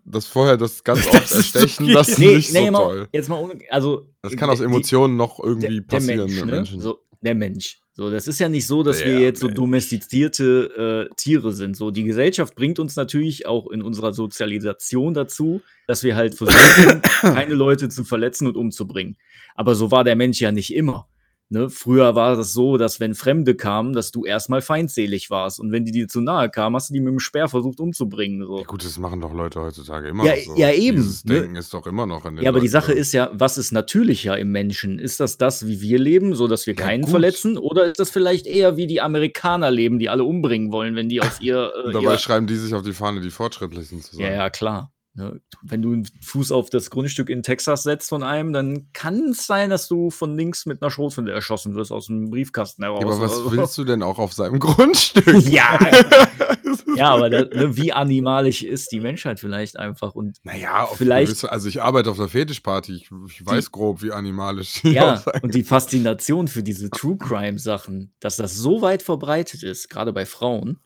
Das 0.05 0.25
vorher 0.27 0.57
das 0.57 0.83
ganz 0.83 0.99
Das 1.11 1.15
oft 1.15 1.23
ist 1.31 1.55
erstechen, 1.55 1.93
das 1.93 2.09
ist 2.09 2.19
nee, 2.19 2.35
nicht 2.35 2.53
nee, 2.53 2.65
so 2.67 2.71
mal, 2.71 2.79
toll. 2.83 3.07
jetzt 3.11 3.29
mal 3.29 3.59
also 3.71 4.09
Das 4.21 4.35
kann 4.35 4.49
aus 4.49 4.59
die- 4.59 4.65
Emotionen 4.65 5.15
noch 5.17 5.37
der, 5.37 5.45
irgendwie 5.47 5.81
der 5.81 5.81
passieren 5.97 6.19
Mensch, 6.29 6.39
ne? 6.45 6.51
Menschen. 6.51 6.81
So, 6.81 6.99
der 7.21 7.35
Mensch. 7.35 7.81
So, 7.99 8.09
das 8.09 8.29
ist 8.29 8.39
ja 8.39 8.47
nicht 8.47 8.65
so, 8.65 8.81
dass 8.81 9.03
wir 9.03 9.11
Der 9.11 9.19
jetzt 9.19 9.41
so 9.41 9.49
domestizierte 9.49 11.09
äh, 11.11 11.15
Tiere 11.17 11.51
sind. 11.51 11.75
So, 11.75 11.91
die 11.91 12.05
Gesellschaft 12.05 12.55
bringt 12.55 12.79
uns 12.79 12.95
natürlich 12.95 13.45
auch 13.45 13.69
in 13.71 13.81
unserer 13.81 14.13
Sozialisation 14.13 15.13
dazu, 15.13 15.61
dass 15.85 16.01
wir 16.01 16.15
halt 16.15 16.33
versuchen, 16.33 17.01
keine 17.21 17.55
Leute 17.55 17.89
zu 17.89 18.05
verletzen 18.05 18.47
und 18.47 18.55
umzubringen. 18.55 19.17
Aber 19.53 19.75
so 19.75 19.91
war 19.91 20.05
der 20.05 20.15
Mensch 20.15 20.39
ja 20.39 20.53
nicht 20.53 20.73
immer. 20.73 21.09
Ne? 21.51 21.69
Früher 21.71 22.13
war 22.13 22.35
das 22.35 22.53
so, 22.53 22.77
dass 22.77 22.99
wenn 22.99 23.15
Fremde 23.15 23.55
kamen, 23.55 23.93
dass 23.93 24.11
du 24.11 24.23
erstmal 24.23 24.61
feindselig 24.61 25.31
warst. 25.31 25.59
Und 25.59 25.71
wenn 25.71 25.83
die 25.83 25.91
dir 25.91 26.07
zu 26.07 26.21
nahe 26.21 26.47
kamen, 26.49 26.75
hast 26.75 26.89
du 26.91 26.93
die 26.93 26.99
mit 26.99 27.11
dem 27.11 27.19
Speer 27.19 27.49
versucht 27.49 27.79
umzubringen. 27.79 28.45
So. 28.45 28.59
Ja, 28.59 28.65
gut, 28.65 28.85
das 28.85 28.99
machen 28.99 29.19
doch 29.19 29.33
Leute 29.33 29.59
heutzutage 29.61 30.09
immer 30.09 30.25
Ja, 30.25 30.35
so. 30.45 30.55
ja, 30.55 30.71
eben, 30.71 30.97
Dieses 30.97 31.25
ne? 31.25 31.41
Denken 31.41 31.55
ist 31.55 31.73
doch 31.73 31.87
immer 31.87 32.05
noch 32.05 32.23
in 32.25 32.35
den 32.35 32.43
Ja, 32.43 32.51
aber 32.51 32.59
die 32.59 32.67
Leuten 32.67 32.71
Sache 32.73 32.91
drin. 32.91 33.01
ist 33.01 33.13
ja, 33.13 33.31
was 33.33 33.57
ist 33.57 33.71
natürlicher 33.71 34.37
im 34.37 34.51
Menschen? 34.51 34.99
Ist 34.99 35.19
das 35.19 35.37
das, 35.39 35.65
wie 35.65 35.81
wir 35.81 35.97
leben, 35.97 36.35
so 36.35 36.47
dass 36.47 36.67
wir 36.67 36.75
Ja, 36.75 36.83
keinen 36.83 37.01
gut. 37.01 37.09
verletzen? 37.11 37.57
Oder 37.57 37.85
ist 37.85 37.99
das 37.99 38.11
vielleicht 38.11 38.45
eher 38.45 38.77
wie 38.77 38.85
die 38.85 39.01
Amerikaner 39.01 39.71
leben, 39.71 39.97
die 39.97 40.09
alle 40.09 40.25
umbringen 40.25 40.71
wollen, 40.71 40.95
wenn 40.95 41.09
die 41.09 41.19
auf 41.19 41.39
ihr. 41.41 41.71
Äh, 41.87 41.93
dabei 41.93 42.11
ihr 42.13 42.17
schreiben 42.19 42.45
die 42.45 42.57
sich 42.57 42.75
auf 42.75 42.83
die 42.83 42.93
Fahne, 42.93 43.21
die 43.21 43.31
fortschrittlich 43.31 43.87
sind 43.87 44.03
zu 44.03 44.15
sein. 44.15 44.25
ja, 44.27 44.31
ja, 44.33 44.49
klar. 44.51 44.91
Ne? 45.15 45.41
Wenn 45.63 45.81
du 45.81 45.91
einen 45.91 46.07
Fuß 46.21 46.51
auf 46.51 46.69
das 46.69 46.89
Grundstück 46.91 47.29
in 47.29 47.41
Texas 47.43 47.83
setzt 47.83 48.09
von 48.09 48.21
einem, 48.23 48.53
dann 48.53 48.87
kann 48.93 49.29
es 49.31 49.47
sein, 49.47 49.69
dass 49.71 49.87
du 49.87 50.11
von 50.11 50.37
links 50.37 50.65
mit 50.65 50.81
einer 50.81 50.91
Schrotflinte 50.91 51.31
erschossen 51.31 51.75
wirst 51.75 51.91
aus 51.91 52.07
dem 52.07 52.29
Briefkasten 52.29 52.83
heraus. 52.83 53.01
Ja, 53.01 53.07
aber 53.07 53.19
was 53.19 53.35
so. 53.35 53.51
willst 53.51 53.77
du 53.77 53.83
denn 53.83 54.03
auch 54.03 54.19
auf 54.19 54.33
seinem 54.33 54.59
Grundstück? 54.59 55.27
ja, 55.49 55.79
ja, 56.95 57.09
aber 57.09 57.29
da, 57.29 57.41
ne, 57.43 57.75
wie 57.75 57.91
animalisch 57.91 58.63
ist 58.63 58.91
die 58.91 58.99
Menschheit 58.99 59.39
vielleicht 59.39 59.77
einfach? 59.77 60.13
Und 60.15 60.37
Naja, 60.43 60.87
Vielleicht- 60.93 61.27
gewisse, 61.27 61.51
also 61.51 61.67
ich 61.67 61.81
arbeite 61.81 62.11
auf 62.11 62.17
der 62.17 62.27
Fetischparty, 62.29 62.93
ich, 62.93 63.09
ich 63.27 63.45
weiß 63.45 63.71
grob, 63.71 64.01
wie 64.03 64.11
animalisch 64.11 64.81
die 64.83 64.91
Ja, 64.91 65.23
und 65.41 65.53
die 65.55 65.63
Faszination 65.63 66.47
für 66.47 66.63
diese 66.63 66.89
True 66.91 67.17
Crime 67.17 67.57
Sachen, 67.59 68.13
dass 68.19 68.37
das 68.37 68.55
so 68.55 68.81
weit 68.81 69.01
verbreitet 69.01 69.63
ist, 69.63 69.89
gerade 69.89 70.13
bei 70.13 70.25
Frauen, 70.25 70.79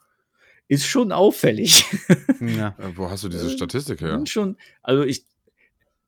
ist 0.68 0.86
schon 0.86 1.12
auffällig. 1.12 1.86
ja. 2.40 2.76
Äh, 2.78 2.96
Wo 2.96 3.10
hast 3.10 3.24
du 3.24 3.30
diese 3.30 3.48
Äh, 3.48 3.56
Statistik 3.56 4.02
her? 4.02 4.14
Und 4.16 4.30
schon, 4.30 4.58
also 4.82 5.04
ich, 5.04 5.26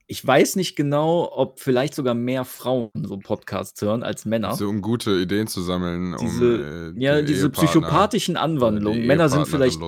ich 0.08 0.26
weiß 0.26 0.56
nicht 0.56 0.76
genau, 0.76 1.30
ob 1.32 1.60
vielleicht 1.60 1.96
sogar 1.96 2.14
mehr 2.14 2.46
Frauen 2.46 2.90
so 3.04 3.18
Podcasts 3.18 3.82
hören 3.82 4.04
als 4.04 4.26
Männer. 4.26 4.56
So, 4.56 4.68
um 4.70 4.82
gute 4.82 5.12
Ideen 5.20 5.48
zu 5.48 5.62
sammeln, 5.62 6.16
diese, 6.22 6.92
um 6.92 6.98
äh, 6.98 7.04
ja, 7.04 7.22
die 7.22 7.28
diese 7.28 7.48
Ehepartner 7.48 7.68
psychopathischen 7.68 8.36
oder 8.36 8.48
die 8.48 8.54
Anwandlungen. 8.54 9.08
Männer 9.08 9.30
sind 9.30 9.48
vielleicht. 9.48 9.80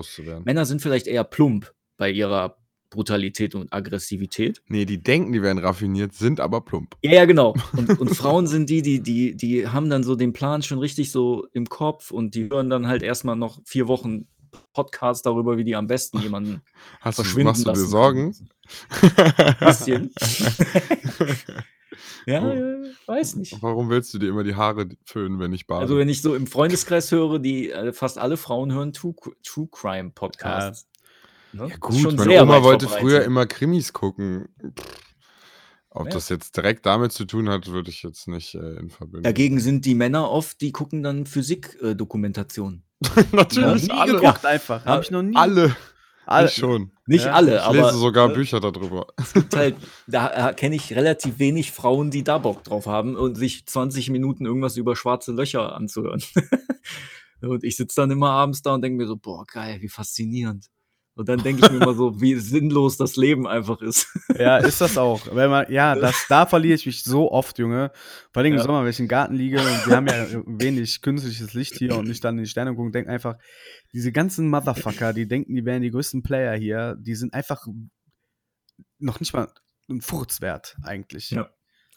Männer 0.44 0.66
sind 0.66 0.82
vielleicht 0.82 1.08
eher 1.08 1.24
plump 1.24 1.74
bei 1.98 2.10
ihrer 2.10 2.58
Brutalität 2.90 3.54
und 3.54 3.74
Aggressivität. 3.74 4.62
Nee, 4.68 4.86
die 4.86 5.02
denken, 5.02 5.34
die 5.34 5.42
wären 5.42 5.58
raffiniert, 5.58 6.14
sind 6.14 6.40
aber 6.40 6.62
plump. 6.62 6.96
Ja, 7.04 7.12
ja, 7.12 7.26
genau. 7.26 7.54
Und, 7.76 8.00
und 8.00 8.16
Frauen 8.16 8.48
sind 8.48 8.70
die, 8.70 8.82
die, 8.82 9.02
die, 9.02 9.36
die 9.36 9.68
haben 9.68 9.90
dann 9.90 10.04
so 10.04 10.16
den 10.16 10.34
Plan 10.34 10.64
schon 10.64 10.80
richtig 10.80 11.12
so 11.12 11.46
im 11.54 11.68
Kopf 11.68 12.12
und 12.12 12.34
die 12.36 12.50
hören 12.50 12.70
dann 12.70 12.88
halt 12.88 13.04
erstmal 13.04 13.36
noch 13.36 13.60
vier 13.66 13.88
Wochen 13.88 14.28
Podcast 14.74 15.26
darüber, 15.26 15.58
wie 15.58 15.64
die 15.64 15.76
am 15.76 15.88
besten 15.88 16.20
jemanden 16.20 16.62
Hast 17.02 17.20
du, 17.20 17.24
verschwinden 17.24 17.48
machst 17.48 17.62
du 17.66 17.72
dir 17.72 17.78
lassen 17.78 17.90
Sorgen? 17.90 18.34
können. 18.34 19.56
Bisschen. 19.60 20.12
ja, 22.26 22.54
ja, 22.54 22.76
weiß 23.06 23.36
nicht. 23.38 23.62
Warum 23.62 23.90
willst 23.90 24.14
du 24.14 24.20
dir 24.20 24.30
immer 24.30 24.44
die 24.44 24.56
Haare 24.56 24.88
föhnen, 25.06 25.40
wenn 25.40 25.54
ich 25.54 25.68
bade? 25.68 25.82
Also, 25.82 25.98
wenn 25.98 26.10
ich 26.10 26.22
so 26.22 26.36
im 26.36 26.48
Freundeskreis 26.48 27.12
höre, 27.12 27.40
die 27.40 27.72
äh, 27.72 27.94
fast 27.94 28.18
alle 28.18 28.38
Frauen 28.38 28.74
hören 28.74 28.94
True, 28.94 29.16
True 29.44 29.68
Crime 29.72 30.12
Podcasts. 30.12 30.88
Ne? 31.54 31.68
ja, 31.70 31.78
gut, 31.78 31.96
schon 31.98 32.16
meine 32.16 32.42
Oma 32.44 32.62
wollte 32.62 32.88
verbreitet. 32.88 33.10
früher 33.10 33.24
immer 33.24 33.46
Krimis 33.46 33.94
gucken. 33.94 34.50
Pff, 34.78 34.86
Ob 35.90 36.08
Ja. 36.08 36.12
das 36.14 36.28
jetzt 36.30 36.58
direkt 36.58 36.86
damit 36.86 37.14
zu 37.14 37.24
tun 37.26 37.48
hat, 37.50 37.68
würde 37.68 37.90
ich 37.90 38.04
jetzt 38.04 38.28
nicht 38.28 38.54
äh, 38.54 38.76
in 38.76 38.90
Verbindung. 38.90 39.24
Dagegen 39.24 39.60
sind 39.62 39.86
die 39.86 39.96
Männer 39.96 40.30
oft, 40.30 40.60
die 40.60 40.72
gucken 40.74 41.02
dann 41.04 41.26
Physik-Dokumentationen. 41.26 42.84
Natürlich, 43.32 43.84
nie 43.84 43.92
alle. 43.92 44.14
geguckt 44.14 44.46
einfach. 44.46 44.86
Habe 44.86 45.04
ich 45.04 45.12
noch 45.12 45.22
nie. 45.22 45.36
Alle. 45.36 45.76
Alle. 46.26 46.48
Ich 46.48 46.56
schon. 46.56 46.92
Nicht 47.06 47.26
Ja, 47.26 47.32
alle, 47.34 47.56
Ich 47.56 47.62
aber 47.62 47.88
lese 47.88 48.00
sogar 48.00 48.28
ne, 48.28 48.34
Bücher 48.34 48.60
darüber. 48.60 49.08
es 49.18 49.32
gibt 49.34 49.56
halt, 49.56 49.76
da 50.08 50.50
äh, 50.50 50.54
kenne 50.54 50.76
ich 50.76 50.94
relativ 50.94 51.40
wenig 51.40 51.72
Frauen, 51.72 52.12
die 52.12 52.24
da 52.24 52.38
Bock 52.38 52.66
drauf 52.66 52.86
haben 52.86 53.16
und 53.16 53.36
sich 53.36 53.66
20 53.66 54.10
Minuten 54.10 54.46
irgendwas 54.46 54.76
über 54.76 54.96
schwarze 54.98 55.32
Löcher 55.32 55.74
anzuhören. 55.74 56.22
und 57.42 57.64
ich 57.64 57.78
sitze 57.78 58.02
dann 58.02 58.12
immer 58.12 58.32
abends 58.32 58.62
da 58.62 58.74
und 58.74 58.82
denke 58.82 58.98
mir 58.98 59.08
so, 59.08 59.16
boah, 59.16 59.46
geil, 59.46 59.78
wie 59.80 59.88
faszinierend. 59.88 60.68
Und 61.18 61.28
dann 61.28 61.42
denke 61.42 61.66
ich 61.66 61.72
mir 61.72 61.82
immer 61.82 61.96
so, 61.96 62.22
wie 62.22 62.36
sinnlos 62.36 62.96
das 62.98 63.16
Leben 63.16 63.48
einfach 63.48 63.82
ist. 63.82 64.08
Ja, 64.38 64.58
ist 64.58 64.80
das 64.82 65.00
auch. 65.00 65.36
Wenn 65.36 65.50
man, 65.50 65.72
ja, 65.72 65.96
das, 65.96 66.28
da 66.30 66.46
verliere 66.46 66.76
ich 66.76 66.86
mich 66.86 67.04
so 67.04 67.32
oft, 67.32 67.58
Junge. 67.58 67.92
Vor 68.32 68.44
allem 68.44 68.54
im 68.54 68.60
Ja. 68.60 68.64
Sommer, 68.64 68.84
wenn 68.84 68.92
ich 68.92 69.00
im 69.00 69.08
Garten 69.08 69.34
liege 69.34 69.60
und 69.60 69.88
wir 69.88 69.96
haben 69.96 70.06
ja 70.06 70.28
wenig 70.46 71.02
künstliches 71.02 71.56
Licht 71.56 71.76
hier 71.76 71.98
und 71.98 72.08
nicht 72.08 72.24
dann 72.24 72.38
in 72.38 72.44
die 72.44 72.50
Sterne 72.50 72.76
gucken, 72.76 72.92
denke 72.92 73.10
einfach, 73.10 73.36
diese 73.94 74.12
ganzen 74.12 74.48
Motherfucker, 74.50 75.14
die 75.14 75.28
denken, 75.28 75.56
die 75.56 75.66
wären 75.66 75.82
die 75.82 75.90
größten 75.90 76.22
Player 76.22 76.56
hier, 76.56 76.96
die 77.00 77.16
sind 77.16 77.34
einfach 77.34 77.66
noch 79.00 79.20
nicht 79.20 79.34
mal 79.34 79.52
ein 79.90 80.02
Furz 80.02 80.40
wert, 80.42 80.78
eigentlich. 80.84 81.32
Ja. 81.32 81.50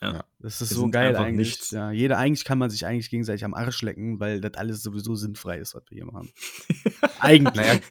Ja. 0.02 0.24
Das 0.38 0.62
ist 0.62 0.70
Wir 0.70 0.76
so 0.76 0.88
geil 0.88 1.14
eigentlich. 1.14 1.48
nichts. 1.48 1.70
Ja, 1.72 1.90
jeder, 1.90 2.16
eigentlich 2.16 2.44
kann 2.46 2.56
man 2.58 2.70
sich 2.70 2.86
eigentlich 2.86 3.10
gegenseitig 3.10 3.44
am 3.44 3.52
Arsch 3.52 3.82
lecken, 3.82 4.18
weil 4.18 4.40
das 4.40 4.54
alles 4.54 4.82
sowieso 4.82 5.14
sinnfrei 5.14 5.58
ist, 5.58 5.74
was 5.74 5.82
wir 5.90 5.96
hier 5.96 6.06
machen. 6.06 6.30
eigentlich. 7.20 7.82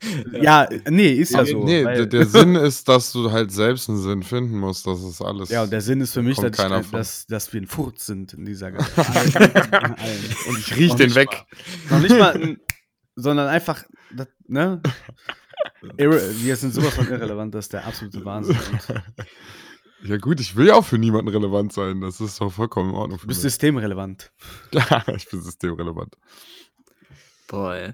ja, 0.41 0.68
nee, 0.89 1.12
ist 1.12 1.34
ja 1.34 1.45
so. 1.45 1.64
nee, 1.64 1.86
weil- 1.86 1.97
der, 1.97 2.05
der 2.07 2.26
Sinn 2.26 2.55
ist, 2.55 2.88
dass 2.89 3.12
du 3.12 3.32
halt 3.32 3.51
selbst 3.51 3.89
einen 3.89 4.01
Sinn 4.01 4.24
finden 4.24 4.57
musst. 4.57 4.88
Das 4.88 5.03
ist 5.03 5.22
alles. 5.22 5.49
Ja, 5.49 5.62
und 5.64 5.72
der 5.72 5.82
Sinn 5.82 6.01
ist 6.01 6.14
für 6.14 6.24
mich, 6.24 6.38
dass, 6.38 6.57
ich, 6.57 6.91
dass, 6.91 7.28
dass 7.28 7.53
wir 7.53 7.62
ein 7.62 7.68
Furz 7.68 8.07
sind 8.07 8.34
in 8.34 8.43
dieser 8.45 8.68
allen. 8.97 9.95
Und 10.47 10.57
ich 10.57 10.76
riech 10.76 10.95
den 10.95 11.14
weg. 11.14 11.45
Noch 11.91 11.99
nicht 11.99 12.18
mal, 12.18 12.34
ein, 12.41 12.57
sondern 13.16 13.47
einfach, 13.49 13.84
das, 14.16 14.28
ne? 14.47 14.82
Irre, 15.97 16.22
wir 16.41 16.55
sind 16.55 16.74
sowas 16.74 16.93
von 16.95 17.07
irrelevant, 17.07 17.53
das 17.53 17.66
ist 17.66 17.74
der 17.74 17.86
absolute 17.86 18.24
Wahnsinn. 18.26 18.57
Ja, 20.04 20.18
gut, 20.18 20.39
ich 20.39 20.56
will 20.56 20.68
ja 20.68 20.76
auch 20.76 20.86
für 20.86 20.97
niemanden 20.97 21.28
relevant 21.30 21.74
sein. 21.74 22.02
Das 22.02 22.22
ist 22.22 22.39
doch 22.39 22.52
vollkommen 22.52 22.91
in 22.91 22.95
Ordnung. 22.95 23.18
du 23.18 23.22
Für 23.22 23.28
bist 23.28 23.43
mich. 23.43 23.52
systemrelevant. 23.52 24.32
Ja, 24.74 25.04
ich 25.16 25.30
bin 25.30 25.41
systemrelevant. 25.41 26.16
Boah, 27.47 27.74
ey. 27.76 27.93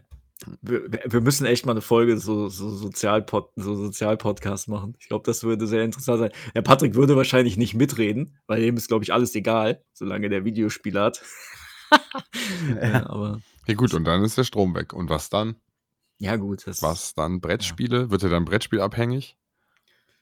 Wir, 0.61 0.89
wir 1.05 1.21
müssen 1.21 1.45
echt 1.45 1.65
mal 1.65 1.71
eine 1.71 1.81
Folge 1.81 2.17
so, 2.19 2.49
so, 2.49 2.69
Sozialpod, 2.69 3.51
so 3.55 3.73
Sozialpodcast 3.75 4.67
machen. 4.67 4.95
Ich 4.99 5.07
glaube, 5.07 5.23
das 5.25 5.43
würde 5.43 5.65
sehr 5.65 5.83
interessant 5.83 6.19
sein. 6.19 6.31
Der 6.53 6.61
Patrick 6.61 6.93
würde 6.93 7.15
wahrscheinlich 7.15 7.57
nicht 7.57 7.73
mitreden, 7.73 8.37
weil 8.45 8.61
ihm 8.61 8.75
ist, 8.77 8.89
glaube 8.89 9.03
ich, 9.03 9.13
alles 9.13 9.33
egal, 9.33 9.83
solange 9.93 10.29
der 10.29 10.43
Videospiel 10.45 10.99
hat. 10.99 11.23
ja, 12.81 13.09
aber 13.09 13.39
Ja, 13.65 13.73
gut, 13.75 13.93
und 13.93 14.03
dann 14.03 14.23
ist 14.23 14.37
der 14.37 14.43
Strom 14.43 14.75
weg. 14.75 14.93
Und 14.93 15.09
was 15.09 15.29
dann? 15.29 15.55
ja, 16.19 16.35
gut. 16.35 16.67
Das, 16.67 16.81
Was 16.83 17.15
dann? 17.15 17.39
Brettspiele? 17.41 18.11
Wird 18.11 18.23
er 18.23 18.29
dann 18.29 18.45
Brettspielabhängig? 18.45 19.37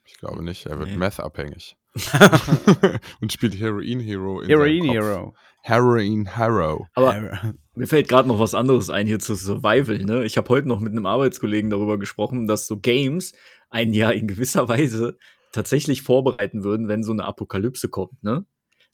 Ich 0.05 0.17
glaube 0.17 0.43
nicht. 0.43 0.65
Er 0.65 0.79
wird 0.79 0.89
Nee. 0.89 0.97
Meth-abhängig. 0.97 1.75
und 3.21 3.31
spielt 3.31 3.59
Heroin 3.59 3.99
Hero 3.99 4.41
in 4.41 4.49
Heroin. 4.49 4.83
Hero. 4.83 5.35
Heroin 5.61 6.25
Hero. 6.35 6.87
Aber 6.93 7.55
mir 7.75 7.87
fällt 7.87 8.09
gerade 8.09 8.27
noch 8.27 8.39
was 8.39 8.55
anderes 8.55 8.89
ein 8.89 9.07
hier 9.07 9.19
zu 9.19 9.35
Survival. 9.35 9.99
Ne? 9.99 10.25
Ich 10.25 10.37
habe 10.37 10.49
heute 10.49 10.67
noch 10.67 10.79
mit 10.79 10.91
einem 10.91 11.05
Arbeitskollegen 11.05 11.69
darüber 11.69 11.97
gesprochen, 11.99 12.47
dass 12.47 12.67
so 12.67 12.79
Games 12.79 13.33
einen 13.69 13.93
ja 13.93 14.11
in 14.11 14.27
gewisser 14.27 14.67
Weise 14.67 15.17
tatsächlich 15.51 16.01
vorbereiten 16.01 16.63
würden, 16.63 16.87
wenn 16.87 17.03
so 17.03 17.11
eine 17.11 17.25
Apokalypse 17.25 17.87
kommt. 17.89 18.23
Ne? 18.23 18.45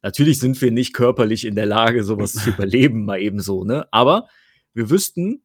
Natürlich 0.01 0.39
sind 0.39 0.61
wir 0.61 0.71
nicht 0.71 0.93
körperlich 0.93 1.45
in 1.45 1.55
der 1.55 1.65
Lage, 1.65 2.03
sowas 2.03 2.33
zu 2.33 2.49
überleben, 2.51 3.05
mal 3.05 3.21
eben 3.21 3.39
so. 3.39 3.63
Ne? 3.63 3.87
Aber 3.91 4.27
wir 4.73 4.89
wüssten, 4.89 5.41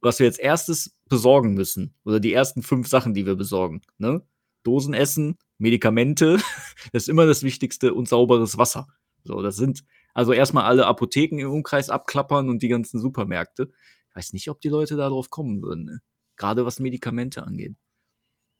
was 0.00 0.18
wir 0.18 0.26
als 0.26 0.38
erstes 0.38 0.96
besorgen 1.08 1.54
müssen. 1.54 1.94
Oder 2.04 2.20
die 2.20 2.32
ersten 2.32 2.62
fünf 2.62 2.88
Sachen, 2.88 3.14
die 3.14 3.26
wir 3.26 3.34
besorgen. 3.34 3.82
Ne? 3.98 4.22
Dosen 4.62 4.94
essen, 4.94 5.38
Medikamente, 5.58 6.36
das 6.92 7.04
ist 7.04 7.08
immer 7.08 7.26
das 7.26 7.42
Wichtigste 7.42 7.94
und 7.94 8.08
sauberes 8.08 8.58
Wasser. 8.58 8.88
So, 9.24 9.42
das 9.42 9.56
sind 9.56 9.84
also 10.14 10.32
erstmal 10.32 10.64
alle 10.64 10.86
Apotheken 10.86 11.38
im 11.38 11.50
Umkreis 11.50 11.88
abklappern 11.90 12.48
und 12.48 12.62
die 12.62 12.68
ganzen 12.68 13.00
Supermärkte. 13.00 13.70
Ich 14.10 14.16
weiß 14.16 14.32
nicht, 14.34 14.48
ob 14.50 14.60
die 14.60 14.68
Leute 14.68 14.96
da 14.96 15.08
drauf 15.08 15.30
kommen 15.30 15.62
würden. 15.62 15.84
Ne? 15.84 16.00
gerade 16.36 16.64
was 16.66 16.80
Medikamente 16.80 17.44
angeht. 17.44 17.76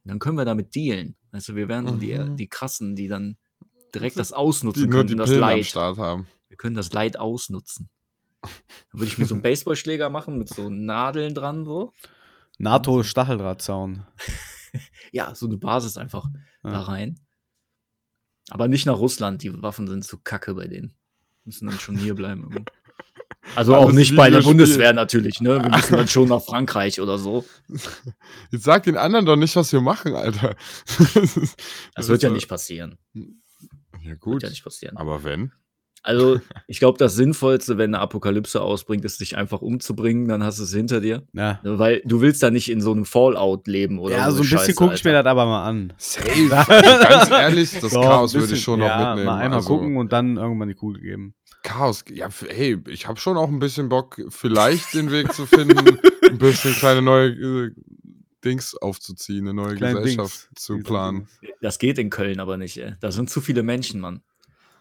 Dann 0.04 0.18
können 0.20 0.36
wir 0.36 0.44
damit 0.44 0.74
dealen. 0.76 1.16
Also 1.32 1.56
wir 1.56 1.68
wären 1.68 1.88
so 1.88 1.96
die, 1.96 2.14
Mhm. 2.16 2.36
die 2.36 2.46
Krassen, 2.46 2.94
die 2.94 3.08
dann 3.08 3.36
direkt 3.94 4.18
das 4.18 4.28
Die 4.28 4.34
ausnutzen 4.34 4.84
die 4.84 4.88
können, 4.88 5.16
das 5.16 5.30
Pillen 5.30 5.40
Leid. 5.40 5.74
Haben. 5.74 6.26
Wir 6.48 6.56
können 6.56 6.76
das 6.76 6.92
Leid 6.92 7.16
ausnutzen. 7.18 7.88
Dann 8.40 8.50
würde 8.92 9.06
ich 9.06 9.18
mir 9.18 9.24
so 9.26 9.34
einen 9.34 9.42
Baseballschläger 9.42 10.10
machen 10.10 10.38
mit 10.38 10.48
so 10.48 10.68
Nadeln 10.70 11.34
dran, 11.34 11.64
so. 11.64 11.92
NATO-Stacheldrahtzaun. 12.58 14.06
Ja, 15.12 15.34
so 15.34 15.46
eine 15.46 15.56
Basis 15.58 15.96
einfach 15.96 16.28
da 16.62 16.72
Ja. 16.72 16.80
rein. 16.82 17.20
Aber 18.50 18.68
nicht 18.68 18.86
nach 18.86 18.98
Russland, 18.98 19.42
die 19.42 19.62
Waffen 19.62 19.86
sind 19.86 20.04
zu 20.04 20.18
kacke 20.18 20.54
bei 20.54 20.66
denen. 20.66 20.94
Müssen 21.44 21.68
dann 21.68 21.78
schon 21.78 21.96
hier 21.96 22.14
bleiben. 22.14 22.64
Also 23.56 23.74
auch 23.74 23.90
nicht 23.90 24.14
bei 24.14 24.30
der 24.30 24.38
Videospiel. 24.38 24.50
Bundeswehr 24.64 24.92
natürlich, 24.92 25.40
ne? 25.40 25.60
Wir 25.60 25.68
müssen 25.70 25.96
dann 25.96 26.06
schon 26.06 26.28
nach 26.28 26.42
Frankreich 26.42 27.00
oder 27.00 27.18
so. 27.18 27.44
Jetzt 28.52 28.62
sag 28.62 28.84
den 28.84 28.96
anderen 28.96 29.26
doch 29.26 29.34
nicht, 29.34 29.56
was 29.56 29.72
wir 29.72 29.80
machen, 29.80 30.14
Alter. 30.14 30.54
Das 31.94 32.08
wird 32.08 32.22
ja 32.22 32.28
ist 32.28 32.34
nicht 32.34 32.48
passieren. 32.48 32.98
Ja, 33.14 33.24
Wird 34.04 34.20
gut. 34.20 34.42
ja 34.44 34.48
nicht 34.48 34.62
passieren. 34.62 34.96
Aber 34.96 35.24
wenn? 35.24 35.52
Also, 36.04 36.40
ich 36.66 36.80
glaube, 36.80 36.98
das 36.98 37.14
Sinnvollste, 37.14 37.78
wenn 37.78 37.94
eine 37.94 38.00
Apokalypse 38.00 38.60
ausbringt, 38.60 39.04
ist, 39.04 39.20
dich 39.20 39.36
einfach 39.36 39.62
umzubringen, 39.62 40.26
dann 40.26 40.42
hast 40.42 40.58
du 40.58 40.64
es 40.64 40.74
hinter 40.74 41.00
dir. 41.00 41.22
Ja. 41.32 41.60
Weil 41.62 42.02
du 42.04 42.20
willst 42.20 42.42
da 42.42 42.50
nicht 42.50 42.70
in 42.70 42.80
so 42.80 42.90
einem 42.90 43.04
Fallout 43.04 43.68
leben 43.68 44.00
oder 44.00 44.16
Ja, 44.16 44.30
so. 44.30 44.38
so 44.38 44.42
ein 44.42 44.58
bisschen 44.58 44.74
gucke 44.74 44.94
ich 44.94 45.04
mir 45.04 45.12
das 45.12 45.26
aber 45.26 45.46
mal 45.46 45.64
an. 45.64 45.92
Safe. 45.98 46.48
Ganz 46.48 47.30
ehrlich, 47.30 47.78
das 47.80 47.92
Doch, 47.92 48.02
Chaos 48.02 48.34
würde 48.34 48.54
ich 48.54 48.62
schon 48.62 48.80
noch 48.80 48.86
ja, 48.86 49.10
mitnehmen. 49.10 49.26
Mal 49.26 49.38
einmal 49.38 49.58
also, 49.58 49.68
gucken 49.68 49.96
und 49.96 50.12
dann 50.12 50.36
irgendwann 50.36 50.68
die 50.68 50.74
Kugel 50.74 51.00
geben. 51.00 51.34
Chaos, 51.62 52.04
ja, 52.12 52.28
hey, 52.48 52.78
ich 52.88 53.06
habe 53.06 53.20
schon 53.20 53.36
auch 53.36 53.48
ein 53.48 53.60
bisschen 53.60 53.88
Bock, 53.88 54.20
vielleicht 54.30 54.94
den 54.94 55.12
Weg 55.12 55.32
zu 55.32 55.46
finden, 55.46 55.98
ein 56.28 56.38
bisschen 56.38 56.74
kleine 56.74 57.02
neue 57.02 57.28
äh, 57.28 57.70
Dings 58.44 58.74
aufzuziehen, 58.74 59.46
eine 59.46 59.54
neue 59.54 59.76
Kleine 59.76 60.00
Gesellschaft 60.00 60.48
Dings. 60.50 60.62
zu 60.62 60.78
planen. 60.80 61.28
Das 61.60 61.78
geht 61.78 61.98
in 61.98 62.10
Köln 62.10 62.40
aber 62.40 62.56
nicht, 62.56 62.76
ey. 62.78 62.94
Da 63.00 63.12
sind 63.12 63.30
zu 63.30 63.40
viele 63.40 63.62
Menschen, 63.62 64.00
Mann. 64.00 64.22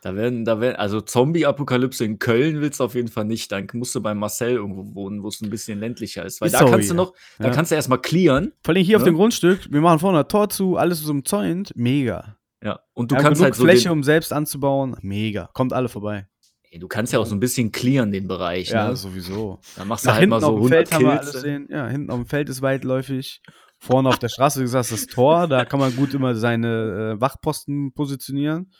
Da 0.04 0.16
werden, 0.16 0.45
da 0.45 0.60
werden, 0.60 0.78
also 0.78 0.99
Zombie-Apokalypse 0.99 2.04
in 2.04 2.18
Köln 2.18 2.60
willst 2.60 2.80
du 2.80 2.84
auf 2.86 2.95
jeden 2.95 3.08
Fall 3.08 3.26
nicht. 3.26 3.52
Dann 3.52 3.68
musst 3.74 3.93
du 3.93 4.02
bei 4.02 4.16
Marcel 4.16 4.54
irgendwo 4.54 4.95
wohnen, 4.95 5.22
wo 5.22 5.28
es 5.28 5.41
ein 5.41 5.49
bisschen 5.52 5.80
ländlicher 5.80 6.26
ist. 6.26 6.41
Weil 6.41 6.47
Ist 6.47 6.54
da 6.56 6.60
so 6.66 6.66
kannst 6.72 6.89
du 6.89 6.95
noch, 6.95 7.14
da 7.38 7.45
Ja. 7.49 7.54
kannst 7.54 7.72
du 7.72 7.76
erstmal 7.76 7.99
clearen. 8.02 8.52
Vor 8.64 8.74
allem 8.74 8.84
hier 8.84 8.97
auf 8.97 9.04
Ne? 9.04 9.12
dem 9.12 9.16
Grundstück, 9.16 9.72
wir 9.72 9.80
machen 9.82 9.99
vorne 9.99 10.20
ein 10.20 10.28
Tor 10.28 10.49
zu, 10.49 10.76
alles 10.76 11.02
ist 11.02 11.10
umzäunt, 11.10 11.72
mega. 11.76 12.36
Ja. 12.64 12.80
Und 12.93 13.12
du 13.12 13.16
Du 13.16 13.22
kannst 13.22 13.39
genug 13.39 13.43
halt 13.45 13.56
so 13.56 13.64
Fläche, 13.64 13.91
um 13.91 14.04
selbst 14.04 14.34
anzubauen, 14.34 14.95
mega. 15.02 15.49
Kommt 15.54 15.72
alle 15.74 15.88
vorbei. 15.88 16.28
ey, 16.72 16.80
du 16.80 16.88
kannst 16.88 17.14
ja 17.14 17.20
auch 17.20 17.26
so 17.28 17.36
ein 17.36 17.39
bisschen 17.39 17.72
clearen, 17.72 18.12
den 18.12 18.28
Bereich. 18.28 18.70
Ja, 18.70 18.88
ne? 18.89 18.95
sowieso. 18.95 19.60
Da 19.76 19.86
machst 19.86 20.06
du 20.06 20.10
Nach 20.10 20.16
halt 20.18 20.30
mal 20.30 20.41
so 20.41 20.47
auf 20.47 20.54
dem 20.54 20.64
100 20.64 20.88
Feld 20.89 20.91
haben 20.93 21.06
wir 21.06 21.20
Kills. 21.20 21.70
Ja, 21.70 21.88
hinten 21.88 22.10
auf 22.10 22.18
dem 22.18 22.26
Feld 22.26 22.49
ist 22.49 22.62
weitläufig. 22.64 23.41
Vorne 23.78 24.10
auf 24.10 24.18
der 24.20 24.30
Straße, 24.30 24.60
wie 24.60 24.64
gesagt, 24.64 24.91
das 24.91 25.06
Tor, 25.08 25.47
da 25.47 25.66
kann 25.66 25.80
man 25.80 25.95
gut 25.95 26.14
immer 26.14 26.34
seine 26.36 27.16
äh, 27.18 27.22
Wachposten 27.22 27.93
positionieren. 27.93 28.72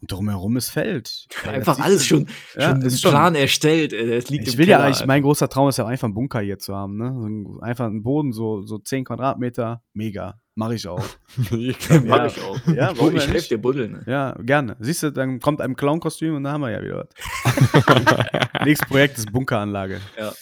Und 0.00 0.12
drumherum 0.12 0.56
ist 0.56 0.70
Feld. 0.70 1.26
Ja, 1.44 1.50
Einfach 1.52 1.80
alles 1.80 2.06
schon, 2.06 2.28
Ja, 2.56 2.70
schon 2.70 2.82
ist 2.82 2.92
im 2.94 2.98
schon- 3.00 3.10
Plan 3.10 3.34
erstellt. 3.34 3.92
ey, 3.92 4.12
Es 4.12 4.30
liegt 4.30 4.46
Ich 4.46 4.54
im 4.54 4.58
will 4.60 4.68
ja 4.68 4.76
Keller, 4.76 4.86
eigentlich, 4.88 5.06
mein 5.06 5.22
großer 5.22 5.48
Traum 5.48 5.68
ist 5.68 5.76
ja 5.78 5.86
einfach 5.86 6.04
einen 6.06 6.14
Bunker 6.14 6.40
hier 6.40 6.58
zu 6.60 6.74
haben, 6.76 6.96
ne? 6.96 7.58
Einfach 7.62 7.86
einen 7.86 8.02
Boden, 8.04 8.32
so, 8.32 8.62
so 8.62 8.78
10 8.78 9.04
Quadratmeter, 9.04 9.82
mega. 9.94 10.38
Mache 10.54 10.74
ich 10.76 10.86
auch. 10.88 11.04
Alter. 11.50 12.00
Mach 12.06 12.16
Ja. 12.16 12.26
ich 12.26 12.40
auch. 12.42 12.66
Ja, 12.66 12.90
ich 12.92 12.98
denn 13.24 13.30
helfe 13.32 13.48
dir 13.48 13.58
buddeln. 13.58 13.92
Ne? 13.92 14.02
Ja, 14.06 14.36
gerne. 14.40 14.76
Siehst 14.80 15.02
du, 15.04 15.10
dann 15.12 15.38
kommt 15.40 15.60
ein 15.60 15.74
Clown-Kostüm 15.76 16.34
und 16.36 16.44
dann 16.44 16.52
haben 16.52 16.60
wir 16.62 16.70
ja 16.70 16.82
wieder 16.82 17.06
was. 17.44 18.64
Nächstes 18.64 18.88
Projekt 18.88 19.18
ist 19.18 19.32
Bunkeranlage. 19.32 20.00
Ja. 20.18 20.32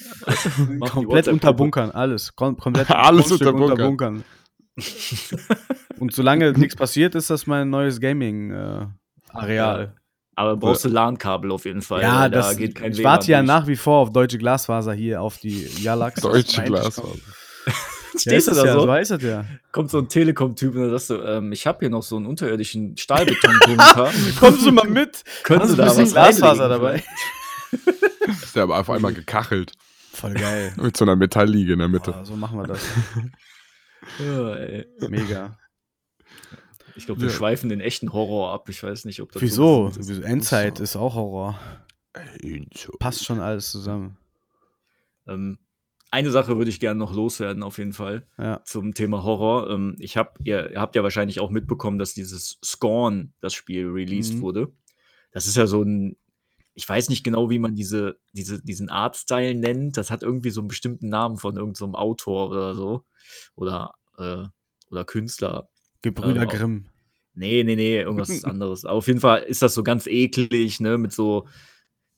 Komplett 0.88 1.28
unterbunkern, 1.28 1.90
alles. 1.90 2.34
Kom 2.34 2.56
komplett 2.58 2.90
Alles 2.90 3.28
Grundstück 3.28 3.54
unterbunkern. 3.54 4.24
Und 5.98 6.12
solange 6.14 6.52
nichts 6.52 6.76
passiert, 6.76 7.14
ist 7.14 7.30
das 7.30 7.46
mein 7.46 7.70
neues 7.70 8.00
Gaming-Areal. 9.40 9.92
Aber 10.38 10.56
brauchst 10.56 10.84
du 10.84 10.88
LAN-Kabel 10.90 11.50
auf 11.50 11.64
jeden 11.64 11.80
Fall. 11.80 12.02
ja, 12.02 12.28
da 12.28 12.40
das, 12.40 12.56
geht 12.58 12.74
kein 12.74 12.92
ich 12.92 12.98
WLAN 12.98 13.10
warte 13.12 13.30
ja 13.32 13.38
durch. 13.38 13.46
nach 13.46 13.66
wie 13.66 13.76
vor 13.76 14.00
auf 14.00 14.12
deutsche 14.12 14.36
Glasfaser 14.36 14.92
hier 14.92 15.22
auf 15.22 15.38
die 15.38 15.66
Jalax. 15.80 16.20
Deutsche 16.22 16.62
Glasfaser. 16.62 17.14
Ja, 18.14 18.20
Stehst 18.20 18.48
ist 18.48 18.56
du 18.56 18.62
da 18.62 18.66
ja, 18.66 18.72
so? 18.72 18.80
so 18.80 18.92
heißt 18.92 19.10
das 19.10 19.22
ja. 19.22 19.44
Kommt 19.72 19.90
so 19.90 19.98
ein 19.98 20.08
Telekom-Typ 20.08 20.74
und 20.74 20.80
dann 20.80 20.90
sagst 20.90 21.10
du, 21.10 21.16
ähm, 21.16 21.52
ich 21.52 21.66
habe 21.66 21.80
hier 21.80 21.90
noch 21.90 22.02
so 22.02 22.16
einen 22.16 22.24
unterirdischen 22.24 22.96
Stahlbetonbunker. 22.96 24.10
Kommst 24.40 24.64
du 24.64 24.72
mal 24.72 24.88
mit? 24.88 25.22
Können 25.42 25.60
Hast 25.60 25.72
Sie 25.72 25.76
da 25.76 25.86
was 25.94 26.12
Glasfaser 26.12 26.70
dabei? 26.70 27.04
Ist 28.42 28.56
der 28.56 28.62
aber 28.62 28.78
auf 28.80 28.88
einmal 28.88 29.12
gekachelt. 29.12 29.72
Voll 30.14 30.32
geil. 30.32 30.72
Mit 30.76 30.96
so 30.96 31.04
einer 31.04 31.14
Metallliege 31.14 31.74
in 31.74 31.78
der 31.80 31.88
Mitte. 31.88 32.12
Boah, 32.12 32.24
so 32.24 32.36
machen 32.36 32.58
wir 32.58 32.66
das. 32.66 32.80
Ja. 34.18 35.08
Mega. 35.08 35.58
Ich 36.96 37.06
glaube, 37.06 37.20
wir 37.20 37.28
Ja. 37.28 37.34
schweifen 37.34 37.68
den 37.68 37.80
echten 37.80 38.12
Horror 38.12 38.52
ab. 38.52 38.68
Ich 38.68 38.82
weiß 38.82 39.04
nicht, 39.04 39.20
ob 39.20 39.32
das 39.32 39.42
Wieso? 39.42 39.90
so 39.90 40.00
ist. 40.00 40.08
Wieso? 40.08 40.22
Endzeit 40.22 40.80
ist 40.80 40.96
auch 40.96 41.14
Horror. 41.14 41.58
So. 42.74 42.92
Passt 42.98 43.24
schon 43.24 43.40
alles 43.40 43.70
zusammen. 43.70 44.16
Ähm, 45.26 45.58
eine 46.10 46.30
Sache 46.30 46.56
würde 46.56 46.70
ich 46.70 46.80
gerne 46.80 46.98
noch 46.98 47.12
loswerden, 47.14 47.62
auf 47.62 47.78
jeden 47.78 47.92
Fall, 47.92 48.26
Ja. 48.38 48.62
zum 48.64 48.94
Thema 48.94 49.22
Horror. 49.24 49.68
Ähm, 49.70 49.96
ich 49.98 50.16
hab, 50.16 50.38
ihr, 50.44 50.70
ihr 50.70 50.80
habt 50.80 50.94
ja 50.96 51.02
wahrscheinlich 51.02 51.40
auch 51.40 51.50
mitbekommen, 51.50 51.98
dass 51.98 52.14
dieses 52.14 52.58
Scorn, 52.64 53.34
das 53.40 53.52
Spiel, 53.52 53.88
released 53.88 54.34
Mhm. 54.34 54.40
wurde. 54.40 54.72
Das 55.32 55.46
ist 55.46 55.56
ja 55.56 55.66
so 55.66 55.82
ein, 55.82 56.16
ich 56.74 56.88
weiß 56.88 57.08
nicht 57.10 57.24
genau, 57.24 57.50
wie 57.50 57.58
man 57.58 57.74
diese, 57.74 58.18
diese, 58.32 58.62
diesen 58.62 58.88
Artstyle 58.88 59.54
nennt. 59.54 59.96
Das 59.96 60.10
hat 60.10 60.22
irgendwie 60.22 60.50
so 60.50 60.60
einen 60.60 60.68
bestimmten 60.68 61.08
Namen 61.08 61.36
von 61.38 61.56
irgendeinem 61.56 61.74
so 61.74 61.84
einem 61.86 61.94
Autor 61.96 62.48
oder 62.50 62.74
so. 62.74 63.04
Oder, 63.54 63.92
äh, 64.18 64.44
oder 64.90 65.04
Künstler. 65.04 65.68
Gebrüder 66.02 66.42
Ähm, 66.42 66.48
Grimm. 66.48 66.86
Nee, 67.34 67.64
nee, 67.64 67.76
nee, 67.76 68.00
irgendwas 68.00 68.44
anderes. 68.44 68.84
Aber 68.84 68.94
auf 68.98 69.06
jeden 69.08 69.20
Fall 69.20 69.42
ist 69.42 69.62
das 69.62 69.74
so 69.74 69.82
ganz 69.82 70.06
eklig, 70.06 70.80
ne, 70.80 70.96
mit 70.98 71.12
so, 71.12 71.46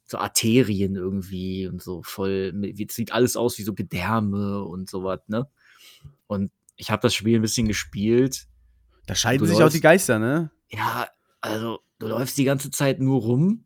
so 0.04 0.18
Arterien 0.18 0.94
irgendwie 0.96 1.66
und 1.66 1.82
so 1.82 2.02
voll, 2.02 2.52
mit- 2.52 2.78
wie- 2.78 2.86
sieht 2.90 3.12
alles 3.12 3.36
aus 3.36 3.58
wie 3.58 3.62
so 3.64 3.74
Gedärme 3.74 4.62
und 4.64 4.88
sowas, 4.88 5.20
ne? 5.26 5.48
Und 6.26 6.50
ich 6.76 6.90
habe 6.90 7.02
das 7.02 7.14
Spiel 7.14 7.36
ein 7.38 7.42
bisschen 7.42 7.66
gespielt. 7.66 8.46
Da 9.06 9.14
scheiden 9.14 9.46
sich 9.46 9.56
auch 9.56 9.60
läufst- 9.60 9.76
die 9.76 9.80
Geister, 9.80 10.18
ne? 10.18 10.50
Ja, 10.70 11.08
also 11.40 11.80
du 11.98 12.06
läufst 12.06 12.38
die 12.38 12.44
ganze 12.44 12.70
Zeit 12.70 13.00
nur 13.00 13.20
rum 13.22 13.64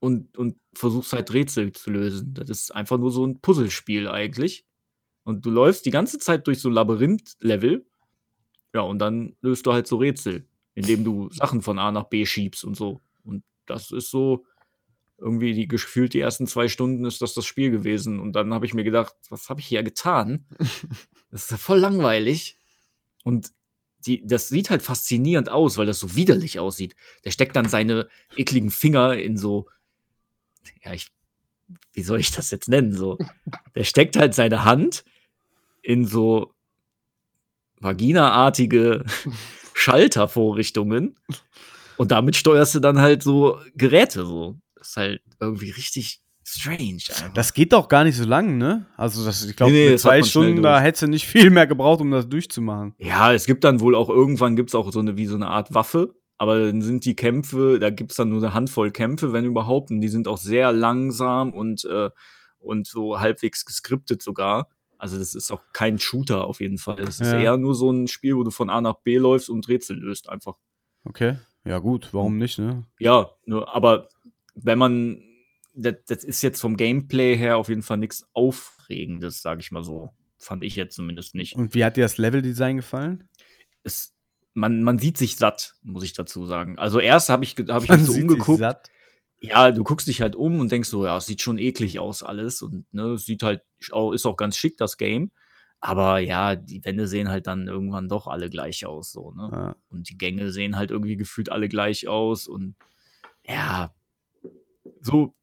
und, 0.00 0.38
und 0.38 0.56
versuchst 0.74 1.12
halt 1.12 1.32
Rätsel 1.34 1.72
zu 1.72 1.90
lösen. 1.90 2.32
Das 2.34 2.48
ist 2.48 2.74
einfach 2.74 2.96
nur 2.98 3.10
so 3.10 3.26
ein 3.26 3.40
Puzzlespiel 3.40 4.08
eigentlich. 4.08 4.64
Und 5.24 5.44
du 5.44 5.50
läufst 5.50 5.84
die 5.84 5.90
ganze 5.90 6.18
Zeit 6.18 6.46
durch 6.46 6.60
so 6.60 6.70
Labyrinth-Level. 6.70 7.84
Ja, 8.74 8.82
und 8.82 8.98
dann 8.98 9.36
löst 9.40 9.66
du 9.66 9.72
halt 9.72 9.86
so 9.86 9.96
Rätsel, 9.96 10.46
indem 10.74 11.04
du 11.04 11.30
Sachen 11.30 11.62
von 11.62 11.78
A 11.78 11.90
nach 11.90 12.04
B 12.04 12.26
schiebst 12.26 12.64
und 12.64 12.76
so. 12.76 13.00
Und 13.24 13.42
das 13.66 13.90
ist 13.90 14.10
so 14.10 14.44
irgendwie 15.18 15.52
die 15.52 15.66
gefühlt 15.66 16.14
die 16.14 16.20
ersten 16.20 16.46
zwei 16.46 16.68
Stunden 16.68 17.04
ist 17.04 17.20
das 17.20 17.34
das 17.34 17.44
Spiel 17.44 17.70
gewesen. 17.70 18.20
Und 18.20 18.34
dann 18.34 18.54
habe 18.54 18.66
ich 18.66 18.74
mir 18.74 18.84
gedacht, 18.84 19.14
was 19.30 19.48
habe 19.48 19.60
ich 19.60 19.66
hier 19.66 19.82
getan? 19.82 20.46
Das 21.30 21.42
ist 21.42 21.50
ja 21.50 21.58
voll 21.58 21.78
langweilig. 21.78 22.56
Und 23.22 23.52
die, 24.06 24.26
das 24.26 24.48
sieht 24.48 24.70
halt 24.70 24.80
faszinierend 24.80 25.50
aus, 25.50 25.76
weil 25.76 25.84
das 25.84 25.98
so 25.98 26.16
widerlich 26.16 26.58
aussieht. 26.58 26.96
Der 27.26 27.32
steckt 27.32 27.54
dann 27.54 27.68
seine 27.68 28.08
ekligen 28.34 28.70
Finger 28.70 29.14
in 29.14 29.36
so, 29.36 29.68
ja, 30.82 30.94
ich, 30.94 31.08
wie 31.92 32.02
soll 32.02 32.18
ich 32.18 32.30
das 32.30 32.50
jetzt 32.50 32.68
nennen? 32.68 32.94
So, 32.94 33.18
der 33.74 33.84
steckt 33.84 34.16
halt 34.16 34.34
seine 34.34 34.64
Hand 34.64 35.04
in 35.82 36.06
so 36.06 36.54
vaginaartige 37.80 39.04
Schaltervorrichtungen 39.74 41.16
und 41.96 42.10
damit 42.10 42.36
steuerst 42.36 42.74
du 42.74 42.80
dann 42.80 43.00
halt 43.00 43.22
so 43.22 43.58
Geräte 43.74 44.24
so. 44.24 44.56
Das 44.76 44.90
ist 44.90 44.96
halt 44.96 45.20
irgendwie 45.40 45.70
richtig 45.70 46.20
strange. 46.44 47.02
Einfach. 47.08 47.32
Das 47.34 47.52
geht 47.52 47.72
doch 47.72 47.88
gar 47.88 48.04
nicht 48.04 48.16
so 48.16 48.24
lang, 48.24 48.56
ne? 48.56 48.86
Also, 48.96 49.24
das, 49.24 49.44
ich 49.44 49.56
glaube, 49.56 49.72
Nee, 49.72 49.90
nee, 49.90 49.96
zwei 49.96 50.22
Stunden, 50.22 50.62
da 50.62 50.80
hättest 50.80 51.02
du 51.02 51.08
nicht 51.08 51.26
viel 51.26 51.50
mehr 51.50 51.66
gebraucht, 51.66 52.00
um 52.00 52.10
das 52.10 52.28
durchzumachen. 52.28 52.94
Ja, 52.98 53.32
es 53.32 53.46
gibt 53.46 53.64
dann 53.64 53.80
wohl 53.80 53.94
auch 53.94 54.08
irgendwann 54.08 54.56
gibt's 54.56 54.74
auch 54.74 54.90
so 54.92 55.00
eine 55.00 55.16
wie 55.16 55.26
so 55.26 55.34
eine 55.34 55.48
Art 55.48 55.74
Waffe, 55.74 56.14
aber 56.38 56.66
dann 56.66 56.80
sind 56.80 57.04
die 57.04 57.16
Kämpfe, 57.16 57.78
da 57.78 57.90
gibt's 57.90 58.16
dann 58.16 58.30
nur 58.30 58.38
eine 58.38 58.54
Handvoll 58.54 58.90
Kämpfe, 58.92 59.32
wenn 59.32 59.44
überhaupt, 59.44 59.90
und 59.90 60.00
die 60.00 60.08
sind 60.08 60.28
auch 60.28 60.38
sehr 60.38 60.72
langsam 60.72 61.52
und 61.52 61.84
äh, 61.84 62.10
und 62.60 62.86
so 62.86 63.20
halbwegs 63.20 63.64
geskriptet 63.64 64.22
sogar. 64.22 64.68
Also 64.98 65.18
das 65.18 65.34
ist 65.34 65.50
auch 65.52 65.62
kein 65.72 65.98
Shooter 65.98 66.44
auf 66.44 66.60
jeden 66.60 66.78
Fall. 66.78 67.00
Es 67.00 67.20
ist 67.20 67.32
Ja. 67.32 67.38
eher 67.38 67.56
nur 67.56 67.74
so 67.74 67.90
ein 67.90 68.08
Spiel, 68.08 68.36
wo 68.36 68.42
du 68.44 68.50
von 68.50 68.68
A 68.68 68.80
nach 68.80 68.96
B 68.96 69.16
läufst 69.16 69.48
und 69.48 69.68
Rätsel 69.68 69.96
löst 69.98 70.28
einfach. 70.28 70.56
Okay. 71.04 71.36
Ja, 71.64 71.78
gut, 71.78 72.08
warum 72.12 72.36
nicht, 72.38 72.58
ne? 72.58 72.84
Ja, 72.98 73.30
nur, 73.46 73.74
aber 73.74 74.08
wenn 74.54 74.78
man 74.78 75.22
das, 75.74 75.94
das 76.06 76.24
ist 76.24 76.42
jetzt 76.42 76.60
vom 76.60 76.76
Gameplay 76.76 77.36
her 77.36 77.56
auf 77.58 77.68
jeden 77.68 77.82
Fall 77.82 77.98
nichts 77.98 78.26
Aufregendes, 78.32 79.42
sage 79.42 79.60
ich 79.60 79.70
mal 79.70 79.84
so. 79.84 80.10
Fand 80.38 80.62
ich 80.64 80.76
jetzt 80.76 80.94
zumindest 80.96 81.34
nicht. 81.34 81.56
Und 81.56 81.74
wie 81.74 81.84
hat 81.84 81.96
dir 81.96 82.02
das 82.04 82.18
Leveldesign 82.18 82.76
gefallen? 82.76 83.28
es, 83.84 84.14
man, 84.54 84.82
man 84.82 84.98
sieht 84.98 85.16
sich 85.18 85.36
satt, 85.36 85.74
muss 85.82 86.02
ich 86.04 86.12
dazu 86.12 86.44
sagen. 86.46 86.78
Also 86.78 86.98
erst 87.00 87.28
habe 87.28 87.44
ich, 87.44 87.54
hab 87.68 87.82
ich 87.84 87.88
Man 87.88 87.98
mich 88.00 88.06
so 88.06 88.12
sieht 88.12 88.22
sich 88.22 88.30
umgeguckt. 88.30 88.58
satt. 88.58 88.90
Ja, 89.40 89.70
du 89.70 89.84
guckst 89.84 90.08
dich 90.08 90.20
halt 90.20 90.34
um 90.34 90.58
und 90.60 90.72
denkst 90.72 90.88
so, 90.88 91.04
ja, 91.06 91.16
es 91.16 91.26
sieht 91.26 91.42
schon 91.42 91.58
eklig 91.58 91.98
aus 92.00 92.22
alles 92.24 92.60
und 92.62 92.92
ne, 92.92 93.12
es 93.12 93.24
sieht 93.24 93.42
halt, 93.44 93.62
auch- 93.92 94.12
ist 94.12 94.26
auch 94.26 94.36
ganz 94.36 94.56
schick, 94.56 94.76
das 94.76 94.96
Game. 94.96 95.30
Aber 95.80 96.18
ja, 96.18 96.56
die 96.56 96.84
Wände 96.84 97.06
sehen 97.06 97.28
halt 97.28 97.46
dann 97.46 97.68
irgendwann 97.68 98.08
doch 98.08 98.26
alle 98.26 98.50
gleich 98.50 98.84
aus, 98.84 99.12
so, 99.12 99.30
ne? 99.32 99.48
Ja. 99.52 99.76
Und 99.90 100.10
die 100.10 100.18
Gänge 100.18 100.50
sehen 100.50 100.76
halt 100.76 100.90
irgendwie 100.90 101.16
gefühlt 101.16 101.52
alle 101.52 101.68
gleich 101.68 102.08
aus 102.08 102.48
und 102.48 102.74
ja, 103.46 103.94
so 105.00 105.34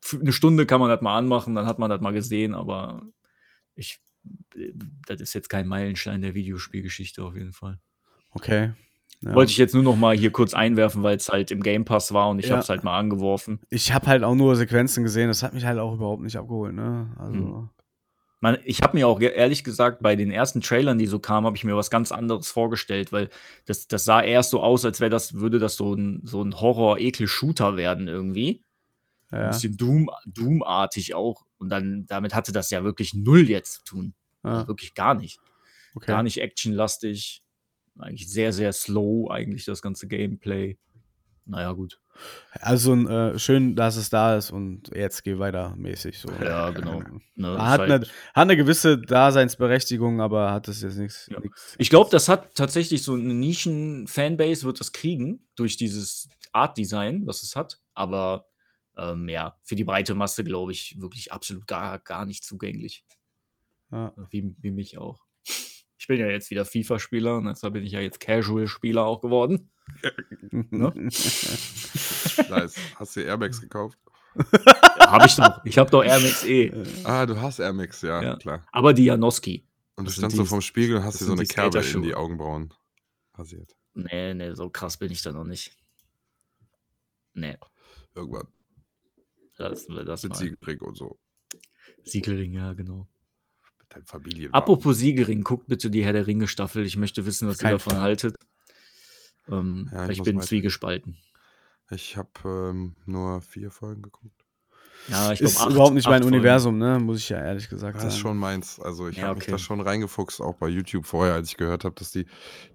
für 0.00 0.20
eine 0.20 0.32
Stunde 0.32 0.66
kann 0.66 0.80
man 0.80 0.90
das 0.90 1.02
mal 1.02 1.16
anmachen, 1.18 1.54
dann 1.54 1.66
hat 1.66 1.78
man 1.78 1.90
das 1.90 2.00
mal 2.00 2.12
gesehen, 2.12 2.54
aber 2.54 3.02
ich, 3.74 4.00
äh, 4.56 4.72
das 5.06 5.20
ist 5.20 5.34
jetzt 5.34 5.50
kein 5.50 5.68
Meilenstein 5.68 6.22
der 6.22 6.34
Videospielgeschichte 6.34 7.24
auf 7.24 7.36
jeden 7.36 7.52
Fall. 7.52 7.80
Okay. 8.32 8.72
Ja. 9.20 9.34
Wollte 9.34 9.50
ich 9.50 9.58
jetzt 9.58 9.74
nur 9.74 9.82
noch 9.82 9.96
mal 9.96 10.16
hier 10.16 10.30
kurz 10.30 10.54
einwerfen, 10.54 11.02
weil 11.02 11.16
es 11.16 11.28
halt 11.28 11.50
im 11.50 11.60
Game 11.62 11.84
Pass 11.84 12.12
war 12.14 12.28
und 12.30 12.38
ich 12.38 12.46
Ja. 12.46 12.52
habe 12.52 12.62
es 12.62 12.68
halt 12.68 12.84
mal 12.84 12.96
angeworfen. 12.98 13.58
Ich 13.68 13.92
habe 13.92 14.06
halt 14.06 14.22
auch 14.22 14.36
nur 14.36 14.54
Sequenzen 14.54 15.02
gesehen, 15.02 15.26
das 15.28 15.42
hat 15.42 15.54
mich 15.54 15.64
halt 15.64 15.78
auch 15.80 15.94
überhaupt 15.94 16.22
nicht 16.22 16.36
abgeholt, 16.36 16.74
ne? 16.74 17.12
Also. 17.18 17.32
Hm. 17.34 17.68
Man, 18.40 18.56
ich 18.64 18.80
habe 18.82 18.96
mir 18.96 19.08
auch 19.08 19.20
ehrlich 19.20 19.64
gesagt 19.64 20.00
bei 20.00 20.14
den 20.14 20.30
ersten 20.30 20.60
Trailern, 20.60 20.96
die 20.96 21.06
so 21.06 21.18
kamen, 21.18 21.44
habe 21.48 21.56
ich 21.56 21.64
mir 21.64 21.74
was 21.76 21.90
ganz 21.90 22.12
anderes 22.12 22.48
vorgestellt, 22.48 23.10
weil 23.10 23.30
das, 23.66 23.88
das 23.88 24.04
sah 24.04 24.22
erst 24.22 24.50
so 24.50 24.62
aus, 24.62 24.84
als 24.84 25.00
wäre 25.00 25.10
das, 25.10 25.34
würde 25.34 25.58
das 25.58 25.74
so 25.74 25.92
ein, 25.94 26.20
so 26.22 26.40
ein 26.40 26.54
Horror-Ekel-Shooter 26.54 27.76
werden 27.76 28.06
irgendwie. 28.06 28.62
Ein 29.32 29.40
Ja. 29.40 29.48
bisschen 29.48 29.76
Doom, 29.76 30.08
Doom-artig 30.26 31.14
auch. 31.16 31.44
Und 31.58 31.70
dann, 31.70 32.06
damit 32.06 32.32
hatte 32.36 32.52
das 32.52 32.70
ja 32.70 32.84
wirklich 32.84 33.12
null 33.14 33.48
jetzt 33.50 33.72
zu 33.74 33.84
tun. 33.84 34.14
ja. 34.44 34.68
Wirklich 34.68 34.94
gar 34.94 35.14
nicht. 35.14 35.40
Okay. 35.96 36.06
Gar 36.06 36.22
nicht 36.22 36.40
actionlastig. 36.40 37.42
Eigentlich 37.98 38.30
sehr, 38.30 38.52
sehr 38.52 38.72
slow, 38.72 39.30
eigentlich 39.30 39.64
das 39.64 39.82
ganze 39.82 40.06
Gameplay. 40.06 40.78
Naja, 41.44 41.72
gut. 41.72 41.98
Also 42.52 42.92
ein, 42.92 43.06
äh, 43.08 43.38
schön, 43.38 43.74
dass 43.74 43.96
es 43.96 44.10
da 44.10 44.36
ist 44.36 44.50
und 44.50 44.94
jetzt 44.94 45.24
geh 45.24 45.38
weiter 45.38 45.74
mäßig 45.76 46.18
so. 46.18 46.28
Ja, 46.42 46.70
genau. 46.70 47.02
Ne, 47.36 47.56
Hat, 47.56 47.80
halt- 47.80 47.90
eine, 47.90 48.00
hat 48.00 48.10
eine 48.34 48.56
gewisse 48.56 48.98
Daseinsberechtigung, 48.98 50.20
aber 50.20 50.52
hat 50.52 50.66
es 50.68 50.82
jetzt 50.82 50.98
nichts. 50.98 51.28
Ja. 51.30 51.40
Ich 51.78 51.88
glaube, 51.88 52.10
das 52.10 52.28
hat 52.28 52.54
tatsächlich 52.56 53.02
so 53.04 53.14
eine 53.14 53.32
Nischen-Fanbase, 53.32 54.64
wird 54.64 54.80
das 54.80 54.92
kriegen, 54.92 55.46
durch 55.54 55.76
dieses 55.76 56.28
Art-Design, 56.52 57.26
was 57.26 57.44
es 57.44 57.54
hat. 57.54 57.78
Aber 57.94 58.46
ähm, 58.96 59.28
ja, 59.28 59.56
für 59.62 59.76
die 59.76 59.84
breite 59.84 60.14
Masse, 60.16 60.42
glaube 60.42 60.72
ich, 60.72 61.00
wirklich 61.00 61.32
absolut 61.32 61.66
gar, 61.68 62.00
gar 62.00 62.26
nicht 62.26 62.44
zugänglich. 62.44 63.04
Ja. 63.92 64.12
Wie, 64.30 64.54
wie 64.58 64.72
mich 64.72 64.98
auch. 64.98 65.27
Ich 66.10 66.16
bin 66.16 66.20
ja 66.20 66.28
jetzt 66.32 66.50
wieder 66.50 66.64
FIFA-Spieler 66.64 67.36
und 67.36 67.44
deshalb 67.44 67.74
bin 67.74 67.84
ich 67.84 67.92
ja 67.92 68.00
jetzt 68.00 68.18
Casual-Spieler 68.18 69.04
auch 69.04 69.20
geworden. 69.20 69.68
Ne? 70.50 70.90
Nice. 72.48 72.76
Hast 72.96 73.14
du 73.14 73.20
Airbags 73.20 73.60
gekauft? 73.60 73.98
Habe 75.00 75.26
ich 75.26 75.36
doch. 75.36 75.62
Ich 75.66 75.76
habe 75.76 75.90
doch 75.90 76.02
Air 76.02 76.18
Max 76.20 76.46
E. 76.46 76.72
Ah, 77.04 77.26
du 77.26 77.38
hast 77.38 77.58
Air 77.58 77.74
Max, 77.74 78.00
ja, 78.00 78.22
Ja. 78.22 78.36
klar. 78.36 78.66
Aber 78.72 78.94
die 78.94 79.04
Janoski. 79.04 79.66
Und 79.96 80.06
du 80.08 80.10
standst 80.10 80.38
so 80.38 80.46
vorm 80.46 80.62
Spiegel 80.62 80.96
und 80.96 81.04
hast 81.04 81.20
dir 81.20 81.26
so 81.26 81.32
eine 81.34 81.44
Kerbe 81.44 81.80
in 81.80 82.00
die 82.02 82.14
Augenbrauen 82.14 82.72
rasiert. 83.34 83.76
Nee, 83.92 84.32
nee, 84.32 84.54
so 84.54 84.70
krass 84.70 84.96
bin 84.96 85.12
ich 85.12 85.20
da 85.20 85.32
noch 85.32 85.44
nicht. 85.44 85.76
Nee, 87.34 87.58
Irgendwann. 88.14 88.48
das, 89.58 89.86
das 89.86 90.22
Mit 90.22 90.32
mal. 90.32 90.38
Siegelring 90.38 90.80
und 90.80 90.96
so. 90.96 91.18
Siegelring, 92.04 92.54
ja, 92.54 92.72
genau. 92.72 93.06
Mit 93.88 93.96
deinem 93.96 94.06
Familien. 94.06 94.52
Apropos 94.54 94.98
Siegering, 94.98 95.42
guckt 95.42 95.66
bitte 95.68 95.90
die 95.90 96.04
Herr 96.04 96.12
der 96.12 96.26
Ringe 96.26 96.46
Staffel. 96.48 96.84
Ich 96.84 96.96
möchte 96.96 97.24
wissen, 97.26 97.48
was 97.48 97.58
ihr 97.58 97.62
Kein 97.62 97.72
davon 97.72 97.92
Fall. 97.94 98.02
haltet. 98.02 98.36
Ähm, 99.48 99.88
Ja, 99.92 100.04
ich 100.08 100.18
ich 100.18 100.22
bin 100.24 100.40
zwiegespalten. 100.40 101.16
Ich 101.90 102.16
habe 102.18 102.28
ähm, 102.44 102.96
nur 103.06 103.40
vier 103.40 103.70
Folgen 103.70 104.02
geguckt. 104.02 104.44
Ja, 105.08 105.32
ich 105.32 105.38
glaub, 105.38 105.50
Ist 105.50 105.60
acht- 105.60 105.70
überhaupt 105.70 105.94
nicht 105.94 106.06
mein 106.06 106.20
Folgen. 106.22 106.34
Universum, 106.36 106.76
ne? 106.76 106.98
Muss 106.98 107.18
ich 107.20 107.30
ja 107.30 107.38
ehrlich 107.38 107.70
gesagt 107.70 107.94
Das 107.94 108.02
sagen. 108.02 108.12
ist 108.12 108.18
schon 108.18 108.36
meins. 108.36 108.78
Also 108.78 109.08
ich 109.08 109.16
Ja, 109.16 109.28
habe 109.28 109.36
mich 109.36 109.44
okay. 109.44 109.52
da 109.52 109.58
schon 109.58 109.80
reingefuchst, 109.80 110.42
auch 110.42 110.56
bei 110.56 110.68
YouTube 110.68 111.06
vorher, 111.06 111.32
als 111.34 111.48
ich 111.48 111.56
gehört 111.56 111.84
habe, 111.84 111.94
dass 111.94 112.10
die 112.10 112.26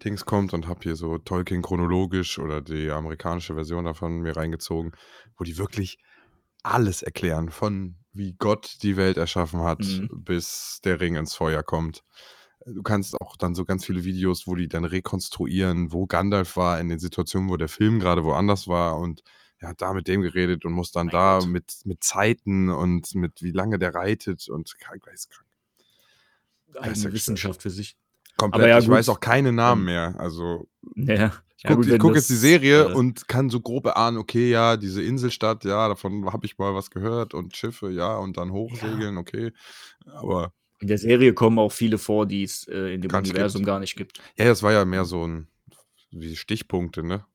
Dings 0.04 0.26
kommt 0.26 0.54
und 0.54 0.68
habe 0.68 0.80
hier 0.82 0.96
so 0.96 1.20
Tolkien 1.20 1.62
chronologisch 1.62 2.40
oder 2.40 2.62
die 2.62 2.90
amerikanische 2.90 3.54
Version 3.54 3.86
davon 3.86 4.22
mir 4.22 4.36
reingezogen, 4.36 4.94
wo 5.38 5.44
die 5.44 5.60
wirklich 5.60 6.00
alles 6.64 7.04
erklären, 7.04 7.52
von 7.52 7.98
wie 8.14 8.34
Gott 8.34 8.78
die 8.84 8.98
Welt 8.98 9.18
erschaffen 9.18 9.62
hat, 9.62 9.80
Mhm. 9.80 10.10
bis 10.12 10.80
der 10.84 11.00
Ring 11.02 11.16
ins 11.16 11.36
Feuer 11.36 11.64
kommt. 11.64 12.04
Du 12.66 12.82
kannst 12.84 13.20
auch 13.20 13.36
dann 13.38 13.56
so 13.56 13.66
ganz 13.66 13.86
viele 13.86 14.04
Videos, 14.06 14.48
wo 14.48 14.56
die 14.56 14.68
dann 14.70 14.86
rekonstruieren, 14.86 15.92
wo 15.92 16.06
Gandalf 16.08 16.56
war 16.58 16.80
in 16.80 16.90
den 16.90 17.00
Situationen, 17.00 17.50
wo 17.50 17.58
der 17.58 17.68
Film 17.70 18.00
gerade 18.00 18.24
woanders 18.24 18.68
war 18.68 18.98
und 18.98 19.22
er 19.60 19.70
hat 19.70 19.82
da 19.82 19.94
mit 19.94 20.08
dem 20.08 20.22
geredet 20.22 20.66
und 20.66 20.74
muss 20.74 20.92
dann 20.92 21.08
Mein 21.08 21.12
da 21.12 21.40
Gott. 21.40 21.48
mit, 21.50 21.82
mit 21.86 22.04
Zeiten 22.04 22.70
und 22.70 23.16
mit 23.16 23.42
wie 23.42 23.52
lange 23.52 23.80
der 23.80 23.94
reitet 23.96 24.48
und 24.50 24.74
geisteskrank. 24.80 25.48
Eine. 26.76 27.14
Wissenschaft 27.14 27.62
für 27.62 27.70
sich. 27.70 27.96
Komplett. 28.44 28.62
Aber 28.62 28.70
ja, 28.70 28.80
ich 28.80 28.86
gut. 28.86 28.96
weiß 28.96 29.10
auch 29.10 29.20
keine 29.20 29.52
Namen 29.52 29.82
Ähm, 29.82 29.86
mehr. 29.86 30.16
Also 30.18 30.68
Ja, 30.96 31.32
ich 31.58 31.64
gucke 31.64 31.90
wenn 31.90 31.98
guck 31.98 32.14
das, 32.14 32.24
jetzt 32.24 32.30
die 32.30 32.36
Serie 32.36 32.90
äh, 32.90 32.94
und 32.94 33.28
kann 33.30 33.50
so 33.50 33.62
grob 33.62 33.86
erahnen, 33.86 34.18
okay, 34.18 34.50
ja, 34.50 34.76
diese 34.76 35.02
Inselstadt, 35.02 35.64
ja, 35.64 35.88
davon 35.88 36.32
habe 36.34 36.46
ich 36.46 36.58
mal 36.58 36.76
was 36.76 36.92
gehört 36.92 37.34
und 37.34 37.56
Schiffe, 37.56 37.90
ja, 37.90 38.18
und 38.18 38.36
dann 38.36 38.52
hochsegeln, 38.52 39.18
okay. 39.18 39.54
Aber 40.06 40.52
In 40.82 40.88
der 40.90 40.98
Serie 40.98 41.34
kommen 41.34 41.58
auch 41.60 41.72
viele 41.72 41.98
vor, 41.98 42.26
die 42.26 42.44
es 42.44 42.68
äh, 42.68 42.94
in 42.94 43.02
dem 43.02 43.14
Universum 43.14 43.62
gibt. 43.62 43.68
gar 43.68 43.80
nicht 43.80 43.96
gibt. 43.96 44.20
ja, 44.38 44.46
das 44.46 44.62
war 44.62 44.74
ja 44.74 44.84
mehr 44.84 45.06
so 45.06 45.26
ein 45.26 45.48
wie 46.12 46.36
Stichpunkte, 46.36 47.02
ne? 47.02 47.26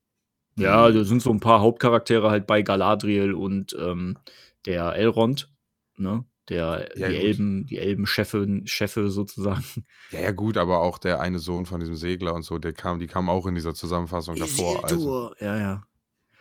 Ja, 0.57 0.91
da 0.91 1.05
sind 1.05 1.23
so 1.23 1.31
ein 1.31 1.41
paar 1.41 1.61
Hauptcharaktere 1.61 2.31
halt 2.31 2.47
bei 2.47 2.63
Galadriel 2.63 3.33
und 3.33 3.77
ähm, 3.81 4.19
der 4.67 4.95
Elrond, 4.95 5.51
ne? 5.97 6.25
Der, 6.49 6.89
Ja, 6.97 7.09
die 7.09 7.15
gut. 7.15 7.25
Elben, 7.25 7.67
die 7.67 7.79
Elben-Chefin, 7.79 8.67
Chefe 8.67 9.11
sozusagen. 9.11 9.65
Ja, 10.11 10.21
ja, 10.21 10.31
gut, 10.31 10.57
aber 10.57 10.81
auch 10.81 10.99
der 10.99 11.21
eine 11.21 11.39
Sohn 11.39 11.67
von 11.67 11.81
diesem 11.81 11.97
Segler 11.97 12.35
und 12.35 12.43
so, 12.43 12.59
der 12.59 12.73
kam, 12.73 12.99
die 12.99 13.07
kam 13.07 13.29
auch 13.29 13.47
in 13.47 13.55
dieser 13.55 13.75
Zusammenfassung 13.75 14.37
davor. 14.37 14.83
Also, 14.85 14.97
Isildur. 14.97 15.37
Ja, 15.41 15.59
ja. 15.59 15.83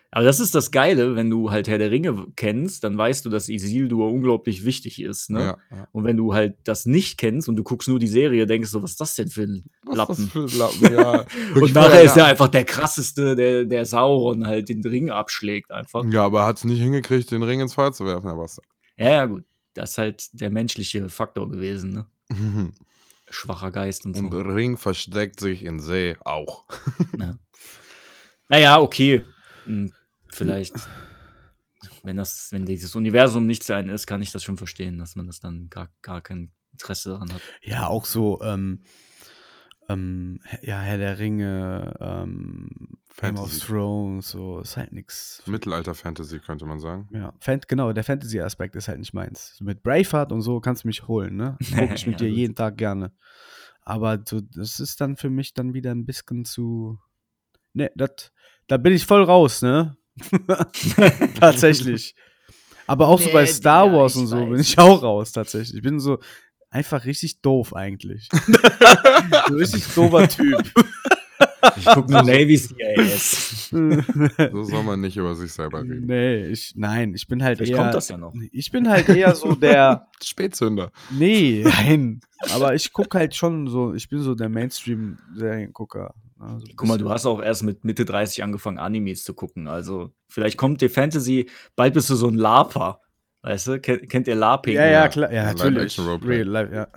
Aber 0.09 0.23
das 0.23 0.39
ist 0.39 0.55
das 0.55 0.71
Geile, 0.71 1.15
wenn 1.15 1.29
du 1.29 1.51
halt 1.51 1.67
Herr 1.67 1.77
der 1.77 1.91
Ringe 1.91 2.27
kennst, 2.35 2.85
dann 2.85 2.97
weißt 2.97 3.25
du, 3.25 3.29
dass 3.29 3.49
Isildur 3.49 4.09
unglaublich 4.09 4.63
wichtig 4.63 5.01
ist. 5.01 5.29
Ne? 5.29 5.39
ja, 5.39 5.57
ja. 5.69 5.87
Und 5.91 6.05
wenn 6.05 6.15
du 6.15 6.33
halt 6.33 6.55
das 6.63 6.85
nicht 6.85 7.17
kennst 7.17 7.49
und 7.49 7.57
du 7.57 7.63
guckst 7.63 7.89
nur 7.89 7.99
die 7.99 8.07
Serie, 8.07 8.45
denkst 8.45 8.71
du, 8.71 8.81
was 8.81 8.91
ist 8.91 9.01
das 9.01 9.15
denn 9.15 9.27
für 9.27 9.43
ein 9.43 9.65
Lappen? 9.85 10.15
für 10.29 10.45
ein 10.45 10.57
Lappen? 10.57 10.93
Ja, 10.93 11.25
Und 11.55 11.73
nachher 11.73 12.03
ist 12.03 12.15
ja. 12.15 12.23
er 12.23 12.29
einfach 12.29 12.47
der 12.47 12.63
krasseste, 12.63 13.35
der, 13.35 13.65
der 13.65 13.85
Sauron 13.85 14.47
halt 14.47 14.69
den 14.69 14.81
Ring 14.81 15.09
abschlägt 15.09 15.71
einfach. 15.71 16.05
Ja, 16.09 16.23
aber 16.23 16.41
er 16.41 16.45
hat 16.47 16.57
es 16.57 16.63
nicht 16.63 16.79
hingekriegt, 16.79 17.29
den 17.31 17.43
Ring 17.43 17.59
ins 17.59 17.73
Feuer 17.73 17.91
zu 17.91 18.05
werfen, 18.05 18.27
Herr 18.27 18.37
Bastard. 18.37 18.65
Ja, 18.97 19.09
ja, 19.09 19.25
gut. 19.25 19.43
Das 19.77 19.91
ist 19.91 19.97
halt 19.97 20.29
der 20.33 20.49
menschliche 20.49 21.09
Faktor 21.09 21.49
gewesen, 21.49 21.91
ne? 21.91 22.05
Und 22.29 22.73
Schwacher 23.29 23.71
Geist 23.71 24.05
und 24.05 24.15
so. 24.15 24.29
der 24.29 24.55
Ring 24.55 24.77
versteckt 24.77 25.39
sich 25.39 25.63
in 25.63 25.79
See 25.79 26.15
auch. 26.23 26.65
Ja. 27.17 27.37
Naja, 28.49 28.79
okay. 28.79 29.25
Hm, 29.65 29.91
Vielleicht, 30.29 30.75
wenn 32.03 32.17
das, 32.17 32.51
wenn 32.51 32.65
dieses 32.65 32.95
Universum 32.95 33.45
nicht 33.45 33.69
einem 33.71 33.89
ist, 33.89 34.07
kann 34.07 34.21
ich 34.21 34.31
das 34.31 34.43
schon 34.43 34.57
verstehen, 34.57 34.97
dass 34.99 35.15
man 35.15 35.27
das 35.27 35.39
dann 35.39 35.69
gar, 35.69 35.89
gar 36.01 36.21
kein 36.21 36.51
Interesse 36.71 37.09
daran 37.09 37.33
hat. 37.33 37.41
Ja, 37.61 37.87
auch 37.87 38.05
so, 38.05 38.41
ähm, 38.43 38.81
ähm, 39.89 40.39
ja, 40.61 40.79
Herr 40.79 40.97
der 40.97 41.17
Ringe, 41.17 41.95
ähm, 41.99 42.96
Game 43.19 43.35
of 43.35 43.49
Fantasy. 43.49 43.65
Thrones, 43.65 44.29
so, 44.29 44.59
ist 44.59 44.77
halt 44.77 44.91
nix. 44.91 45.41
Mittelalter-Fantasy, 45.47 46.39
könnte 46.39 46.65
man 46.65 46.79
sagen. 46.79 47.09
Ja, 47.11 47.33
Fan 47.39 47.61
genau, 47.67 47.91
der 47.91 48.03
Fantasy-Aspekt 48.03 48.75
ist 48.75 48.87
halt 48.87 48.99
nicht 48.99 49.13
meins. 49.13 49.57
Mit 49.59 49.81
Braveheart 49.81 50.31
und 50.31 50.41
so 50.41 50.59
kannst 50.59 50.83
du 50.83 50.87
mich 50.87 51.07
holen, 51.07 51.35
ne? 51.35 51.57
Guck 51.75 51.91
ich 51.91 52.05
mit 52.05 52.21
Ja, 52.21 52.27
dir 52.27 52.29
jeden 52.31 52.55
Tag 52.55 52.77
gerne. 52.77 53.11
Aber 53.81 54.21
so, 54.25 54.41
das 54.41 54.79
ist 54.79 55.01
dann 55.01 55.15
für 55.17 55.29
mich 55.29 55.53
dann 55.53 55.73
wieder 55.73 55.91
ein 55.91 56.05
bisschen 56.05 56.45
zu. 56.45 56.99
Ne, 57.73 57.89
das, 57.95 58.31
da 58.67 58.77
bin 58.77 58.93
ich 58.93 59.05
voll 59.05 59.23
raus, 59.23 59.61
ne? 59.61 59.97
tatsächlich. 61.39 62.15
Aber 62.85 63.07
auch 63.07 63.19
so 63.19 63.31
bei 63.31 63.43
Nee, 63.43 63.47
Star 63.47 63.91
Wars 63.91 64.15
und 64.15 64.27
so 64.27 64.45
bin 64.45 64.59
ich 64.59 64.77
auch 64.77 65.01
raus, 65.01 65.31
tatsächlich. 65.31 65.75
Ich 65.77 65.81
bin 65.81 65.99
so 65.99 66.19
einfach 66.69 67.05
richtig 67.05 67.41
doof 67.41 67.75
eigentlich. 67.75 68.29
so 69.47 69.55
richtig 69.55 69.85
doofer 69.93 70.27
Typ. 70.27 70.71
Ich 71.77 71.85
gucke 71.85 72.11
nur 72.11 72.23
Navy 72.23 72.57
CIS. 72.57 73.69
So 74.51 74.63
soll 74.63 74.83
man 74.83 75.01
nicht 75.01 75.17
über 75.17 75.35
sich 75.35 75.51
selber 75.51 75.81
reden. 75.81 76.05
nee, 76.05 76.45
ich, 76.47 76.73
nein, 76.75 77.13
ich 77.13 77.27
bin 77.27 77.43
halt 77.43 77.57
Vielleicht 77.57 77.73
eher. 77.73 77.77
kommt 77.79 77.93
das 77.93 78.09
ja 78.09 78.17
noch. 78.17 78.33
Ich 78.51 78.71
bin 78.71 78.89
halt 78.89 79.09
eher 79.09 79.35
so 79.35 79.55
der. 79.55 80.07
Spätzünder. 80.23 80.91
Nee, 81.09 81.63
nein. 81.65 82.21
Aber 82.53 82.75
ich 82.75 82.93
gucke 82.93 83.17
halt 83.17 83.35
schon 83.35 83.67
so, 83.67 83.93
ich 83.93 84.09
bin 84.09 84.19
so 84.21 84.35
der 84.35 84.49
Mainstream-Seriengucker. 84.49 86.13
Also 86.39 86.65
Guck 86.75 86.87
mal, 86.87 86.97
du 86.97 87.09
hast 87.09 87.25
auch 87.25 87.41
erst 87.41 87.63
mit 87.63 87.83
Mitte 87.83 88.05
30 88.05 88.43
angefangen, 88.43 88.77
Animes 88.77 89.23
zu 89.23 89.33
gucken. 89.33 89.67
Also, 89.67 90.11
vielleicht 90.27 90.57
kommt 90.57 90.81
dir 90.81 90.89
Fantasy, 90.89 91.49
bald 91.75 91.93
bist 91.95 92.09
du 92.09 92.15
so 92.15 92.27
ein 92.27 92.35
LARPer. 92.35 93.01
Weißt 93.41 93.67
du? 93.67 93.79
Kennt, 93.79 94.09
kennt 94.09 94.27
ihr 94.27 94.35
LARPing? 94.35 94.75
Ja, 94.75 94.85
ja, 94.87 95.07
klar, 95.07 95.31
ja, 95.31 95.45
Ja, 95.45 95.53
natürlich. 95.53 95.99
Real 95.99 96.47
life, 96.47 96.73
ja. 96.75 96.87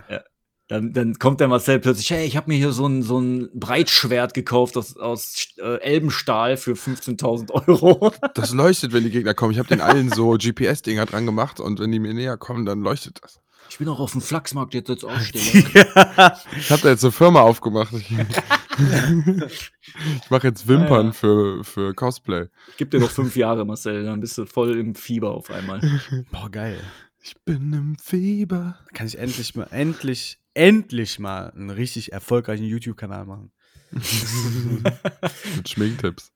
Dann, 0.70 0.92
dann 0.92 1.18
kommt 1.18 1.40
der 1.40 1.48
Marcel 1.48 1.80
plötzlich, 1.80 2.08
hey, 2.10 2.24
ich 2.24 2.36
habe 2.36 2.48
mir 2.48 2.56
hier 2.56 2.70
so 2.70 2.86
ein, 2.86 3.02
so 3.02 3.18
ein 3.18 3.48
Breitschwert 3.52 4.34
gekauft 4.34 4.76
aus, 4.76 4.96
aus 4.96 5.48
äh, 5.58 5.80
Elbenstahl 5.80 6.56
für 6.56 6.74
15.000 6.74 7.50
Euro. 7.50 8.12
Das 8.34 8.52
leuchtet, 8.52 8.92
wenn 8.92 9.02
die 9.02 9.10
Gegner 9.10 9.34
kommen. 9.34 9.50
Ich 9.52 9.58
habe 9.58 9.68
den 9.68 9.80
allen 9.80 10.10
so 10.12 10.36
GPS-Dinger 10.38 11.06
dran 11.06 11.26
gemacht 11.26 11.58
und 11.58 11.80
wenn 11.80 11.90
die 11.90 11.98
mir 11.98 12.14
näher 12.14 12.36
kommen, 12.36 12.66
dann 12.66 12.82
leuchtet 12.82 13.18
das. 13.20 13.40
Ich 13.68 13.78
bin 13.78 13.88
auch 13.88 13.98
auf 13.98 14.12
dem 14.12 14.20
Flachsmarkt 14.20 14.74
jetzt 14.74 14.90
als 14.90 15.02
Aussteller. 15.04 16.38
Ich 16.56 16.70
habe 16.70 16.82
da 16.82 16.88
jetzt 16.90 17.04
eine 17.04 17.12
Firma 17.12 17.40
aufgemacht. 17.40 17.92
Ich, 17.92 18.10
ich 20.22 20.30
mache 20.30 20.46
jetzt 20.48 20.68
Wimpern 20.68 21.06
Ah, 21.06 21.08
ja. 21.08 21.12
für, 21.12 21.64
für 21.64 21.94
Cosplay. 21.94 22.46
Gib 22.76 22.90
dir 22.92 23.00
noch 23.00 23.10
fünf 23.10 23.34
Jahre, 23.36 23.64
Marcel, 23.64 24.04
dann 24.04 24.20
bist 24.20 24.38
du 24.38 24.46
voll 24.46 24.78
im 24.78 24.94
Fieber 24.94 25.32
auf 25.32 25.50
einmal. 25.50 25.80
Boah, 26.30 26.50
geil. 26.50 26.78
Ich 27.22 27.34
bin 27.44 27.72
im 27.72 27.96
Fieber. 27.98 28.78
Da 28.86 28.96
kann 28.96 29.06
ich 29.06 29.18
endlich 29.18 29.54
mal, 29.54 29.66
endlich, 29.70 30.38
endlich 30.54 31.18
mal 31.18 31.50
einen 31.50 31.70
richtig 31.70 32.12
erfolgreichen 32.12 32.64
YouTube-Kanal 32.64 33.26
machen. 33.26 33.52
Mit 35.56 35.68
Schminktipps. 35.68 36.32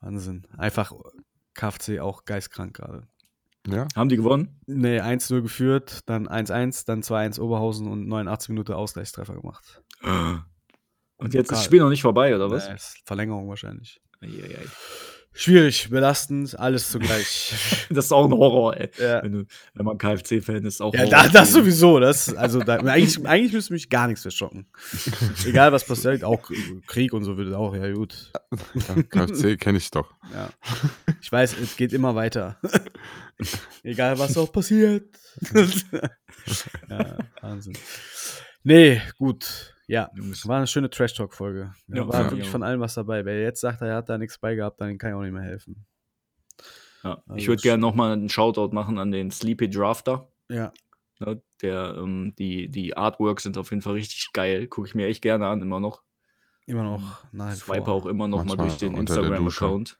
Wahnsinn. 0.00 0.46
Einfach 0.56 0.92
KFC 1.54 2.00
auch 2.00 2.24
geistkrank 2.24 2.74
gerade. 2.74 3.06
Ja. 3.66 3.86
Haben 3.94 4.08
die 4.08 4.16
gewonnen? 4.16 4.60
Nee, 4.66 5.00
1-0 5.00 5.42
geführt, 5.42 6.00
dann 6.06 6.26
1-1, 6.26 6.84
dann 6.86 7.02
2-1 7.02 7.40
Oberhausen 7.40 7.86
und 7.86 8.08
89 8.08 8.48
Minuten 8.48 8.72
Ausgleichstreffer 8.72 9.34
gemacht. 9.34 9.82
Und 10.02 11.34
jetzt 11.34 11.52
ist 11.52 11.58
das 11.58 11.64
Spiel 11.64 11.80
noch 11.80 11.90
nicht 11.90 12.02
vorbei, 12.02 12.34
oder 12.34 12.50
was? 12.50 12.68
Ist 12.68 13.02
Verlängerung 13.04 13.48
wahrscheinlich. 13.48 14.00
Eieiei. 14.20 14.66
Schwierig, 15.34 15.88
belastend, 15.88 16.58
alles 16.58 16.90
zugleich. 16.90 17.54
Das 17.90 18.06
ist 18.06 18.12
auch 18.12 18.26
ein 18.26 18.32
Horror, 18.32 18.76
ey. 18.76 18.90
ja, 18.98 19.22
Wenn, 19.22 19.32
du, 19.32 19.44
wenn 19.74 19.84
man 19.86 19.98
KFC-Fan 19.98 20.64
ist, 20.64 20.80
auch 20.80 20.92
ja 20.94 21.00
Horror. 21.00 21.10
da, 21.10 21.28
das 21.28 21.52
sowieso. 21.52 22.00
Das, 22.00 22.34
also 22.34 22.60
da, 22.60 22.76
eigentlich, 22.76 23.26
eigentlich 23.26 23.52
müsste 23.52 23.72
mich 23.72 23.88
gar 23.88 24.06
nichts 24.08 24.22
verschocken. 24.22 24.66
Egal 25.46 25.72
was 25.72 25.84
passiert, 25.84 26.22
auch 26.24 26.50
Krieg 26.86 27.12
und 27.12 27.24
so 27.24 27.36
würde 27.36 27.56
auch, 27.58 27.74
ja 27.74 27.90
gut. 27.92 28.30
KFC 29.10 29.58
kenne 29.58 29.78
ich 29.78 29.90
doch. 29.90 30.12
Ja. 30.32 30.50
Ich 31.20 31.30
weiß, 31.32 31.56
es 31.58 31.76
geht 31.76 31.92
immer 31.92 32.14
weiter. 32.14 32.58
Egal, 33.82 34.18
was 34.18 34.36
auch 34.36 34.52
passiert. 34.52 35.06
ja, 36.88 37.18
Wahnsinn. 37.40 37.74
Nee, 38.64 39.00
gut. 39.18 39.71
Ja, 39.92 40.10
Jungs. 40.14 40.48
war 40.48 40.56
eine 40.56 40.66
schöne 40.66 40.88
Trash-Talk-Folge. 40.88 41.74
Da 41.86 41.96
Ja, 41.98 42.08
war 42.08 42.22
ja. 42.22 42.30
wirklich 42.30 42.48
von 42.48 42.62
allem 42.62 42.80
was 42.80 42.94
dabei. 42.94 43.24
Wer 43.26 43.42
jetzt 43.42 43.60
sagt, 43.60 43.82
er 43.82 43.96
hat 43.96 44.08
da 44.08 44.16
nichts 44.16 44.38
bei 44.38 44.54
gehabt, 44.54 44.80
dann 44.80 44.96
kann 44.96 45.10
ich 45.10 45.16
auch 45.16 45.20
nicht 45.22 45.32
mehr 45.32 45.42
helfen. 45.42 45.84
Ja. 47.04 47.22
Also 47.26 47.36
Ich 47.36 47.48
würde 47.48 47.60
gerne 47.60 47.80
nochmal 47.80 48.12
einen 48.12 48.28
Shoutout 48.30 48.70
machen 48.74 48.98
an 48.98 49.10
den 49.10 49.30
Sleepy 49.30 49.68
Drafter. 49.68 50.28
Ja, 50.48 50.72
Ne? 51.20 51.40
Der, 51.60 51.94
ähm, 51.98 52.34
die, 52.38 52.68
die 52.68 52.96
Artworks 52.96 53.42
sind 53.44 53.56
auf 53.58 53.70
jeden 53.70 53.82
Fall 53.82 53.92
richtig 53.92 54.32
geil. 54.32 54.66
Gucke 54.66 54.88
ich 54.88 54.94
mir 54.96 55.06
echt 55.06 55.22
gerne 55.22 55.46
an, 55.46 55.60
immer 55.62 55.78
noch. 55.78 56.02
immer 56.66 56.82
noch 56.82 57.22
nach 57.32 57.52
wie 57.52 57.56
Swipe 57.56 57.84
vor. 57.84 57.94
auch 57.94 58.06
immer 58.06 58.26
noch 58.28 58.38
mal 58.38 58.56
Manchmal 58.56 58.68
durch 58.68 58.78
den. 58.78 58.96
Instagram-Account. 58.96 59.98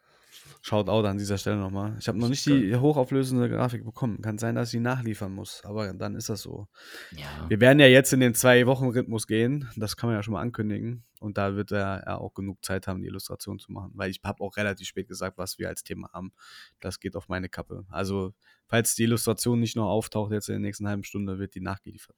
Schaut 0.64 0.88
out 0.88 1.04
an 1.06 1.18
dieser 1.18 1.38
Stelle 1.38 1.56
nochmal. 1.56 1.96
Ich 1.98 2.06
habe 2.06 2.18
noch 2.18 2.28
nicht 2.28 2.46
die 2.46 2.76
hochauflösende 2.76 3.48
Grafik 3.48 3.84
bekommen. 3.84 4.22
Kann 4.22 4.38
sein, 4.38 4.54
dass 4.54 4.68
ich 4.68 4.78
die 4.78 4.80
nachliefern 4.80 5.32
muss, 5.32 5.60
aber 5.64 5.92
dann 5.92 6.14
ist 6.14 6.28
das 6.28 6.42
so. 6.42 6.68
Ja. 7.10 7.46
Wir 7.48 7.58
werden 7.58 7.80
ja 7.80 7.88
jetzt 7.88 8.12
in 8.12 8.20
den 8.20 8.32
zwei 8.32 8.64
Wochen 8.68 8.86
Rhythmus 8.86 9.26
gehen. 9.26 9.68
Das 9.74 9.96
kann 9.96 10.08
man 10.08 10.16
ja 10.16 10.22
schon 10.22 10.34
mal 10.34 10.40
ankündigen. 10.40 11.02
Und 11.18 11.36
da 11.36 11.56
wird 11.56 11.72
er 11.72 12.04
ja 12.06 12.16
auch 12.16 12.32
genug 12.32 12.64
Zeit 12.64 12.86
haben, 12.86 13.00
die 13.00 13.08
Illustration 13.08 13.58
zu 13.58 13.72
machen. 13.72 13.90
Weil 13.94 14.12
ich 14.12 14.20
habe 14.22 14.40
auch 14.40 14.56
relativ 14.56 14.86
spät 14.86 15.08
gesagt, 15.08 15.36
was 15.36 15.58
wir 15.58 15.68
als 15.68 15.82
Thema 15.82 16.08
haben. 16.12 16.32
Das 16.78 17.00
geht 17.00 17.16
auf 17.16 17.28
meine 17.28 17.48
Kappe. 17.48 17.84
Also, 17.90 18.32
falls 18.68 18.94
die 18.94 19.02
Illustration 19.02 19.58
nicht 19.58 19.74
noch 19.74 19.88
auftaucht 19.88 20.30
jetzt 20.30 20.48
in 20.48 20.54
der 20.54 20.60
nächsten 20.60 20.86
halben 20.86 21.02
Stunde, 21.02 21.40
wird 21.40 21.56
die 21.56 21.60
nachgeliefert. 21.60 22.16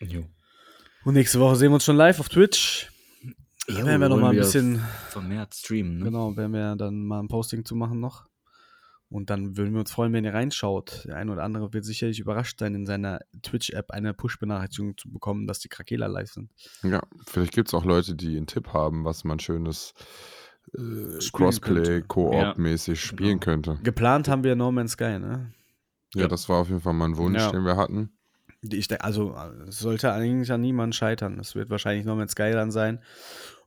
Jo. 0.00 0.24
Und 1.04 1.14
nächste 1.14 1.40
Woche 1.40 1.56
sehen 1.56 1.70
wir 1.70 1.76
uns 1.76 1.84
schon 1.84 1.96
live 1.96 2.20
auf 2.20 2.28
Twitch. 2.28 2.91
Jo, 3.68 3.86
werden 3.86 4.00
wir 4.00 4.08
noch 4.08 4.16
wollen 4.16 4.22
mal 4.22 4.30
ein 4.30 4.36
bisschen, 4.36 4.80
Vermehrt 5.08 5.54
streamen, 5.54 5.98
ne? 5.98 6.04
genau, 6.04 6.36
werden 6.36 6.52
wir 6.52 6.74
dann 6.76 7.04
mal 7.06 7.20
ein 7.20 7.28
Posting 7.28 7.64
zu 7.64 7.74
machen 7.76 8.00
noch. 8.00 8.26
Und 9.08 9.28
dann 9.28 9.58
würden 9.58 9.74
wir 9.74 9.80
uns 9.80 9.90
freuen, 9.92 10.12
wenn 10.14 10.24
ihr 10.24 10.32
reinschaut. 10.32 11.04
Der 11.06 11.16
ein 11.16 11.28
oder 11.28 11.42
andere 11.44 11.72
wird 11.74 11.84
sicherlich 11.84 12.18
überrascht 12.18 12.58
sein, 12.58 12.74
in 12.74 12.86
seiner 12.86 13.20
Twitch-App 13.42 13.90
eine 13.90 14.14
Push-Benachrichtigung 14.14 14.96
zu 14.96 15.10
bekommen, 15.10 15.46
dass 15.46 15.58
die 15.58 15.68
Krakela 15.68 16.06
live 16.06 16.30
sind. 16.32 16.50
Ja, 16.82 17.02
vielleicht 17.26 17.52
gibt 17.52 17.68
es 17.68 17.74
auch 17.74 17.84
Leute, 17.84 18.14
die 18.14 18.36
einen 18.38 18.46
Tipp 18.46 18.68
haben, 18.72 19.04
was 19.04 19.24
man 19.24 19.38
schönes 19.38 19.92
äh, 20.74 21.20
Spielen 21.20 21.20
Crossplay, 21.32 21.74
könnte. 21.74 22.02
Koop-mäßig 22.04 22.98
spielen 23.04 23.38
Genau. 23.38 23.40
könnte. 23.40 23.78
Geplant 23.82 24.28
haben 24.28 24.44
wir 24.44 24.56
No 24.56 24.72
Man's 24.72 24.92
Sky, 24.92 25.18
ne? 25.18 25.52
Ja, 26.14 26.22
Ja. 26.22 26.28
das 26.28 26.48
war 26.48 26.60
auf 26.60 26.68
jeden 26.68 26.80
Fall 26.80 26.94
mal 26.94 27.04
ein 27.10 27.16
Wunsch, 27.18 27.38
Ja. 27.38 27.50
den 27.52 27.64
wir 27.66 27.76
hatten. 27.76 28.16
Die- 28.62 28.76
Ich 28.78 28.88
denke, 28.88 29.04
also 29.04 29.34
äh, 29.34 29.68
es 29.68 29.78
sollte 29.78 30.12
eigentlich 30.12 30.50
an 30.52 30.60
niemand 30.60 30.94
scheitern. 30.94 31.38
Es 31.40 31.54
wird 31.54 31.70
wahrscheinlich 31.70 32.04
No 32.06 32.14
Man's 32.16 32.32
Sky 32.32 32.52
dann 32.52 32.70
sein. 32.70 33.00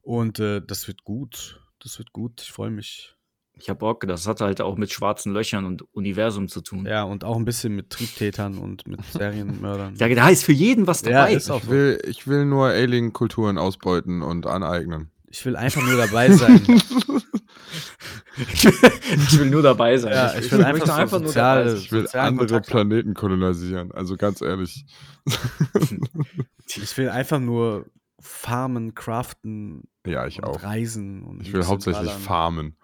Und 0.01 0.39
äh, 0.39 0.61
das 0.65 0.88
wird 0.88 1.03
gut. 1.03 1.59
Das 1.84 1.97
wird 1.99 2.11
gut. 2.13 2.41
Ich 2.41 2.51
freue 2.51 2.72
mich. 2.72 3.11
Ich 3.57 3.69
habe 3.69 3.80
Bock, 3.80 4.05
das 4.05 4.27
hat 4.27 4.41
halt 4.41 4.59
auch 4.59 4.76
mit 4.76 4.91
schwarzen 4.91 5.31
Löchern 5.31 5.63
und 5.63 5.81
Universum 5.95 6.49
zu 6.49 6.59
tun. 6.59 6.85
Ja, 6.85 7.03
und 7.03 7.23
auch 7.23 7.38
ein 7.38 7.45
bisschen 7.45 7.73
mit 7.73 7.89
Triebtätern 7.89 8.57
und 8.57 8.85
mit 8.85 8.99
Serienmördern. 9.13 9.95
Da, 9.97 10.09
da 10.09 10.27
ist 10.30 10.43
für 10.43 10.51
jeden 10.51 10.88
was 10.88 11.01
Ja, 11.03 11.09
dabei. 11.23 11.34
ist 11.35 11.49
auch 11.49 11.63
Ich 11.63 11.69
will, 11.69 12.01
ich 12.05 12.27
will 12.27 12.43
nur 12.45 12.67
Alien-Kulturen 12.67 13.57
ausbeuten 13.57 14.22
und 14.23 14.45
aneignen. 14.45 15.09
Ich 15.30 15.45
will 15.45 15.55
einfach 15.55 15.81
nur 15.85 15.95
dabei 15.97 16.31
sein. 16.31 16.61
ich 18.38 19.40
will 19.40 19.49
nur 19.49 19.61
dabei 19.61 19.98
sein. 19.98 20.11
Ja, 20.14 20.34
ich 20.38 20.52
will 20.52 20.64
einfach 20.64 20.88
möchte 20.88 21.07
so 21.10 21.26
soziale- 21.26 21.69
sein. 21.72 21.80
Ich 21.80 21.91
will 21.91 22.02
Sozialen 22.03 22.27
andere 22.27 22.48
Kontakt 22.48 22.68
haben. 22.68 22.72
Planeten 22.90 23.14
kolonisieren. 23.14 23.91
Also 23.91 24.18
ganz 24.18 24.41
ehrlich. 24.41 24.86
ich 26.68 26.98
will 26.98 27.10
einfach 27.10 27.40
nur 27.40 27.86
farmen, 28.19 28.95
craften 28.95 29.84
Ja, 30.06 30.26
ich 30.27 30.38
und 30.40 30.45
auch. 30.45 30.64
reisen. 30.64 31.23
Und 31.23 31.41
Ich 31.41 31.53
will 31.53 31.65
hauptsächlich 31.65 32.07
ballern. 32.07 32.22
farmen. 32.22 32.77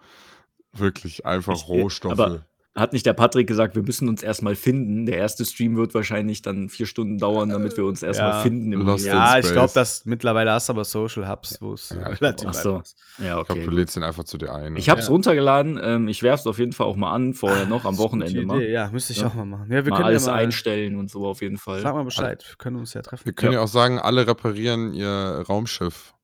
Wirklich 0.72 1.26
einfach 1.26 1.54
Ich- 1.54 1.68
Rohstoffe. 1.68 2.12
aber- 2.12 2.46
Hat 2.74 2.94
nicht 2.94 3.04
der 3.04 3.12
Patrick 3.12 3.46
gesagt, 3.46 3.74
wir 3.76 3.82
müssen 3.82 4.08
uns 4.08 4.22
erstmal 4.22 4.54
finden? 4.54 5.04
Der 5.04 5.18
erste 5.18 5.44
Stream 5.44 5.76
wird 5.76 5.92
wahrscheinlich 5.92 6.40
dann 6.40 6.70
vier 6.70 6.86
Stunden 6.86 7.18
dauern, 7.18 7.50
damit 7.50 7.76
wir 7.76 7.84
uns 7.84 8.02
erstmal 8.02 8.30
Ja. 8.30 8.40
finden. 8.40 8.72
Im 8.72 8.80
Lost. 8.86 9.04
Ja, 9.04 9.34
in 9.36 9.44
ich 9.44 9.52
glaube, 9.52 9.74
dass 9.74 10.06
mittlerweile 10.06 10.52
hast 10.52 10.70
du 10.70 10.72
aber 10.72 10.86
Social 10.86 11.28
Hubs, 11.28 11.60
wo 11.60 11.74
es 11.74 11.90
Ja, 11.90 12.10
ich 12.10 12.20
relativ 12.22 12.48
Ach 12.48 12.54
so. 12.54 12.70
einfach 12.76 12.84
ist. 12.84 12.96
Ja, 13.18 13.24
ich 13.40 13.46
glaube, 13.46 13.60
okay. 13.60 13.64
du 13.66 13.70
lädst 13.72 13.96
den 13.96 14.02
einfach 14.04 14.24
zu 14.24 14.38
dir 14.38 14.54
ein. 14.54 14.74
Ich 14.76 14.88
habe 14.88 15.00
es 15.00 15.08
Ja. 15.08 15.12
runtergeladen. 15.12 15.78
Ähm, 15.82 16.08
ich 16.08 16.22
werfe 16.22 16.40
es 16.40 16.46
auf 16.46 16.58
jeden 16.58 16.72
Fall 16.72 16.86
auch 16.86 16.96
mal 16.96 17.12
an, 17.12 17.34
vorher 17.34 17.66
noch 17.66 17.84
am 17.84 17.98
Wochenende 17.98 18.40
mal. 18.46 18.62
Ja, 18.62 18.88
müsste 18.90 19.12
ich 19.12 19.18
Ja. 19.20 19.26
auch 19.26 19.34
mal 19.34 19.44
machen. 19.44 19.66
Ja, 19.70 19.84
wir 19.84 19.90
mal 19.90 19.96
können 19.98 20.06
alles 20.06 20.24
ja 20.24 20.32
mal, 20.32 20.38
einstellen 20.38 20.96
und 20.96 21.10
so 21.10 21.26
auf 21.26 21.42
jeden 21.42 21.58
Fall. 21.58 21.80
Sag 21.80 21.94
mal 21.94 22.04
Bescheid, 22.04 22.42
wir 22.48 22.56
können 22.56 22.76
uns 22.76 22.94
ja 22.94 23.02
treffen. 23.02 23.26
Wir 23.26 23.34
können 23.34 23.52
Ja. 23.52 23.58
ja. 23.58 23.64
auch 23.64 23.68
sagen, 23.68 23.98
alle 23.98 24.26
reparieren 24.26 24.94
ihr 24.94 25.44
Raumschiff 25.46 26.14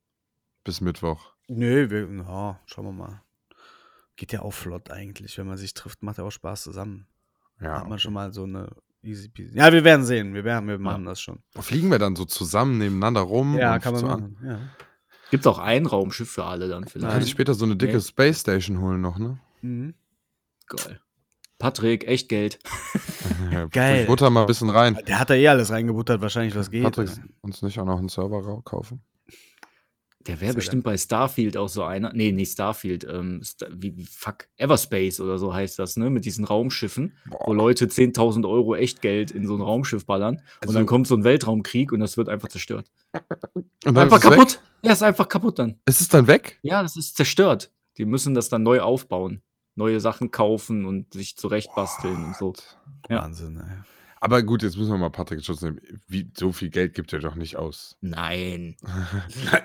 bis 0.65 0.81
Mittwoch. 0.81 1.35
Nö, 1.49 1.91
wir, 1.91 2.09
ja, 2.27 2.59
schauen 2.65 2.87
wir 2.87 2.93
mal. 2.93 3.21
Geht 4.19 4.33
ja 4.33 4.43
auch 4.43 4.51
flott 4.51 4.91
eigentlich, 4.91 5.39
wenn 5.39 5.47
man 5.47 5.57
sich 5.57 5.75
trifft, 5.75 6.03
macht 6.03 6.19
ja 6.19 6.25
auch 6.25 6.33
Spaß 6.33 6.65
zusammen. 6.65 7.07
Ja. 7.61 7.81
hat 7.81 7.89
man 7.89 8.01
schon 8.01 8.13
mal 8.13 8.33
so 8.33 8.43
eine 8.43 8.69
easy 9.01 9.29
peasy. 9.29 9.57
Ja, 9.57 9.73
wir 9.73 9.85
werden 9.85 10.05
sehen, 10.05 10.35
wir 10.35 10.43
werden, 10.43 10.69
wir 10.69 10.79
machen 10.81 11.05
das 11.05 11.21
schon. 11.21 11.39
Fliegen 11.61 11.89
wir 11.89 12.01
dann 12.01 12.17
so 12.17 12.25
zusammen 12.25 12.79
nebeneinander 12.79 13.21
rum? 13.21 13.57
Ja, 13.57 13.79
kann 13.79 13.95
man 13.95 14.05
machen. 14.05 14.37
Ja. 14.45 14.59
Gibt 15.31 15.45
es 15.45 15.47
auch 15.47 15.61
ein 15.61 15.87
Raumschiff 15.87 16.31
für 16.33 16.45
alle 16.45 16.69
dann 16.69 16.89
vielleicht? 16.89 17.13
kann 17.13 17.23
sich 17.23 17.31
später 17.31 17.55
so 17.55 17.65
eine 17.65 17.77
dicke 17.77 17.95
Nee. 17.95 18.01
Space 18.01 18.41
Station 18.41 18.81
holen 18.81 19.01
noch, 19.01 19.19
ne? 19.19 19.39
Mhm. 19.63 19.95
Geil. 20.67 21.01
Patrick, 21.59 22.07
echt 22.07 22.29
Geld. 22.29 22.59
Ja, 23.53 23.67
Geil. 23.67 24.05
Butter 24.07 24.31
mal 24.31 24.41
ein 24.43 24.47
bisschen 24.47 24.69
rein. 24.69 24.99
Der 25.07 25.21
hat 25.21 25.31
da 25.31 25.35
eh 25.35 25.47
alles 25.47 25.71
reingebuttert, 25.71 26.21
wahrscheinlich, 26.21 26.57
was 26.57 26.71
geht. 26.71 26.83
Patrick, 26.83 27.09
uns 27.41 27.63
nicht 27.63 27.79
auch 27.79 27.85
noch 27.85 27.99
einen 27.99 28.09
Server 28.09 28.63
kaufen? 28.63 29.01
Der 30.27 30.41
wäre 30.41 30.53
bestimmt 30.55 30.83
bei 30.85 30.97
Starfield 30.99 31.57
auch 31.57 31.69
so 31.69 31.85
einer. 31.85 32.13
Nee, 32.13 32.33
nicht 32.33 32.53
Starfield. 32.53 33.05
Ähm, 33.09 33.41
Sta- 33.43 33.69
wie, 33.71 33.97
wie- 33.97 34.05
fuck. 34.05 34.49
Everspace 34.57 35.21
oder 35.21 35.39
so 35.39 35.55
heißt 35.55 35.79
das, 35.79 35.97
ne? 35.97 36.11
Mit 36.11 36.25
diesen 36.25 36.45
Raumschiffen, 36.45 37.15
wo 37.31 37.39
Boah. 37.47 37.55
Leute 37.55 37.87
10.000 37.87 38.47
Euro 38.47 38.75
Echtgeld 38.75 39.31
in 39.31 39.47
so 39.47 39.55
ein 39.55 39.63
Raumschiff 39.63 40.05
ballern. 40.05 40.43
Also- 40.61 40.71
und 40.71 40.75
dann 40.75 40.87
kommt 40.87 41.07
so 41.07 41.15
ein 41.17 41.25
Weltraumkrieg 41.25 41.93
und 41.93 42.01
das 42.01 42.17
wird 42.17 42.29
einfach 42.29 42.49
zerstört. 42.49 42.91
Einfach 43.85 44.21
kaputt. 44.21 44.55
Weg? 44.55 44.61
Ja, 44.83 44.93
ist 44.93 45.03
einfach 45.03 45.29
kaputt 45.29 45.59
dann. 45.59 45.81
Ist 45.87 46.01
es 46.01 46.09
dann 46.09 46.27
weg? 46.27 46.59
Ja, 46.63 46.83
das 46.83 46.97
ist 46.97 47.17
zerstört. 47.17 47.73
Die 47.97 48.05
müssen 48.05 48.35
das 48.35 48.49
dann 48.49 48.63
neu 48.63 48.81
aufbauen. 48.81 49.41
Neue 49.77 50.01
Sachen 50.01 50.31
kaufen 50.31 50.85
und 50.85 51.15
sich 51.15 51.37
zurechtbasteln 51.37 52.23
und 52.25 52.37
so. 52.37 52.53
Ja. 53.09 53.23
Wahnsinn, 53.23 53.57
ey. 53.59 53.79
Aber 54.21 54.43
gut, 54.43 54.63
jetzt 54.63 54.77
müssen 54.77 54.91
wir 54.91 54.99
mal 54.99 55.11
Patrick 55.11 55.45
Schutz 55.45 55.63
nehmen. 55.63 55.81
Wie, 56.07 56.31
so 56.37 56.53
viel 56.53 56.71
Geld 56.71 56.95
gibt 56.95 57.13
er 57.13 57.21
doch 57.21 57.35
nicht 57.35 57.57
aus. 57.57 57.97
Nein. 58.01 58.77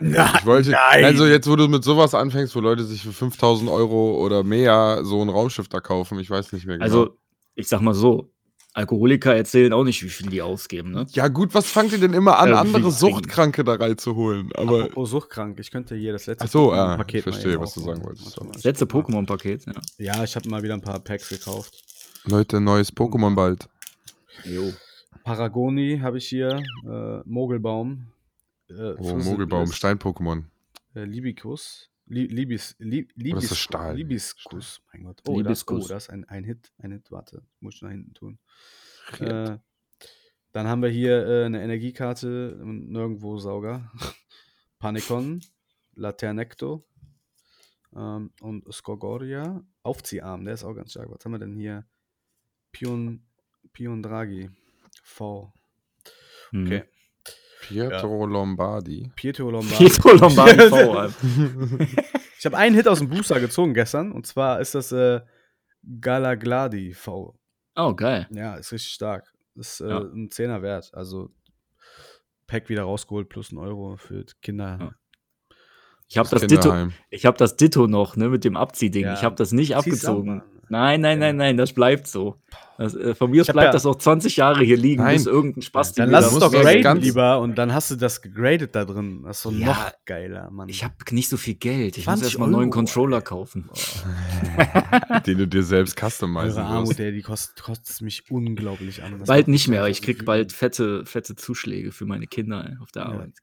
Ich 0.01 0.45
wollte, 0.45 0.71
nein. 0.71 1.05
also 1.05 1.25
jetzt, 1.25 1.49
wo 1.49 1.55
du 1.55 1.67
mit 1.67 1.83
sowas 1.83 2.13
anfängst, 2.13 2.55
wo 2.55 2.59
Leute 2.59 2.83
sich 2.83 3.01
für 3.03 3.13
5000 3.13 3.69
Euro 3.69 4.17
oder 4.23 4.43
mehr 4.43 5.01
so 5.03 5.21
ein 5.21 5.29
Raumschiff 5.29 5.67
da 5.67 5.79
kaufen, 5.79 6.19
ich 6.19 6.29
weiß 6.29 6.51
nicht 6.53 6.65
mehr 6.65 6.77
genau. 6.77 6.85
Also, 6.85 7.17
ich 7.55 7.67
sag 7.67 7.81
mal 7.81 7.93
so, 7.93 8.33
Alkoholiker 8.73 9.35
erzählen 9.35 9.71
auch 9.71 9.83
nicht, 9.83 10.03
wie 10.03 10.09
viel 10.09 10.29
die 10.29 10.41
ausgeben, 10.41 10.91
ne? 10.91 11.05
ja 11.11 11.27
gut, 11.27 11.53
was 11.53 11.67
fangt 11.67 11.91
ihr 11.91 11.99
denn 11.99 12.13
immer 12.13 12.39
an, 12.39 12.49
Äh, 12.49 12.53
andere. 12.53 12.91
Suchtkranke 12.91 13.63
da 13.63 13.75
reinzuholen? 13.75 14.51
Aber 14.55 14.85
Apropos 14.85 15.11
suchtkrank, 15.11 15.59
ich 15.59 15.69
könnte 15.69 15.95
hier 15.95 16.11
das 16.11 16.25
letzte 16.25 16.47
so, 16.47 16.71
Pokémon-Paket 16.73 17.13
ja, 17.13 17.17
ich 17.17 17.23
verstehe, 17.23 17.59
was 17.59 17.73
du 17.75 17.81
sagen 17.81 18.03
wolltest. 18.03 18.39
Das 18.53 18.63
letzte. 18.63 18.85
Pokémon-Paket, 18.85 19.67
ja. 19.67 19.73
Ja, 19.97 20.23
ich 20.23 20.35
habe 20.35 20.49
mal 20.49 20.63
wieder 20.63 20.73
ein 20.73 20.81
paar 20.81 20.99
Packs 20.99 21.29
gekauft. 21.29 21.83
Leute, 22.25 22.59
neues 22.59 22.91
Pokémon 22.91 23.35
bald. 23.35 23.67
Jo. 24.45 24.73
Paragoni 25.23 25.99
habe 25.99 26.17
ich 26.17 26.27
hier, 26.27 26.63
äh, 26.85 27.21
Mogelbaum. 27.29 28.07
Äh, 28.69 28.93
Oh, 28.97 29.15
Mogelbaum, 29.15 29.71
Stein-Pokémon. 29.71 30.43
Äh, 30.95 31.03
Libicus. 31.05 31.89
Li 32.05 32.27
Libis, 32.27 32.75
Li 32.79 33.07
Libis, 33.15 33.49
das 33.49 33.57
Stahl? 33.57 33.95
Libiskus, 33.95 34.81
mein 34.91 35.03
Gott. 35.03 35.21
Oh, 35.25 35.37
Libiskus. 35.37 35.87
Das, 35.87 35.89
oh, 35.89 35.93
das 35.93 36.03
ist 36.03 36.09
ein, 36.09 36.25
ein 36.25 36.43
Hit, 36.43 36.73
ein 36.79 36.91
Hit, 36.91 37.09
warte, 37.11 37.43
muss 37.61 37.75
ich 37.75 37.81
nach 37.81 37.91
hinten 37.91 38.13
tun. 38.13 38.39
Äh, 39.19 39.57
Dann 40.51 40.67
haben 40.67 40.81
wir 40.81 40.89
hier 40.89 41.25
äh, 41.25 41.45
eine 41.45 41.63
Energiekarte, 41.63 42.55
und 42.61 42.91
nirgendwo 42.91 43.37
Sauger. 43.37 43.89
Panikon, 44.79 45.41
Laternecto 45.95 46.83
ähm, 47.95 48.31
und 48.41 48.71
Skogoria. 48.73 49.63
Aufzieharm, 49.81 50.43
der 50.45 50.55
ist 50.55 50.63
auch 50.65 50.73
ganz 50.73 50.91
stark. 50.91 51.09
Was 51.09 51.23
haben 51.23 51.31
wir 51.31 51.39
denn 51.39 51.55
hier? 51.55 51.85
Pion, 52.73 53.23
Pion 53.73 54.01
Draghi. 54.03 54.49
V. 55.03 55.51
Hm. 56.51 56.65
Okay. 56.65 56.83
Pietro 57.61 58.25
Lombardi. 58.25 59.11
Pietro 59.15 59.49
Lombardi. 59.51 59.85
Pietro 59.85 60.13
Lombardi 60.13 60.69
V. 60.69 60.75
Alter. 60.97 61.15
Ich 62.39 62.45
habe 62.45 62.57
einen 62.57 62.75
Hit 62.75 62.87
aus 62.87 62.99
dem 62.99 63.09
Booster 63.09 63.39
gezogen 63.39 63.73
gestern 63.73 64.11
und 64.11 64.27
zwar 64.27 64.59
ist 64.59 64.75
das 64.75 64.91
äh, 64.91 65.21
Galagladi 66.01 66.93
V. 66.93 67.37
Oh, 67.75 67.93
geil. 67.95 68.27
Ja, 68.31 68.55
ist 68.55 68.71
richtig 68.71 68.91
stark. 68.93 69.31
Ist 69.55 69.81
äh, 69.81 69.89
Ja. 69.89 69.99
ein 69.99 70.29
Zehner 70.29 70.61
wert. 70.61 70.91
Also 70.93 71.31
Pack 72.47 72.69
wieder 72.69 72.83
rausgeholt 72.83 73.29
plus 73.29 73.51
ein 73.51 73.57
Euro 73.57 73.95
für 73.97 74.25
Kinder. 74.41 74.77
Ja. 74.79 74.95
Ich 76.09 76.17
habe 76.17 76.29
das, 76.29 76.41
Ditto, 76.41 76.61
Kinderheim. 76.69 76.93
ich 77.09 77.25
hab 77.25 77.37
das 77.37 77.55
Ditto 77.55 77.87
noch, 77.87 78.15
ne, 78.17 78.27
mit 78.29 78.43
dem 78.43 78.57
Abziehding. 78.57 79.05
Ja, 79.05 79.13
ich 79.13 79.23
habe 79.23 79.35
das 79.35 79.51
nicht 79.53 79.69
zieh's 79.69 79.77
abgezogen. 79.77 80.39
sauber. 80.41 80.45
Nein, 80.73 81.01
nein, 81.01 81.19
Ja. 81.19 81.27
nein, 81.27 81.37
nein, 81.37 81.57
das 81.57 81.71
bleibt 81.73 82.07
so. 82.07 82.35
Das, 82.79 82.95
äh, 82.95 83.13
von 83.13 83.29
mir 83.29 83.41
aus 83.41 83.47
bleibt 83.47 83.67
ja- 83.67 83.71
das 83.71 83.85
auch 83.85 83.95
20 83.95 84.37
Jahre 84.37 84.63
hier 84.63 84.75
liegen, 84.77 85.03
Nein. 85.03 85.15
bis 85.17 85.27
irgendein 85.27 85.61
Spaß 85.61 85.93
Dann 85.93 86.09
lass 86.09 86.31
es 86.33 86.39
doch 86.39 86.51
graden 86.51 86.81
ganz- 86.81 87.03
lieber 87.03 87.39
und 87.39 87.55
dann 87.55 87.71
hast 87.71 87.91
du 87.91 87.95
das 87.95 88.23
gegradet 88.23 88.73
da 88.73 88.83
drin. 88.83 89.21
Das 89.23 89.37
ist 89.37 89.43
so 89.43 89.51
Ja, 89.51 89.67
noch 89.67 89.91
geiler, 90.05 90.49
Mann. 90.49 90.67
Ich 90.69 90.83
habe 90.83 90.95
nicht 91.11 91.29
so 91.29 91.37
viel 91.37 91.53
Geld. 91.53 91.97
Ich 91.99 92.05
muss 92.07 92.15
20 92.15 92.23
erstmal 92.29 92.47
einen 92.47 92.53
neuen 92.53 92.69
Controller 92.71 93.21
kaufen. 93.21 93.69
den 95.27 95.37
du 95.37 95.47
dir 95.47 95.61
selbst 95.63 95.97
customizen 95.99 96.57
Eure 96.59 96.63
Armut, 96.63 96.99
ey, 96.99 97.11
die 97.11 97.21
kostet, 97.21 97.61
kostet 97.61 98.01
mich 98.01 98.29
unglaublich 98.31 99.03
an. 99.03 99.19
Das 99.19 99.27
Bald 99.27 99.47
nicht 99.47 99.67
mehr. 99.67 99.87
Ich 99.87 100.01
krieg 100.01 100.25
bald 100.25 100.51
fette, 100.51 101.05
fette 101.05 101.35
Zuschläge 101.35 101.91
für 101.91 102.05
meine 102.05 102.25
Kinder 102.27 102.65
ey, 102.67 102.77
auf 102.81 102.91
der 102.91 103.03
Ja. 103.03 103.09
Arbeit. 103.09 103.33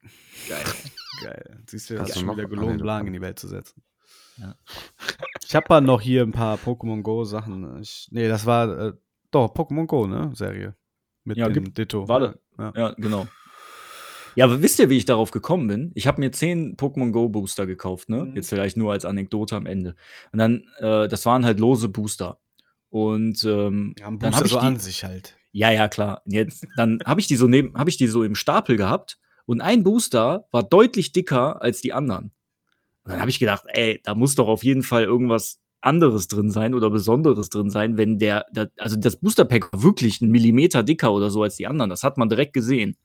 Geil. 0.48 0.58
Geil. 1.22 1.58
Siehst 1.66 1.90
du, 1.90 1.94
das 1.94 2.12
du 2.12 2.20
schon 2.20 2.30
wieder 2.36 2.48
gelohnt, 2.48 2.80
davon? 2.80 3.06
in 3.06 3.12
die 3.12 3.20
Welt 3.20 3.38
zu 3.38 3.46
setzen. 3.46 3.80
Ja. 4.40 4.54
Ich 5.46 5.54
habe 5.54 5.66
mal 5.68 5.80
noch 5.80 6.00
hier 6.00 6.22
ein 6.22 6.32
paar 6.32 6.56
Pokémon 6.56 7.02
Go 7.02 7.24
Sachen. 7.24 7.80
Ich, 7.80 8.08
nee, 8.10 8.28
das 8.28 8.46
war 8.46 8.78
äh, 8.78 8.92
doch 9.30 9.54
Pokémon 9.54 9.86
Go, 9.86 10.06
ne? 10.06 10.30
Serie. 10.34 10.74
Mit 11.24 11.36
Ja, 11.36 11.48
dem 11.48 11.74
Ditto. 11.74 12.08
warte. 12.08 12.40
Ja. 12.58 12.72
Ja, 12.74 12.94
genau. 12.96 13.26
Ja, 14.36 14.44
aber 14.44 14.62
wisst 14.62 14.78
ihr, 14.78 14.88
wie 14.90 14.96
ich 14.96 15.04
darauf 15.04 15.32
gekommen 15.32 15.66
bin? 15.66 15.90
Ich 15.94 16.06
habe 16.06 16.20
mir 16.20 16.30
10 16.32 16.76
Pokémon 16.76 17.10
Go 17.10 17.28
Booster 17.28 17.66
gekauft, 17.66 18.08
ne? 18.08 18.24
Mhm. 18.26 18.36
Jetzt 18.36 18.48
vielleicht 18.48 18.76
nur 18.76 18.92
als 18.92 19.04
Anekdote 19.04 19.56
am 19.56 19.66
Ende. 19.66 19.96
Und 20.32 20.38
dann, 20.38 20.64
äh, 20.78 21.08
das 21.08 21.26
waren 21.26 21.44
halt 21.44 21.58
lose 21.60 21.88
Booster. 21.88 22.38
Und 22.88 23.42
ähm, 23.44 23.94
Ja, 23.98 24.10
dann 24.10 24.34
habe 24.34 24.46
ich 24.46 24.52
so 24.52 24.60
die, 24.60 24.66
an 24.66 24.78
sich 24.78 25.04
halt. 25.04 25.36
Ja, 25.52 25.70
ja, 25.72 25.88
klar. 25.88 26.22
Jetzt, 26.26 26.66
dann 26.76 27.00
habe 27.04 27.20
ich 27.20 27.26
die 27.26 27.36
so 27.36 27.48
neben, 27.48 27.76
habe 27.76 27.90
ich 27.90 27.96
die 27.96 28.06
so 28.06 28.22
im 28.22 28.34
Stapel 28.36 28.76
gehabt 28.76 29.18
und 29.46 29.60
ein 29.60 29.82
Booster 29.82 30.46
war 30.52 30.62
deutlich 30.62 31.12
dicker 31.12 31.60
als 31.60 31.80
die 31.80 31.92
anderen. 31.92 32.30
Und 33.10 33.14
dann 33.14 33.20
habe 33.20 33.30
ich 33.30 33.38
gedacht, 33.40 33.64
ey, 33.68 34.00
da 34.04 34.14
muss 34.14 34.34
doch 34.36 34.48
auf 34.48 34.62
jeden 34.64 34.82
Fall 34.82 35.04
irgendwas 35.04 35.58
anderes 35.82 36.28
drin 36.28 36.50
sein 36.50 36.74
oder 36.74 36.90
Besonderes 36.90 37.48
drin 37.48 37.70
sein, 37.70 37.96
wenn 37.96 38.18
der, 38.18 38.44
der 38.52 38.70
also 38.78 38.96
das 38.96 39.16
Booster-Pack 39.16 39.72
war 39.72 39.82
wirklich 39.82 40.20
einen 40.20 40.30
Millimeter 40.30 40.82
dicker 40.82 41.12
oder 41.12 41.30
so 41.30 41.42
als 41.42 41.56
die 41.56 41.66
anderen. 41.66 41.90
Das 41.90 42.02
hat 42.04 42.18
man 42.18 42.28
direkt 42.28 42.52
gesehen. 42.52 42.96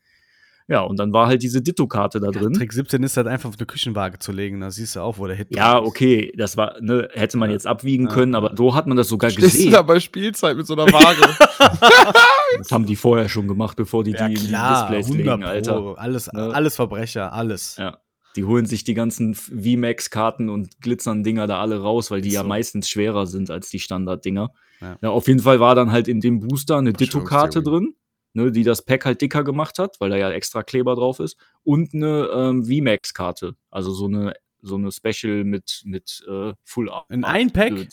Ja, 0.68 0.82
und 0.82 0.98
dann 0.98 1.14
war 1.14 1.28
halt 1.28 1.44
diese 1.44 1.62
Ditto-Karte 1.62 2.20
da 2.20 2.32
drin. 2.32 2.54
Trick 2.54 2.74
17 2.74 3.04
ist 3.04 3.16
halt 3.18 3.28
einfach 3.28 3.50
auf 3.50 3.56
eine 3.60 3.68
Küchenwaage 3.68 4.18
zu 4.18 4.32
legen. 4.32 4.62
Da 4.62 4.72
siehst 4.72 4.96
du 4.96 5.02
auch, 5.02 5.20
wo 5.20 5.28
der 5.28 5.36
Hit 5.36 5.56
Ja, 5.56 5.78
ist. 5.78 5.86
okay, 5.86 6.34
das 6.36 6.58
war, 6.58 6.82
ne, 6.82 7.08
hätte 7.14 7.38
man 7.38 7.50
Ja. 7.50 7.54
jetzt 7.54 7.68
abwiegen 7.68 8.08
Ja. 8.08 8.14
können, 8.14 8.34
aber 8.34 8.56
so 8.58 8.74
hat 8.74 8.88
man 8.88 8.98
das 8.98 9.08
sogar 9.08 9.30
Stehst 9.30 9.54
du 9.54 9.58
gesehen. 9.58 9.72
da 9.74 9.84
bei 9.84 10.00
Spielzeit 10.00 10.58
mit 10.58 10.66
so 10.66 10.74
einer 10.74 10.92
Waage? 10.92 11.22
Das 12.58 12.72
haben 12.72 12.86
die 12.86 12.96
vorher 12.96 13.28
schon 13.30 13.48
gemacht, 13.48 13.76
bevor 13.76 14.04
die 14.04 14.12
Ja, 14.12 14.28
die, 14.28 14.36
die 14.36 14.48
klar, 14.48 14.88
Displays 14.88 15.06
100 15.08 15.26
legen, 15.28 15.44
Alter. 15.44 15.74
Pro. 15.74 15.92
Alles, 15.94 16.32
Ne? 16.32 16.52
alles 16.54 16.76
Verbrecher, 16.76 17.34
alles. 17.34 17.76
Ja. 17.78 17.98
Die 18.36 18.44
holen 18.44 18.66
sich 18.66 18.84
die 18.84 18.94
ganzen 18.94 19.34
VMAX-Karten 19.36 20.50
und 20.50 20.82
glitzern 20.82 21.24
Dinger 21.24 21.48
da 21.48 21.60
alle 21.62 21.82
raus, 21.82 22.12
weil 22.12 22.22
die 22.22 22.30
Ist 22.30 22.36
ja 22.36 22.42
so. 22.42 22.48
meistens 22.48 22.90
schwerer 22.90 23.28
sind 23.28 23.50
als 23.50 23.70
die 23.70 23.80
Standard-Dinger. 23.80 24.52
Ja. 24.82 24.98
Ja. 25.02 25.10
auf 25.10 25.28
jeden 25.28 25.40
Fall 25.40 25.60
war 25.60 25.74
dann 25.74 25.92
halt 25.92 26.08
in 26.08 26.20
dem 26.20 26.42
Booster 26.42 26.78
eine 26.78 26.92
Ditto-Karte 26.92 27.64
drin, 27.64 27.96
ne, 28.34 28.52
die 28.52 28.64
das 28.64 28.84
Pack 28.84 29.06
halt 29.06 29.22
dicker 29.22 29.44
gemacht 29.44 29.80
hat, 29.80 30.00
weil 30.00 30.10
da 30.10 30.18
ja 30.18 30.30
extra 30.32 30.64
Kleber 30.64 30.96
drauf 30.96 31.20
ist. 31.20 31.38
Und 31.64 31.94
eine 31.94 32.30
ähm, 32.34 32.66
VMAX-Karte. 32.66 33.56
Also 33.72 33.92
so 33.94 34.08
eine, 34.08 34.34
so 34.62 34.76
eine 34.76 34.92
Special 34.92 35.46
mit, 35.46 35.82
mit 35.86 36.24
äh, 36.28 36.54
Full 36.64 36.90
Art. 36.90 37.10
In 37.10 37.24
ein 37.24 37.52
Pack? 37.52 37.88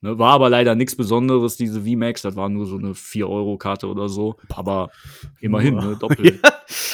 Ne, 0.00 0.16
war 0.16 0.32
aber 0.32 0.48
leider 0.48 0.74
nichts 0.74 0.94
Besonderes, 0.94 1.56
diese 1.56 1.82
VMAX. 1.82 2.22
Das 2.22 2.36
war 2.36 2.48
nur 2.48 2.66
so 2.66 2.76
eine 2.76 2.92
4-Euro-Karte 2.92 3.88
oder 3.88 4.08
so. 4.08 4.36
Aber 4.50 4.90
immerhin, 5.40 5.74
ne, 5.74 5.96
doppelt. 6.00 6.40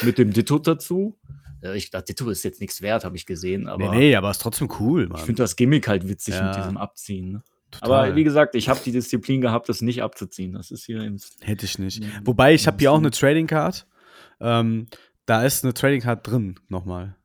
Mit 0.02 0.18
dem 0.18 0.32
Ditto 0.32 0.59
dazu. 0.59 1.16
Ja, 1.65 1.73
ich 1.73 1.91
dachte, 1.91 2.12
Ditto 2.12 2.28
ist 2.28 2.43
jetzt 2.43 2.61
nichts 2.61 2.82
wert, 2.82 3.05
habe 3.05 3.16
ich 3.16 3.24
gesehen. 3.24 3.69
Aber 3.69 3.91
nee, 3.91 3.99
nee, 3.99 4.16
aber 4.16 4.31
ist 4.31 4.43
trotzdem 4.43 4.69
cool, 4.81 5.09
Mann. 5.09 5.19
ich 5.19 5.24
finde 5.24 5.43
das 5.43 5.57
Gimmick 5.57 5.89
halt 5.89 6.07
witzig 6.07 6.35
Ja. 6.35 6.49
mit 6.49 6.57
diesem 6.57 6.77
Abziehen. 6.77 7.32
Ne? 7.32 7.43
Total. 7.70 8.07
Aber 8.09 8.16
wie 8.16 8.23
gesagt, 8.23 8.55
ich 8.55 8.69
habe 8.69 8.78
die 8.85 8.93
Disziplin 8.93 9.41
gehabt, 9.41 9.69
das 9.70 9.81
nicht 9.81 10.03
abzuziehen. 10.03 10.53
Das 10.53 10.70
ist 10.70 10.85
hier 10.85 11.03
im. 11.03 11.19
Hätte 11.41 11.65
ich 11.65 11.78
nicht. 11.78 12.05
Wobei, 12.24 12.53
ich 12.55 12.66
habe 12.66 12.77
hier 12.78 12.93
auch 12.93 12.99
eine 12.99 13.11
Trading 13.11 13.47
Card. 13.47 13.86
Ähm, 14.41 14.86
da 15.27 15.43
ist 15.43 15.65
eine 15.65 15.73
Trading 15.74 16.03
Card 16.03 16.27
drin, 16.27 16.61
nochmal. 16.69 17.16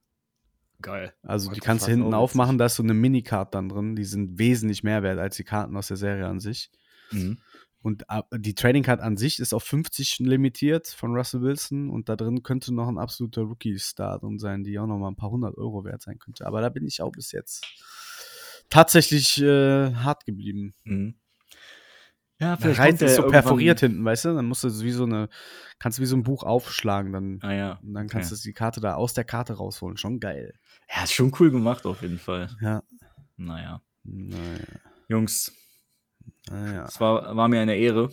Geil. 0.81 1.13
Also 1.23 1.51
die 1.51 1.59
kannst 1.59 1.87
du 1.87 1.91
hinten 1.91 2.13
aufmachen, 2.13 2.57
da 2.57 2.67
ist 2.67 2.75
so 2.75 2.83
eine 2.83 2.93
Minicard 2.93 3.53
dann 3.53 3.67
drin. 3.67 3.97
Die 3.97 4.05
sind 4.05 4.39
wesentlich 4.39 4.81
mehr 4.83 5.03
wert 5.03 5.19
als 5.19 5.35
die 5.35 5.43
Karten 5.43 5.75
aus 5.75 5.89
der 5.89 5.97
Serie 5.97 6.25
an 6.25 6.39
sich. 6.39 6.71
Mhm. 7.11 7.39
Und 7.81 8.03
äh, 8.09 8.21
die 8.37 8.55
Trading 8.55 8.83
Card 8.83 8.99
an 8.99 9.15
sich 9.15 9.39
ist 9.39 9.53
auf 9.53 9.63
50 9.63 10.19
limitiert 10.19 10.87
von 10.87 11.15
Russell 11.15 11.41
Wilson 11.41 11.89
und 11.89 12.09
da 12.09 12.15
drin 12.15 12.43
könnte 12.43 12.73
noch 12.73 12.87
ein 12.87 12.97
absoluter 12.97 13.43
Rookie-Star 13.43 14.19
drin 14.19 14.37
sein, 14.37 14.63
die 14.63 14.77
auch 14.79 14.87
noch 14.87 14.97
mal 14.97 15.09
ein 15.09 15.15
paar 15.15 15.31
hundert 15.31 15.57
Euro 15.57 15.85
wert 15.85 16.01
sein 16.01 16.19
könnte. 16.19 16.45
Aber 16.45 16.61
da 16.61 16.69
bin 16.69 16.85
ich 16.85 17.01
auch 17.01 17.11
bis 17.11 17.31
jetzt 17.31 17.65
tatsächlich 18.69 19.41
äh, 19.41 19.93
hart 19.93 20.25
geblieben. 20.25 20.73
Mhm. 20.83 21.15
Ja, 22.41 22.55
vielleicht 22.55 22.79
Reiz 22.79 23.01
ist 23.01 23.15
so 23.17 23.27
perforiert 23.27 23.81
hinten, 23.81 24.05
weißt 24.05 24.25
du? 24.25 24.33
Dann 24.33 24.45
musst 24.45 24.63
du 24.63 24.69
wie 24.81 24.91
so 24.91 25.03
eine, 25.03 25.27
kannst 25.77 25.97
du 25.97 26.01
wie 26.01 26.05
so 26.05 26.15
ein 26.15 26.23
Buch 26.23 26.43
aufschlagen, 26.43 27.11
dann, 27.11 27.39
Ah 27.41 27.53
ja. 27.53 27.79
und 27.83 27.93
dann 27.93 28.07
kannst 28.07 28.31
okay. 28.31 28.41
du 28.41 28.47
die 28.47 28.53
Karte 28.53 28.79
da 28.79 28.95
aus 28.95 29.13
der 29.13 29.25
Karte 29.25 29.53
rausholen. 29.53 29.97
Schon 29.97 30.21
geil. 30.21 30.53
Ja, 30.89 31.03
ist 31.03 31.13
schon 31.13 31.33
cool 31.39 31.51
gemacht 31.51 31.85
auf 31.85 32.01
jeden 32.01 32.17
Fall. 32.17 32.49
Ja. 32.61 32.83
Naja. 33.35 33.81
Naja. 34.03 34.65
Jungs, 35.09 35.51
naja. 36.49 36.85
es 36.85 36.99
war, 36.99 37.35
war 37.35 37.47
mir 37.47 37.61
eine 37.61 37.75
Ehre. 37.75 38.11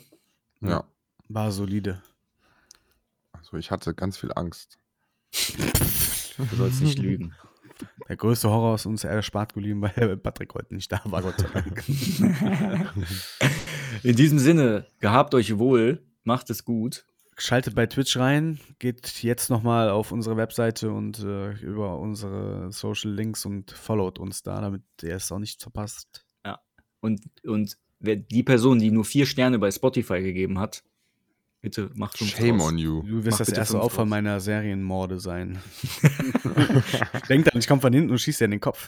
ja. 0.61 0.85
War 1.29 1.51
solide. 1.51 2.03
Also 3.33 3.57
ich 3.57 3.71
hatte 3.73 3.95
ganz 3.95 4.17
viel 4.17 4.33
Angst. 4.35 4.79
Du 5.33 6.57
sollst 6.57 6.83
nicht 6.83 6.99
lügen. 6.99 7.35
Der 8.09 8.17
größte 8.17 8.49
Horror 8.49 8.77
ist 8.77 8.87
uns 8.87 9.05
erspart 9.05 9.55
geblieben, 9.55 9.83
weil 9.83 10.17
Patrick 10.23 10.55
heute 10.55 10.75
nicht 10.75 10.91
da 10.91 11.01
war, 11.05 11.23
Gott 11.23 11.39
sei 11.39 11.49
Dank. 11.49 11.85
In 14.03 14.17
diesem 14.17 14.39
Sinne, 14.39 14.87
gehabt 15.01 15.35
euch 15.35 15.59
wohl, 15.59 16.03
macht 16.25 16.49
es 16.49 16.65
gut. 16.65 17.05
Schaltet 17.37 17.75
bei 17.75 17.87
Twitch 17.87 18.17
rein, 18.17 18.61
geht 18.79 19.23
jetzt 19.23 19.51
nochmal 19.51 19.91
auf 19.91 20.11
unsere 20.11 20.39
Webseite 20.39 20.91
und 20.91 21.19
äh, 21.19 21.51
über 21.59 21.99
unsere 21.99 22.73
Social 22.73 23.11
Links 23.11 23.45
und 23.45 23.73
followt 23.73 24.19
uns 24.19 24.43
da, 24.43 24.63
damit 24.63 24.83
ihr 25.03 25.17
es 25.17 25.31
auch 25.31 25.39
nicht 25.39 25.61
verpasst. 25.61 26.25
Und, 27.01 27.21
und 27.45 27.77
wer 28.07 28.17
die 28.17 28.43
Person, 28.43 28.79
die 28.79 28.91
nur 28.91 29.05
vier 29.05 29.27
Sterne 29.27 29.59
bei 29.59 29.71
Spotify 29.71 30.23
gegeben 30.23 30.59
hat, 30.59 30.83
bitte 31.61 31.91
macht 31.95 32.19
fünf 32.19 32.37
Shame 32.37 32.59
draus. 32.59 32.69
on 32.73 32.79
you. 32.79 33.03
Du 33.03 33.25
wirst 33.25 33.41
Mach 33.41 33.47
das 33.47 33.49
erste 33.57 33.81
Opfer 33.81 33.99
draus. 34.03 34.09
meiner 34.09 34.41
Serienmorde 34.41 35.19
sein. 35.21 35.59
Denkt 37.29 37.53
an, 37.53 37.59
ich 37.59 37.67
komme 37.67 37.81
von 37.81 37.93
hinten 37.93 38.11
und 38.11 38.19
schieße 38.19 38.39
dir 38.39 38.45
in 38.47 38.51
den 38.53 38.61
Kopf. 38.61 38.87